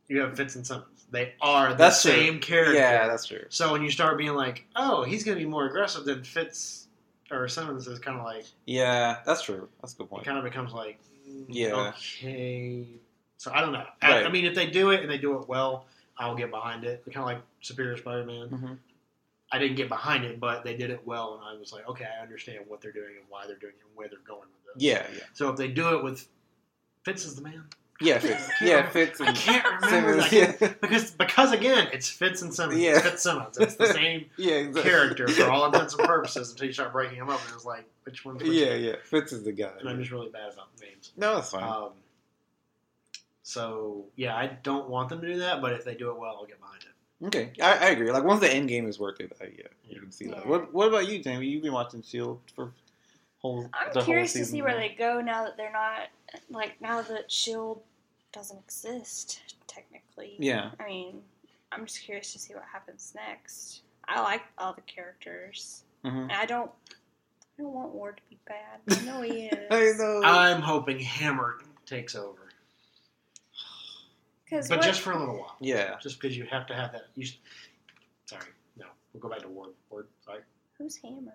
You 0.08 0.22
have 0.22 0.36
Fitz 0.36 0.56
and 0.56 0.66
Simmons. 0.66 1.06
They 1.12 1.34
are 1.42 1.70
the 1.70 1.76
That's 1.76 2.02
true. 2.02 2.12
same 2.12 2.40
character. 2.40 2.74
Yeah, 2.74 3.08
that's 3.08 3.26
true. 3.28 3.46
So 3.50 3.72
when 3.72 3.84
you 3.84 3.92
start 3.92 4.18
being 4.18 4.34
like, 4.34 4.66
oh, 4.76 5.04
he's 5.04 5.24
going 5.24 5.38
to 5.38 5.44
be 5.44 5.48
more 5.50 5.66
aggressive 5.68 6.04
than 6.06 6.24
Fitz 6.24 6.88
or 7.30 7.48
Simmons, 7.48 7.86
is 7.88 8.00
kind 8.00 8.18
of 8.18 8.24
like 8.26 8.46
Yeah, 8.66 9.18
that's 9.26 9.44
true. 9.44 9.70
That's 9.82 9.94
a 9.94 9.98
good 9.98 10.10
point. 10.10 10.24
it 10.24 10.26
point. 10.26 10.26
kind 10.26 10.38
of 10.40 10.44
becomes 10.44 10.74
like, 10.74 10.98
mm, 11.30 11.46
Yeah. 11.48 11.94
okay. 11.98 12.88
So 13.38 13.52
I 13.54 13.62
don't 13.62 13.72
know. 13.72 13.86
I, 14.02 14.10
Right. 14.12 14.26
I 14.26 14.30
mean, 14.30 14.46
if 14.46 14.56
they 14.56 14.66
do 14.68 14.90
it 14.92 15.02
and 15.02 15.10
they 15.12 15.18
do 15.20 15.40
it 15.40 15.48
well, 15.48 15.86
I'll 16.18 16.36
get 16.36 16.50
behind 16.50 16.84
it. 16.86 17.04
Kind 17.06 17.18
of 17.18 17.26
like 17.26 17.42
Superior 17.62 17.98
Spider-Man. 17.98 18.48
hmm 18.50 18.74
I 19.52 19.58
didn't 19.58 19.78
get 19.78 19.90
behind 19.90 20.24
it, 20.26 20.40
but 20.40 20.64
they 20.64 20.76
did 20.76 20.92
it 20.92 21.02
well, 21.06 21.36
and 21.42 21.44
I 21.58 21.60
was 21.60 21.74
like, 21.74 21.88
okay, 21.90 22.06
I 22.06 22.22
understand 22.22 22.60
what 22.68 22.82
they're 22.82 22.92
doing 22.92 23.16
and 23.18 23.26
why 23.30 23.48
they're 23.48 23.56
doing 23.58 23.74
it 23.78 23.86
and 23.88 23.96
where 23.96 24.08
they're 24.08 24.20
going 24.28 24.42
with 24.42 24.76
this. 24.76 24.84
Yeah, 24.84 25.06
yeah, 25.14 25.24
So 25.34 25.50
if 25.50 25.58
they 25.58 25.68
do 25.68 25.98
it 25.98 26.04
with 26.04 26.28
Fitz 27.04 27.26
is 27.26 27.36
the 27.36 27.42
man. 27.42 27.64
yeah. 28.00 28.20
Fitz, 28.20 28.50
yeah, 28.62 28.88
Fitz. 28.90 29.20
I 29.20 29.32
can't 29.34 29.66
remember 29.82 30.22
Simmons, 30.22 30.30
that 30.30 30.62
yeah, 30.62 30.74
because 30.82 31.12
because 31.12 31.52
again, 31.52 31.90
it's 31.92 32.10
Fitz 32.10 32.42
and 32.44 32.54
Simmons. 32.54 32.80
Yeah. 32.80 32.92
It's 32.98 33.02
Fitz 33.02 33.24
Simmons. 33.24 33.58
It's 33.58 33.76
the 33.76 33.92
same 33.92 34.26
yeah, 34.38 34.54
exactly. 34.56 34.92
character 34.92 35.28
for 35.28 35.50
all 35.50 35.66
intents 35.66 35.96
and 35.96 36.08
purposes 36.08 36.52
until 36.52 36.68
you 36.68 36.74
start 36.74 36.92
breaking 36.94 37.18
them 37.20 37.30
up, 37.30 37.42
and 37.46 37.56
it's 37.56 37.66
like 37.66 37.86
which 38.04 38.24
one's 38.24 38.44
which? 38.44 38.52
Yeah, 38.52 38.76
yeah. 38.76 38.96
Fitz 39.04 39.32
is 39.34 39.44
the 39.44 39.52
guy. 39.52 39.72
And 39.80 39.90
I'm 39.90 40.00
just 40.00 40.12
really 40.12 40.30
bad 40.30 40.54
about 40.54 40.68
names. 40.82 41.12
No, 41.18 41.36
that's 41.36 41.50
fine. 41.52 41.64
Um, 41.64 41.90
so 43.44 44.06
yeah, 44.16 44.36
I 44.36 44.58
don't 44.62 44.88
want 44.90 45.10
them 45.10 45.22
to 45.22 45.28
do 45.28 45.40
that, 45.40 45.60
but 45.62 45.74
if 45.74 45.84
they 45.84 45.96
do 45.96 46.12
it 46.12 46.20
well, 46.20 46.38
I'll 46.40 46.46
get 46.46 46.60
behind 46.60 46.84
it. 46.84 46.89
Okay, 47.26 47.52
I, 47.62 47.78
I 47.78 47.90
agree. 47.90 48.12
Like 48.12 48.24
once 48.24 48.40
the 48.42 48.52
end 48.52 48.70
game 48.70 48.88
is 48.88 49.00
worth 49.00 49.20
it, 49.20 49.32
I, 49.42 49.46
yeah, 49.46 49.68
you 49.88 50.00
can 50.02 50.12
see 50.12 50.28
that. 50.28 50.46
What 50.46 50.74
What 50.74 50.88
about 50.88 51.08
you, 51.08 51.20
Jamie? 51.22 51.48
You've 51.48 51.64
been 51.64 51.74
watching 51.74 52.02
Shield 52.02 52.40
for 52.56 52.72
whole. 53.40 53.70
I'm 53.74 53.92
whole 53.94 54.04
curious 54.04 54.34
to 54.34 54.40
season 54.40 54.52
see 54.54 54.62
where 54.62 54.74
now. 54.74 54.80
they 54.80 54.96
go 54.98 55.22
now 55.22 55.44
that 55.46 55.58
they're 55.58 55.72
not 55.72 56.10
like 56.50 56.80
now 56.82 57.02
that 57.02 57.32
Shield 57.32 57.82
doesn't 58.32 58.58
exist 58.60 59.42
technically. 59.68 60.36
Yeah. 60.40 60.72
I 60.80 60.86
mean, 60.86 61.22
I'm 61.72 61.86
just 61.86 62.02
curious 62.02 62.34
to 62.34 62.40
see 62.40 62.54
what 62.54 62.64
happens 62.72 63.14
next. 63.16 63.82
I 64.08 64.22
like 64.22 64.42
all 64.58 64.74
the 64.74 64.82
characters, 64.82 65.84
hmm 66.04 66.08
and 66.18 66.32
I 66.32 66.46
don't. 66.46 66.72
I 67.58 67.62
don't 67.64 67.74
want 67.74 67.94
Ward 67.94 68.18
to 68.18 68.24
be 68.30 68.40
bad. 68.48 68.98
I 68.98 69.06
know 69.06 69.22
he 69.22 69.32
is. 69.48 69.68
I 69.70 69.92
know. 70.02 70.22
I'm 70.24 70.62
hoping 70.62 70.98
Hammer 71.00 71.60
takes 71.86 72.16
over, 72.16 72.49
Because 74.50 74.68
but 74.68 74.80
what, 74.80 74.86
just 74.86 75.02
for 75.02 75.12
a 75.12 75.20
little 75.20 75.36
while. 75.38 75.56
yeah. 75.60 75.96
Just 76.02 76.20
because 76.20 76.36
you 76.38 76.46
have 76.46 76.66
to 76.68 76.74
have 76.76 76.92
that. 76.94 77.08
You, 77.16 77.24
s- 77.26 77.38
sorry, 78.26 78.46
no, 78.78 78.86
we'll 79.14 79.22
go 79.22 79.30
back 79.30 79.40
to 79.42 79.48
Ward. 79.48 79.72
Ward, 79.90 80.08
sorry, 80.26 80.40
who's 80.78 80.98
Hammer? 80.98 81.34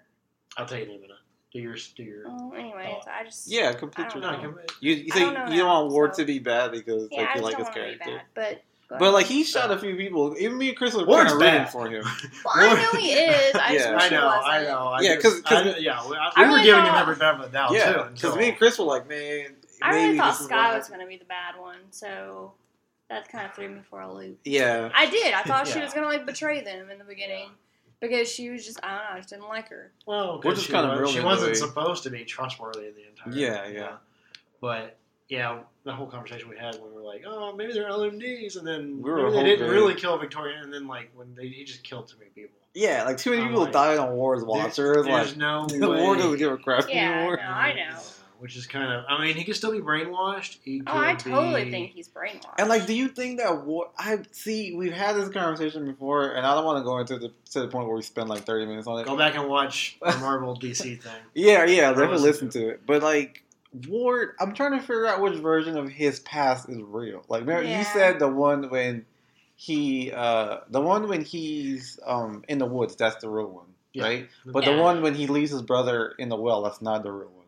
I'll 0.57 0.67
tell 0.67 0.79
you 0.79 0.85
in 0.85 0.91
a 0.91 0.95
minute. 0.95 1.11
Do 1.53 1.61
your 1.61 1.77
do 1.97 2.03
your. 2.03 2.25
Oh, 2.27 2.53
anyways, 2.53 3.05
I 3.09 3.23
just 3.25 3.47
Yeah, 3.49 3.73
complete. 3.73 4.13
Your- 4.15 4.23
know. 4.23 4.41
No, 4.41 4.55
You 4.81 4.95
you 4.95 5.11
I 5.13 5.15
say 5.15 5.21
don't 5.21 5.35
know 5.35 5.41
you 5.47 5.59
don't 5.59 5.67
now, 5.69 5.81
want 5.83 5.93
Ward 5.93 6.17
so- 6.17 6.23
to 6.23 6.27
be 6.27 6.39
bad 6.41 6.73
because 6.73 7.09
yeah, 7.13 7.21
like 7.21 7.29
I 7.29 7.35
you 7.35 7.41
just 7.41 7.43
like 7.45 7.53
don't 7.57 7.59
his 7.59 7.65
want 7.67 7.75
to 7.75 7.81
be 7.81 7.99
character. 8.05 8.11
bad, 8.17 8.23
but. 8.35 8.63
But 8.99 9.13
like 9.13 9.27
he 9.27 9.43
shot 9.45 9.71
a 9.73 9.79
few 9.79 9.97
people. 9.97 10.37
Even 10.39 10.59
me 10.59 10.69
and 10.69 10.77
Chris 10.77 10.95
were 10.95 11.05
Ward's 11.07 11.33
kind 11.33 11.43
of 11.43 11.49
rooting 11.49 11.65
bad. 11.65 11.73
for 11.73 11.89
him. 11.89 12.05
well, 12.45 12.55
I 12.55 12.75
know 12.93 13.01
he 13.01 13.13
is. 13.13 13.55
I 13.55 13.73
just 13.75 13.87
Yeah. 13.89 13.95
wish 13.95 14.03
I 14.03 14.09
he 14.09 14.15
know, 14.15 14.27
wasn't. 14.27 14.47
I 14.47 14.63
know. 14.65 14.79
I 14.89 15.01
Yeah, 15.01 15.17
'cause- 15.17 15.41
'cause- 15.41 15.81
yeah, 15.81 16.09
we, 16.09 16.17
I, 16.17 16.31
I 16.37 16.43
were 16.43 16.49
really 16.49 16.65
giving 16.65 16.85
him 16.85 16.95
every 16.95 17.17
benefit 17.17 17.47
of 17.47 17.51
the 17.51 17.59
doubt 17.59 17.73
yeah, 17.73 17.93
too. 17.95 18.05
because 18.13 18.37
me 18.37 18.49
and 18.51 18.59
Chris 18.59 18.79
were 18.79 18.85
like, 18.85 19.09
man. 19.09 19.57
I 19.83 19.91
really 19.91 20.07
maybe 20.09 20.19
thought 20.19 20.39
this 20.39 20.47
Skye 20.47 20.69
what 20.69 20.79
was 20.79 20.89
going 20.89 21.01
to 21.01 21.07
be 21.07 21.17
the 21.17 21.25
bad 21.25 21.59
one, 21.59 21.79
so 21.91 22.53
that 23.15 23.29
kind 23.31 23.47
of 23.47 23.55
threw 23.55 23.69
me 23.69 23.81
for 23.89 24.01
a 24.01 24.13
loop. 24.13 24.39
Yeah. 24.45 24.91
I 24.95 25.07
did. 25.09 25.33
I 25.35 25.43
thought 25.43 25.67
she 25.69 25.81
was 25.81 25.93
going 25.95 26.05
to 26.05 26.09
like 26.09 26.27
betray 26.27 26.61
them 26.63 26.91
in 26.91 26.99
the 26.99 27.05
beginning 27.05 27.49
because 28.01 28.29
she 28.31 28.51
was 28.51 28.65
just 28.67 28.81
I 28.83 28.89
don't 28.91 28.99
know. 28.99 29.05
I 29.13 29.17
just 29.19 29.29
didn't 29.31 29.49
like 29.49 29.69
her. 29.69 29.93
Well, 30.07 30.37
Which 30.39 30.43
'cause 30.45 30.59
is 30.59 30.65
she 30.65 30.73
kinda 30.73 30.89
was- 30.89 30.99
brilliant, 30.99 31.21
She 31.21 31.25
wasn't 31.25 31.51
way- 31.53 31.55
supposed 31.55 32.03
to 32.05 32.11
be 32.11 32.25
trustworthy 32.25 32.89
in 32.89 32.95
the 32.95 33.09
entire. 33.09 33.33
Yeah, 33.33 33.67
yeah. 33.69 33.93
But 34.61 34.97
yeah, 35.29 35.61
the 35.85 35.93
whole 35.93 36.07
conversation 36.07 36.49
we 36.49 36.59
had 36.59 36.75
when 36.77 36.91
we 36.91 36.97
were 36.97 37.03
like, 37.03 37.23
oh, 37.27 37.55
maybe 37.55 37.73
they're 37.73 37.89
LMDs, 37.89 38.57
and 38.57 38.67
then 38.67 39.01
We 39.01 39.11
were 39.11 39.31
they 39.31 39.43
didn't 39.43 39.61
hoping- 39.61 39.75
really 39.75 39.95
kill 39.95 40.19
Victoria, 40.19 40.59
and 40.63 40.73
then 40.73 40.87
like 40.87 41.11
when 41.15 41.35
they 41.35 41.49
he 41.49 41.65
just 41.65 41.83
killed 41.85 42.09
too 42.09 42.17
many 42.19 42.31
people. 42.31 42.59
Yeah, 42.75 43.05
like 43.05 43.19
too 43.19 43.31
many 43.31 43.43
I'm 43.43 43.49
people 43.49 43.63
like, 43.65 43.73
died 43.73 43.99
on 43.99 44.13
Ward's 44.15 44.45
watchers. 44.45 44.77
There's 44.77 45.07
Like 45.07 45.37
no 45.37 45.67
the 45.69 45.89
way. 45.89 46.03
Ward 46.03 46.19
doesn't 46.19 46.39
give 46.39 46.51
a 46.53 46.57
crap 46.59 46.89
Yeah, 46.89 47.13
anymore. 47.13 47.37
no, 47.37 47.43
I 47.45 47.73
know. 47.75 47.99
Yeah, 48.45 48.47
Which 48.47 48.57
is 48.57 48.67
kind 48.67 48.93
of. 48.93 49.05
I 49.09 49.23
mean, 49.25 49.35
he 49.37 49.45
could 49.45 49.57
still 49.57 49.73
be 49.73 49.81
brainwashed. 49.81 50.59
He 50.63 50.81
could 50.81 50.89
Oh, 50.89 50.99
I 50.99 51.15
totally 51.15 51.65
be- 51.65 51.71
think 51.71 51.93
he's 51.93 52.09
brainwashed. 52.09 52.55
And 52.59 52.69
like, 52.69 52.87
do 52.87 52.93
you 52.95 53.09
think 53.09 53.39
that 53.41 53.65
Ward? 53.65 53.89
I 53.99 54.19
see. 54.33 54.75
We've 54.77 54.93
had 54.93 55.17
this 55.17 55.31
conversation 55.31 55.87
before, 55.87 56.33
and 56.33 56.47
I 56.47 56.55
don't 56.55 56.65
want 56.67 56.79
to 56.79 56.85
go 56.85 56.99
into 56.99 57.19
the 57.19 57.33
to 57.53 57.61
the 57.61 57.69
point 57.69 57.87
where 57.87 57.97
we 57.97 58.03
spend 58.03 58.29
like 58.29 58.45
thirty 58.45 58.67
minutes 58.67 58.87
on 58.87 59.01
it. 59.01 59.07
Go 59.07 59.17
back 59.17 59.35
and 59.35 59.49
watch 59.49 59.97
the 60.03 60.17
Marvel 60.19 60.57
DC 60.59 60.79
thing. 61.03 61.13
Yeah, 61.35 61.65
yeah, 61.65 61.91
definitely 61.91 62.19
listen 62.19 62.47
listen 62.49 62.51
to 62.63 62.69
it. 62.69 62.81
But 62.87 63.03
like 63.03 63.43
Ward, 63.89 64.35
I'm 64.39 64.53
trying 64.55 64.73
to 64.73 64.81
figure 64.81 65.07
out 65.07 65.21
which 65.23 65.39
version 65.39 65.77
of 65.79 65.89
his 65.89 66.21
past 66.21 66.69
is 66.69 66.79
real. 66.81 67.25
Like, 67.29 67.41
remember 67.41 67.69
Yeah. 67.69 67.79
you 67.79 67.85
said 67.85 68.19
the 68.19 68.29
one 68.29 68.69
when 68.71 69.07
he, 69.57 70.13
uh 70.13 70.59
the 70.69 70.81
one 70.81 71.09
when 71.09 71.25
he's 71.25 71.99
um 72.07 72.45
in 72.49 72.59
the 72.59 72.67
woods, 72.67 72.95
that's 72.97 73.17
the 73.17 73.29
real 73.29 73.49
one, 73.49 73.67
Yeah. 73.93 74.03
right? 74.05 74.29
But 74.45 74.65
the 74.65 74.77
one 74.77 75.01
when 75.03 75.15
he 75.15 75.27
leaves 75.29 75.51
his 75.51 75.63
brother 75.63 76.13
in 76.19 76.29
the 76.29 76.37
well, 76.37 76.63
that's 76.63 76.83
not 76.83 77.03
the 77.03 77.11
real 77.13 77.29
one. 77.31 77.44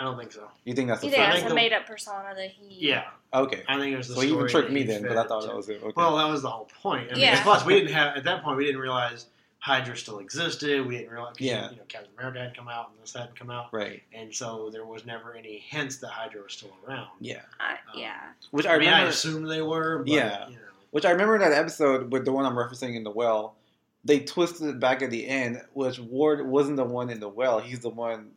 I 0.00 0.04
don't 0.04 0.18
think 0.18 0.32
so. 0.32 0.48
You 0.64 0.72
think 0.74 0.88
that's 0.88 1.04
you 1.04 1.10
the 1.10 1.16
think 1.16 1.32
that's 1.34 1.50
a 1.50 1.54
made 1.54 1.72
up 1.74 1.86
persona 1.86 2.32
that 2.34 2.50
he? 2.50 2.88
Yeah, 2.88 3.04
Okay, 3.34 3.62
I 3.68 3.78
think 3.78 3.92
it 3.92 3.96
was 3.98 4.08
the 4.08 4.14
so 4.14 4.20
he 4.22 4.28
even 4.28 4.48
story 4.48 4.50
tricked 4.50 4.72
me 4.72 4.82
then, 4.82 5.02
but 5.02 5.16
I 5.16 5.24
thought 5.26 5.44
that 5.46 5.54
was 5.54 5.68
it. 5.68 5.82
Okay. 5.82 5.92
Well, 5.94 6.16
that 6.16 6.28
was 6.28 6.40
the 6.42 6.48
whole 6.50 6.68
point. 6.82 7.08
I 7.10 7.14
mean, 7.14 7.22
Yeah. 7.22 7.42
Plus, 7.42 7.64
we 7.66 7.74
didn't 7.74 7.92
have 7.92 8.16
at 8.16 8.24
that 8.24 8.42
point. 8.42 8.56
We 8.56 8.64
didn't 8.64 8.80
realize 8.80 9.26
Hydra 9.58 9.94
still 9.94 10.20
existed. 10.20 10.86
We 10.86 10.96
didn't 10.96 11.12
realize. 11.12 11.36
'cause, 11.36 11.46
Yeah. 11.46 11.70
You 11.70 11.76
know, 11.76 11.82
Captain 11.86 12.10
America 12.18 12.40
had 12.40 12.56
come 12.56 12.68
out 12.68 12.90
and 12.90 12.98
this 13.02 13.12
hadn't 13.12 13.38
come 13.38 13.50
out, 13.50 13.66
right. 13.72 14.02
and 14.14 14.34
so 14.34 14.70
there 14.70 14.86
was 14.86 15.04
never 15.04 15.34
any 15.34 15.58
hints 15.58 15.98
that 15.98 16.08
Hydra 16.08 16.42
was 16.42 16.54
still 16.54 16.74
around. 16.88 17.08
Yeah. 17.20 17.42
I, 17.60 17.72
um, 17.72 17.78
yeah. 17.94 18.20
Which 18.52 18.64
I 18.64 18.76
I, 18.76 18.78
mean, 18.78 18.88
I 18.88 19.02
assumed 19.02 19.50
they 19.50 19.60
were. 19.62 19.98
But, 19.98 20.08
Yeah. 20.08 20.48
You 20.48 20.54
know, 20.54 20.60
Which 20.92 21.04
I 21.04 21.10
remember 21.10 21.34
in 21.36 21.42
that 21.42 21.52
episode 21.52 22.10
with 22.10 22.24
the 22.24 22.32
one 22.32 22.46
I'm 22.46 22.54
referencing 22.54 22.96
in 22.96 23.04
the 23.04 23.10
well, 23.10 23.54
they 24.02 24.20
twisted 24.20 24.66
it 24.66 24.80
back 24.80 25.02
at 25.02 25.10
the 25.10 25.28
end, 25.28 25.62
which 25.74 25.98
Ward 26.00 26.44
wasn't 26.46 26.78
the 26.78 26.84
one 26.84 27.10
in 27.10 27.20
the 27.20 27.28
well. 27.28 27.60
He's 27.60 27.80
the 27.80 27.90
one 27.90 28.30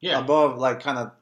yeah. 0.00 0.18
above, 0.18 0.58
like 0.58 0.80
kind 0.80 0.98
of. 0.98 1.12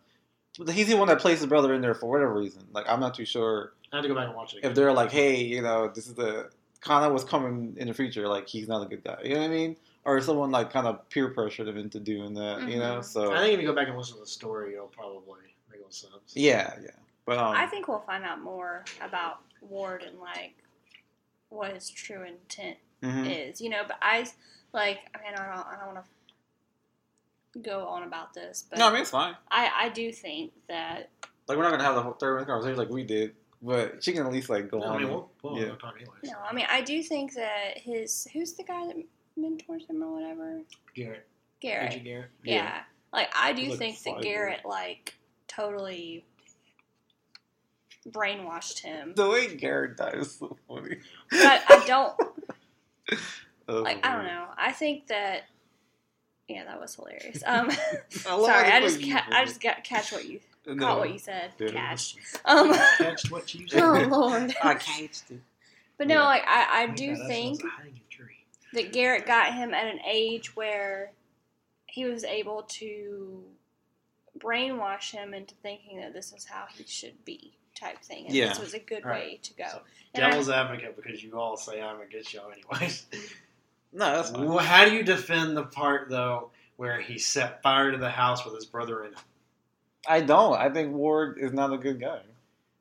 He's 0.70 0.88
the 0.88 0.96
one 0.96 1.08
that 1.08 1.18
placed 1.18 1.42
his 1.42 1.48
brother 1.48 1.74
in 1.74 1.82
there 1.82 1.94
for 1.94 2.08
whatever 2.08 2.34
reason. 2.34 2.62
Like 2.72 2.86
I'm 2.88 3.00
not 3.00 3.14
too 3.14 3.26
sure 3.26 3.72
I 3.92 3.96
had 3.96 4.02
to 4.02 4.08
go 4.08 4.14
back 4.14 4.28
and 4.28 4.36
watch 4.36 4.54
it. 4.54 4.58
Again. 4.58 4.70
if 4.70 4.76
they're 4.76 4.92
like, 4.92 5.12
hey, 5.12 5.42
you 5.42 5.62
know, 5.62 5.88
this 5.94 6.06
is 6.06 6.14
the 6.14 6.50
kind 6.80 7.04
of 7.04 7.12
what's 7.12 7.24
coming 7.24 7.76
in 7.78 7.88
the 7.88 7.94
future. 7.94 8.28
Like 8.28 8.48
he's 8.48 8.68
not 8.68 8.82
a 8.82 8.86
good 8.86 9.04
guy. 9.04 9.18
You 9.22 9.34
know 9.34 9.40
what 9.40 9.46
I 9.46 9.54
mean? 9.54 9.76
Or 10.04 10.20
someone 10.20 10.50
like 10.50 10.72
kind 10.72 10.86
of 10.86 11.08
peer 11.10 11.28
pressured 11.28 11.68
him 11.68 11.76
into 11.76 12.00
doing 12.00 12.34
that. 12.34 12.68
You 12.68 12.78
know? 12.78 12.98
Mhm. 12.98 13.04
So 13.04 13.32
I 13.32 13.38
think 13.38 13.54
if 13.54 13.60
you 13.60 13.66
go 13.66 13.74
back 13.74 13.88
and 13.88 13.96
listen 13.96 14.14
to 14.14 14.20
the 14.20 14.26
story, 14.26 14.74
it'll 14.74 14.86
probably 14.86 15.40
make 15.70 15.80
more 15.80 15.90
sense. 15.90 16.32
yeah, 16.34 16.74
yeah. 16.82 16.90
But 17.24 17.38
um, 17.38 17.56
I 17.56 17.66
think 17.66 17.88
we'll 17.88 18.04
find 18.06 18.24
out 18.24 18.40
more 18.40 18.84
about 19.02 19.40
Ward 19.60 20.04
and 20.04 20.20
like 20.20 20.54
what 21.48 21.74
his 21.74 21.90
true 21.90 22.22
intent 22.22 22.76
mhm. 23.02 23.50
is. 23.50 23.60
You 23.60 23.70
know, 23.70 23.82
but 23.86 23.98
I 24.00 24.26
like. 24.72 24.98
I 25.14 25.18
mean, 25.22 25.34
I 25.36 25.54
don't. 25.54 25.66
I 25.66 25.76
don't 25.76 25.94
want 25.94 26.04
to 26.04 26.10
go 27.62 27.86
on 27.86 28.02
about 28.02 28.34
this, 28.34 28.64
but 28.68 28.78
no, 28.78 28.88
I 28.88 28.92
mean 28.92 29.02
it's 29.02 29.10
fine. 29.10 29.34
I 29.50 29.70
I 29.76 29.88
do 29.90 30.12
think 30.12 30.52
that 30.68 31.10
Like 31.48 31.56
we're 31.58 31.64
not 31.64 31.70
gonna 31.70 31.84
have 31.84 31.94
the 31.94 32.02
whole 32.02 32.12
thirty 32.12 32.34
minute 32.34 32.46
conversation 32.48 32.78
like 32.78 32.90
we 32.90 33.02
did, 33.04 33.34
but 33.62 34.02
she 34.02 34.12
can 34.12 34.26
at 34.26 34.32
least 34.32 34.48
like 34.50 34.70
go 34.70 34.78
No, 34.78 34.86
on. 34.86 34.96
I 34.96 34.98
mean, 35.00 35.08
we'll, 35.08 35.30
we'll 35.42 35.58
yeah. 35.58 35.74
talk 35.76 35.94
anyways. 35.96 36.24
no. 36.24 36.38
I 36.48 36.52
mean, 36.54 36.66
I 36.68 36.80
do 36.82 37.02
think 37.02 37.34
that 37.34 37.78
his 37.78 38.26
who's 38.32 38.52
the 38.54 38.62
guy 38.64 38.86
that 38.86 38.96
mentors 39.36 39.86
him 39.88 40.02
or 40.02 40.12
whatever. 40.14 40.60
Garrett. 40.94 41.26
Garrett. 41.60 41.92
Agent 41.92 42.04
Garrett. 42.04 42.30
Yeah. 42.44 42.80
Like 43.12 43.28
I 43.34 43.52
do 43.52 43.70
Like 43.70 43.78
think 43.78 44.02
that 44.02 44.14
five 44.14 44.22
Garrett 44.22 44.60
like 44.64 45.14
totally 45.48 46.24
brainwashed 48.08 48.80
him. 48.80 49.12
The 49.16 49.28
way 49.28 49.54
Garrett 49.54 49.96
died 49.96 50.14
is 50.16 50.32
so 50.38 50.56
funny. 50.68 50.98
But 51.30 51.62
I 51.68 51.84
don't 51.86 52.14
Oh, 53.68 53.82
like 53.82 54.04
I 54.06 54.14
don't 54.14 54.26
know. 54.26 54.46
I 54.56 54.70
think 54.72 55.08
that 55.08 55.42
yeah, 56.48 56.64
that 56.64 56.80
was 56.80 56.94
hilarious. 56.94 57.42
Um 57.46 57.70
I 57.70 57.76
sorry, 58.10 58.70
I 58.70 58.80
just 58.80 59.00
ca- 59.02 59.26
I 59.30 59.44
just 59.44 59.60
got 59.60 59.82
catch 59.84 60.12
what 60.12 60.24
you 60.28 60.40
No. 60.66 60.76
caught 60.84 60.98
what 60.98 61.12
you 61.12 61.18
said. 61.18 61.52
Catch. 61.58 62.16
Um 62.44 62.72
Catch 62.98 63.30
what 63.30 63.54
you 63.54 63.66
said. 63.68 63.82
Oh 63.82 64.06
Lord. 64.08 64.54
I 64.62 64.74
catched 64.74 65.30
it. 65.30 65.40
But 65.98 66.08
no, 66.08 66.14
Yeah. 66.16 66.24
like 66.24 66.42
I, 66.46 66.82
I 66.82 66.86
do 66.88 67.08
that's- 67.12 67.26
think 67.28 67.62
that's 67.62 67.72
a 67.74 67.82
hanging 67.82 68.00
tree. 68.10 68.44
that 68.74 68.92
Garrett 68.92 69.26
got 69.26 69.54
him 69.54 69.72
at 69.74 69.86
an 69.86 70.00
age 70.06 70.54
where 70.54 71.12
he 71.86 72.04
was 72.04 72.24
able 72.24 72.62
to 72.68 73.42
brainwash 74.38 75.12
him 75.12 75.32
into 75.34 75.54
thinking 75.62 75.98
that 76.00 76.12
this 76.12 76.32
is 76.34 76.44
how 76.44 76.66
he 76.76 76.84
should 76.86 77.24
be, 77.24 77.52
type 77.74 78.02
thing. 78.02 78.26
And 78.26 78.34
Yeah. 78.34 78.48
this 78.50 78.58
was 78.58 78.74
a 78.74 78.78
good 78.78 79.04
Right. 79.04 79.24
way 79.24 79.40
to 79.42 79.54
go. 79.54 79.64
So, 79.70 79.80
And 80.14 80.24
I- 80.24 80.28
Devil's 80.30 80.50
advocate 80.50 80.94
because 80.96 81.22
you 81.24 81.38
all 81.40 81.56
say 81.56 81.80
I'm 81.80 82.00
against 82.02 82.34
y'all 82.34 82.50
anyways. 82.52 83.06
No, 83.92 84.16
that's 84.16 84.30
fine. 84.30 84.46
Well, 84.46 84.58
how 84.58 84.84
do 84.84 84.92
you 84.92 85.02
defend 85.02 85.56
the 85.56 85.64
part 85.64 86.08
though 86.08 86.50
where 86.76 87.00
he 87.00 87.18
set 87.18 87.62
fire 87.62 87.90
to 87.92 87.98
the 87.98 88.10
house 88.10 88.44
with 88.44 88.54
his 88.54 88.66
brother 88.66 89.04
in 89.04 89.12
it? 89.12 89.18
I 90.08 90.20
don't. 90.20 90.56
I 90.56 90.70
think 90.70 90.94
Ward 90.94 91.38
is 91.38 91.52
not 91.52 91.72
a 91.72 91.78
good 91.78 92.00
guy. 92.00 92.20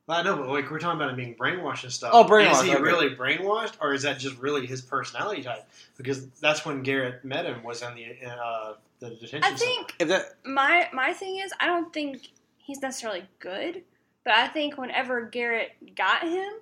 I 0.08 0.22
know, 0.22 0.38
but 0.38 0.50
like 0.50 0.70
we're 0.70 0.78
talking 0.78 1.00
about 1.00 1.10
him 1.10 1.16
being 1.16 1.36
brainwashed 1.36 1.84
and 1.84 1.92
stuff. 1.92 2.12
Oh, 2.14 2.24
brainwashed, 2.26 2.52
Is 2.52 2.62
he 2.62 2.72
okay. 2.76 2.82
really 2.82 3.16
brainwashed, 3.16 3.74
or 3.82 3.94
is 3.94 4.04
that 4.04 4.20
just 4.20 4.38
really 4.38 4.68
his 4.68 4.82
personality 4.82 5.42
type? 5.42 5.68
Because 5.98 6.28
that's 6.42 6.64
when 6.64 6.84
Garrett 6.84 7.26
met 7.26 7.46
him 7.46 7.64
was 7.64 7.82
in 7.82 7.96
the 7.96 8.28
uh, 8.28 8.74
the 9.00 9.10
detention 9.10 9.44
I 9.44 9.56
think 9.56 9.96
that 10.00 10.36
my 10.46 10.90
my 10.94 11.12
thing 11.14 11.38
is 11.38 11.52
I 11.60 11.66
don't 11.66 11.92
think 11.92 12.30
he's 12.58 12.82
necessarily 12.82 13.24
good, 13.40 13.82
but 14.24 14.34
I 14.34 14.48
think 14.48 14.78
whenever 14.78 15.26
Garrett 15.26 15.72
got 15.96 16.22
him, 16.22 16.54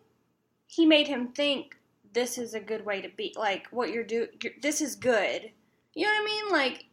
he 0.68 0.86
made 0.86 1.08
him 1.08 1.28
think 1.30 1.76
this 2.14 2.38
is 2.38 2.54
a 2.54 2.60
good 2.60 2.86
way 2.86 3.02
to 3.02 3.10
be. 3.10 3.34
Like 3.38 3.68
what 3.72 3.92
you're 3.92 4.04
doing, 4.04 4.28
this 4.62 4.82
is 4.82 4.96
good. 4.96 5.52
You 5.94 6.06
know 6.06 6.12
what 6.12 6.22
I 6.22 6.26
mean? 6.26 6.52
Like 6.52 6.86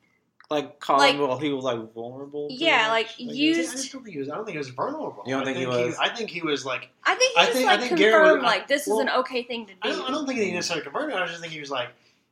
like 0.51 0.81
Colin? 0.81 1.17
Like- 1.17 1.29
well, 1.29 1.39
he 1.39 1.53
was 1.53 1.65
like 1.65 1.95
vulnerable. 1.95 2.49
Yeah, 2.51 2.83
much? 2.83 2.89
like, 2.91 3.09
center. 3.11 3.33
used- 3.33 3.71
I 3.71 3.77
just 3.77 3.93
don't 3.93 4.03
think 4.03 4.15
he 4.15 4.19
was. 4.21 4.29
I 4.29 4.35
don't 4.35 4.45
think 4.45 4.55
he 4.55 4.59
was 4.59 4.71
vulnerable. 4.71 5.23
You 5.27 5.35
don't 5.35 5.43
I 5.43 5.45
think 5.45 5.59
he 5.59 5.67
was? 5.67 5.97
I 5.99 6.09
think 6.09 6.31
he 6.31 6.43
was 6.43 6.67
like. 6.67 6.91
I 7.05 7.15
think 7.15 7.35
he 7.37 7.41
I 7.41 7.45
just 7.45 7.57
think- 7.57 7.69
I 7.69 7.73
like 7.73 7.81
think 7.81 7.99
confirmed 8.01 8.43
was- 8.43 8.43
like 8.43 8.67
this 8.69 8.87
well, 8.87 8.99
is 8.99 9.03
an 9.03 9.11
okay 9.21 9.45
thing 9.45 9.67
to 9.67 9.73
do. 9.75 9.79
I 9.83 9.89
don't, 9.91 10.09
I 10.09 10.11
don't 10.11 10.27
think 10.27 10.41
he 10.41 10.51
necessarily 10.51 10.83
converted. 10.83 11.17
I 11.17 11.27
just 11.27 11.41
think 11.41 11.53
he 11.53 11.61
was 11.61 11.71
like, 11.71 11.91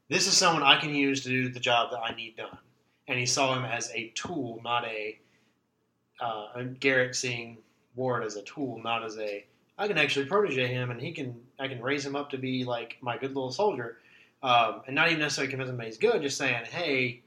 "This 0.09 0.26
is 0.26 0.36
someone 0.36 0.64
I 0.64 0.78
can 0.80 0.93
use 0.95 1.22
to 1.22 1.28
do 1.28 1.49
the 1.49 1.61
job 1.61 1.93
that 1.93 2.01
I 2.01 2.12
need 2.14 2.36
done," 2.36 2.59
and 3.07 3.18
he 3.18 3.24
saw 3.26 3.55
him 3.55 3.64
as 3.64 3.91
a 3.95 4.09
tool, 4.16 4.61
not 4.64 4.84
a. 4.84 5.18
Uh, 6.20 6.49
and 6.57 6.80
Garrett 6.80 7.14
seeing 7.14 7.59
Ward 7.95 8.24
as 8.24 8.34
a 8.34 8.43
tool, 8.43 8.80
not 8.82 9.05
as 9.05 9.16
a. 9.18 9.45
I 9.78 9.86
can 9.86 9.96
actually 9.96 10.26
protege 10.26 10.66
him, 10.66 10.90
and 10.90 11.00
he 11.00 11.12
can. 11.12 11.36
I 11.58 11.68
can 11.68 11.80
raise 11.80 12.04
him 12.04 12.16
up 12.16 12.30
to 12.30 12.38
be 12.38 12.64
like 12.64 12.96
my 13.00 13.16
good 13.16 13.34
little 13.34 13.52
soldier, 13.52 13.98
um, 14.42 14.82
and 14.86 14.94
not 14.94 15.08
even 15.08 15.20
necessarily 15.20 15.50
convince 15.50 15.70
him 15.70 15.76
that 15.76 15.86
he's 15.86 15.98
good. 15.98 16.20
Just 16.20 16.36
saying, 16.36 16.64
"Hey, 16.64 17.22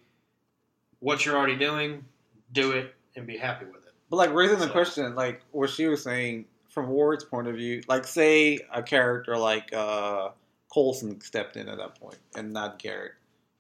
what 1.00 1.26
you're 1.26 1.38
already 1.38 1.56
doing, 1.56 2.04
do 2.52 2.72
it, 2.72 2.94
and 3.16 3.26
be 3.26 3.38
happy 3.38 3.66
with 3.66 3.86
it." 3.86 3.94
But 4.10 4.18
like 4.18 4.34
raising 4.34 4.60
the 4.60 4.70
question, 4.70 5.16
like 5.16 5.42
what 5.52 5.70
she 5.70 5.88
was 5.88 6.04
saying 6.04 6.46
from 6.70 6.90
Ward's 6.90 7.24
point 7.24 7.48
of 7.48 7.56
view, 7.56 7.82
like 7.88 8.06
say 8.06 8.60
a 8.74 8.84
character 8.84 9.38
like 9.38 9.72
uh 9.74 10.30
Coulson 10.74 11.20
stepped 11.22 11.58
in 11.58 11.70
at 11.70 11.78
that 11.78 12.00
point 12.00 12.18
and 12.36 12.52
not 12.52 12.80
Garrett. 12.80 13.14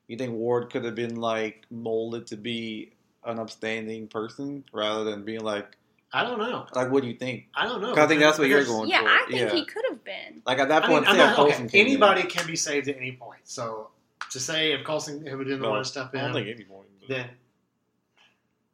You 0.07 0.17
think 0.17 0.33
Ward 0.33 0.69
could 0.69 0.83
have 0.83 0.95
been 0.95 1.15
like 1.17 1.65
molded 1.69 2.27
to 2.27 2.37
be 2.37 2.91
an 3.25 3.39
upstanding 3.39 4.07
person 4.07 4.63
rather 4.73 5.03
than 5.03 5.23
being 5.23 5.43
like 5.43 5.77
I 6.13 6.23
don't 6.23 6.39
know. 6.39 6.65
like 6.73 6.91
what 6.91 7.03
do 7.03 7.07
you 7.09 7.15
think? 7.15 7.47
I 7.55 7.65
don't 7.65 7.81
know. 7.81 7.95
I 7.95 8.05
think 8.07 8.19
that's 8.21 8.37
what 8.37 8.47
you're 8.49 8.59
Because- 8.59 8.73
going 8.75 8.89
yeah, 8.89 9.01
for. 9.01 9.07
I 9.07 9.25
think 9.29 9.39
yeah. 9.39 9.53
he 9.53 9.65
could 9.65 9.83
have 9.89 10.03
been. 10.03 10.41
Like 10.45 10.59
at 10.59 10.67
that 10.69 10.83
point, 10.83 11.07
I'm 11.07 11.15
not, 11.17 11.39
okay, 11.39 11.55
came 11.55 11.65
in- 11.67 11.69
anybody 11.73 12.23
can 12.23 12.45
be 12.45 12.55
saved 12.55 12.87
at 12.89 12.97
any 12.97 13.13
point. 13.13 13.41
So 13.45 13.89
to 14.31 14.39
say 14.39 14.73
if 14.73 14.83
Coulson 14.85 15.25
who 15.25 15.43
didn't 15.43 15.61
No, 15.61 15.69
want 15.69 15.85
to 15.85 15.89
step 15.89 16.13
in, 16.13 16.19
I 16.19 16.23
don't 16.25 16.33
think 16.33 16.47
any 16.47 16.63
point. 16.65 16.87
but- 16.99 17.07
then 17.09 17.29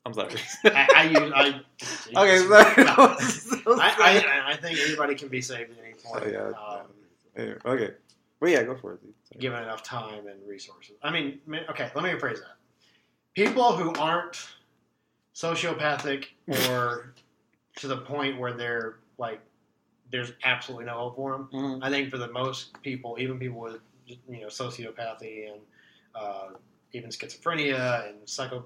I'm 0.06 0.14
sorry. 0.14 0.34
I, 0.66 0.88
I 0.96 1.04
use 1.04 1.32
I. 1.36 1.48
okay, 2.22 2.48
No. 2.86 3.16
sorry. 3.20 3.64
I, 3.82 4.24
I, 4.48 4.52
I 4.54 4.56
think 4.56 4.80
anybody 4.80 5.16
can 5.16 5.28
be 5.28 5.42
saved 5.42 5.72
at 5.72 5.84
any 5.84 5.94
point, 5.96 6.24
Oh, 6.26 6.30
yeah. 6.30 6.76
um, 6.80 6.88
Anyway, 7.36 7.58
okay, 7.66 7.90
but 8.40 8.50
yeah, 8.50 8.64
go 8.64 8.76
for 8.78 8.94
it. 8.94 9.00
Sorry. 9.02 9.40
given 9.42 9.62
enough 9.62 9.84
time 9.84 10.26
and 10.28 10.40
resources. 10.48 10.96
I 11.04 11.12
mean, 11.12 11.40
okay, 11.70 11.92
let 11.94 12.04
me 12.04 12.10
rephrase 12.12 12.38
that. 12.40 12.56
People 13.36 13.74
who 13.76 13.94
aren't 14.02 14.48
sociopathic 15.36 16.26
or 16.70 17.14
to 17.78 17.88
the 17.88 17.98
point 17.98 18.40
where 18.40 18.54
they're 18.54 18.98
like, 19.18 19.40
there's 20.12 20.34
absolutely 20.44 20.86
no 20.86 20.94
hope 20.94 21.16
for 21.16 21.32
them. 21.34 21.50
Mhm. 21.52 21.80
I 21.84 21.90
think 21.90 22.10
for 22.10 22.18
the 22.18 22.30
most 22.32 22.82
people, 22.82 23.18
even 23.20 23.40
people 23.40 23.60
with 23.60 23.80
you 24.06 24.42
know 24.42 24.48
sociopathy 24.48 25.52
and 25.52 25.62
uh, 26.16 26.50
even 26.94 27.10
schizophrenia 27.10 28.08
and 28.10 28.18
psycho, 28.26 28.66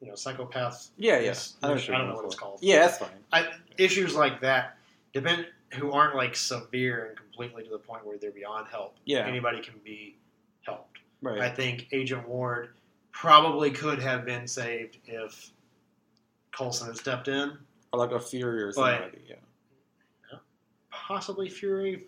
you 0.00 0.08
know, 0.08 0.14
psychopaths. 0.14 0.88
Yeah, 0.96 1.16
yeah. 1.16 1.20
Yes, 1.24 1.56
I, 1.62 1.72
I 1.72 1.74
don't 1.76 2.08
know 2.08 2.14
what 2.16 2.24
it's 2.24 2.34
called. 2.34 2.58
Yeah, 2.62 2.80
that's 2.80 2.98
fine. 2.98 3.10
I, 3.32 3.48
issues 3.76 4.14
like 4.14 4.40
that 4.40 4.76
depend 5.12 5.46
who 5.74 5.92
aren't 5.92 6.16
like 6.16 6.34
severe 6.36 7.06
and 7.06 7.16
completely 7.16 7.62
to 7.64 7.70
the 7.70 7.78
point 7.78 8.04
where 8.06 8.18
they're 8.18 8.30
beyond 8.30 8.66
help. 8.68 8.96
Yeah. 9.04 9.26
anybody 9.26 9.60
can 9.60 9.74
be 9.84 10.16
helped. 10.62 10.98
Right. 11.20 11.40
I 11.40 11.48
think 11.50 11.88
Agent 11.92 12.26
Ward 12.28 12.70
probably 13.12 13.70
could 13.70 14.00
have 14.00 14.24
been 14.24 14.46
saved 14.46 14.98
if 15.06 15.50
Coulson 16.52 16.88
had 16.88 16.96
stepped 16.96 17.28
in. 17.28 17.56
Or 17.92 17.98
like 17.98 18.12
a 18.12 18.20
Fury 18.20 18.62
or 18.62 18.66
But- 18.68 18.74
somebody. 18.74 19.18
Yeah. 19.28 19.36
Possibly 20.90 21.48
Fury, 21.48 22.06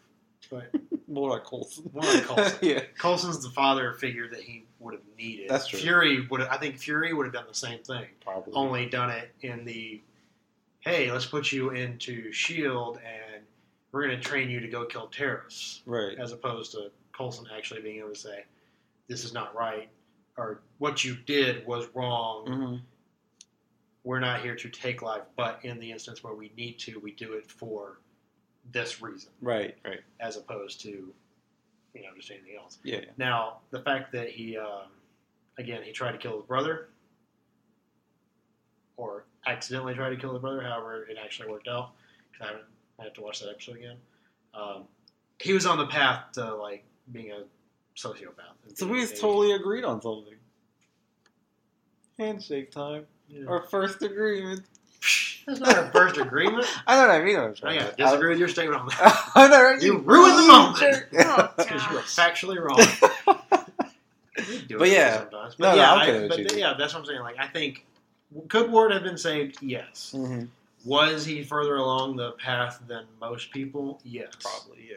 but 0.51 0.71
More 1.09 1.31
like 1.31 1.45
Coulson. 1.45 1.91
More 1.93 2.03
like 2.05 2.25
Coulson. 2.25 2.59
yeah. 2.63 2.81
Coulson's 2.99 3.43
the 3.43 3.51
father 3.51 3.93
figure 3.95 4.29
that 4.29 4.41
he 4.41 4.65
would 4.79 4.95
have 4.95 5.03
needed. 5.19 5.49
That's 5.49 5.67
true. 5.67 5.79
Fury 5.79 6.27
would. 6.29 6.43
I 6.43 6.57
think 6.59 6.79
Fury 6.79 7.13
would 7.13 7.27
have 7.27 7.33
done 7.35 7.47
the 7.49 7.55
same 7.55 7.83
thing. 7.83 8.07
Probably. 8.23 8.53
only 8.55 8.87
done 8.87 9.11
it 9.11 9.31
in 9.43 9.65
the 9.65 10.01
hey, 10.81 11.11
let's 11.11 11.25
put 11.27 11.51
you 11.51 11.71
into 11.71 12.31
Shield 12.31 12.99
and 12.99 13.43
we're 13.91 14.07
going 14.07 14.17
to 14.19 14.23
train 14.23 14.51
you 14.51 14.61
to 14.61 14.69
go 14.69 14.85
kill 14.85 15.07
terrorists, 15.07 15.83
Right. 15.87 16.19
as 16.19 16.33
opposed 16.33 16.73
to 16.73 16.91
Coulson 17.17 17.47
actually 17.57 17.81
being 17.81 18.01
able 18.01 18.11
to 18.11 18.15
say, 18.19 18.45
this 19.09 19.25
is 19.25 19.33
not 19.33 19.55
right, 19.55 19.89
or 20.37 20.61
what 20.79 21.03
you 21.03 21.17
did 21.27 21.67
was 21.67 21.87
wrong. 21.95 22.47
hmm 22.47 22.77
We're 24.05 24.21
not 24.21 24.43
here 24.43 24.55
to 24.55 24.69
take 24.69 25.01
life, 25.03 25.23
but 25.37 25.61
in 25.65 25.81
the 25.81 25.91
instance 25.91 26.23
where 26.23 26.35
we 26.35 26.53
need 26.57 26.79
to, 26.81 27.01
we 27.01 27.13
do 27.13 27.33
it 27.33 27.51
for 27.51 28.01
this 28.73 29.01
reason, 29.03 29.31
Right. 29.41 29.77
Right. 29.85 30.01
as 30.21 30.37
opposed 30.37 30.81
to, 30.83 30.89
you 31.95 32.03
know, 32.03 32.09
just 32.17 32.31
anything 32.31 32.57
else. 32.57 32.79
Yeah. 32.83 33.01
yeah. 33.03 33.11
Now, 33.17 33.59
the 33.71 33.81
fact 33.81 34.13
that 34.13 34.29
he, 34.31 34.57
um, 34.59 34.89
again, 35.59 35.83
he 35.83 35.91
tried 35.93 36.13
to 36.13 36.19
kill 36.19 36.37
his 36.37 36.47
brother, 36.47 36.89
or 38.97 39.25
accidentally 39.47 39.95
tried 39.95 40.11
to 40.11 40.17
kill 40.17 40.33
his 40.33 40.41
brother, 40.41 40.63
however 40.63 41.05
it 41.05 41.17
actually 41.23 41.49
worked 41.51 41.69
out, 41.69 41.93
'cause 42.33 42.43
I 42.43 42.47
haven't, 42.49 42.65
I 43.01 43.05
have 43.05 43.13
to 43.15 43.23
watch 43.23 43.41
that 43.41 43.51
episode 43.51 43.77
again. 43.77 43.97
Um, 44.55 44.87
he 45.41 45.53
was 45.53 45.67
on 45.67 45.79
the 45.79 45.87
path 45.87 46.33
to 46.33 46.55
like 46.55 46.85
being 47.11 47.33
a 47.33 47.45
sociopath. 47.97 48.77
So 48.77 48.87
we 48.87 49.03
a- 49.03 49.07
totally 49.09 49.53
agreed 49.53 49.85
on 49.85 50.01
something. 50.01 50.39
Handshake 52.19 52.71
time. 52.71 53.07
Yeah. 53.29 53.47
Our 53.49 53.63
first 53.63 54.03
agreement. 54.03 54.63
That's 55.47 55.61
not 55.61 55.77
our 55.77 55.91
first 55.93 56.17
agreement. 56.19 56.67
I 56.87 56.97
know 56.97 57.03
what 57.09 57.11
I 57.11 57.23
mean. 57.25 57.37
I'm 57.37 57.51
I 57.51 57.53
trying 57.55 57.79
gotta 57.81 57.97
disagree 57.97 58.29
with 58.31 58.39
your 58.39 58.49
statement 58.49 58.81
on 58.81 58.87
that 58.89 59.31
I 59.35 59.49
know, 59.49 59.63
right? 59.63 59.83
You 59.83 59.99
ruined 59.99 60.39
the 60.39 60.47
moment. 60.47 60.79
Jerk. 60.79 61.09
Oh, 61.19 61.51
because 61.57 61.83
you 61.91 61.97
are 61.99 62.01
gosh. 62.01 62.17
factually 62.17 62.59
wrong. 62.59 62.79
We 64.37 64.59
do 64.67 64.77
it 64.77 64.79
But 64.79 64.89
yeah. 64.91 65.19
sometimes. 65.21 65.59
No, 65.59 65.71
But 65.71 65.75
no, 65.77 65.83
yeah, 65.83 65.93
I'm 65.93 65.99
I- 66.01 66.21
with 66.23 66.29
but 66.29 66.39
you. 66.53 66.59
yeah, 66.59 66.75
that's 66.79 66.93
what 66.95 67.01
I'm 67.01 67.07
saying. 67.07 67.21
Like, 67.21 67.37
I 67.39 67.47
think 67.47 67.85
could 68.49 68.71
Ward 68.71 68.93
have 68.93 69.03
been 69.03 69.19
saved? 69.19 69.59
Yes. 69.63 70.13
Mhm. 70.17 70.49
Was 70.85 71.25
he 71.25 71.43
further 71.45 71.77
along 71.77 72.17
the 72.17 72.33
path 72.33 72.81
than 72.89 73.05
most 73.21 73.51
people? 73.53 74.01
Yes. 74.05 74.33
Probably, 74.41 74.87
yeah. 74.91 74.97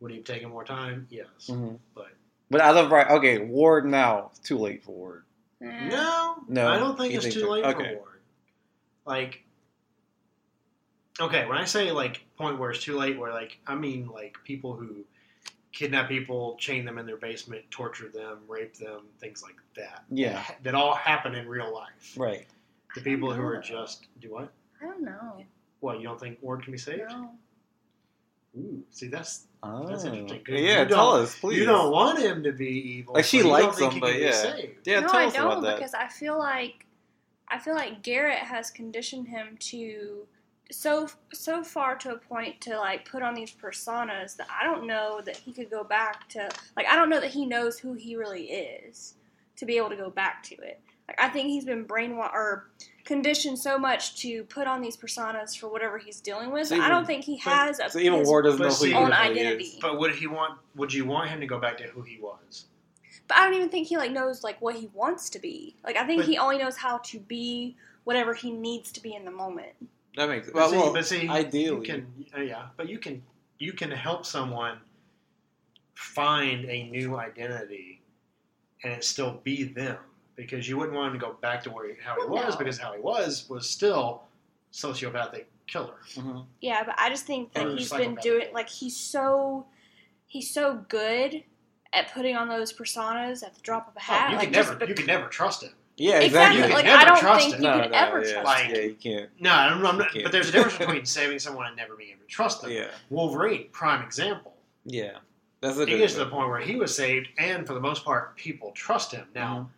Would 0.00 0.10
he 0.10 0.18
have 0.18 0.26
taken 0.26 0.50
more 0.50 0.62
time? 0.64 1.06
Yes. 1.10 1.26
Mhm. 1.48 1.78
But 1.94 2.08
But 2.50 2.60
I 2.60 2.70
love 2.70 2.90
right. 2.92 3.08
Okay, 3.08 3.38
Ward 3.38 3.86
now. 3.86 4.30
It's 4.30 4.40
too 4.46 4.58
late 4.58 4.84
for 4.84 4.92
Ward. 4.92 5.22
Eh. 5.62 5.88
no, 5.88 6.36
No, 6.48 6.68
I 6.68 6.78
don't 6.78 6.96
think 6.98 7.14
it's 7.14 7.24
think 7.24 7.34
too 7.34 7.40
so? 7.40 7.50
late 7.50 7.64
Okay. 7.64 7.94
for 7.94 7.98
Ward. 8.00 8.20
Like, 9.06 9.42
okay, 11.20 11.46
when 11.46 11.56
I 11.58 11.64
say 11.64 11.92
like 11.92 12.24
point 12.36 12.58
where 12.58 12.70
it's 12.70 12.82
too 12.82 12.96
late, 12.96 13.18
where 13.18 13.32
like 13.32 13.58
I 13.66 13.74
mean 13.74 14.08
like 14.08 14.36
people 14.44 14.74
who 14.74 15.04
kidnap 15.72 16.08
people, 16.08 16.56
chain 16.58 16.84
them 16.84 16.98
in 16.98 17.04
their 17.06 17.16
basement, 17.18 17.62
torture 17.70 18.08
them, 18.08 18.38
rape 18.48 18.74
them, 18.76 19.02
things 19.20 19.42
like 19.42 19.56
that. 19.76 20.04
Yeah. 20.10 20.42
that 20.62 20.74
all 20.74 20.94
happen 20.94 21.34
in 21.34 21.46
real 21.46 21.72
life. 21.72 22.14
Right. 22.16 22.46
The 22.94 23.02
people 23.02 23.32
who 23.32 23.42
are 23.42 23.56
know. 23.56 23.60
just 23.60 24.06
do 24.20 24.32
what? 24.32 24.50
I 24.80 24.86
don't 24.86 25.02
know. 25.02 25.44
What 25.80 25.98
you 26.00 26.04
don't 26.04 26.18
think 26.18 26.38
Ward 26.40 26.62
can 26.62 26.72
be 26.72 26.78
saved? 26.78 27.02
No. 27.10 27.30
Ooh, 28.56 28.82
see 28.90 29.08
that's 29.08 29.46
Oh. 29.62 29.86
That's 29.88 30.04
ah. 30.04 30.08
interesting, 30.12 30.44
'cause 30.44 30.60
Yeah, 30.60 30.82
you 30.82 30.88
tell 30.88 31.12
us, 31.12 31.38
please. 31.38 31.58
you 31.58 31.64
don't 31.64 31.90
want 31.90 32.18
him 32.20 32.42
to 32.44 32.52
be 32.52 32.68
evil. 32.68 33.14
Like, 33.14 33.24
she 33.24 33.38
but 33.38 33.44
you 33.46 33.50
don't 33.50 33.62
likes 33.62 33.78
him, 33.94 34.00
but 34.00 34.18
yeah. 34.20 34.30
saved. 34.32 34.86
Yeah, 34.86 35.00
no, 35.00 35.08
tell 35.08 35.16
I 35.20 35.24
us 35.26 35.32
don't 35.34 35.46
about 35.46 35.62
that. 35.62 35.76
because 35.76 35.94
I 35.94 36.06
feel 36.08 36.38
like 36.38 36.86
I 37.48 37.58
feel 37.58 37.74
like 37.74 38.02
Garrett 38.02 38.38
has 38.38 38.70
conditioned 38.70 39.28
him 39.28 39.56
to 39.72 40.26
so 40.70 41.08
so 41.32 41.62
far 41.64 41.96
to 41.96 42.12
a 42.12 42.18
point 42.18 42.60
to 42.62 42.76
like 42.78 43.08
put 43.08 43.22
on 43.22 43.34
these 43.34 43.52
personas 43.52 44.36
that 44.36 44.48
I 44.50 44.64
don't 44.64 44.86
know 44.86 45.20
that 45.24 45.36
he 45.36 45.52
could 45.52 45.70
go 45.70 45.82
back 45.84 46.28
to 46.30 46.48
like 46.76 46.86
I 46.86 46.94
don't 46.96 47.08
know 47.08 47.20
that 47.20 47.30
he 47.30 47.46
knows 47.46 47.78
who 47.78 47.94
he 47.94 48.16
really 48.16 48.50
is 48.50 49.14
to 49.56 49.64
be 49.66 49.76
able 49.78 49.90
to 49.90 49.96
go 49.96 50.10
back 50.10 50.42
to 50.44 50.54
it. 50.56 50.80
Like 51.08 51.20
I 51.20 51.28
think 51.28 51.48
he's 51.48 51.64
been 51.64 51.86
brainwashed 51.86 52.34
or 52.34 52.70
conditioned 53.06 53.58
so 53.58 53.78
much 53.78 54.16
to 54.20 54.44
put 54.44 54.66
on 54.66 54.82
these 54.82 54.96
personas 54.96 55.56
for 55.58 55.68
whatever 55.68 55.96
he's 55.96 56.20
dealing 56.20 56.50
with. 56.50 56.66
So 56.68 56.80
I 56.80 56.88
don't 56.88 57.06
think 57.06 57.24
he 57.24 57.40
but- 57.42 57.52
has 57.54 57.80
a 57.80 57.88
So 57.88 57.98
even 58.00 58.18
his 58.18 58.28
Ward 58.28 58.44
doesn't 58.44 58.60
know 58.60 58.68
who 58.74 58.84
he 58.84 58.94
own 58.94 59.12
identity. 59.12 59.64
is. 59.64 59.78
But 59.80 59.98
would 59.98 60.14
he 60.14 60.26
want? 60.26 60.58
Would 60.74 60.92
you 60.92 61.04
want 61.06 61.30
him 61.30 61.40
to 61.40 61.46
go 61.46 61.58
back 61.58 61.78
to 61.78 61.84
who 61.84 62.02
he 62.02 62.18
was? 62.18 62.66
But 63.28 63.38
I 63.38 63.44
don't 63.44 63.54
even 63.54 63.70
think 63.70 63.88
he 63.88 63.96
like 63.96 64.10
knows 64.12 64.44
like 64.44 64.60
what 64.60 64.76
he 64.76 64.88
wants 64.92 65.30
to 65.30 65.38
be. 65.38 65.76
Like 65.84 65.96
I 65.96 66.04
think 66.06 66.20
But- 66.22 66.28
he 66.28 66.36
only 66.38 66.58
knows 66.58 66.76
how 66.76 66.98
to 66.98 67.18
be 67.20 67.76
whatever 68.04 68.34
he 68.34 68.50
needs 68.52 68.92
to 68.92 69.00
be 69.02 69.14
in 69.14 69.24
the 69.24 69.30
moment. 69.30 69.72
That 70.16 70.28
makes 70.28 70.46
But 70.46 70.54
well, 70.54 70.70
see, 70.70 70.76
well 70.76 70.92
but 70.92 71.06
see, 71.06 71.28
ideally. 71.28 71.76
you 71.76 71.82
can, 71.82 72.24
uh, 72.36 72.40
yeah, 72.40 72.66
but 72.76 72.88
you 72.88 72.98
can, 72.98 73.22
you 73.58 73.72
can 73.74 73.90
help 73.90 74.24
someone 74.24 74.78
find 75.94 76.64
a 76.66 76.84
new 76.88 77.18
identity, 77.18 78.00
and 78.82 78.92
it 78.94 79.04
still 79.04 79.40
be 79.44 79.64
them 79.64 79.98
because 80.36 80.68
you 80.68 80.76
wouldn't 80.76 80.96
want 80.96 81.12
him 81.14 81.20
to 81.20 81.26
go 81.26 81.32
back 81.40 81.62
to 81.64 81.70
where 81.70 81.88
he, 81.88 81.94
how 82.02 82.14
he 82.14 82.20
Well, 82.28 82.44
was 82.44 82.54
no. 82.54 82.58
because 82.58 82.78
how 82.78 82.92
he 82.92 83.00
was 83.00 83.48
was 83.48 83.68
still 83.68 84.22
sociopathic 84.72 85.44
killer. 85.66 85.94
Mhm. 86.14 86.44
Yeah, 86.60 86.84
but 86.84 86.94
I 86.98 87.08
just 87.08 87.24
think 87.26 87.52
that 87.54 87.66
Or 87.66 87.76
he's 87.76 87.90
been 87.92 88.14
doing 88.16 88.48
like 88.52 88.68
he's 88.68 88.96
so 88.96 89.66
he's 90.26 90.52
so 90.52 90.84
good 90.88 91.42
at 91.92 92.12
putting 92.12 92.36
on 92.36 92.48
those 92.48 92.72
personas 92.72 93.42
at 93.44 93.54
the 93.54 93.60
drop 93.62 93.88
of 93.88 93.96
a 93.96 94.00
hat. 94.00 94.26
Oh, 94.28 94.30
you 94.32 94.36
like 94.38 94.44
can 94.46 94.52
never, 94.52 94.74
bec- 94.76 94.88
you 94.88 94.94
can 94.94 95.06
never 95.06 95.28
trust 95.28 95.62
him. 95.62 95.72
Yeah, 95.96 96.18
exactly. 96.18 96.26
exactly. 96.26 96.56
You 96.58 96.62
can 96.64 96.72
Like 96.74 96.84
never 96.84 96.98
I 96.98 97.04
don't 97.06 97.18
trust 97.20 97.44
think 97.44 97.54
it. 97.54 97.62
you 97.62 97.68
No, 97.68 97.80
could 97.82 97.90
no, 97.92 97.96
ever 97.98 98.24
yeah, 98.24 98.32
trust. 98.32 98.44
Like- 98.46 98.64
him. 98.66 98.74
yeah, 98.76 98.82
you 98.82 98.94
can't. 98.94 99.30
No, 99.40 99.50
I'm, 99.52 99.86
I'm 99.86 99.98
not, 99.98 100.12
can't. 100.12 100.24
but 100.24 100.32
there's 100.32 100.48
a 100.50 100.52
difference 100.52 100.76
between 100.78 101.04
saving 101.06 101.38
someone 101.38 101.66
and 101.66 101.76
never 101.76 101.94
being 101.96 102.10
able 102.10 102.20
to 102.20 102.26
trust 102.26 102.60
them. 102.60 102.70
Yeah, 102.70 102.88
Wolverine, 103.10 103.68
prime 103.72 104.02
example. 104.02 104.54
yeah. 104.84 105.18
That's 105.62 105.78
a 105.78 105.86
He 105.86 105.96
gets 105.96 106.12
to 106.12 106.18
the 106.18 106.26
point 106.26 106.50
where 106.50 106.60
he 106.60 106.76
was 106.76 106.94
saved, 106.94 107.28
and 107.38 107.66
for 107.66 107.72
the 107.72 107.80
most 107.80 108.04
part, 108.04 108.36
people 108.36 108.72
trust 108.72 109.10
him. 109.10 109.26
Now, 109.34 109.54
Mhm. 109.56 109.68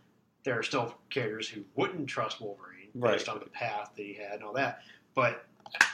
There 0.45 0.59
are 0.59 0.63
still 0.63 0.95
characters 1.11 1.49
who 1.49 1.63
wouldn't 1.77 2.09
trust 2.09 2.41
Wolverine 2.41 2.75
Right. 2.95 3.13
based 3.13 3.29
on 3.29 3.39
the 3.39 3.47
path 3.47 3.91
that 3.97 4.03
he 4.03 4.15
had 4.15 4.35
and 4.37 4.45
all 4.45 4.55
that. 4.55 4.83
But 5.15 5.45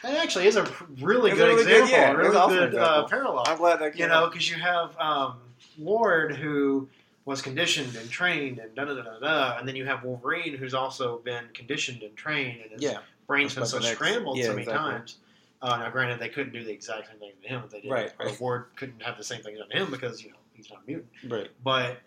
that 0.02 0.14
actually 0.22 0.46
is 0.46 0.56
a 0.56 0.62
really 1.00 1.32
It's 1.32 1.40
good 1.40 1.48
really 1.48 1.64
good- 1.64 1.72
example, 1.82 1.90
yeah, 1.90 2.08
a 2.08 2.10
it's 2.12 2.18
really 2.18 2.36
awesome 2.36 2.56
good 2.70 2.74
uh, 2.76 3.04
parallel. 3.08 3.44
I'm 3.46 3.58
glad 3.58 3.80
that 3.80 3.98
you 3.98 4.06
know, 4.06 4.28
because 4.28 4.48
you 4.48 4.56
have 4.56 4.96
um, 4.98 5.38
Ward 5.78 6.36
who 6.36 6.88
was 7.24 7.42
conditioned 7.42 7.96
and 7.96 8.08
trained 8.10 8.58
and 8.58 8.74
da 8.74 8.84
da 8.84 8.94
da 8.94 9.18
da 9.18 9.58
and 9.58 9.66
then 9.66 9.74
you 9.76 9.84
have 9.86 10.04
Wolverine 10.04 10.54
who's 10.56 10.74
also 10.74 11.18
been 11.18 11.44
conditioned 11.52 12.02
and 12.02 12.14
trained, 12.16 12.60
and 12.62 12.70
his 12.72 12.82
Yeah, 12.82 12.98
brain's 13.26 13.54
been 13.54 13.66
so 13.66 13.80
scrambled 13.80 14.36
Yeah, 14.38 14.44
so 14.44 14.50
many 14.50 14.62
exactly. 14.62 14.92
times. 14.92 15.16
Uh, 15.62 15.78
now, 15.78 15.90
granted, 15.90 16.20
they 16.20 16.28
couldn't 16.28 16.52
do 16.52 16.62
the 16.62 16.70
exact 16.72 17.08
same 17.08 17.18
thing 17.18 17.32
to 17.42 17.48
him. 17.48 17.62
That 17.62 17.70
they 17.72 17.80
did. 17.80 17.90
Right, 17.90 18.12
right. 18.20 18.40
Ward 18.40 18.66
couldn't 18.76 19.02
have 19.02 19.16
the 19.18 19.24
same 19.24 19.42
thing 19.42 19.56
done 19.56 19.68
to 19.70 19.76
him 19.76 19.90
because 19.90 20.22
you 20.22 20.30
know 20.30 20.36
he's 20.52 20.70
not 20.70 20.80
a 20.82 20.86
mutant 20.86 21.08
right. 21.28 21.50
but 21.64 21.98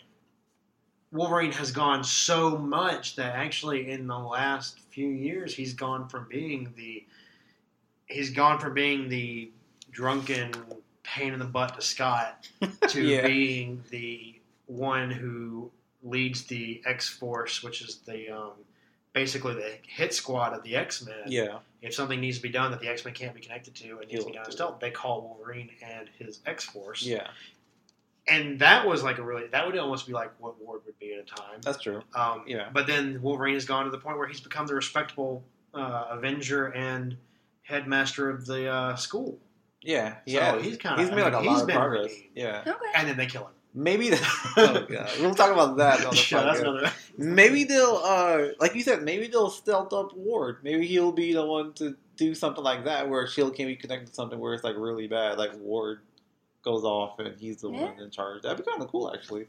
Wolverine 1.11 1.51
has 1.53 1.71
gone 1.71 2.03
so 2.03 2.57
much 2.57 3.15
that 3.15 3.35
actually 3.35 3.89
in 3.91 4.07
the 4.07 4.17
last 4.17 4.79
few 4.91 5.07
years 5.07 5.55
he's 5.55 5.73
gone 5.73 6.07
from 6.09 6.27
being 6.29 6.73
the 6.75 7.05
he's 8.07 8.29
gone 8.31 8.59
from 8.59 8.73
being 8.73 9.07
the 9.09 9.51
drunken 9.91 10.51
pain 11.03 11.33
in 11.33 11.39
the 11.39 11.45
butt 11.45 11.75
to 11.75 11.81
Scott 11.81 12.49
to 12.89 13.01
Yeah. 13.01 13.25
being 13.25 13.83
the 13.89 14.39
one 14.65 15.09
who 15.09 15.71
leads 16.03 16.43
the 16.43 16.81
X 16.85 17.09
Force, 17.09 17.63
which 17.63 17.81
is 17.81 17.97
the 18.05 18.29
um, 18.29 18.51
basically 19.13 19.53
the 19.55 19.77
hit 19.87 20.13
squad 20.13 20.53
of 20.53 20.61
the 20.63 20.75
X 20.75 21.05
Men. 21.05 21.15
Yeah, 21.27 21.59
If 21.81 21.93
something 21.95 22.19
needs 22.19 22.37
to 22.37 22.43
be 22.43 22.49
done 22.49 22.71
that 22.71 22.81
the 22.81 22.89
X 22.89 23.05
Men 23.05 23.13
can't 23.13 23.33
be 23.33 23.39
connected 23.41 23.73
to 23.75 23.99
and 23.99 24.07
needs 24.11 24.23
to 24.23 24.27
be 24.27 24.33
He'll 24.33 24.43
done 24.43 24.51
stealth, 24.51 24.79
they 24.79 24.91
call 24.91 25.21
Wolverine 25.21 25.69
and 25.81 26.09
his 26.19 26.39
X 26.45 26.65
Force 26.65 27.03
yeah. 27.03 27.27
And 28.29 28.59
that 28.59 28.85
was 28.85 29.03
like 29.03 29.17
a 29.17 29.23
really 29.23 29.47
that 29.47 29.65
would 29.65 29.77
almost 29.77 30.07
be 30.07 30.13
like 30.13 30.31
what 30.39 30.59
Ward 30.61 30.81
would 30.85 30.97
be 30.99 31.13
at 31.13 31.19
a 31.19 31.23
time. 31.23 31.59
That's 31.61 31.81
true. 31.81 32.01
Um, 32.15 32.43
yeah. 32.47 32.69
But 32.73 32.87
then 32.87 33.21
Wolverine 33.21 33.53
has 33.55 33.65
gone 33.65 33.85
to 33.85 33.91
the 33.91 33.97
point 33.97 34.17
where 34.17 34.27
he's 34.27 34.39
become 34.41 34.67
the 34.67 34.75
respectable 34.75 35.43
uh, 35.73 36.07
Avenger 36.11 36.67
and 36.67 37.15
headmaster 37.63 38.29
of 38.29 38.45
the 38.45 38.67
uh, 38.69 38.95
school, 38.95 39.37
Yeah, 39.81 40.13
So 40.15 40.19
yeah. 40.25 40.59
he's 40.59 40.77
kinda- 40.77 41.01
he's 41.01 41.11
made 41.11 41.21
like 41.23 41.33
I 41.33 41.39
a 41.39 41.41
mean, 41.41 41.51
lot 41.53 41.61
of 41.61 41.67
been 41.67 41.75
progress. 41.77 42.03
redeemed. 42.11 42.23
Yeah, 42.35 42.61
Okay. 42.65 42.85
and 42.95 43.07
then 43.07 43.17
they 43.17 43.25
kill 43.27 43.43
him. 43.43 43.51
maybe. 43.73 44.09
The, 44.09 44.17
oh 44.57 44.85
god, 44.89 45.09
we'll 45.19 45.35
talk 45.35 45.51
about 45.51 45.77
that. 45.77 46.03
On 46.05 46.15
the 46.15 46.27
yeah, 46.31 46.43
that's 46.43 46.59
another. 46.61 46.91
Maybe 47.17 47.63
they'll, 47.65 48.01
uh, 48.03 48.47
like 48.59 48.73
you 48.75 48.81
said, 48.81 49.03
maybe 49.03 49.27
they'll 49.27 49.49
stealth 49.49 49.91
up 49.93 50.15
Ward. 50.15 50.57
Maybe 50.63 50.87
he'll 50.87 51.11
be 51.11 51.33
the 51.33 51.45
one 51.45 51.73
to 51.73 51.95
do 52.15 52.33
something 52.33 52.63
like 52.63 52.85
that, 52.85 53.07
where 53.09 53.27
Shield 53.27 53.55
can 53.55 53.67
be 53.67 53.75
connected 53.75 54.07
to 54.07 54.13
something 54.13 54.39
where 54.39 54.53
it's 54.53 54.63
like 54.63 54.75
really 54.77 55.07
bad, 55.07 55.37
like 55.37 55.51
Ward 55.59 55.99
goes 56.67 56.83
off 56.83 57.19
and 57.19 57.39
he's 57.39 57.61
the 57.61 57.71
Yeah. 57.71 57.85
one 57.91 57.99
in 57.99 58.09
charge. 58.11 58.41
That'd 58.43 58.57
be 58.63 58.69
kind 58.69 58.81
of 58.81 58.89
cool, 58.89 59.11
actually. 59.13 59.47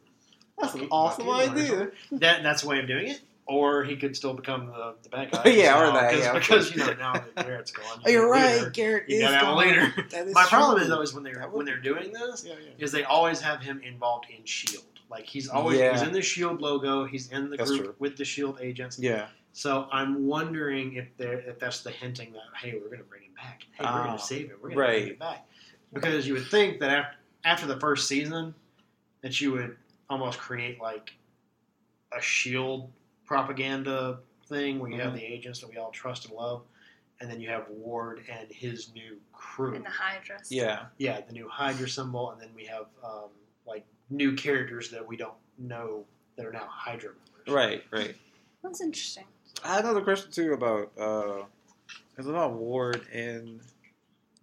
That's 0.60 0.74
an 0.74 0.88
awesome 0.90 1.28
idea. 1.30 1.90
That 2.12 2.42
that's 2.42 2.62
the 2.62 2.68
way 2.68 2.78
of 2.80 2.86
doing 2.86 3.08
it. 3.08 3.20
Or 3.46 3.82
he 3.82 3.96
could 3.96 4.14
still 4.14 4.34
become 4.34 4.66
the, 4.66 4.94
the 5.02 5.08
bad 5.08 5.30
guy. 5.30 5.42
Yeah, 5.48 5.80
or 5.80 5.86
now, 5.86 5.92
that, 5.94 6.10
Because, 6.10 6.24
yeah, 6.24 6.32
because 6.38 6.70
you 6.72 6.76
know 6.84 6.92
now 6.98 7.12
that 7.14 7.34
Garrett's 7.46 7.70
gone. 7.70 7.86
Oh, 8.06 8.10
you're 8.10 8.22
need 8.24 8.28
a 8.28 8.30
right. 8.30 8.58
leader. 8.58 8.70
Garrett 8.70 9.08
You 9.08 9.16
is 9.16 9.22
gotta 9.22 9.36
have 9.36 9.42
a 9.44 9.46
gone. 9.46 9.58
leader. 9.68 9.94
That 10.10 10.26
is 10.28 10.34
My 10.40 10.44
problem 10.44 10.82
is 10.82 10.88
though 10.88 11.00
is 11.00 11.14
when 11.14 11.22
they're 11.24 11.42
when 11.50 11.64
they're 11.64 11.80
doing 11.80 12.12
this, 12.12 12.44
Yeah, 12.46 12.54
yeah. 12.62 12.84
is 12.84 12.92
they 12.92 13.04
always 13.04 13.40
have 13.40 13.60
him 13.62 13.80
involved 13.82 14.26
in 14.36 14.44
Shield. 14.44 14.84
Like 15.10 15.24
he's 15.24 15.48
always 15.48 15.78
Yeah. 15.78 15.92
he's 15.92 16.02
in 16.02 16.12
the 16.12 16.20
Shield 16.22 16.60
logo. 16.60 17.04
He's 17.06 17.30
in 17.32 17.48
the 17.50 17.56
That's 17.56 17.70
group 17.70 17.84
true. 17.84 17.94
with 17.98 18.16
the 18.18 18.24
Shield 18.24 18.58
agents. 18.60 18.98
Yeah. 18.98 19.28
So 19.54 19.88
I'm 19.90 20.26
wondering 20.26 20.94
if 20.94 21.06
there 21.16 21.40
if 21.40 21.58
that's 21.58 21.80
the 21.82 21.90
hinting 21.90 22.32
that 22.34 22.42
hey 22.60 22.74
we're 22.74 22.88
going 22.88 22.98
to 22.98 23.04
bring 23.04 23.22
him 23.22 23.34
back. 23.34 23.62
Hey 23.72 23.84
we're 23.84 23.90
Ah, 23.90 24.04
going 24.04 24.18
to 24.18 24.22
save 24.22 24.50
him. 24.50 24.56
We're 24.60 24.68
going 24.68 24.76
to 24.76 24.82
right. 24.82 24.98
bring 25.04 25.12
him 25.14 25.18
back. 25.18 25.47
Because 25.92 26.26
you 26.26 26.34
would 26.34 26.46
think 26.48 26.80
that 26.80 26.90
after 26.90 27.16
after 27.44 27.66
the 27.66 27.78
first 27.80 28.08
season 28.08 28.54
that 29.22 29.40
you 29.40 29.52
would 29.52 29.76
almost 30.10 30.38
create 30.38 30.80
like 30.80 31.12
a 32.16 32.20
Shield 32.20 32.90
propaganda 33.24 34.18
thing 34.46 34.78
where 34.78 34.90
you 34.90 35.00
have 35.00 35.12
Mhm. 35.12 35.16
the 35.16 35.24
agents 35.24 35.60
that 35.60 35.68
we 35.70 35.76
all 35.76 35.90
trust 35.90 36.24
and 36.26 36.34
love, 36.34 36.62
and 37.20 37.30
then 37.30 37.40
you 37.40 37.48
have 37.48 37.68
Ward 37.68 38.24
and 38.28 38.50
his 38.50 38.92
new 38.94 39.20
crew. 39.32 39.74
And 39.74 39.84
the 39.84 39.90
Hydra. 39.90 40.38
stuff. 40.38 40.50
Yeah. 40.50 40.86
Yeah, 40.98 41.20
the 41.20 41.32
new 41.32 41.48
Hydra 41.48 41.88
symbol, 41.88 42.30
and 42.32 42.40
then 42.40 42.50
we 42.54 42.64
have 42.66 42.86
um, 43.04 43.30
like 43.66 43.84
new 44.10 44.34
characters 44.34 44.90
that 44.90 45.06
we 45.06 45.16
don't 45.16 45.36
know 45.58 46.04
that 46.36 46.44
are 46.46 46.52
now 46.52 46.66
Hydra 46.68 47.10
members. 47.12 47.54
Right. 47.54 47.84
Right. 47.90 48.16
That's 48.62 48.80
interesting. 48.80 49.24
I 49.64 49.74
had 49.76 49.84
another 49.84 50.02
question 50.02 50.30
too 50.32 50.52
about 50.54 50.92
uh, 50.98 51.44
it's 52.16 52.26
about 52.26 52.54
Ward 52.54 53.06
and 53.12 53.60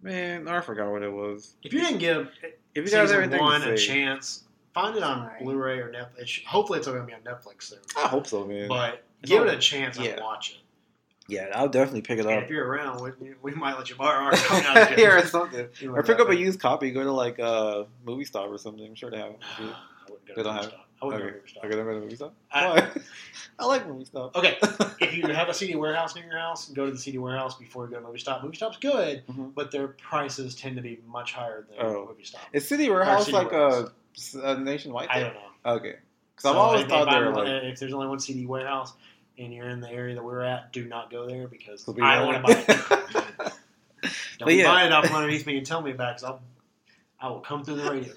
man, 0.02 0.48
I 0.48 0.60
forgot 0.60 0.90
what 0.90 1.02
it 1.02 1.12
was. 1.12 1.54
If 1.62 1.72
you 1.72 1.80
didn't 1.80 1.98
give 1.98 2.28
If 2.74 2.84
you 2.84 2.90
guys 2.90 2.92
have 2.92 3.08
season 3.08 3.22
anything 3.24 3.40
one 3.40 3.62
a 3.62 3.76
chance, 3.76 4.44
find 4.74 4.96
it 4.96 5.02
on 5.02 5.26
Sorry. 5.28 5.44
Blu-ray 5.44 5.78
or 5.78 5.92
Netflix. 5.92 6.44
Hopefully, 6.44 6.78
it's 6.78 6.86
going 6.88 7.00
to 7.00 7.06
be 7.06 7.12
on 7.14 7.20
Netflix 7.20 7.62
soon. 7.64 7.78
I 7.96 8.06
hope 8.08 8.26
so, 8.26 8.44
man. 8.46 8.68
But 8.68 9.02
It's 9.22 9.30
give 9.30 9.42
all- 9.42 9.48
it 9.48 9.54
a 9.54 9.58
chance 9.58 9.98
yeah. 9.98 10.10
and 10.10 10.20
watch 10.20 10.50
it. 10.50 10.56
yeah, 11.28 11.46
I'll 11.54 11.68
definitely 11.68 12.02
pick 12.02 12.18
it 12.18 12.26
And 12.26 12.34
up. 12.36 12.44
if 12.44 12.50
you're 12.50 12.66
around, 12.66 13.02
we, 13.20 13.34
we 13.42 13.52
might 13.54 13.76
let 13.78 13.88
you 13.90 13.96
borrow 13.96 14.24
our 14.26 14.32
copy. 14.34 14.62
No, 14.90 14.96
Here 14.96 15.16
or 15.18 15.22
something. 15.26 15.66
Or 15.88 16.02
pick 16.02 16.20
up 16.20 16.28
a 16.28 16.36
used 16.36 16.60
copy. 16.60 16.90
Go 16.90 17.02
to 17.02 17.12
like 17.12 17.38
uh, 17.40 17.84
movie 18.04 18.24
stop 18.24 18.48
or 18.50 18.58
something. 18.58 18.84
I'm 18.84 18.94
sure 18.94 19.10
they 19.10 19.18
have. 19.18 19.30
it. 19.32 19.38
I 19.58 19.62
wouldn't 20.10 20.26
go 20.28 20.34
They 20.34 20.34
to 20.34 20.42
don't 20.44 20.54
have- 20.54 20.64
Stop. 20.66 20.85
I 21.02 21.04
wouldn't 21.06 21.22
Okay. 21.24 21.32
go 21.34 21.40
to 21.40 21.48
Stop. 21.48 21.64
Okay, 21.64 21.74
to. 22.16 22.30
I- 22.52 22.66
Why? 22.68 22.90
I 23.58 23.64
like 23.64 23.86
movie 23.88 24.04
stop. 24.04 24.36
Okay, 24.36 24.58
if 25.00 25.16
you 25.16 25.26
have 25.28 25.48
a 25.48 25.54
CD 25.54 25.76
warehouse 25.76 26.14
near 26.14 26.24
your 26.26 26.38
house, 26.38 26.68
go 26.68 26.84
to 26.86 26.92
the 26.92 26.98
CD 26.98 27.16
warehouse 27.18 27.54
before 27.56 27.84
you 27.86 27.90
go 27.90 28.00
to 28.00 28.06
Movie 28.06 28.18
Stop. 28.18 28.42
Movie 28.42 28.56
Stop's 28.56 28.76
good, 28.78 29.26
Mhm. 29.28 29.54
but 29.54 29.70
their 29.70 29.88
prices 29.88 30.54
tend 30.54 30.76
to 30.76 30.82
be 30.82 31.00
much 31.06 31.32
higher 31.32 31.66
than 31.68 31.78
Oh. 31.86 32.06
Movie 32.08 32.24
Stop. 32.24 32.42
Is 32.52 32.68
CD 32.68 32.88
Warehouse 32.90 33.24
City 33.26 33.36
like 33.36 33.50
Warehouse. 33.52 33.90
a, 34.34 34.38
a 34.52 34.58
nationwide 34.58 35.08
I 35.08 35.14
thing? 35.14 35.24
don't 35.24 35.34
know. 35.34 35.72
Okay. 35.78 35.94
Because 36.34 36.50
I've 36.50 36.56
always 36.56 36.82
if, 36.82 36.88
thought 36.88 37.08
if, 37.08 37.14
they 37.14 37.20
were 37.20 37.32
like. 37.34 37.62
if 37.64 37.78
there's 37.80 37.92
only 37.94 38.08
one 38.08 38.20
CD 38.20 38.44
warehouse 38.44 38.92
and 39.38 39.54
you're 39.54 39.68
in 39.70 39.80
the 39.80 39.90
area 39.90 40.14
that 40.14 40.22
we're 40.24 40.42
at, 40.42 40.70
do 40.72 40.84
not 40.86 41.10
go 41.10 41.26
there 41.26 41.48
because 41.48 41.82
be 41.84 42.02
I 42.02 42.16
don't 42.16 42.26
want 42.26 42.46
to 42.46 42.54
buy 42.66 43.44
it. 43.44 43.52
Don't 44.38 44.46
yeah. 44.58 44.64
buying 44.64 44.86
it 44.88 44.92
off 44.92 45.10
underneath 45.10 45.46
me 45.46 45.56
and 45.56 45.66
tell 45.66 45.80
me 45.80 45.90
about 45.92 46.22
it 46.22 46.24
I'll, 46.24 46.40
I 47.18 47.28
will 47.30 47.40
come 47.40 47.64
through 47.64 47.76
the 47.76 47.90
radio. 47.90 48.12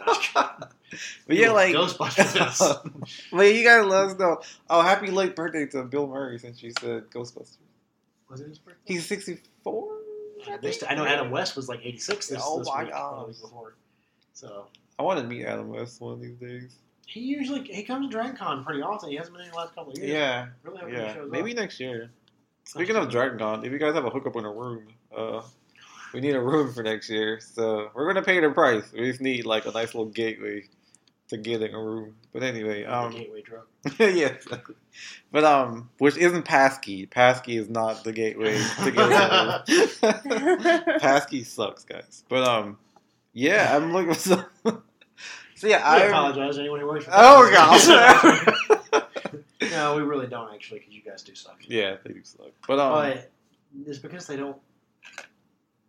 No, 0.92 0.96
I'm 0.96 0.98
just 0.98 1.04
kidding. 1.16 1.28
But 1.28 1.38
yeah, 1.38 1.52
like. 1.52 1.76
Ghostbusters. 1.76 2.92
but 3.32 3.42
you 3.56 3.64
guys 3.64 3.86
let 3.86 4.06
us 4.06 4.18
know. 4.20 4.42
Oh, 4.70 4.82
happy 4.82 5.12
late 5.12 5.36
birthday 5.36 5.66
to 5.68 5.84
Bill 5.84 6.08
Murray 6.08 6.40
since 6.40 6.62
you 6.64 6.72
said 6.80 7.10
Ghostbusters. 7.10 7.58
Was 8.30 8.42
it 8.42 8.48
his 8.50 8.60
birthday? 8.60 8.80
He's 8.86 9.06
64? 9.08 9.90
I, 10.48 10.58
think? 10.58 10.84
I 10.88 10.96
know 10.96 11.06
Adam 11.06 11.32
West 11.32 11.56
was 11.56 11.68
like 11.68 11.80
86 11.84 12.28
this, 12.28 12.42
Oh 12.44 12.60
this 12.60 12.68
my 12.68 12.84
week, 12.84 12.92
gosh. 12.94 13.20
the 13.22 13.28
week 13.28 13.42
before. 13.42 13.76
So 14.34 14.68
I 14.98 15.04
want 15.04 15.20
to 15.20 15.26
meet 15.26 15.46
Adam 15.46 15.70
West 15.70 16.00
one 16.00 16.14
of 16.14 16.22
these 16.22 16.38
days. 16.38 16.78
he 17.08 17.20
usually 17.22 17.64
he 17.64 17.84
comes 17.84 18.06
to 18.08 18.12
Dragon 18.12 18.36
Con 18.38 18.64
pretty 18.64 18.82
often. 18.82 19.10
He 19.10 19.16
hasn't 19.16 19.36
been 19.36 19.46
in 19.46 19.52
the 19.52 19.58
last 19.58 19.76
couple 19.76 19.92
of 19.92 19.98
years. 19.98 20.12
Yeah, 20.12 20.48
really 20.64 20.94
yeah. 20.94 21.14
shows 21.14 21.32
Maybe 21.32 21.52
up. 21.52 21.58
next 21.58 21.80
year. 21.80 22.12
Speaking 22.64 22.96
of 22.96 23.10
Dragon 23.10 23.38
Con, 23.40 23.66
if 23.66 23.72
you 23.72 23.80
guys 23.80 23.96
have 23.96 24.06
a 24.06 24.10
hookup 24.10 24.36
in 24.36 24.46
a 24.46 24.52
room, 24.52 24.88
uh, 25.16 25.42
we 26.14 26.22
need 26.22 26.36
a 26.36 26.42
room 26.42 26.72
for 26.72 26.84
next 26.84 27.10
year. 27.10 27.40
So 27.42 27.90
we're 27.94 28.08
gonna 28.08 28.26
pay 28.26 28.40
the 28.40 28.50
price. 28.52 28.92
We 28.94 29.10
just 29.10 29.22
need 29.22 29.46
like 29.46 29.66
a 29.66 29.72
nice 29.72 29.94
little 29.94 30.06
gateway 30.06 30.68
to 31.30 31.38
get 31.38 31.62
in 31.62 31.74
a 31.74 31.80
room. 31.84 32.16
But 32.34 32.44
anyway, 32.44 32.84
The 32.84 32.96
um, 32.96 33.12
gateway 33.12 33.42
drug. 33.42 33.66
yeah, 34.00 34.28
exactly. 34.28 34.76
But 35.32 35.44
um, 35.46 35.90
which 36.00 36.18
isn't 36.18 36.44
passkey. 36.44 37.06
Passkey 37.06 37.58
is 37.58 37.70
not 37.70 38.04
the 38.04 38.12
gateway 38.12 38.58
to 38.84 38.92
get 38.92 39.06
in 39.06 39.12
a 39.14 39.64
room. 40.86 41.00
passkey 41.00 41.44
sucks, 41.44 41.84
guys. 41.86 42.24
But 42.30 42.48
um, 42.48 42.78
yeah, 43.34 43.76
I'm 43.76 43.94
looking 43.94 44.14
for 44.14 44.20
some. 44.20 44.46
so 45.56 45.68
yeah, 45.68 45.82
I 45.86 45.98
I 45.98 46.06
apologize 46.06 46.56
to 46.56 46.62
anyone 46.62 46.80
who 46.80 46.88
works 46.88 47.06
for 47.06 47.12
Oh 47.14 47.50
gosh. 47.52 47.88
no, 49.72 49.96
we 49.96 50.02
really 50.02 50.28
don't 50.28 50.54
actually 50.54 50.80
because 50.80 50.94
you 50.94 51.02
guys 51.02 51.22
do 51.24 51.36
suck. 51.36 51.58
yeah, 51.68 51.96
they 52.04 52.14
do 52.14 52.22
suck. 52.24 52.48
But 52.68 52.80
um, 52.80 52.92
But 52.94 53.32
it's 53.88 54.00
because 54.00 54.26
they 54.28 54.36
don't. 54.38 54.58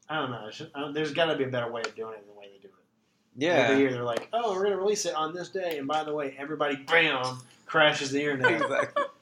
I 0.09 0.17
don't 0.21 0.31
know. 0.33 0.49
Just, 0.51 0.71
I 0.75 0.81
don't- 0.81 0.93
there's 0.93 1.13
got 1.13 1.27
to 1.27 1.37
be 1.37 1.45
a 1.45 1.49
better 1.49 1.71
way 1.71 1.83
of 1.83 1.95
doing 1.95 2.15
it 2.15 2.27
than 2.27 2.35
the 2.35 2.39
way 2.41 2.47
they 2.53 2.59
do 2.61 2.69
it. 2.69 2.75
Yeah. 3.37 3.51
Every 3.55 3.79
year 3.83 3.93
they're 3.93 4.03
like, 4.05 4.29
oh, 4.33 4.53
we're 4.55 4.65
gonna 4.65 4.77
release 4.77 5.07
it 5.07 5.15
on 5.15 5.33
this 5.35 5.49
day, 5.49 5.79
and 5.79 5.87
by 5.87 6.05
the 6.05 6.13
way, 6.15 6.35
everybody 6.39 6.77
bam 6.77 7.39
crashes 7.67 8.11
the 8.11 8.21
internet. 8.23 8.61
exactly. 8.63 9.03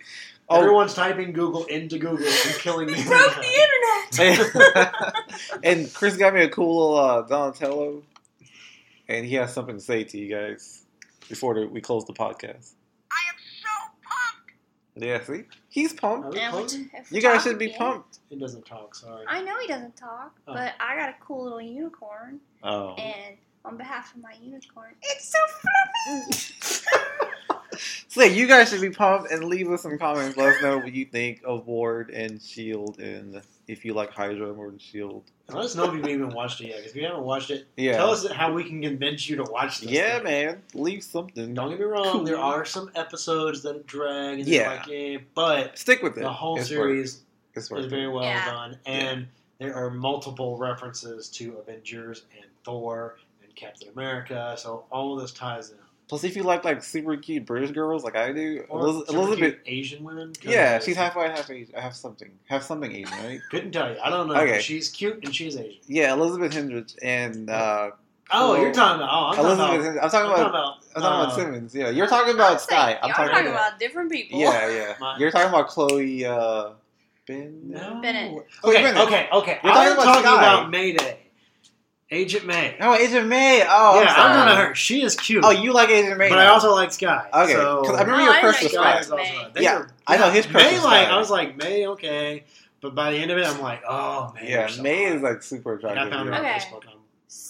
Oh, 0.50 0.60
Everyone's 0.60 0.94
typing 0.94 1.34
Google 1.34 1.66
into 1.66 1.98
Google 1.98 2.26
and 2.26 2.54
killing 2.60 2.86
the 2.86 2.94
We 2.94 3.04
broke 3.04 3.34
the 3.34 4.24
internet. 4.24 4.46
internet. 4.64 5.14
and 5.62 5.92
Chris 5.92 6.16
got 6.16 6.32
me 6.32 6.40
a 6.40 6.48
cool 6.48 6.96
uh, 6.96 7.20
Donatello, 7.20 8.02
and 9.08 9.26
he 9.26 9.34
has 9.34 9.52
something 9.52 9.74
to 9.76 9.80
say 9.82 10.04
to 10.04 10.16
you 10.16 10.34
guys 10.34 10.86
before 11.28 11.52
the, 11.52 11.66
we 11.68 11.82
close 11.82 12.06
the 12.06 12.14
podcast. 12.14 12.72
I 13.12 13.20
am 13.28 13.36
so 13.60 13.68
pumped. 14.02 14.52
Yeah, 14.96 15.22
see, 15.22 15.44
he's 15.68 15.92
pumped. 15.92 16.32
we 16.32 16.40
And 16.40 16.54
we- 16.54 16.60
closing? 16.60 16.90
You 17.10 17.20
guys 17.20 17.42
should 17.42 17.58
be 17.58 17.66
again- 17.66 17.76
pumped. 17.78 18.20
He 18.30 18.36
doesn't 18.38 18.64
talk. 18.64 18.94
Sorry. 18.94 19.26
I 19.28 19.42
know 19.42 19.52
he 19.60 19.66
doesn't 19.66 19.98
talk, 19.98 20.34
Oh. 20.48 20.54
but 20.54 20.72
I 20.80 20.96
got 20.96 21.10
a 21.10 21.14
cool 21.20 21.44
little 21.44 21.60
unicorn, 21.60 22.40
Oh, 22.62 22.94
and 22.94 23.36
on 23.64 23.76
behalf 23.76 24.14
of 24.14 24.22
my 24.22 24.34
unicorn, 24.42 24.94
it's 25.02 25.32
so 25.32 25.38
fluffy. 25.60 26.54
so 28.08 28.22
yeah, 28.22 28.28
you 28.28 28.46
guys 28.46 28.70
should 28.70 28.80
be 28.80 28.90
pumped 28.90 29.30
and 29.30 29.44
leave 29.44 29.70
us 29.70 29.82
some 29.82 29.98
comments. 29.98 30.36
Let 30.36 30.56
us 30.56 30.62
know 30.62 30.78
what 30.78 30.92
you 30.92 31.04
think 31.04 31.42
of 31.44 31.66
Ward 31.66 32.10
and 32.10 32.40
Shield, 32.40 32.98
and 32.98 33.40
if 33.66 33.84
you 33.84 33.94
like 33.94 34.10
Hydra 34.10 34.52
more 34.54 34.70
than 34.70 34.78
Shield. 34.78 35.24
And 35.48 35.56
Let 35.56 35.66
us 35.66 35.74
know 35.76 35.84
if 35.84 35.94
you've 35.94 36.08
even 36.08 36.30
watched 36.30 36.60
it 36.60 36.68
yet. 36.68 36.76
Because 36.78 36.90
if 36.92 36.96
you 36.96 37.06
haven't 37.06 37.22
watched 37.24 37.50
it, 37.50 37.66
Yeah, 37.76 37.96
tell 37.96 38.10
us 38.10 38.30
how 38.30 38.52
we 38.52 38.64
can 38.64 38.80
convince 38.82 39.28
you 39.28 39.36
to 39.36 39.44
watch 39.44 39.80
this. 39.80 39.90
yeah, 39.90 40.16
thing. 40.16 40.24
man, 40.24 40.62
leave 40.74 41.02
something. 41.02 41.54
Don't 41.54 41.70
get 41.70 41.78
me 41.78 41.84
wrong. 41.84 42.04
Cool. 42.12 42.24
There 42.24 42.38
are 42.38 42.64
some 42.64 42.90
episodes 42.94 43.62
that 43.62 43.86
drag. 43.86 44.40
And 44.40 44.48
Yeah. 44.48 44.62
yeah. 44.62 44.68
Like, 44.80 44.88
eh, 44.90 45.18
but 45.34 45.78
Stick 45.78 46.02
with 46.02 46.16
it. 46.16 46.20
the 46.20 46.32
whole 46.32 46.58
It's 46.58 46.68
series 46.68 47.22
it's 47.54 47.70
is 47.70 47.86
very 47.86 48.08
well 48.08 48.22
Yeah. 48.24 48.44
done, 48.46 48.78
and 48.86 49.26
there 49.58 49.74
are 49.74 49.90
multiple 49.90 50.56
references 50.58 51.28
to 51.30 51.56
Avengers 51.58 52.24
and 52.36 52.44
Thor 52.64 53.16
and 53.18 53.27
Captain 53.58 53.88
America. 53.90 54.54
So 54.58 54.84
all 54.90 55.14
of 55.14 55.20
this 55.20 55.32
ties 55.32 55.70
in. 55.70 55.76
Plus, 56.08 56.24
if 56.24 56.34
you 56.36 56.42
like 56.42 56.64
like 56.64 56.82
super 56.82 57.16
cute 57.18 57.44
British 57.44 57.70
girls 57.72 58.02
like 58.02 58.16
I 58.16 58.32
do, 58.32 58.64
Or 58.70 58.80
Eliz- 58.80 59.06
super 59.08 59.18
Elizabeth. 59.18 59.38
cute 59.38 59.60
Asian 59.66 60.04
women. 60.04 60.32
Yeah, 60.42 60.78
she's 60.78 60.96
half 60.96 61.14
white, 61.16 61.30
half 61.32 61.50
Asian, 61.50 61.74
half 61.74 61.94
something, 61.94 62.30
half 62.46 62.62
something 62.62 62.90
Asian, 62.90 63.12
right? 63.18 63.40
Couldn't 63.50 63.72
tell 63.72 63.92
you. 63.92 63.98
I 64.02 64.08
don't 64.08 64.26
know. 64.28 64.34
Okay. 64.36 64.60
She's 64.60 64.88
cute 64.88 65.22
and 65.22 65.34
she's 65.34 65.56
Asian. 65.58 65.80
Yeah, 65.86 66.14
Elizabeth 66.14 66.54
Hendricks 66.54 66.96
and 67.02 67.50
uh, 67.50 67.90
Oh, 68.30 68.52
Cool. 68.54 68.62
you're 68.62 68.72
talking 68.74 69.02
about. 69.02 69.10
Oh, 69.10 69.26
I'm 69.28 69.34
talking 69.36 69.52
about. 69.54 69.70
I'm 69.70 69.86
I'm 69.86 69.94
talking 69.94 70.10
talking 70.10 70.30
about. 70.30 70.48
about. 70.50 70.74
I'm 70.96 71.02
talking 71.02 71.20
about 71.20 71.28
uh, 71.28 71.36
Simmons. 71.36 71.74
Yeah, 71.74 71.90
you're 71.90 72.06
talking 72.06 72.34
about 72.34 72.52
I'm 72.52 72.58
Skye. 72.58 72.98
I'm 73.02 73.10
talking 73.10 73.28
talking 73.34 73.46
about. 73.48 73.68
about 73.68 73.78
different 73.80 74.10
people. 74.12 74.38
Yeah, 74.40 74.70
yeah. 74.70 74.94
My- 75.00 75.18
You're 75.18 75.30
talking 75.30 75.48
about 75.50 75.68
Chloe. 75.68 76.24
Uh, 76.24 76.70
Ben. 77.26 77.60
No. 77.70 78.00
Bennet. 78.00 78.46
Okay, 78.64 78.82
Bennet. 78.82 78.96
okay, 79.06 79.28
okay. 79.32 79.58
You're 79.62 79.72
I'm 79.72 79.76
talking 79.76 79.92
about 79.92 80.04
talking 80.04 80.22
Skye. 80.24 80.36
about 80.38 80.70
Mayday. 80.70 81.18
Agent 82.10 82.46
May. 82.46 82.74
Oh, 82.80 82.94
Agent 82.94 83.26
May. 83.28 83.62
Oh, 83.68 84.00
yeah, 84.00 84.00
I'm 84.00 84.06
I'm 84.08 84.14
sorry. 84.14 84.46
talking 84.48 84.66
her. 84.68 84.74
She 84.74 85.02
is 85.02 85.14
cute. 85.14 85.44
Oh, 85.44 85.50
you 85.50 85.72
like 85.74 85.90
Agent 85.90 86.16
May? 86.16 86.30
but 86.30 86.36
now. 86.36 86.42
I 86.42 86.46
also 86.46 86.72
like 86.74 86.90
Skye. 86.90 87.28
Okay, 87.34 87.52
so 87.52 87.82
'cause 87.84 87.96
I 87.96 88.00
oh, 88.00 88.04
remember 88.04 88.12
Oh, 88.14 88.24
your 88.24 88.32
I 88.32 88.40
crush 88.40 88.62
know 88.72 88.80
was 88.82 89.06
Skye. 89.06 89.16
like 89.16 89.22
May. 89.22 89.46
they 89.54 89.62
Yeah, 89.62 89.78
were- 89.80 89.90
I 90.06 90.16
know 90.16 90.30
his 90.30 90.46
crush 90.46 90.62
May 90.62 90.80
like 90.80 91.08
I 91.08 91.18
was 91.18 91.30
like 91.30 91.56
May 91.58 91.86
okay, 91.88 92.44
but 92.80 92.94
by 92.94 93.10
the 93.10 93.18
end 93.18 93.30
of 93.30 93.36
it 93.36 93.44
I'm 93.46 93.60
like 93.60 93.82
oh 93.86 94.32
May. 94.34 94.50
Yeah, 94.50 94.68
so 94.68 94.82
May 94.82 95.04
hot. 95.04 95.16
is 95.16 95.22
like 95.22 95.42
super 95.42 95.74
And 95.74 95.84
I 95.84 95.90
attractive. 95.92 96.12
found 96.14 96.28
her 96.30 96.34
yeah. 96.42 96.52
on 96.54 96.60
Facebook. 96.60 96.88
I'm- 96.88 96.94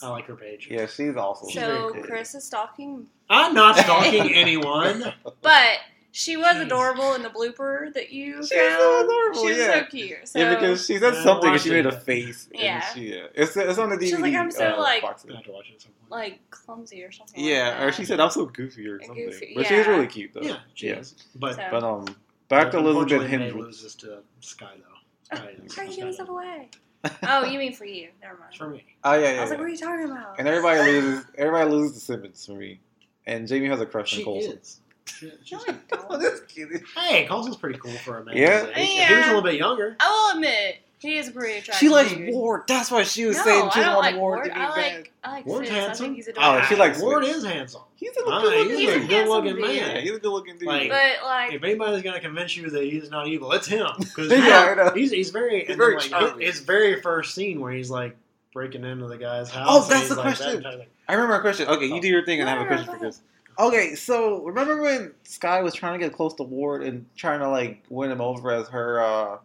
I 0.03 0.09
like 0.09 0.27
her 0.27 0.35
page. 0.35 0.67
Yeah, 0.71 0.87
she's 0.87 1.17
awesome. 1.17 1.51
So. 1.51 1.95
Chris 2.03 2.35
is 2.35 2.43
stalking, 2.45 3.07
I'm 3.31 3.55
not 3.55 3.77
stalking 3.85 4.33
anyone. 4.35 5.13
but 5.41 5.79
she 6.11 6.37
was 6.37 6.57
Jeez. 6.57 6.63
adorable 6.67 7.15
in 7.15 7.23
the 7.23 7.29
blooper 7.29 7.93
that 7.95 8.11
you 8.11 8.33
She 8.33 8.39
was 8.39 8.51
found. 8.53 8.73
so 8.79 9.05
adorable, 9.05 9.41
She 9.43 9.49
was 9.49 9.59
yeah. 9.59 9.75
so 9.81 9.85
cute. 9.87 10.29
So 10.29 10.39
yeah, 10.39 10.55
because 10.55 10.87
she 10.87 10.99
said 10.99 11.15
something 11.23 11.51
and 11.51 11.61
she 11.61 11.71
made 11.71 11.87
a 11.87 11.91
it. 11.91 12.03
face. 12.03 12.49
and 12.53 12.61
Yeah. 12.63 12.81
she, 12.93 13.15
yeah. 13.15 13.27
It's, 13.35 13.57
it's 13.57 13.79
on 13.79 13.91
the 13.91 13.97
DVD. 13.97 14.07
She 14.09 14.13
was 14.15 14.23
like, 14.23 14.35
I'm 14.35 14.51
so, 14.51 14.75
uh, 14.75 14.79
like- 14.81 15.03
box 15.03 15.25
I 15.29 15.41
to 15.43 15.51
watch 15.53 15.69
it 15.71 15.75
at 15.75 15.83
some 15.83 15.93
point. 15.93 16.11
like 16.11 16.51
clumsy 16.51 17.03
or 17.05 17.13
something. 17.13 17.43
Yeah, 17.45 17.77
like 17.79 17.89
or 17.89 17.93
she 17.93 18.05
said 18.05 18.21
I'm 18.21 18.31
so 18.31 18.47
goofy 18.47 18.87
or 18.89 19.01
something. 19.03 19.27
goofy, 19.27 19.53
but 19.55 19.67
she 19.67 19.75
was 19.77 19.87
really 19.87 20.07
cute 20.07 20.33
though. 20.35 20.41
yeah, 20.43 20.57
she 20.75 20.89
yeah. 20.89 20.97
is. 20.97 21.15
But 21.37 21.57
So- 21.57 21.69
But 21.71 21.85
um, 21.85 22.05
back 22.49 22.71
to 22.73 22.79
Elizabeth 22.79 23.03
unfortunately, 23.21 23.27
May 23.27 23.45
Hendricks. 23.45 23.67
loses 23.67 23.95
to 23.97 24.19
Skye 24.41 24.67
though. 24.79 25.37
Skye 25.37 25.55
is- 25.65 25.75
How 25.77 25.83
are 25.83 25.85
you 25.85 25.91
Skye 25.93 25.97
giving 25.97 26.13
stuff 26.15 26.29
away? 26.31 26.71
oh, 27.25 27.45
you 27.45 27.59
mean 27.61 27.73
for 27.75 27.85
you? 27.85 28.09
Never 28.23 28.39
mind. 28.39 28.55
For 28.57 28.69
me. 28.69 28.85
Oh 29.05 29.13
yeah, 29.13 29.19
I 29.29 29.33
yeah. 29.35 29.41
was 29.43 29.51
like, 29.51 29.59
what 29.61 29.67
are 29.67 29.71
you 29.71 29.77
talking 29.77 30.07
about? 30.11 30.37
And 30.39 30.49
everybody 30.49 30.81
loses. 30.81 31.25
Everybody 31.37 31.71
loses 31.71 31.93
to 31.99 32.01
Simmons 32.01 32.45
for 32.47 32.53
me. 32.53 32.81
And 33.27 33.47
Jamie 33.47 33.69
has 33.69 33.81
a 33.81 33.87
crush 33.87 34.13
on 34.15 34.19
She 34.19 34.25
Coulson. 34.25 34.59
Is. 35.09 35.33
She- 35.45 35.55
no, 35.57 35.63
she's- 35.63 35.65
I 35.93 35.97
don't. 35.97 36.13
I'm. 36.13 37.03
Hey, 37.05 37.27
Coulson's 37.27 37.57
pretty 37.57 37.79
cool 37.79 37.93
for 38.05 38.19
a 38.19 38.25
man. 38.25 38.37
Yeah. 38.37 38.67
his 38.67 38.69
age. 38.77 39.01
If 39.01 39.09
he 39.09 39.15
was 39.17 39.25
a 39.25 39.27
little 39.29 39.43
bit 39.43 39.55
younger. 39.55 39.97
I 40.01 40.09
will 40.11 40.37
admit, 40.37 40.77
he 40.99 41.17
is 41.17 41.29
a 41.29 41.33
pretty 41.33 41.59
attractive. 41.59 41.75
She 41.77 41.89
likes 41.89 42.13
dude. 42.13 42.35
Ward. 42.35 42.63
That's 42.67 42.91
why 42.91 43.05
she 43.05 43.25
was 43.27 43.37
No, 43.39 43.45
saying 43.45 43.63
she 43.63 43.67
I 43.67 43.71
didn't 43.75 43.85
don't 43.87 43.95
want 43.95 44.07
like 44.07 44.17
Ward, 44.17 44.37
Ward. 44.39 44.45
to 44.49 44.51
be 44.55 44.57
I 44.61 44.69
bad. 44.69 44.77
like, 44.97 45.13
I 45.23 45.31
like 45.33 45.47
Ward's 45.47 45.69
Fitz. 45.69 45.79
I 45.79 45.81
handsome. 45.85 46.05
think 46.07 46.17
he's 46.17 46.29
Oh, 46.37 46.63
she 46.69 46.75
likes 46.75 47.01
Ward 47.01 47.25
Fitz. 47.25 47.37
is 47.39 47.45
handsome. 47.45 47.83
He's 47.95 48.11
a 48.11 48.15
good 48.15 48.27
looking 48.27 48.69
he's 48.71 48.79
He's 48.79 48.89
a 48.89 48.97
a 48.97 49.07
good 49.07 49.29
looking 49.29 49.57
handsome 49.57 49.75
Yeah, 49.77 49.87
man. 49.95 50.03
he's 50.03 50.11
a 50.17 50.19
good 50.19 50.31
looking 50.33 50.59
dude. 50.59 50.69
Like- 50.69 50.89
But 50.91 51.11
like, 51.25 51.53
If 51.53 51.63
anybody's 51.63 52.03
gonna 52.03 52.21
convince 52.21 52.57
you 52.57 52.69
that 52.71 52.83
he's 52.85 53.11
not 53.11 53.29
evil, 53.29 53.53
it's 53.53 53.67
him. 53.69 53.87
Because 53.99 54.31
Yeah, 54.33 54.93
he's 54.95 55.11
he's 55.13 55.31
very 55.31 55.65
He's 55.65 55.77
very 55.77 55.93
then, 55.95 56.01
like, 56.01 56.11
charming. 56.11 56.41
his, 56.47 56.57
his 56.57 56.67
very 56.67 57.01
first 57.01 57.35
scene 57.35 57.61
where 57.61 57.73
he's 57.73 57.91
like 57.91 58.17
breaking 58.53 58.85
into 58.85 59.07
the 59.07 59.19
guy's 59.19 59.51
oh, 59.51 59.53
house. 59.53 59.67
Oh, 59.71 59.89
that's 59.89 60.01
he's 60.01 60.09
the 60.09 60.15
like, 60.17 60.25
question. 60.37 60.47
that 60.57 60.63
kind 60.63 60.75
of 60.75 60.81
thing. 60.81 60.89
I 61.09 61.13
remember 61.15 61.35
a 61.37 61.41
question. 61.41 61.69
Okay, 61.69 61.87
you 61.87 61.95
oh. 61.97 62.01
do 62.01 62.09
your 62.09 62.25
thing 62.25 62.41
and 62.41 62.51
I 62.51 62.55
have 62.55 62.63
a 62.63 62.65
No, 62.65 62.71
no, 62.71 62.75
question 62.77 62.87
for 62.93 62.99
go 62.99 63.05
Chris. 63.05 63.21
Okay, 63.59 63.95
so 63.97 64.45
remember 64.45 64.81
when 64.81 65.13
Skye 65.25 65.63
was 65.63 65.75
trying 65.75 65.99
to 65.99 66.05
get 66.07 66.15
close 66.15 66.35
to 66.35 66.45
Ward 66.45 66.83
and 66.85 67.07
trying 67.17 67.41
to 67.41 67.49
like 67.49 67.83
win 67.89 68.11
him 68.11 68.21
over 68.21 68.51
as 68.53 68.69
her 68.69 69.01
uh 69.01 69.39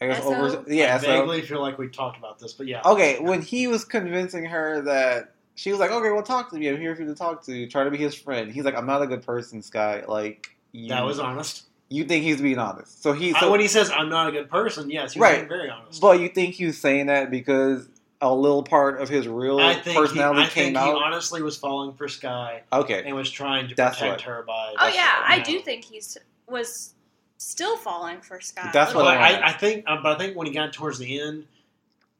I 0.00 0.06
guess 0.06 0.22
SO? 0.22 0.34
over 0.34 0.64
yeah, 0.72 0.94
I 0.94 0.98
so 0.98 1.06
vaguely 1.06 1.42
feel 1.42 1.60
like 1.60 1.76
we 1.76 1.88
talked 1.88 2.16
about 2.16 2.38
this, 2.38 2.54
but 2.54 2.66
yeah. 2.66 2.80
Okay, 2.84 3.18
when 3.20 3.42
he 3.42 3.66
was 3.66 3.84
convincing 3.84 4.46
her 4.46 4.80
that 4.82 5.34
she 5.56 5.70
was 5.70 5.78
like, 5.80 5.90
"Okay, 5.90 6.10
well, 6.10 6.22
talk 6.22 6.48
to 6.50 6.56
me. 6.56 6.68
I'm 6.68 6.78
here 6.80 6.96
for 6.96 7.02
you 7.02 7.08
to 7.08 7.14
talk 7.14 7.44
to. 7.44 7.66
Try 7.66 7.84
to 7.84 7.90
be 7.90 7.98
his 7.98 8.14
friend." 8.14 8.50
He's 8.50 8.64
like, 8.64 8.74
"I'm 8.74 8.86
not 8.86 9.02
a 9.02 9.06
good 9.06 9.20
person, 9.22 9.60
Skye. 9.60 10.04
Like, 10.08 10.56
you, 10.72 10.88
That 10.88 11.04
was 11.04 11.18
honest. 11.18 11.64
you 11.90 12.04
think 12.04 12.24
he's 12.24 12.40
being 12.40 12.58
honest. 12.58 13.02
So 13.02 13.12
he, 13.12 13.34
I- 13.34 13.40
so, 13.40 13.50
when 13.50 13.60
he 13.60 13.68
says 13.68 13.90
I'm 13.90 14.08
not 14.08 14.28
a 14.28 14.32
good 14.32 14.48
person, 14.48 14.88
yes, 14.88 15.12
he's 15.12 15.20
Right. 15.20 15.36
being 15.38 15.48
very 15.48 15.68
honest. 15.68 16.00
but 16.00 16.18
you 16.20 16.30
think 16.30 16.54
he's 16.54 16.80
saying 16.80 17.06
that 17.08 17.30
because 17.30 17.86
a 18.22 18.34
little 18.34 18.62
part 18.62 19.00
of 19.00 19.08
his 19.08 19.26
real 19.26 19.58
I 19.58 19.74
think 19.74 19.96
personality 19.96 20.40
he, 20.42 20.46
I 20.46 20.50
came 20.50 20.74
think 20.74 20.84
he 20.84 20.92
honestly 20.92 21.42
was 21.42 21.56
falling 21.56 21.94
for 21.94 22.06
Skye 22.08 22.62
okay, 22.72 23.02
and 23.06 23.16
was 23.16 23.30
trying 23.30 23.68
to 23.68 23.74
That's 23.74 23.98
protect 23.98 24.26
right. 24.26 24.36
her 24.36 24.42
by. 24.42 24.74
oh 24.78 24.88
yeah, 24.88 25.22
I 25.26 25.36
you 25.38 25.44
do 25.44 25.60
think 25.60 25.84
he's 25.84 26.18
was 26.48 26.94
still 27.38 27.76
falling 27.76 28.20
for 28.20 28.40
Skye. 28.40 28.70
That's 28.72 28.92
what 28.94 29.06
I 29.06 29.16
I. 29.38 29.46
I 29.48 29.52
think, 29.52 29.84
uh, 29.86 30.02
but 30.02 30.16
I 30.16 30.18
think 30.18 30.36
when 30.36 30.46
he 30.46 30.52
got 30.52 30.72
towards 30.72 30.98
the 30.98 31.20
end, 31.20 31.46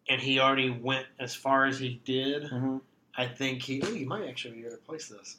and 0.08 0.20
he 0.20 0.40
already 0.40 0.70
went 0.70 1.06
as 1.18 1.34
far 1.34 1.66
as 1.66 1.78
he 1.78 2.00
did, 2.04 2.44
Mhm. 2.44 2.80
I 3.16 3.26
think 3.26 3.62
he. 3.62 3.82
Ooh, 3.84 3.92
he 3.94 4.04
might 4.04 4.26
actually 4.26 4.54
be 4.54 4.60
able 4.60 4.70
to 4.70 4.76
replace 4.76 5.08
this. 5.08 5.36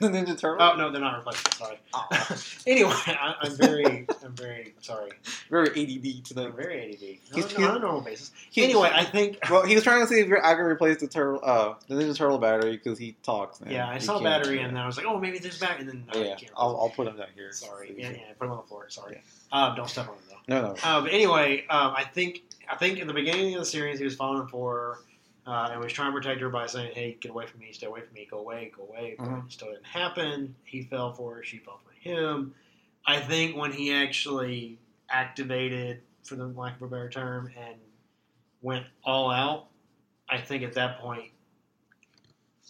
The 0.00 0.08
Ninja 0.08 0.38
Turtle. 0.38 0.56
Oh 0.60 0.76
no, 0.76 0.90
they're 0.90 1.00
not 1.00 1.16
replacing. 1.16 1.52
Sorry. 1.52 1.78
Oh. 1.92 2.06
Anyway, 2.66 2.90
I, 3.06 3.34
I'm 3.42 3.56
very, 3.56 4.06
I'm 4.24 4.34
very 4.34 4.74
sorry. 4.80 5.10
very 5.50 5.68
ADD 5.68 6.38
I'm 6.38 6.52
very 6.56 6.92
ADD. 6.94 7.00
No, 7.30 7.36
He's- 7.36 7.58
no, 7.58 7.68
on 7.70 7.76
a 7.76 7.78
normal 7.78 8.00
basis. 8.00 8.32
He- 8.50 8.64
Anyway, 8.64 8.90
I 8.92 9.04
think. 9.04 9.38
Well, 9.50 9.66
he 9.66 9.74
was 9.74 9.84
trying 9.84 10.00
to 10.00 10.06
see 10.06 10.20
if 10.20 10.32
I 10.42 10.54
could 10.54 10.62
replace 10.62 10.98
the 11.00 11.08
turtle, 11.08 11.40
uh, 11.44 11.74
the 11.88 11.94
Ninja 11.94 12.16
Turtle 12.16 12.38
battery 12.38 12.72
because 12.72 12.98
he 12.98 13.16
talks. 13.22 13.60
and 13.60 13.70
Yeah, 13.70 13.86
I 13.88 13.98
saw 13.98 14.18
battery, 14.20 14.60
and 14.60 14.74
then 14.74 14.82
I 14.82 14.86
was 14.86 14.96
like, 14.96 15.04
oh, 15.06 15.18
maybe 15.20 15.38
there's 15.38 15.58
battery, 15.58 15.80
and 15.80 15.88
then 15.88 16.04
no, 16.14 16.22
yeah. 16.22 16.36
I'll, 16.56 16.76
I'll 16.80 16.90
put 16.90 17.06
him 17.06 17.16
down 17.18 17.26
here. 17.34 17.52
Sorry. 17.52 17.94
Yeah, 17.96 18.10
yeah. 18.10 18.18
Put 18.38 18.46
him 18.46 18.52
on 18.52 18.56
the 18.58 18.62
floor. 18.62 18.88
Sorry. 18.88 19.20
Uh, 19.52 19.74
don't 19.74 19.88
step 19.90 20.08
on 20.08 20.14
him 20.14 20.22
though. 20.30 20.60
No, 20.60 20.68
no. 20.68 21.02
But 21.02 21.12
anyway, 21.12 21.66
um, 21.68 21.92
I 21.96 22.04
think 22.04 22.42
I 22.70 22.76
think 22.76 22.98
in 22.98 23.06
the 23.06 23.14
beginning 23.14 23.54
of 23.54 23.60
the 23.60 23.66
series 23.66 23.98
he 23.98 24.04
was 24.04 24.14
falling 24.16 24.48
for 24.48 24.98
uh, 25.46 25.68
and 25.70 25.80
was 25.80 25.92
trying 25.92 26.12
to 26.12 26.18
protect 26.18 26.40
her 26.40 26.48
by 26.48 26.66
saying, 26.66 26.92
"Hey, 26.94 27.16
get 27.20 27.30
away 27.30 27.46
from 27.46 27.60
me! 27.60 27.72
Stay 27.72 27.86
away 27.86 28.00
from 28.00 28.14
me! 28.14 28.26
Go 28.30 28.38
away! 28.38 28.72
Go 28.76 28.84
away!" 28.84 29.16
But 29.18 29.26
Mhm. 29.26 29.46
it 29.46 29.52
still 29.52 29.70
didn't 29.70 29.86
happen. 29.86 30.56
He 30.64 30.82
fell 30.82 31.12
for 31.12 31.36
her. 31.36 31.42
She 31.42 31.58
fell 31.58 31.78
for 31.84 31.92
him. 31.92 32.54
I 33.06 33.20
think 33.20 33.56
when 33.56 33.72
he 33.72 33.92
actually 33.92 34.78
activated, 35.08 36.02
for 36.24 36.36
the 36.36 36.46
lack 36.46 36.76
of 36.76 36.82
a 36.82 36.88
better 36.88 37.10
term, 37.10 37.50
and 37.56 37.78
went 38.62 38.86
all 39.04 39.30
out, 39.30 39.68
I 40.28 40.38
think 40.40 40.62
at 40.62 40.72
that 40.74 40.98
point 40.98 41.30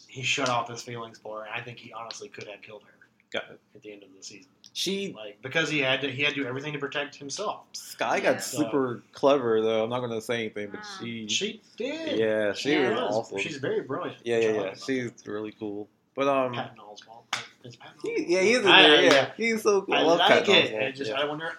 he 0.09 0.23
shut 0.23 0.49
off 0.49 0.69
his 0.69 0.83
feelings 0.83 1.19
for 1.19 1.45
her. 1.45 1.49
I 1.49 1.61
think 1.61 1.79
he 1.79 1.93
honestly 1.93 2.29
could 2.29 2.49
have 2.49 2.63
killed 2.63 2.83
her 2.83 2.94
Got 3.35 3.51
at 3.75 3.83
the 3.83 3.93
end 3.93 4.03
of 4.05 4.09
the 4.17 4.23
season, 4.23 4.49
She 4.73 5.13
like 5.13 5.43
because 5.43 5.69
he 5.69 5.81
had 5.81 6.01
to 6.03 6.11
he 6.11 6.23
had 6.23 6.35
to 6.35 6.41
do 6.43 6.47
everything 6.47 6.73
to 6.73 6.79
protect 6.79 7.17
himself. 7.17 7.65
Skye 7.73 8.17
Yeah. 8.19 8.33
got 8.35 8.43
super 8.43 9.03
clever 9.13 9.61
though. 9.61 9.85
I'm 9.85 9.91
not 9.91 10.01
gonna 10.01 10.21
say 10.21 10.37
anything, 10.41 10.69
but 10.71 10.81
she, 11.01 11.27
She 11.29 11.61
did. 11.77 12.19
yeah, 12.19 12.53
she 12.53 12.73
Yeah. 12.73 12.91
was 12.91 13.01
was. 13.01 13.13
awesome. 13.17 13.39
She's 13.41 13.57
very 13.59 13.81
brilliant. 13.83 14.19
yeah, 14.25 14.39
yeah, 14.39 14.45
yeah. 14.45 14.53
like 14.53 14.67
about 14.69 14.81
She's 14.87 15.11
really 15.27 15.53
cool. 15.59 15.89
But 16.15 16.29
um. 16.29 16.55
Patton 16.55 16.79
Oswalt. 16.79 17.43
Is 17.65 17.77
Patton 17.77 17.99
he, 18.05 18.25
yeah, 18.29 18.41
he's 18.43 18.59
in 18.59 18.67
I- 18.69 18.83
there. 18.83 18.99
I- 18.99 19.03
yeah, 19.03 19.31
he's 19.37 19.63
so 19.63 19.83
cool. 19.83 19.95
I, 19.95 19.99
I, 19.99 20.03
love 20.03 20.19
like 20.21 20.29
Patton 20.45 20.55
it. 20.55 20.73
Oswalt, 20.73 20.87
I 20.87 20.91
just 20.93 21.11
yeah. 21.11 21.21
I 21.21 21.25
wonder. 21.25 21.53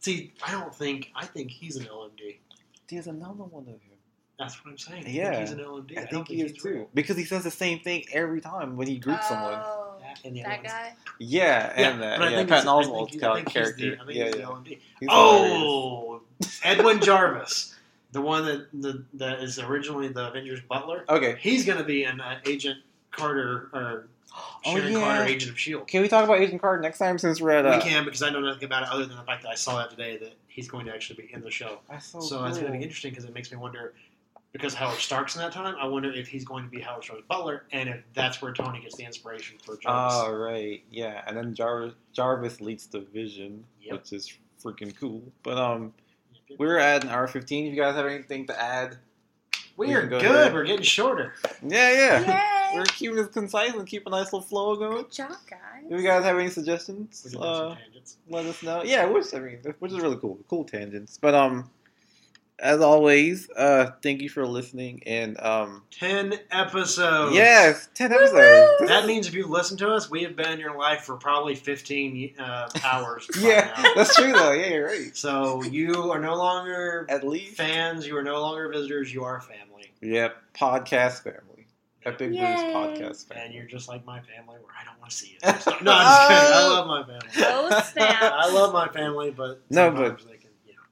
See, 0.00 0.32
I 0.42 0.50
don't 0.52 0.74
think 0.74 1.12
I 1.14 1.26
think 1.26 1.50
he's 1.52 1.76
an 1.76 1.84
LMD. 1.84 2.38
There's 2.88 3.06
another 3.06 3.44
one 3.44 3.62
of 3.64 3.68
him. 3.68 3.80
That's 4.38 4.56
what 4.64 4.70
I'm 4.70 4.78
saying. 4.78 5.04
I 5.06 5.10
Yeah. 5.10 5.30
think 5.30 5.40
he's 5.42 5.50
an 5.52 5.58
LMD. 5.60 5.98
I 5.98 6.04
don't 6.06 6.26
think 6.26 6.38
he 6.38 6.42
is 6.42 6.54
too 6.54 6.68
real. 6.70 6.88
because 6.94 7.16
he 7.18 7.24
says 7.24 7.44
the 7.44 7.50
same 7.50 7.78
thing 7.80 8.04
every 8.10 8.40
time 8.40 8.74
when 8.76 8.88
he 8.88 8.96
greets 8.98 9.28
someone. 9.28 9.52
Oh, 9.62 9.76
That 9.76 9.79
and 10.24 10.34
the 10.36 10.40
other 10.44 10.50
that 10.50 10.58
ones. 10.62 10.72
guy. 10.72 10.92
Yeah, 11.18 11.72
Yeah, 11.78 11.88
and 11.90 12.02
that. 12.02 12.18
but 12.18 12.28
I 12.28 12.30
yeah, 12.30 12.36
think 12.38 12.48
Patton 12.48 12.66
Oswalt's 12.68 13.10
think 13.10 13.22
he- 13.22 13.26
I 13.28 13.34
think 13.36 13.48
he's 13.50 13.76
the- 13.76 13.92
I 13.92 14.04
think 14.04 14.10
yeah, 14.18 14.24
he's 14.24 14.32
the 14.34 14.38
yeah. 14.40 14.76
He's. 15.00 15.08
Oh, 15.10 16.22
Edwin 16.64 17.00
Jarvis. 17.00 17.76
the 18.12 18.20
one 18.20 18.44
that 18.44 18.66
the, 18.72 19.04
that 19.14 19.40
is 19.40 19.58
originally 19.58 20.08
the 20.08 20.28
Avengers 20.28 20.60
Butler. 20.68 21.04
Okay. 21.08 21.36
He's 21.40 21.64
going 21.64 21.78
to 21.78 21.84
be 21.84 22.04
an 22.04 22.20
uh, 22.20 22.40
Agent 22.46 22.78
Carter 23.10 23.68
or 23.72 24.08
Oh, 24.32 24.60
Sharon 24.64 24.92
yeah. 24.92 25.00
Carter, 25.00 25.24
Agent 25.24 25.50
of 25.52 25.58
Shield. 25.58 25.88
Can 25.88 26.02
we 26.02 26.08
talk 26.08 26.22
about 26.24 26.38
Agent 26.38 26.60
Carter 26.60 26.80
next 26.80 26.98
time 26.98 27.18
since 27.18 27.40
we're 27.40 27.50
at? 27.50 27.66
Uh, 27.66 27.80
we 27.82 27.90
can 27.90 28.04
because 28.04 28.22
I 28.22 28.30
know 28.30 28.38
nothing 28.40 28.62
about 28.64 28.84
it 28.84 28.88
other 28.90 29.04
than 29.04 29.16
the 29.16 29.24
fact 29.24 29.42
that 29.42 29.48
I 29.48 29.56
saw 29.56 29.78
that 29.78 29.90
today 29.90 30.18
that 30.18 30.34
he's 30.46 30.68
going 30.68 30.86
to 30.86 30.94
actually 30.94 31.24
be 31.26 31.34
in 31.34 31.40
the 31.40 31.50
show. 31.50 31.80
That's 31.90 32.06
so, 32.06 32.20
So 32.20 32.36
cool. 32.38 32.46
it's 32.46 32.58
going 32.58 32.70
to 32.72 32.78
be 32.78 32.84
interesting 32.84 33.10
because 33.10 33.24
it 33.24 33.34
makes 33.34 33.50
me 33.50 33.56
wonder. 33.58 33.92
Because 34.52 34.74
Howard 34.74 34.98
Stark's 34.98 35.36
in 35.36 35.42
that 35.42 35.52
time, 35.52 35.76
I 35.80 35.86
wonder 35.86 36.10
if 36.12 36.26
he's 36.26 36.44
going 36.44 36.64
to 36.64 36.70
be 36.70 36.80
Howard 36.80 37.04
Stark's 37.04 37.22
butler, 37.28 37.66
and 37.70 37.88
if 37.88 38.00
that's 38.14 38.42
where 38.42 38.52
Tony 38.52 38.80
gets 38.80 38.96
the 38.96 39.04
inspiration 39.04 39.58
for 39.64 39.76
Jarvis. 39.76 40.14
Oh 40.16 40.32
right, 40.34 40.82
yeah, 40.90 41.22
and 41.26 41.36
then 41.36 41.54
Jarvis 41.54 41.94
Jarvis 42.12 42.60
leads 42.60 42.86
the 42.88 43.00
Vision, 43.00 43.64
Yep. 43.80 43.92
which 43.94 44.12
is 44.12 44.32
freaking 44.62 44.94
cool. 44.98 45.22
But 45.44 45.56
um, 45.56 45.94
we're 46.58 46.78
at 46.78 47.04
an 47.04 47.10
hour 47.10 47.28
fifteen. 47.28 47.66
If 47.66 47.74
you 47.76 47.80
guys 47.80 47.94
have 47.94 48.06
anything 48.06 48.48
to 48.48 48.60
add, 48.60 48.96
we 49.76 49.86
we 49.86 49.94
are 49.94 50.06
go 50.06 50.20
good. 50.20 50.30
ahead. 50.32 50.52
We're 50.52 50.64
getting 50.64 50.82
shorter. 50.82 51.32
yeah, 51.64 51.92
yeah, 51.92 52.70
Yay! 52.72 52.74
we're 52.76 52.84
keeping 52.86 53.14
this 53.16 53.28
concise 53.28 53.72
and 53.74 53.86
keep 53.86 54.04
a 54.08 54.10
nice 54.10 54.32
little 54.32 54.42
flow 54.42 54.74
going. 54.74 55.02
Good 55.04 55.12
job, 55.12 55.36
guys. 55.48 55.84
If 55.88 56.00
you 56.00 56.04
guys 56.06 56.24
have 56.24 56.36
any 56.36 56.50
suggestions, 56.50 57.22
We 57.24 57.30
can 57.30 57.40
do 57.40 57.46
uh, 57.46 57.68
some 57.68 57.76
tangents. 57.78 58.16
let 58.28 58.46
us 58.46 58.62
know. 58.64 58.82
Yeah, 58.82 59.04
which 59.06 59.32
I 59.32 59.38
mean, 59.38 59.58
which 59.78 59.92
is 59.92 60.00
really 60.00 60.16
cool, 60.16 60.40
cool 60.48 60.64
tangents. 60.64 61.18
But 61.22 61.34
um, 61.34 61.70
as 62.60 62.80
always, 62.80 63.48
uh, 63.56 63.92
thank 64.02 64.20
you 64.20 64.28
for 64.28 64.46
listening 64.46 65.02
and 65.06 65.40
um, 65.40 65.82
Ten 65.90 66.34
episodes. 66.50 67.34
yes, 67.34 67.88
ten 67.94 68.10
Woo-hoo! 68.10 68.24
episodes. 68.36 68.88
That 68.90 69.06
means 69.06 69.26
if 69.26 69.34
you 69.34 69.46
listen 69.46 69.76
to 69.78 69.88
us, 69.90 70.10
we 70.10 70.22
have 70.22 70.36
been 70.36 70.52
in 70.52 70.60
your 70.60 70.76
life 70.76 71.00
for 71.02 71.16
probably 71.16 71.54
15 71.54 72.34
uh, 72.38 72.68
hours. 72.84 73.28
yeah, 73.40 73.72
now. 73.76 73.92
that's 73.96 74.14
true 74.14 74.32
though. 74.32 74.52
Yeah, 74.52 74.66
you're 74.68 74.86
right. 74.86 75.16
So 75.16 75.62
you 75.64 76.10
are 76.12 76.20
no 76.20 76.34
longer 76.36 77.06
At 77.08 77.26
least 77.26 77.56
fans. 77.56 78.06
You 78.06 78.16
are 78.16 78.22
no 78.22 78.40
longer 78.40 78.68
visitors. 78.68 79.12
You 79.12 79.24
are 79.24 79.40
family. 79.40 79.90
Yep, 80.02 80.36
podcast 80.54 81.22
family. 81.22 81.66
Epic 82.06 82.30
Yay. 82.32 82.38
Briefs 82.40 82.62
podcast 82.62 83.28
family. 83.28 83.44
And 83.44 83.54
you're 83.54 83.66
just 83.66 83.86
like 83.88 84.06
my 84.06 84.20
family 84.20 84.56
where 84.62 84.72
I 84.80 84.84
don't 84.84 84.98
want 85.00 85.10
to 85.10 85.16
see 85.16 85.32
you. 85.32 85.38
No, 85.82 85.92
I'm 85.92 86.06
just 86.06 86.28
kidding. 86.28 86.54
I 86.54 86.66
love 86.68 86.86
my 86.86 87.02
family. 87.02 87.28
Oh, 87.36 87.82
snap. 87.92 88.22
I 88.22 88.50
love 88.52 88.72
my 88.72 88.88
family, 88.88 89.30
but 89.30 89.60
No, 89.68 89.88
sometimes 89.94 90.24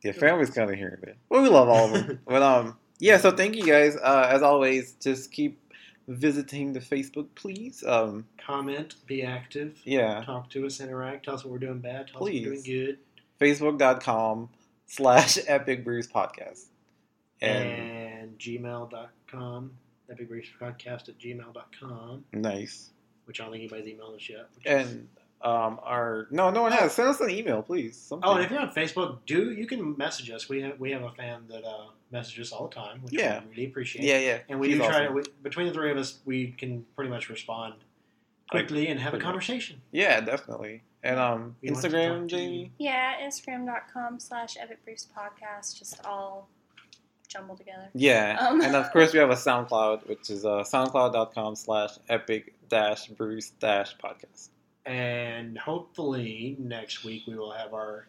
Yeah, 0.02 0.12
family's 0.12 0.50
kind 0.50 0.70
of 0.70 0.76
here 0.76 0.98
there. 1.02 1.16
Well, 1.28 1.42
we 1.42 1.48
love 1.48 1.68
all 1.68 1.86
of 1.86 1.92
them. 1.92 2.20
but 2.26 2.42
um, 2.42 2.76
yeah. 2.98 3.18
So 3.18 3.30
thank 3.32 3.56
you 3.56 3.64
guys. 3.66 3.96
Uh, 3.96 4.28
as 4.30 4.42
always, 4.42 4.92
just 5.00 5.32
keep 5.32 5.58
visiting 6.06 6.72
the 6.72 6.80
Facebook, 6.80 7.26
please. 7.34 7.84
Um, 7.86 8.24
Comment, 8.38 8.94
be 9.06 9.22
active, 9.22 9.76
yeah, 9.84 10.22
talk 10.24 10.48
to 10.50 10.64
us, 10.64 10.80
interact, 10.80 11.26
tell 11.26 11.34
us 11.34 11.44
what 11.44 11.52
we're 11.52 11.58
doing 11.58 11.80
bad, 11.80 12.08
tell 12.08 12.20
Please. 12.20 12.40
us 12.46 12.46
what 12.46 12.56
we're 12.56 12.62
doing 12.64 12.86
good. 12.86 12.98
Facebook.com 13.38 14.48
slash 14.86 15.38
Epic 15.46 15.84
Briefs 15.84 16.08
Podcast. 16.08 16.64
And 17.42 17.68
And 17.68 18.38
gmail.com, 18.38 19.70
Epic 20.10 20.28
Briefs 20.28 20.48
Podcast 20.60 21.08
at 21.10 21.18
gmail.com, 21.18 22.24
nice. 22.32 22.90
which 23.26 23.40
I 23.40 23.44
don't 23.44 23.52
think 23.52 23.70
anybody's 23.70 23.94
emailed 23.94 24.16
us 24.16 24.28
yet. 24.30 24.48
And 24.64 25.08
um, 25.42 25.78
our 25.82 26.26
no, 26.30 26.50
no 26.50 26.62
one 26.62 26.72
has. 26.72 26.92
Send 26.92 27.08
us 27.08 27.20
an 27.20 27.30
email, 27.30 27.62
please. 27.62 27.96
Something. 27.96 28.28
Oh, 28.28 28.34
and 28.34 28.44
if 28.44 28.50
you're 28.50 28.60
on 28.60 28.70
Facebook, 28.70 29.18
do 29.26 29.52
you 29.52 29.66
can 29.66 29.96
message 29.96 30.30
us. 30.30 30.48
We 30.48 30.62
have 30.62 30.78
we 30.80 30.90
have 30.92 31.02
a 31.02 31.10
fan 31.12 31.42
that 31.48 31.64
uh, 31.64 31.86
messages 32.10 32.48
us 32.48 32.52
all 32.52 32.68
the 32.68 32.74
time, 32.74 33.02
which 33.02 33.12
Yeah. 33.14 33.40
we 33.44 33.50
really 33.50 33.66
appreciate. 33.66 34.04
yeah, 34.04 34.18
yeah. 34.18 34.38
and 34.48 34.58
we 34.58 34.68
She's 34.68 34.78
do 34.78 34.84
try 34.86 35.04
awesome. 35.04 35.06
to 35.08 35.12
we, 35.12 35.22
between 35.42 35.66
the 35.68 35.72
three 35.72 35.90
of 35.90 35.96
us, 35.96 36.18
we 36.24 36.48
can 36.52 36.84
pretty 36.96 37.10
much 37.10 37.28
respond 37.28 37.74
quickly 38.50 38.88
and 38.88 38.98
have 38.98 39.08
a 39.08 39.16
pretty 39.18 39.24
much. 39.24 39.32
conversation. 39.32 39.80
Yeah, 39.92 40.20
definitely. 40.20 40.82
And 41.04 41.20
um, 41.20 41.54
We 41.62 41.70
want 41.70 41.82
to 41.82 41.88
Instagram, 41.90 42.08
talk 42.20 42.28
to 42.30 42.36
Jamie. 42.36 42.72
Yeah, 42.78 43.14
Instagram.com 43.22 44.18
slash 44.18 44.56
Epic 44.58 44.82
Briefs 44.84 45.06
Podcast, 45.16 45.78
just 45.78 46.04
all 46.04 46.48
jumbled 47.28 47.58
together. 47.58 47.88
Yeah, 47.94 48.38
Um. 48.40 48.60
and 48.62 48.74
of 48.74 48.90
course 48.92 49.12
we 49.12 49.18
have 49.20 49.30
a 49.30 49.34
SoundCloud, 49.34 50.08
which 50.08 50.30
is 50.30 50.44
uh, 50.44 50.64
soundcloud.com 50.64 51.54
slash 51.56 51.90
epic 52.08 52.54
dash 52.68 53.06
briefs 53.08 53.50
dash 53.60 53.96
podcast. 54.02 54.48
And 54.86 55.58
hopefully 55.58 56.56
next 56.58 57.04
week 57.04 57.24
we 57.26 57.36
will 57.36 57.52
have 57.52 57.74
our 57.74 58.06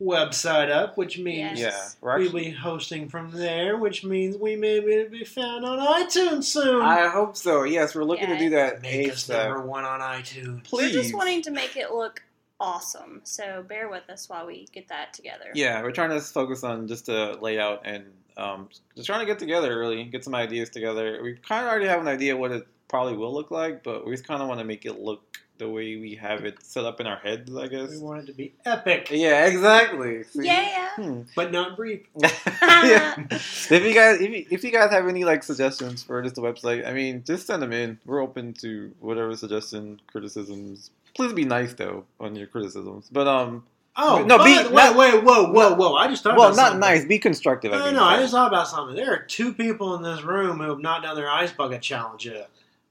website 0.00 0.70
up, 0.70 0.96
which 0.96 1.18
means 1.18 1.60
Yes. 1.60 1.96
Yeah, 2.02 2.06
we're 2.06 2.18
we'll 2.18 2.32
be 2.32 2.50
hosting 2.50 3.08
from 3.08 3.30
there, 3.30 3.76
which 3.76 4.02
means 4.04 4.36
we 4.36 4.56
may 4.56 4.80
be, 4.80 5.04
be 5.04 5.24
found 5.24 5.64
on 5.64 5.78
iTunes 5.78 6.44
soon. 6.44 6.82
I 6.82 7.08
hope 7.08 7.36
so. 7.36 7.64
Yes, 7.64 7.94
we're 7.94 8.04
looking 8.04 8.28
to 8.28 8.38
do 8.38 8.50
that. 8.50 8.82
Make 8.82 9.12
us 9.12 9.28
number 9.28 9.62
one 9.62 9.84
on 9.84 10.00
iTunes. 10.00 10.64
Please. 10.64 10.94
We're 10.94 11.02
just 11.02 11.14
wanting 11.14 11.42
to 11.42 11.50
make 11.50 11.76
it 11.76 11.92
look 11.92 12.22
awesome, 12.58 13.20
so 13.24 13.64
bear 13.66 13.88
with 13.88 14.08
us 14.10 14.28
while 14.28 14.46
we 14.46 14.66
get 14.72 14.88
that 14.88 15.12
together. 15.14 15.46
Yeah, 15.54 15.82
we're 15.82 15.92
trying 15.92 16.10
to 16.10 16.20
focus 16.20 16.62
on 16.62 16.88
just 16.88 17.06
the 17.06 17.38
layout 17.40 17.82
and 17.84 18.04
um, 18.36 18.68
just 18.94 19.06
trying 19.06 19.20
to 19.20 19.26
get 19.26 19.38
together, 19.38 19.78
really, 19.78 20.04
get 20.04 20.24
some 20.24 20.34
ideas 20.34 20.70
together. 20.70 21.20
We 21.22 21.34
kind 21.34 21.64
of 21.64 21.70
already 21.70 21.86
have 21.86 22.00
an 22.00 22.08
idea 22.08 22.36
what 22.36 22.52
it 22.52 22.66
probably 22.88 23.16
will 23.16 23.32
look 23.32 23.50
like, 23.50 23.82
but 23.82 24.06
we 24.06 24.12
just 24.12 24.26
kind 24.26 24.42
of 24.42 24.48
want 24.48 24.60
to 24.60 24.64
make 24.64 24.84
it 24.84 24.98
look 24.98 25.38
the 25.60 25.68
way 25.68 25.96
we 25.96 26.16
have 26.16 26.44
it 26.44 26.56
set 26.64 26.84
up 26.84 27.00
in 27.00 27.06
our 27.06 27.18
heads, 27.18 27.54
I 27.56 27.68
guess. 27.68 27.90
We 27.90 27.98
want 27.98 28.22
it 28.24 28.26
to 28.26 28.32
be 28.32 28.52
epic, 28.64 29.08
Yeah, 29.12 29.46
exactly. 29.46 30.24
See? 30.24 30.46
Yeah. 30.46 30.88
Hmm. 30.96 31.20
but 31.36 31.52
not 31.52 31.76
brief. 31.76 32.00
yeah. 32.62 33.14
If 33.30 33.70
you 33.70 33.94
guys, 33.94 34.20
if 34.20 34.30
you, 34.30 34.46
if 34.50 34.64
you 34.64 34.70
guys 34.72 34.90
have 34.90 35.06
any 35.06 35.24
like 35.24 35.42
suggestions 35.44 36.02
for 36.02 36.20
just 36.22 36.34
the 36.34 36.42
website, 36.42 36.86
I 36.86 36.92
mean, 36.92 37.22
just 37.24 37.46
send 37.46 37.62
them 37.62 37.72
in. 37.72 37.98
We're 38.04 38.20
open 38.20 38.52
to 38.54 38.92
whatever 38.98 39.36
suggestion, 39.36 40.00
criticisms. 40.10 40.90
Please 41.14 41.32
be 41.32 41.44
nice 41.44 41.74
though 41.74 42.04
on 42.18 42.34
your 42.34 42.46
criticisms. 42.48 43.08
But 43.12 43.28
um, 43.28 43.64
Oh 43.96 44.24
No, 44.24 44.36
no! 44.38 44.44
be- 44.44 44.56
Wait, 44.56 44.72
not- 44.72 44.96
wait, 44.96 45.22
whoa, 45.24 45.50
whoa, 45.52 45.74
whoa! 45.74 45.94
I 45.96 46.08
just 46.08 46.22
thought. 46.22 46.36
well, 46.36 46.48
about 46.48 46.56
not 46.56 46.62
something. 46.72 46.80
nice. 46.80 47.04
Be 47.04 47.18
constructive. 47.18 47.72
I 47.72 47.78
No, 47.78 47.84
mean, 47.86 47.94
no, 47.94 48.04
I 48.04 48.18
just 48.18 48.32
thought 48.32 48.46
about 48.48 48.68
something. 48.68 48.94
There 48.96 49.12
are 49.12 49.18
two 49.18 49.52
people 49.52 49.94
in 49.96 50.02
this 50.02 50.22
room 50.22 50.58
who 50.58 50.68
have 50.70 50.78
not 50.80 51.02
done 51.02 51.16
their 51.16 51.28
ice 51.30 51.52
bucket 51.52 51.82
challenge 51.82 52.24
yet. 52.26 52.48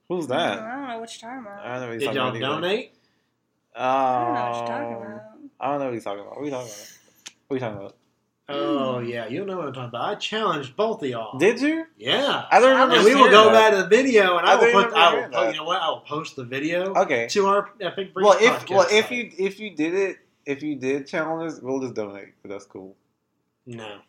Who's 0.09 0.27
that? 0.27 0.59
I 0.59 0.75
don't 0.75 0.87
know 0.89 0.99
what 0.99 1.21
you're 1.21 1.29
talking 1.29 1.45
about. 1.45 1.65
I 1.65 1.71
don't 1.73 1.81
know 1.81 1.87
what 1.87 1.93
he's 1.93 1.99
Did 2.01 2.05
talking 2.15 2.15
y'all 2.17 2.27
about. 2.29 2.35
either. 2.35 2.61
donate? 2.61 2.93
Oh. 3.75 3.81
I 3.81 4.25
don't 4.25 4.33
know 4.33 4.41
what 4.41 4.57
you're 4.57 4.67
talking 4.67 4.95
about. 4.95 5.21
I 5.59 5.67
don't 5.69 5.79
know 5.79 5.85
what 5.85 5.93
he's 5.93 6.03
talking 6.03 6.19
about. 6.21 6.31
What 6.35 6.41
are 6.41 6.45
you 6.45 6.51
talking 6.51 6.67
about? 6.67 6.97
What 7.47 7.53
are 7.53 7.55
you 7.55 7.59
talking 7.59 7.77
about? 7.77 7.95
Oh 8.51 8.97
yeah, 8.99 9.27
you 9.27 9.45
know 9.45 9.57
what 9.57 9.67
I'm 9.67 9.73
talking 9.73 9.89
about. 9.89 10.09
I 10.09 10.15
challenged 10.15 10.75
both 10.75 11.03
of 11.03 11.09
y'all. 11.09 11.37
Did 11.37 11.61
you? 11.61 11.85
yeah. 11.97 12.45
I 12.51 12.59
don't 12.59 12.71
remember. 12.71 12.95
And 12.95 13.05
we 13.05 13.13
will 13.13 13.29
go 13.29 13.51
that. 13.51 13.69
back 13.69 13.71
to 13.77 13.83
the 13.83 13.87
video, 13.87 14.37
and 14.39 14.47
I 14.47 14.53
I, 14.53 14.55
will 14.55 14.71
put. 14.71 14.93
I 14.93 15.09
will. 15.11 15.17
hearing 15.17 15.31
po- 15.31 15.41
that. 15.43 15.51
you 15.53 15.59
know 15.59 15.65
what? 15.65 15.79
I 15.81 15.89
will 15.89 15.99
post 15.99 16.35
the 16.35 16.43
video 16.45 16.95
Okay. 16.95 17.27
to 17.27 17.45
our 17.45 17.69
epic 17.79 18.11
brief 18.11 18.25
Well, 18.25 18.37
if 18.41 18.65
podcast 18.65 18.69
well 18.71 18.87
if 18.89 19.05
site. 19.05 19.11
you 19.11 19.31
if 19.37 19.59
you 19.59 19.75
did 19.75 19.93
it 19.93 20.17
if 20.47 20.63
you 20.63 20.75
did 20.77 21.05
challenge 21.05 21.53
us, 21.53 21.59
we'll 21.61 21.79
just 21.79 21.93
donate. 21.93 22.29
But 22.41 22.49
that's 22.49 22.65
cool. 22.65 22.95
no, 23.67 23.83
Well, 23.85 23.99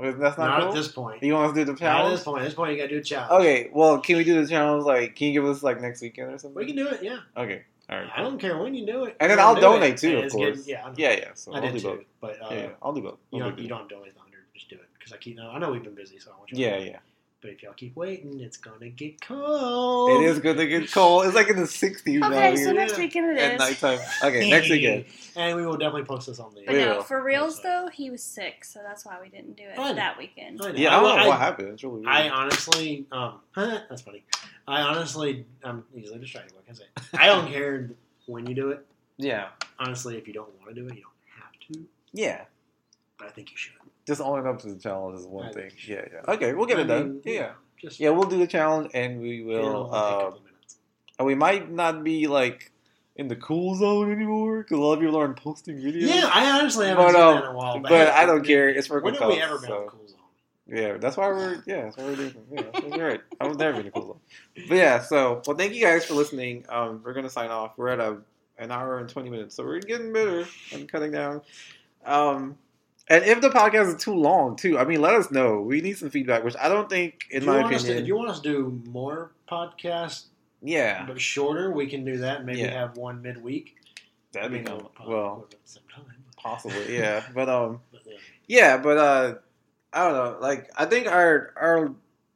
That's 0.00 0.38
not, 0.38 0.38
not 0.38 0.60
cool. 0.60 0.68
at 0.70 0.74
this 0.74 0.88
point. 0.88 1.22
You 1.22 1.34
want 1.34 1.46
us 1.50 1.54
to 1.56 1.64
do 1.64 1.72
the 1.72 1.82
Not 1.84 2.06
at 2.06 2.10
this 2.10 2.22
point. 2.24 2.42
At 2.42 2.44
this 2.44 2.54
point, 2.54 2.72
you 2.72 2.78
got 2.78 2.84
to 2.84 2.88
do 2.88 2.98
a 2.98 3.02
challenge. 3.02 3.32
Okay. 3.32 3.70
Well, 3.72 3.98
can 4.00 4.16
we 4.16 4.24
do 4.24 4.40
the 4.42 4.48
challenge? 4.48 4.84
Like, 4.84 5.16
can 5.16 5.28
you 5.28 5.32
give 5.32 5.44
us 5.44 5.62
like 5.62 5.80
next 5.80 6.00
weekend 6.02 6.32
or 6.32 6.38
something? 6.38 6.56
we 6.58 6.66
can 6.66 6.76
do 6.76 6.88
it. 6.88 7.02
Yeah, 7.02 7.18
Okay. 7.36 7.62
All 7.90 7.98
right. 7.98 8.10
I 8.16 8.22
don't 8.22 8.38
care 8.38 8.56
when 8.62 8.74
you 8.74 8.86
do 8.86 9.04
it. 9.04 9.16
And 9.18 9.30
then 9.30 9.40
I'll 9.40 9.54
do 9.56 9.62
donate 9.62 9.94
it. 9.94 9.98
too, 9.98 10.16
And 10.16 10.24
of 10.26 10.32
course. 10.32 10.64
getting- 10.64 10.94
yeah, 10.96 11.10
Yeah, 11.12 11.18
yeah. 11.18 11.30
So 11.34 11.52
I 11.52 11.56
I'll 11.56 11.62
did 11.62 11.72
do 11.74 11.80
too, 11.80 11.88
both. 11.88 12.04
but 12.20 12.30
uh, 12.42 12.54
Yeah. 12.54 12.68
I'll 12.82 12.92
do 12.92 13.02
both. 13.02 13.18
you 13.32 13.38
No 13.40 13.46
don't 13.46 13.56
big 13.56 13.62
you 13.64 13.68
don't 13.68 13.88
donate 13.88 14.14
the 14.14 14.20
hundred. 14.20 14.38
Just 14.54 14.68
do 14.70 14.76
it 14.76 14.88
because 14.96 15.12
I 15.12 15.16
keep. 15.16 15.38
I 15.40 15.58
know 15.58 15.72
we've 15.72 15.82
been 15.82 15.94
busy, 15.96 16.18
so 16.20 16.30
I 16.34 16.38
want 16.38 16.50
you. 16.52 16.56
to 16.56 16.62
Yeah, 16.62 16.78
know. 16.78 16.84
yeah. 16.84 16.98
But 17.42 17.52
if 17.52 17.62
y'all 17.62 17.72
keep 17.72 17.96
waiting, 17.96 18.38
it's 18.40 18.58
gonna 18.58 18.90
get 18.90 19.18
cold. 19.22 20.22
It 20.22 20.26
is 20.26 20.40
gonna 20.40 20.66
get 20.66 20.92
cold. 20.92 21.24
It's 21.24 21.34
like 21.34 21.48
in 21.48 21.56
the 21.56 21.62
60s 21.62 22.22
out 22.22 22.32
Okay, 22.34 22.54
so 22.56 22.64
here 22.64 22.74
next 22.74 22.98
weekend 22.98 23.30
it 23.30 23.38
at 23.38 23.52
is. 23.54 23.58
nighttime. 23.58 23.98
Okay, 24.22 24.50
next 24.50 24.68
weekend. 24.68 25.06
and 25.36 25.56
we 25.56 25.64
will 25.64 25.78
definitely 25.78 26.04
post 26.04 26.26
this 26.26 26.38
on 26.38 26.54
the. 26.54 26.62
But 26.66 26.74
We 26.74 26.80
no, 26.84 27.02
for 27.02 27.22
reals 27.22 27.58
Website. 27.58 27.62
though, 27.62 27.88
he 27.90 28.10
was 28.10 28.22
sick, 28.22 28.62
so 28.62 28.80
that's 28.82 29.06
why 29.06 29.16
we 29.22 29.30
didn't 29.30 29.56
do 29.56 29.62
it 29.62 29.78
I 29.78 29.88
know. 29.88 29.94
that 29.94 30.18
weekend. 30.18 30.60
I. 30.62 30.72
Yeah, 30.72 30.98
I 30.98 31.00
don't 31.00 31.16
know 31.16 31.22
I, 31.24 31.28
what 31.28 31.38
happened. 31.38 31.68
It's 31.68 31.82
really 31.82 32.00
weird. 32.00 32.08
I 32.08 32.28
honestly, 32.28 33.06
um, 33.10 33.40
that's 33.56 34.02
funny. 34.02 34.22
I 34.68 34.82
honestly, 34.82 35.46
I'm 35.64 35.84
easily 35.96 36.18
distracted. 36.18 36.54
What 36.54 36.66
can 36.66 36.74
I 36.74 36.78
say? 36.78 37.18
I 37.18 37.26
don't 37.26 37.50
care 37.50 37.90
when 38.26 38.46
you 38.46 38.54
do 38.54 38.68
it. 38.70 38.84
yeah. 39.16 39.48
Honestly, 39.78 40.18
if 40.18 40.26
you 40.28 40.34
don't 40.34 40.50
want 40.58 40.74
to 40.74 40.74
do 40.74 40.86
it, 40.88 40.94
you 40.94 41.02
don't 41.02 41.42
have 41.42 41.52
to. 41.72 41.86
Yeah. 42.12 42.42
But 43.18 43.28
I 43.28 43.30
think 43.30 43.50
you 43.50 43.56
should. 43.56 43.72
Just 44.10 44.20
owning 44.20 44.44
up 44.48 44.58
to 44.62 44.66
the 44.74 44.80
challenge 44.80 45.20
is 45.20 45.26
one 45.26 45.46
I 45.50 45.52
thing. 45.52 45.70
Yeah, 45.86 46.04
yeah. 46.12 46.34
Okay, 46.34 46.52
we'll 46.52 46.66
get 46.66 46.78
I 46.78 46.82
it 46.82 46.86
done. 46.86 47.08
mean, 47.12 47.22
Yeah. 47.24 47.52
Just 47.80 48.00
Yeah, 48.00 48.10
we'll 48.10 48.28
do 48.28 48.38
the 48.38 48.46
challenge 48.48 48.90
and 48.92 49.20
we 49.20 49.44
will. 49.44 49.86
a 49.86 49.88
Uh, 49.88 50.10
couple 50.24 50.38
of 50.38 50.44
minutes. 50.46 50.76
and 51.20 51.26
we 51.28 51.36
might 51.36 51.70
not 51.70 52.02
be 52.02 52.26
like 52.26 52.72
in 53.14 53.28
the 53.28 53.36
cool 53.36 53.76
zone 53.76 54.10
anymore 54.10 54.64
because 54.64 54.78
a 54.78 54.80
lot 54.80 54.94
of 54.94 54.98
people 55.00 55.14
aren't 55.16 55.36
posting 55.36 55.76
videos. 55.76 56.08
Yeah, 56.12 56.28
I 56.34 56.58
honestly 56.58 56.86
haven't 56.88 57.04
But, 57.04 57.12
seen 57.12 57.20
um, 57.22 57.34
that 57.36 57.44
in 57.44 57.50
a 57.50 57.54
while. 57.56 57.78
but 57.80 58.08
I 58.08 58.26
don't 58.26 58.44
care. 58.44 58.68
It's 58.68 58.88
for 58.88 59.00
When 59.00 59.14
have 59.14 59.28
we 59.28 59.40
ever 59.40 59.58
been 59.60 59.68
so- 59.68 59.84
the 59.84 59.90
cool 59.90 60.08
zone? 60.08 60.16
Yeah, 60.66 60.96
that's 60.98 61.16
why 61.16 61.28
we're 61.28 61.62
yeah, 61.66 61.82
that's 61.84 61.96
why 61.96 62.04
we're 62.04 62.16
doing. 62.16 62.34
Yeah, 62.52 62.62
that's 62.74 62.96
right. 62.98 63.20
I 63.40 63.46
was 63.46 63.58
never 63.58 63.78
in 63.78 63.86
the 63.86 63.92
cool 63.92 64.06
zone. 64.08 64.20
But 64.68 64.74
yeah, 64.76 65.00
so 65.02 65.40
well, 65.46 65.56
thank 65.56 65.72
you 65.74 65.84
guys 65.84 66.04
for 66.04 66.14
listening. 66.14 66.64
Um, 66.68 67.00
we're 67.04 67.12
gonna 67.14 67.30
sign 67.30 67.50
off. 67.50 67.74
We're 67.76 67.90
at 67.90 68.00
a 68.00 68.18
an 68.58 68.72
hour 68.72 68.98
and 68.98 69.08
twenty 69.08 69.30
minutes, 69.30 69.54
so 69.54 69.64
we're 69.64 69.78
getting 69.80 70.12
better 70.12 70.46
and 70.72 70.90
cutting 70.90 71.12
down. 71.12 71.42
Um, 72.04 72.56
and 73.08 73.24
if 73.24 73.40
the 73.40 73.50
podcast 73.50 73.94
is 73.96 74.02
too 74.02 74.14
long, 74.14 74.56
too, 74.56 74.78
I 74.78 74.84
mean, 74.84 75.00
let 75.00 75.14
us 75.14 75.30
know. 75.30 75.60
We 75.60 75.80
need 75.80 75.98
some 75.98 76.10
feedback, 76.10 76.44
which 76.44 76.56
I 76.60 76.68
don't 76.68 76.88
think, 76.88 77.26
in 77.30 77.38
If 77.38 77.42
you 77.44 77.48
my 77.50 77.60
want 77.62 77.74
us 77.74 77.82
to- 77.82 77.86
opinion, 77.88 78.02
if 78.04 78.08
you 78.08 78.16
want 78.16 78.30
us 78.30 78.40
to 78.40 78.48
do 78.48 78.82
more 78.90 79.32
podcasts, 79.50 80.24
yeah, 80.62 81.04
but 81.06 81.20
shorter, 81.20 81.72
we 81.72 81.86
can 81.86 82.04
do 82.04 82.18
that. 82.18 82.38
and 82.38 82.46
Maybe 82.46 82.60
Yeah. 82.60 82.78
have 82.78 82.96
one 82.96 83.22
midweek. 83.22 83.76
that'd 84.32 84.50
be 84.52 84.58
Maybe 84.58 84.70
cool. 84.70 84.92
Well, 85.08 85.46
at 85.50 85.50
the 85.50 85.56
same 85.64 85.82
time. 85.94 86.04
possibly, 86.36 86.94
yeah, 86.98 87.24
but 87.34 87.48
um, 87.48 87.80
But, 87.90 88.02
yeah. 88.06 88.16
yeah, 88.46 88.76
but 88.76 88.96
uh, 88.96 89.34
I 89.92 90.04
don't 90.04 90.14
know. 90.14 90.38
Like 90.40 90.70
I 90.76 90.84
think 90.84 91.08
our 91.08 91.52
our 91.56 91.92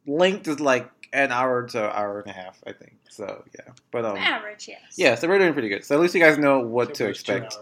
length 0.06 0.48
is 0.48 0.58
like 0.58 0.90
an 1.12 1.30
hour 1.30 1.68
to 1.68 1.84
an 1.84 1.92
hour 1.94 2.20
and 2.20 2.28
a 2.30 2.32
half. 2.34 2.60
I 2.66 2.72
think 2.72 2.96
so. 3.08 3.44
Yeah, 3.56 3.72
but 3.92 4.04
um, 4.04 4.16
Average, 4.16 4.66
yes. 4.66 4.80
yeah. 4.96 5.14
So 5.14 5.28
we're 5.28 5.38
doing 5.38 5.52
pretty 5.52 5.68
good. 5.68 5.84
So 5.84 5.94
at 5.94 6.00
least 6.00 6.14
you 6.14 6.20
guys 6.20 6.36
know 6.36 6.58
what 6.58 6.90
Except 6.90 6.98
to 6.98 7.08
expect. 7.36 7.56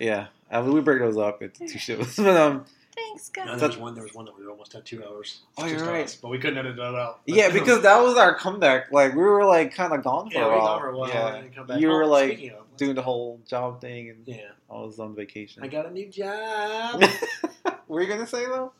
Yeah, 0.00 0.26
uh, 0.50 0.62
we 0.66 0.80
break 0.80 1.00
those 1.00 1.16
up 1.16 1.42
into 1.42 1.66
two 1.66 1.78
shows. 1.78 2.16
but 2.16 2.36
um, 2.36 2.64
Thanks, 2.94 3.30
No, 3.36 3.44
guys. 3.46 3.60
there 3.60 3.68
was 3.68 3.78
one. 3.78 3.94
There 3.94 4.02
was 4.02 4.12
one 4.14 4.24
that 4.24 4.36
we 4.36 4.44
almost 4.46 4.72
had 4.72 4.84
two 4.84 5.04
hours. 5.04 5.42
Oh, 5.56 5.66
you're 5.66 5.84
right. 5.86 6.04
us, 6.04 6.16
but 6.16 6.28
we 6.30 6.38
couldn't 6.38 6.58
edit 6.58 6.74
that 6.76 6.94
out. 6.96 7.20
yeah, 7.26 7.48
because 7.52 7.82
that 7.82 8.00
was 8.02 8.16
our 8.16 8.34
comeback. 8.34 8.90
Like 8.90 9.12
we 9.14 9.22
were 9.22 9.44
like 9.44 9.72
kind 9.72 9.92
of 9.92 10.02
gone 10.02 10.30
for 10.30 10.36
yeah, 10.38 10.46
a 10.46 10.48
we 10.48 10.56
while. 10.56 10.66
gone 10.66 10.80
for 10.80 10.88
a 10.88 10.96
while. 10.98 11.08
Yeah. 11.08 11.34
and 11.34 11.44
then 11.44 11.52
come 11.52 11.66
back. 11.68 11.80
You 11.80 11.88
were 11.88 12.02
Oh, 12.04 12.08
like 12.08 12.40
of, 12.42 12.76
doing 12.76 12.96
the 12.96 13.02
whole 13.02 13.40
job 13.46 13.80
thing, 13.80 14.10
and 14.10 14.22
Yeah, 14.26 14.48
I 14.68 14.74
was 14.80 14.98
on 14.98 15.14
vacation. 15.14 15.62
I 15.62 15.68
got 15.68 15.86
a 15.86 15.90
new 15.92 16.08
job. 16.08 17.00
what 17.00 17.80
were 17.88 18.02
you 18.02 18.08
gonna 18.08 18.26
say 18.26 18.46
though? 18.46 18.72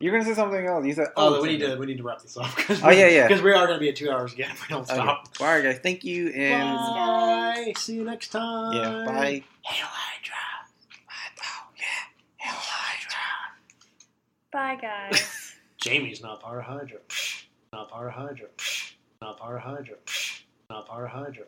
You're 0.00 0.12
gonna 0.12 0.24
say 0.24 0.34
something 0.34 0.64
else. 0.66 0.86
You 0.86 0.94
said, 0.94 1.08
Oh, 1.14 1.36
"Oh, 1.36 1.42
we 1.42 1.48
need 1.50 1.60
to 1.60 1.76
we 1.76 1.84
need 1.86 1.98
to 1.98 2.02
wrap 2.04 2.22
this 2.22 2.36
up. 2.38 2.46
Oh, 2.82 2.90
yeah, 2.90 3.08
yeah. 3.08 3.28
Because 3.28 3.42
we 3.42 3.52
are 3.52 3.66
going 3.66 3.78
to 3.78 3.80
be 3.80 3.88
at 3.90 3.94
two 3.96 4.10
hours 4.10 4.32
again 4.32 4.50
if 4.50 4.66
we 4.66 4.72
don't 4.74 4.82
Okay. 4.90 4.94
stop. 4.94 5.28
All 5.38 5.46
right, 5.46 5.62
guys. 5.62 5.78
Thank 5.82 6.02
you, 6.02 6.28
and 6.30 6.78
Bye. 6.94 7.72
See 7.76 7.94
you 7.96 8.04
next 8.04 8.28
time. 8.30 8.72
yeah, 8.72 9.04
bye. 9.04 9.44
Hail 9.62 9.86
Hydra. 9.86 10.34
Oh 11.44 11.70
yeah, 11.76 11.84
Hail 12.38 12.54
Hydra. 12.56 13.52
Bye, 14.52 14.76
guys. 14.80 15.54
Jamie's 15.78 16.22
not 16.22 16.42
part 16.42 16.58
of 16.58 16.64
Hydra. 16.64 16.98
Not 17.72 17.90
part 17.90 18.08
of 18.08 18.12
Hydra. 18.12 18.48
Not 19.22 19.38
part 19.38 19.56
of 19.56 19.62
Hydra. 19.62 19.96
Not 20.68 20.86
part 20.86 21.04
of 21.04 21.10
Hydra. 21.10 21.44